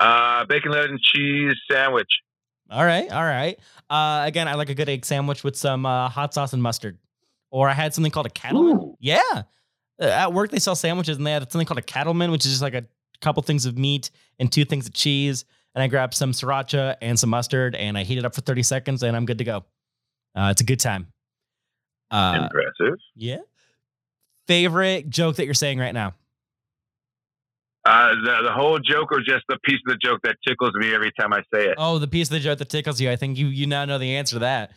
Uh, 0.00 0.44
bacon, 0.46 0.70
lettuce, 0.72 0.90
and 0.90 1.00
cheese 1.00 1.56
sandwich. 1.70 2.08
All 2.70 2.84
right, 2.84 3.10
all 3.10 3.24
right. 3.24 3.58
Uh, 3.90 4.22
again, 4.24 4.48
I 4.48 4.54
like 4.54 4.68
a 4.70 4.74
good 4.74 4.88
egg 4.88 5.04
sandwich 5.04 5.42
with 5.44 5.56
some 5.56 5.84
uh, 5.84 6.08
hot 6.08 6.32
sauce 6.32 6.52
and 6.52 6.62
mustard. 6.62 6.96
Or 7.50 7.68
I 7.68 7.72
had 7.72 7.92
something 7.94 8.12
called 8.12 8.26
a 8.26 8.30
cattleman. 8.30 8.76
Ooh. 8.76 8.96
Yeah, 9.00 9.20
Uh, 10.00 10.04
at 10.04 10.32
work 10.32 10.50
they 10.50 10.58
sell 10.58 10.74
sandwiches 10.76 11.16
and 11.16 11.26
they 11.26 11.32
had 11.32 11.50
something 11.50 11.66
called 11.66 11.78
a 11.78 11.82
cattleman, 11.82 12.30
which 12.30 12.44
is 12.46 12.52
just 12.52 12.62
like 12.62 12.74
a 12.74 12.84
couple 13.20 13.42
things 13.42 13.66
of 13.66 13.76
meat 13.76 14.10
and 14.38 14.50
two 14.52 14.64
things 14.64 14.86
of 14.86 14.94
cheese. 14.94 15.44
And 15.78 15.84
I 15.84 15.86
grabbed 15.86 16.14
some 16.14 16.32
sriracha 16.32 16.96
and 17.00 17.16
some 17.16 17.30
mustard 17.30 17.76
and 17.76 17.96
I 17.96 18.02
heat 18.02 18.18
it 18.18 18.24
up 18.24 18.34
for 18.34 18.40
thirty 18.40 18.64
seconds 18.64 19.04
and 19.04 19.16
I'm 19.16 19.26
good 19.26 19.38
to 19.38 19.44
go. 19.44 19.64
Uh, 20.34 20.48
it's 20.50 20.60
a 20.60 20.64
good 20.64 20.80
time. 20.80 21.06
Uh, 22.10 22.48
Impressive. 22.50 22.98
yeah. 23.14 23.36
Favorite 24.48 25.08
joke 25.08 25.36
that 25.36 25.44
you're 25.44 25.54
saying 25.54 25.78
right 25.78 25.94
now? 25.94 26.14
Uh, 27.84 28.08
the 28.24 28.38
the 28.42 28.52
whole 28.52 28.80
joke 28.80 29.12
or 29.12 29.20
just 29.20 29.44
the 29.48 29.56
piece 29.62 29.78
of 29.86 29.92
the 29.92 29.98
joke 30.02 30.18
that 30.24 30.34
tickles 30.44 30.72
me 30.74 30.92
every 30.92 31.12
time 31.12 31.32
I 31.32 31.42
say 31.54 31.66
it. 31.68 31.76
Oh, 31.78 32.00
the 32.00 32.08
piece 32.08 32.26
of 32.26 32.32
the 32.32 32.40
joke 32.40 32.58
that 32.58 32.68
tickles 32.70 33.00
you. 33.00 33.08
I 33.08 33.14
think 33.14 33.38
you 33.38 33.46
you 33.46 33.68
now 33.68 33.84
know 33.84 33.98
the 33.98 34.16
answer 34.16 34.34
to 34.34 34.40
that. 34.40 34.72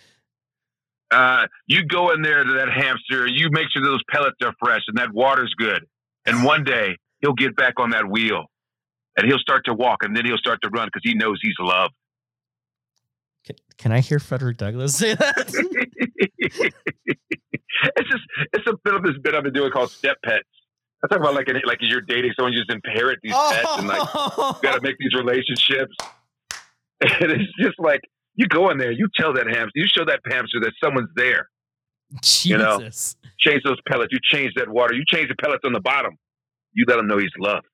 uh, 1.10 1.48
you 1.66 1.84
go 1.84 2.12
in 2.12 2.22
there 2.22 2.44
to 2.44 2.54
that 2.54 2.70
hamster, 2.72 3.26
you 3.26 3.50
make 3.50 3.66
sure 3.74 3.84
those 3.84 4.04
pellets 4.08 4.38
are 4.44 4.54
fresh 4.64 4.82
and 4.88 4.98
that 5.00 5.12
water's 5.14 5.54
good. 5.58 5.88
And 6.28 6.44
one 6.44 6.64
day 6.64 6.96
he'll 7.22 7.34
get 7.34 7.56
back 7.56 7.74
on 7.80 7.90
that 7.90 8.08
wheel 8.08 8.46
and 9.18 9.28
he'll 9.28 9.40
start 9.40 9.66
to 9.66 9.74
walk 9.74 10.04
and 10.04 10.16
then 10.16 10.26
he'll 10.26 10.38
start 10.38 10.60
to 10.64 10.70
run 10.70 10.88
because 10.88 11.02
he 11.04 11.14
knows 11.16 11.40
he's 11.42 11.56
loved. 11.60 11.94
Can, 13.46 13.56
can 13.78 13.92
I 13.92 14.00
hear 14.00 14.20
Frederick 14.20 14.58
Douglass 14.58 14.96
say 14.96 15.16
that? 15.16 15.48
it's 16.38 18.10
just, 18.10 18.24
it's 18.54 18.68
a 18.68 18.74
bit 18.84 18.94
of 18.94 19.04
this 19.04 19.14
bit 19.22 19.36
I've 19.36 19.44
been 19.44 19.54
doing 19.54 19.72
called 19.72 19.92
step 19.92 20.18
pets. 20.24 20.44
I 21.04 21.08
talk 21.08 21.20
about 21.20 21.34
like, 21.34 21.48
an, 21.48 21.60
like 21.66 21.80
you're 21.82 22.02
dating 22.02 22.34
someone, 22.36 22.54
you 22.54 22.60
just 22.64 22.72
inherit 22.72 23.20
these 23.24 23.34
pets 23.34 23.68
and 23.78 23.88
like, 23.88 24.08
Oh. 24.14 24.60
got 24.62 24.76
to 24.76 24.82
make 24.82 24.98
these 25.00 25.14
relationships. 25.14 25.96
And 27.04 27.32
it's 27.32 27.52
just 27.60 27.80
like, 27.80 28.02
you 28.36 28.48
go 28.48 28.70
in 28.70 28.78
there, 28.78 28.92
you 28.92 29.08
tell 29.20 29.34
that 29.34 29.48
hamster, 29.48 29.72
you 29.74 29.88
show 29.88 30.06
that 30.06 30.20
hamster 30.30 30.60
that 30.62 30.72
someone's 30.84 31.10
there. 31.16 31.50
you 32.44 32.58
know. 32.60 32.78
Jesus. 32.78 33.16
change 33.40 33.64
those 33.64 33.80
pellets. 33.88 34.12
You 34.14 34.20
change 34.22 34.54
that 34.56 34.70
water. 34.70 34.94
You 34.94 35.04
change 35.08 35.28
the 35.28 35.34
pellets 35.36 35.64
on 35.66 35.74
the 35.74 35.80
bottom. 35.80 36.14
You 36.74 36.86
let 36.88 37.00
him 37.00 37.08
know 37.08 37.18
he's 37.18 37.32
loved. 37.40 37.66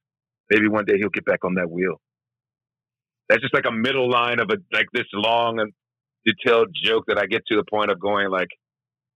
Maybe 0.50 0.68
one 0.68 0.86
day 0.86 0.94
he'll 0.98 1.10
get 1.10 1.26
back 1.26 1.44
on 1.44 1.56
that 1.56 1.70
wheel. 1.70 2.00
That's 3.30 3.42
just 3.42 3.54
like 3.54 3.66
a 3.68 3.72
middle 3.72 4.10
line 4.10 4.40
of 4.40 4.50
a 4.50 4.58
like 4.74 4.88
this 4.94 5.08
long 5.14 5.60
and 5.60 5.74
detailed 6.26 6.70
joke 6.84 7.06
that 7.08 7.18
I 7.18 7.26
get 7.26 7.42
to 7.48 7.56
the 7.56 7.64
point 7.70 7.92
of 7.92 8.00
going 8.00 8.30
like, 8.30 8.50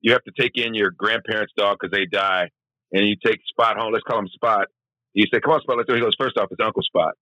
you 0.02 0.14
have 0.14 0.24
to 0.24 0.32
take 0.38 0.52
in 0.56 0.74
your 0.74 0.92
grandparents' 0.92 1.54
dog 1.56 1.78
because 1.80 1.96
they 1.96 2.06
die, 2.06 2.50
and 2.92 3.08
you 3.08 3.16
take 3.24 3.40
Spot 3.48 3.78
home. 3.78 3.94
Let's 3.94 4.04
call 4.04 4.20
him 4.20 4.28
Spot. 4.34 4.68
You 5.14 5.26
say, 5.32 5.40
"Come 5.40 5.54
on, 5.54 5.62
Spot." 5.62 5.78
Let's 5.78 5.88
go. 5.88 5.96
He 5.96 6.02
goes, 6.02 6.16
first 6.20 6.38
off, 6.38 6.48
it's 6.52 6.60
Uncle 6.64 6.82
Spot. 6.82 7.14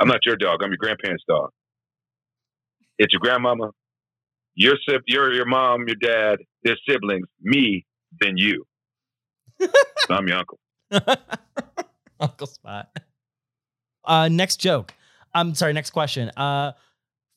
I'm 0.00 0.08
not 0.08 0.24
your 0.24 0.36
dog. 0.36 0.62
I'm 0.62 0.70
your 0.70 0.78
grandparents' 0.78 1.24
dog. 1.28 1.50
It's 2.98 3.12
your 3.12 3.20
grandmama, 3.20 3.70
your 4.54 4.76
sib, 4.88 5.02
your 5.06 5.32
your 5.32 5.46
mom, 5.46 5.86
your 5.86 5.96
dad, 5.96 6.38
their 6.64 6.76
siblings, 6.88 7.26
me, 7.40 7.84
then 8.20 8.36
you. 8.36 8.64
So 9.60 9.68
I'm 10.10 10.26
your 10.26 10.38
uncle. 10.38 10.58
Uncle 12.20 12.46
Spot. 12.46 12.88
Uh, 14.04 14.28
next 14.28 14.56
joke. 14.56 14.94
I'm 15.34 15.54
sorry. 15.54 15.72
Next 15.72 15.90
question. 15.90 16.30
Uh, 16.36 16.72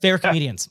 favorite 0.01 0.21
comedians. 0.21 0.69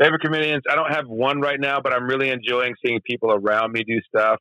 Favorite 0.00 0.22
comedians? 0.22 0.62
I 0.70 0.74
don't 0.76 0.90
have 0.90 1.06
one 1.08 1.40
right 1.40 1.60
now, 1.60 1.80
but 1.80 1.92
I'm 1.92 2.06
really 2.06 2.30
enjoying 2.30 2.74
seeing 2.84 3.00
people 3.04 3.32
around 3.32 3.72
me 3.72 3.84
do 3.84 4.00
stuff. 4.08 4.38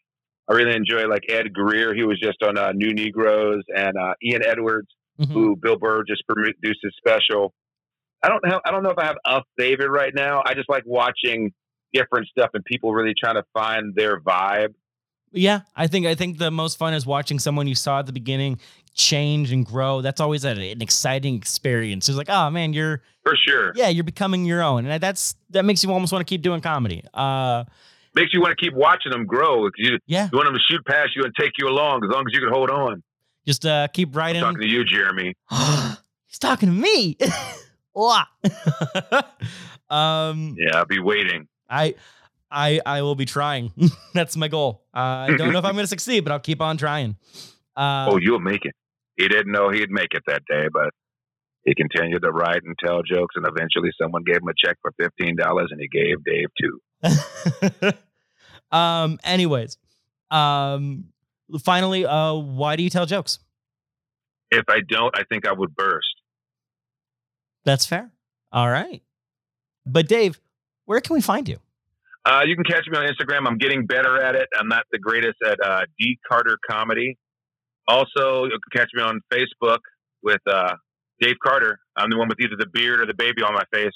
I 0.47 0.53
really 0.53 0.75
enjoy 0.75 1.07
like 1.07 1.23
Ed 1.29 1.53
Greer. 1.53 1.93
He 1.93 2.03
was 2.03 2.19
just 2.19 2.41
on 2.41 2.57
uh, 2.57 2.71
New 2.71 2.93
Negroes, 2.93 3.63
and 3.75 3.97
uh, 3.97 4.13
Ian 4.23 4.41
Edwards, 4.45 4.87
Mhm. 5.19 5.27
who 5.33 5.55
Bill 5.57 5.77
Burr 5.77 6.03
just 6.07 6.23
produced 6.27 6.79
his 6.81 6.93
special. 6.97 7.53
I 8.23 8.29
don't 8.29 8.45
have. 8.47 8.61
I 8.65 8.71
don't 8.71 8.83
know 8.83 8.89
if 8.89 8.97
I 8.97 9.05
have 9.05 9.17
a 9.25 9.41
favorite 9.57 9.89
right 9.89 10.13
now. 10.15 10.41
I 10.45 10.53
just 10.53 10.69
like 10.69 10.83
watching 10.85 11.51
different 11.93 12.27
stuff 12.27 12.49
and 12.53 12.63
people 12.63 12.93
really 12.93 13.13
trying 13.19 13.35
to 13.35 13.43
find 13.53 13.93
their 13.95 14.19
vibe. 14.21 14.73
Yeah, 15.31 15.61
I 15.75 15.87
think 15.87 16.05
I 16.07 16.15
think 16.15 16.37
the 16.37 16.49
most 16.51 16.77
fun 16.77 16.93
is 16.93 17.05
watching 17.05 17.37
someone 17.37 17.67
you 17.67 17.75
saw 17.75 17.99
at 17.99 18.05
the 18.07 18.13
beginning 18.13 18.59
change 18.99 19.51
and 19.51 19.65
grow. 19.65 20.01
That's 20.01 20.19
always 20.21 20.43
a- 20.45 20.49
an 20.71 20.81
exciting 20.81 21.35
experience. 21.35 22.09
It's 22.09 22.17
like, 22.17 22.29
oh 22.29 22.49
man, 22.49 22.73
you're 22.73 23.01
For 23.23 23.35
sure. 23.35 23.71
yeah, 23.75 23.87
you're 23.89 24.03
becoming 24.03 24.45
your 24.45 24.61
own, 24.61 24.85
and 24.85 25.01
that's 25.01 25.35
that 25.51 25.63
makes 25.65 25.83
you 25.83 25.91
almost 25.91 26.11
want 26.13 26.25
to 26.25 26.29
keep 26.29 26.41
doing 26.41 26.61
comedy. 26.61 27.03
Uh, 27.13 27.63
makes 28.15 28.33
you 28.33 28.41
want 28.41 28.57
to 28.57 28.63
keep 28.63 28.73
watching 28.73 29.11
them 29.11 29.25
grow. 29.25 29.69
You, 29.77 29.97
Yeah. 30.05 30.27
you 30.31 30.37
want 30.37 30.47
them 30.47 30.55
to 30.55 30.59
shoot 30.69 30.85
past 30.85 31.15
you 31.15 31.23
and 31.23 31.33
take 31.39 31.53
you 31.57 31.67
along 31.69 32.03
as 32.03 32.09
long 32.11 32.25
as 32.27 32.33
you 32.33 32.39
can 32.41 32.49
hold 32.51 32.69
on. 32.69 33.01
Just 33.47 33.65
uh, 33.65 33.87
keep 33.87 34.09
I'm 34.09 34.17
writing. 34.17 34.41
talking 34.41 34.59
to 34.61 34.67
you, 34.67 34.83
Jeremy. 34.83 35.33
He's 36.27 36.39
talking 36.39 36.69
to 36.69 36.75
me. 36.75 37.17
Um, 39.89 40.55
Yeah, 40.57 40.77
I'll 40.77 40.85
be 40.85 40.99
waiting. 40.99 41.47
I, 41.69 41.95
I, 42.51 42.79
I 42.85 43.01
will 43.01 43.15
be 43.15 43.25
trying. 43.25 43.71
That's 44.13 44.37
my 44.37 44.47
goal. 44.47 44.83
Uh, 44.93 44.99
I 45.27 45.35
don't 45.35 45.51
know 45.51 45.57
if 45.59 45.65
I'm 45.65 45.73
going 45.73 45.83
to 45.83 45.87
succeed, 45.87 46.23
but 46.23 46.31
I'll 46.31 46.39
keep 46.39 46.61
on 46.61 46.77
trying. 46.77 47.15
Uh, 47.75 48.07
oh, 48.11 48.17
you'll 48.17 48.39
make 48.39 48.65
it. 48.65 48.75
He 49.19 49.27
didn't 49.27 49.51
know 49.51 49.69
he'd 49.69 49.91
make 49.91 50.13
it 50.13 50.23
that 50.27 50.43
day, 50.49 50.69
but 50.71 50.91
he 51.65 51.75
continued 51.75 52.23
to 52.23 52.31
write 52.31 52.61
and 52.63 52.73
tell 52.83 53.01
jokes, 53.03 53.35
and 53.35 53.45
eventually 53.45 53.89
someone 54.01 54.23
gave 54.25 54.37
him 54.37 54.47
a 54.47 54.53
check 54.65 54.77
for 54.81 54.93
fifteen 54.97 55.35
dollars, 55.35 55.67
and 55.71 55.81
he 55.81 55.89
gave 55.89 56.23
Dave 56.23 56.47
two. 57.83 57.97
um. 58.75 59.19
Anyways, 59.23 59.77
um. 60.31 61.05
Finally, 61.63 62.05
uh, 62.05 62.33
why 62.33 62.77
do 62.77 62.83
you 62.83 62.89
tell 62.89 63.05
jokes? 63.05 63.39
If 64.51 64.63
I 64.69 64.79
don't, 64.87 65.15
I 65.17 65.23
think 65.29 65.45
I 65.45 65.51
would 65.51 65.75
burst. 65.75 66.07
That's 67.65 67.85
fair. 67.85 68.11
All 68.51 68.69
right. 68.69 69.01
But 69.85 70.07
Dave, 70.07 70.39
where 70.85 71.01
can 71.01 71.13
we 71.15 71.21
find 71.21 71.49
you? 71.49 71.57
Uh, 72.25 72.41
you 72.45 72.55
can 72.55 72.63
catch 72.63 72.87
me 72.87 72.97
on 72.97 73.07
Instagram. 73.07 73.47
I'm 73.47 73.57
getting 73.57 73.85
better 73.85 74.21
at 74.21 74.35
it. 74.35 74.47
I'm 74.57 74.67
not 74.67 74.83
the 74.91 74.99
greatest 74.99 75.37
at 75.45 75.57
uh, 75.63 75.81
D 75.99 76.19
Carter 76.29 76.57
Comedy. 76.69 77.17
Also, 77.89 78.45
you 78.45 78.51
can 78.51 78.81
catch 78.81 78.89
me 78.93 79.01
on 79.01 79.19
Facebook 79.33 79.79
with 80.21 80.39
uh, 80.47 80.75
Dave 81.19 81.35
Carter. 81.43 81.79
I'm 81.97 82.09
the 82.09 82.17
one 82.17 82.29
with 82.29 82.39
either 82.39 82.55
the 82.57 82.67
beard 82.71 83.01
or 83.01 83.07
the 83.07 83.15
baby 83.15 83.41
on 83.41 83.53
my 83.53 83.63
face. 83.73 83.93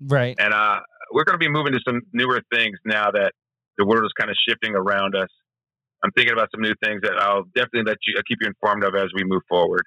Right. 0.00 0.34
And 0.38 0.52
uh, 0.52 0.80
we're 1.12 1.24
going 1.24 1.34
to 1.34 1.38
be 1.38 1.48
moving 1.48 1.74
to 1.74 1.80
some 1.86 2.00
newer 2.12 2.40
things 2.52 2.78
now 2.84 3.10
that 3.10 3.32
the 3.78 3.86
world 3.86 4.04
is 4.04 4.12
kind 4.18 4.30
of 4.30 4.36
shifting 4.48 4.74
around 4.74 5.14
us. 5.14 5.28
I'm 6.02 6.10
thinking 6.12 6.32
about 6.32 6.48
some 6.54 6.62
new 6.62 6.74
things 6.82 7.02
that 7.02 7.18
I'll 7.18 7.44
definitely 7.54 7.84
let 7.84 7.98
you 8.06 8.14
uh, 8.18 8.22
keep 8.26 8.38
you 8.40 8.46
informed 8.46 8.82
of 8.82 8.94
as 8.94 9.08
we 9.14 9.24
move 9.24 9.42
forward. 9.48 9.84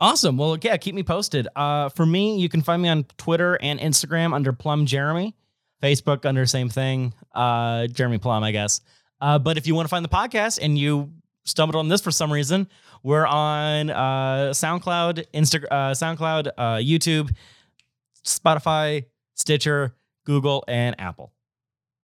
Awesome. 0.00 0.36
Well, 0.36 0.58
yeah, 0.60 0.76
keep 0.76 0.94
me 0.94 1.02
posted. 1.02 1.48
Uh, 1.56 1.88
for 1.90 2.04
me, 2.04 2.38
you 2.38 2.48
can 2.48 2.62
find 2.62 2.82
me 2.82 2.88
on 2.88 3.04
Twitter 3.16 3.58
and 3.62 3.80
Instagram 3.80 4.34
under 4.34 4.52
Plumb 4.52 4.84
Jeremy, 4.84 5.34
Facebook 5.82 6.26
under 6.26 6.44
same 6.44 6.68
thing, 6.68 7.14
uh, 7.34 7.86
Jeremy 7.86 8.18
Plumb, 8.18 8.42
I 8.44 8.52
guess. 8.52 8.80
Uh, 9.20 9.38
but 9.38 9.56
if 9.56 9.66
you 9.66 9.74
want 9.74 9.86
to 9.86 9.90
find 9.90 10.04
the 10.04 10.10
podcast 10.10 10.58
and 10.60 10.76
you 10.76 11.10
stumbled 11.44 11.76
on 11.76 11.88
this 11.88 12.02
for 12.02 12.10
some 12.10 12.30
reason, 12.30 12.68
we're 13.06 13.24
on 13.24 13.88
uh, 13.88 14.50
SoundCloud, 14.50 15.26
Insta, 15.32 15.64
uh, 15.70 15.92
SoundCloud, 15.92 16.48
uh, 16.58 16.74
YouTube, 16.78 17.32
Spotify, 18.24 19.04
Stitcher, 19.34 19.94
Google, 20.24 20.64
and 20.66 21.00
Apple. 21.00 21.32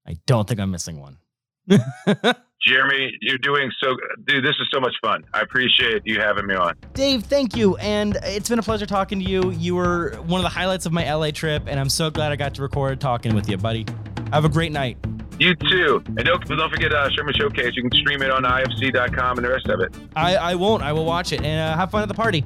I 0.06 0.18
don't 0.26 0.46
think 0.46 0.60
I'm 0.60 0.70
missing 0.70 1.00
one. 1.00 1.18
Jeremy, 1.68 3.10
you're 3.20 3.38
doing 3.38 3.72
so, 3.82 3.96
dude. 4.28 4.44
This 4.44 4.52
is 4.52 4.68
so 4.72 4.78
much 4.78 4.94
fun. 5.02 5.24
I 5.34 5.40
appreciate 5.40 6.02
you 6.04 6.20
having 6.20 6.46
me 6.46 6.54
on. 6.54 6.76
Dave, 6.94 7.24
thank 7.24 7.56
you. 7.56 7.76
And 7.78 8.16
it's 8.22 8.48
been 8.48 8.60
a 8.60 8.62
pleasure 8.62 8.86
talking 8.86 9.18
to 9.18 9.28
you. 9.28 9.50
You 9.50 9.74
were 9.74 10.14
one 10.26 10.38
of 10.38 10.44
the 10.44 10.50
highlights 10.50 10.86
of 10.86 10.92
my 10.92 11.12
LA 11.12 11.32
trip, 11.32 11.64
and 11.66 11.80
I'm 11.80 11.88
so 11.88 12.10
glad 12.10 12.30
I 12.30 12.36
got 12.36 12.54
to 12.54 12.62
record 12.62 13.00
talking 13.00 13.34
with 13.34 13.48
you, 13.48 13.56
buddy. 13.56 13.86
Have 14.32 14.44
a 14.44 14.48
great 14.48 14.70
night. 14.70 14.98
You 15.38 15.54
too. 15.54 16.02
And 16.06 16.24
don't, 16.24 16.46
don't 16.46 16.70
forget 16.70 16.92
uh, 16.92 17.08
Sherman 17.10 17.34
Showcase. 17.34 17.74
You 17.74 17.82
can 17.82 17.92
stream 17.92 18.22
it 18.22 18.30
on 18.30 18.42
ifc.com 18.44 19.38
and 19.38 19.44
the 19.44 19.50
rest 19.50 19.66
of 19.66 19.80
it. 19.80 19.94
I, 20.14 20.36
I 20.36 20.54
won't. 20.54 20.82
I 20.82 20.92
will 20.92 21.04
watch 21.04 21.32
it 21.32 21.42
and 21.42 21.60
uh, 21.60 21.76
have 21.76 21.90
fun 21.90 22.02
at 22.02 22.08
the 22.08 22.14
party. 22.14 22.44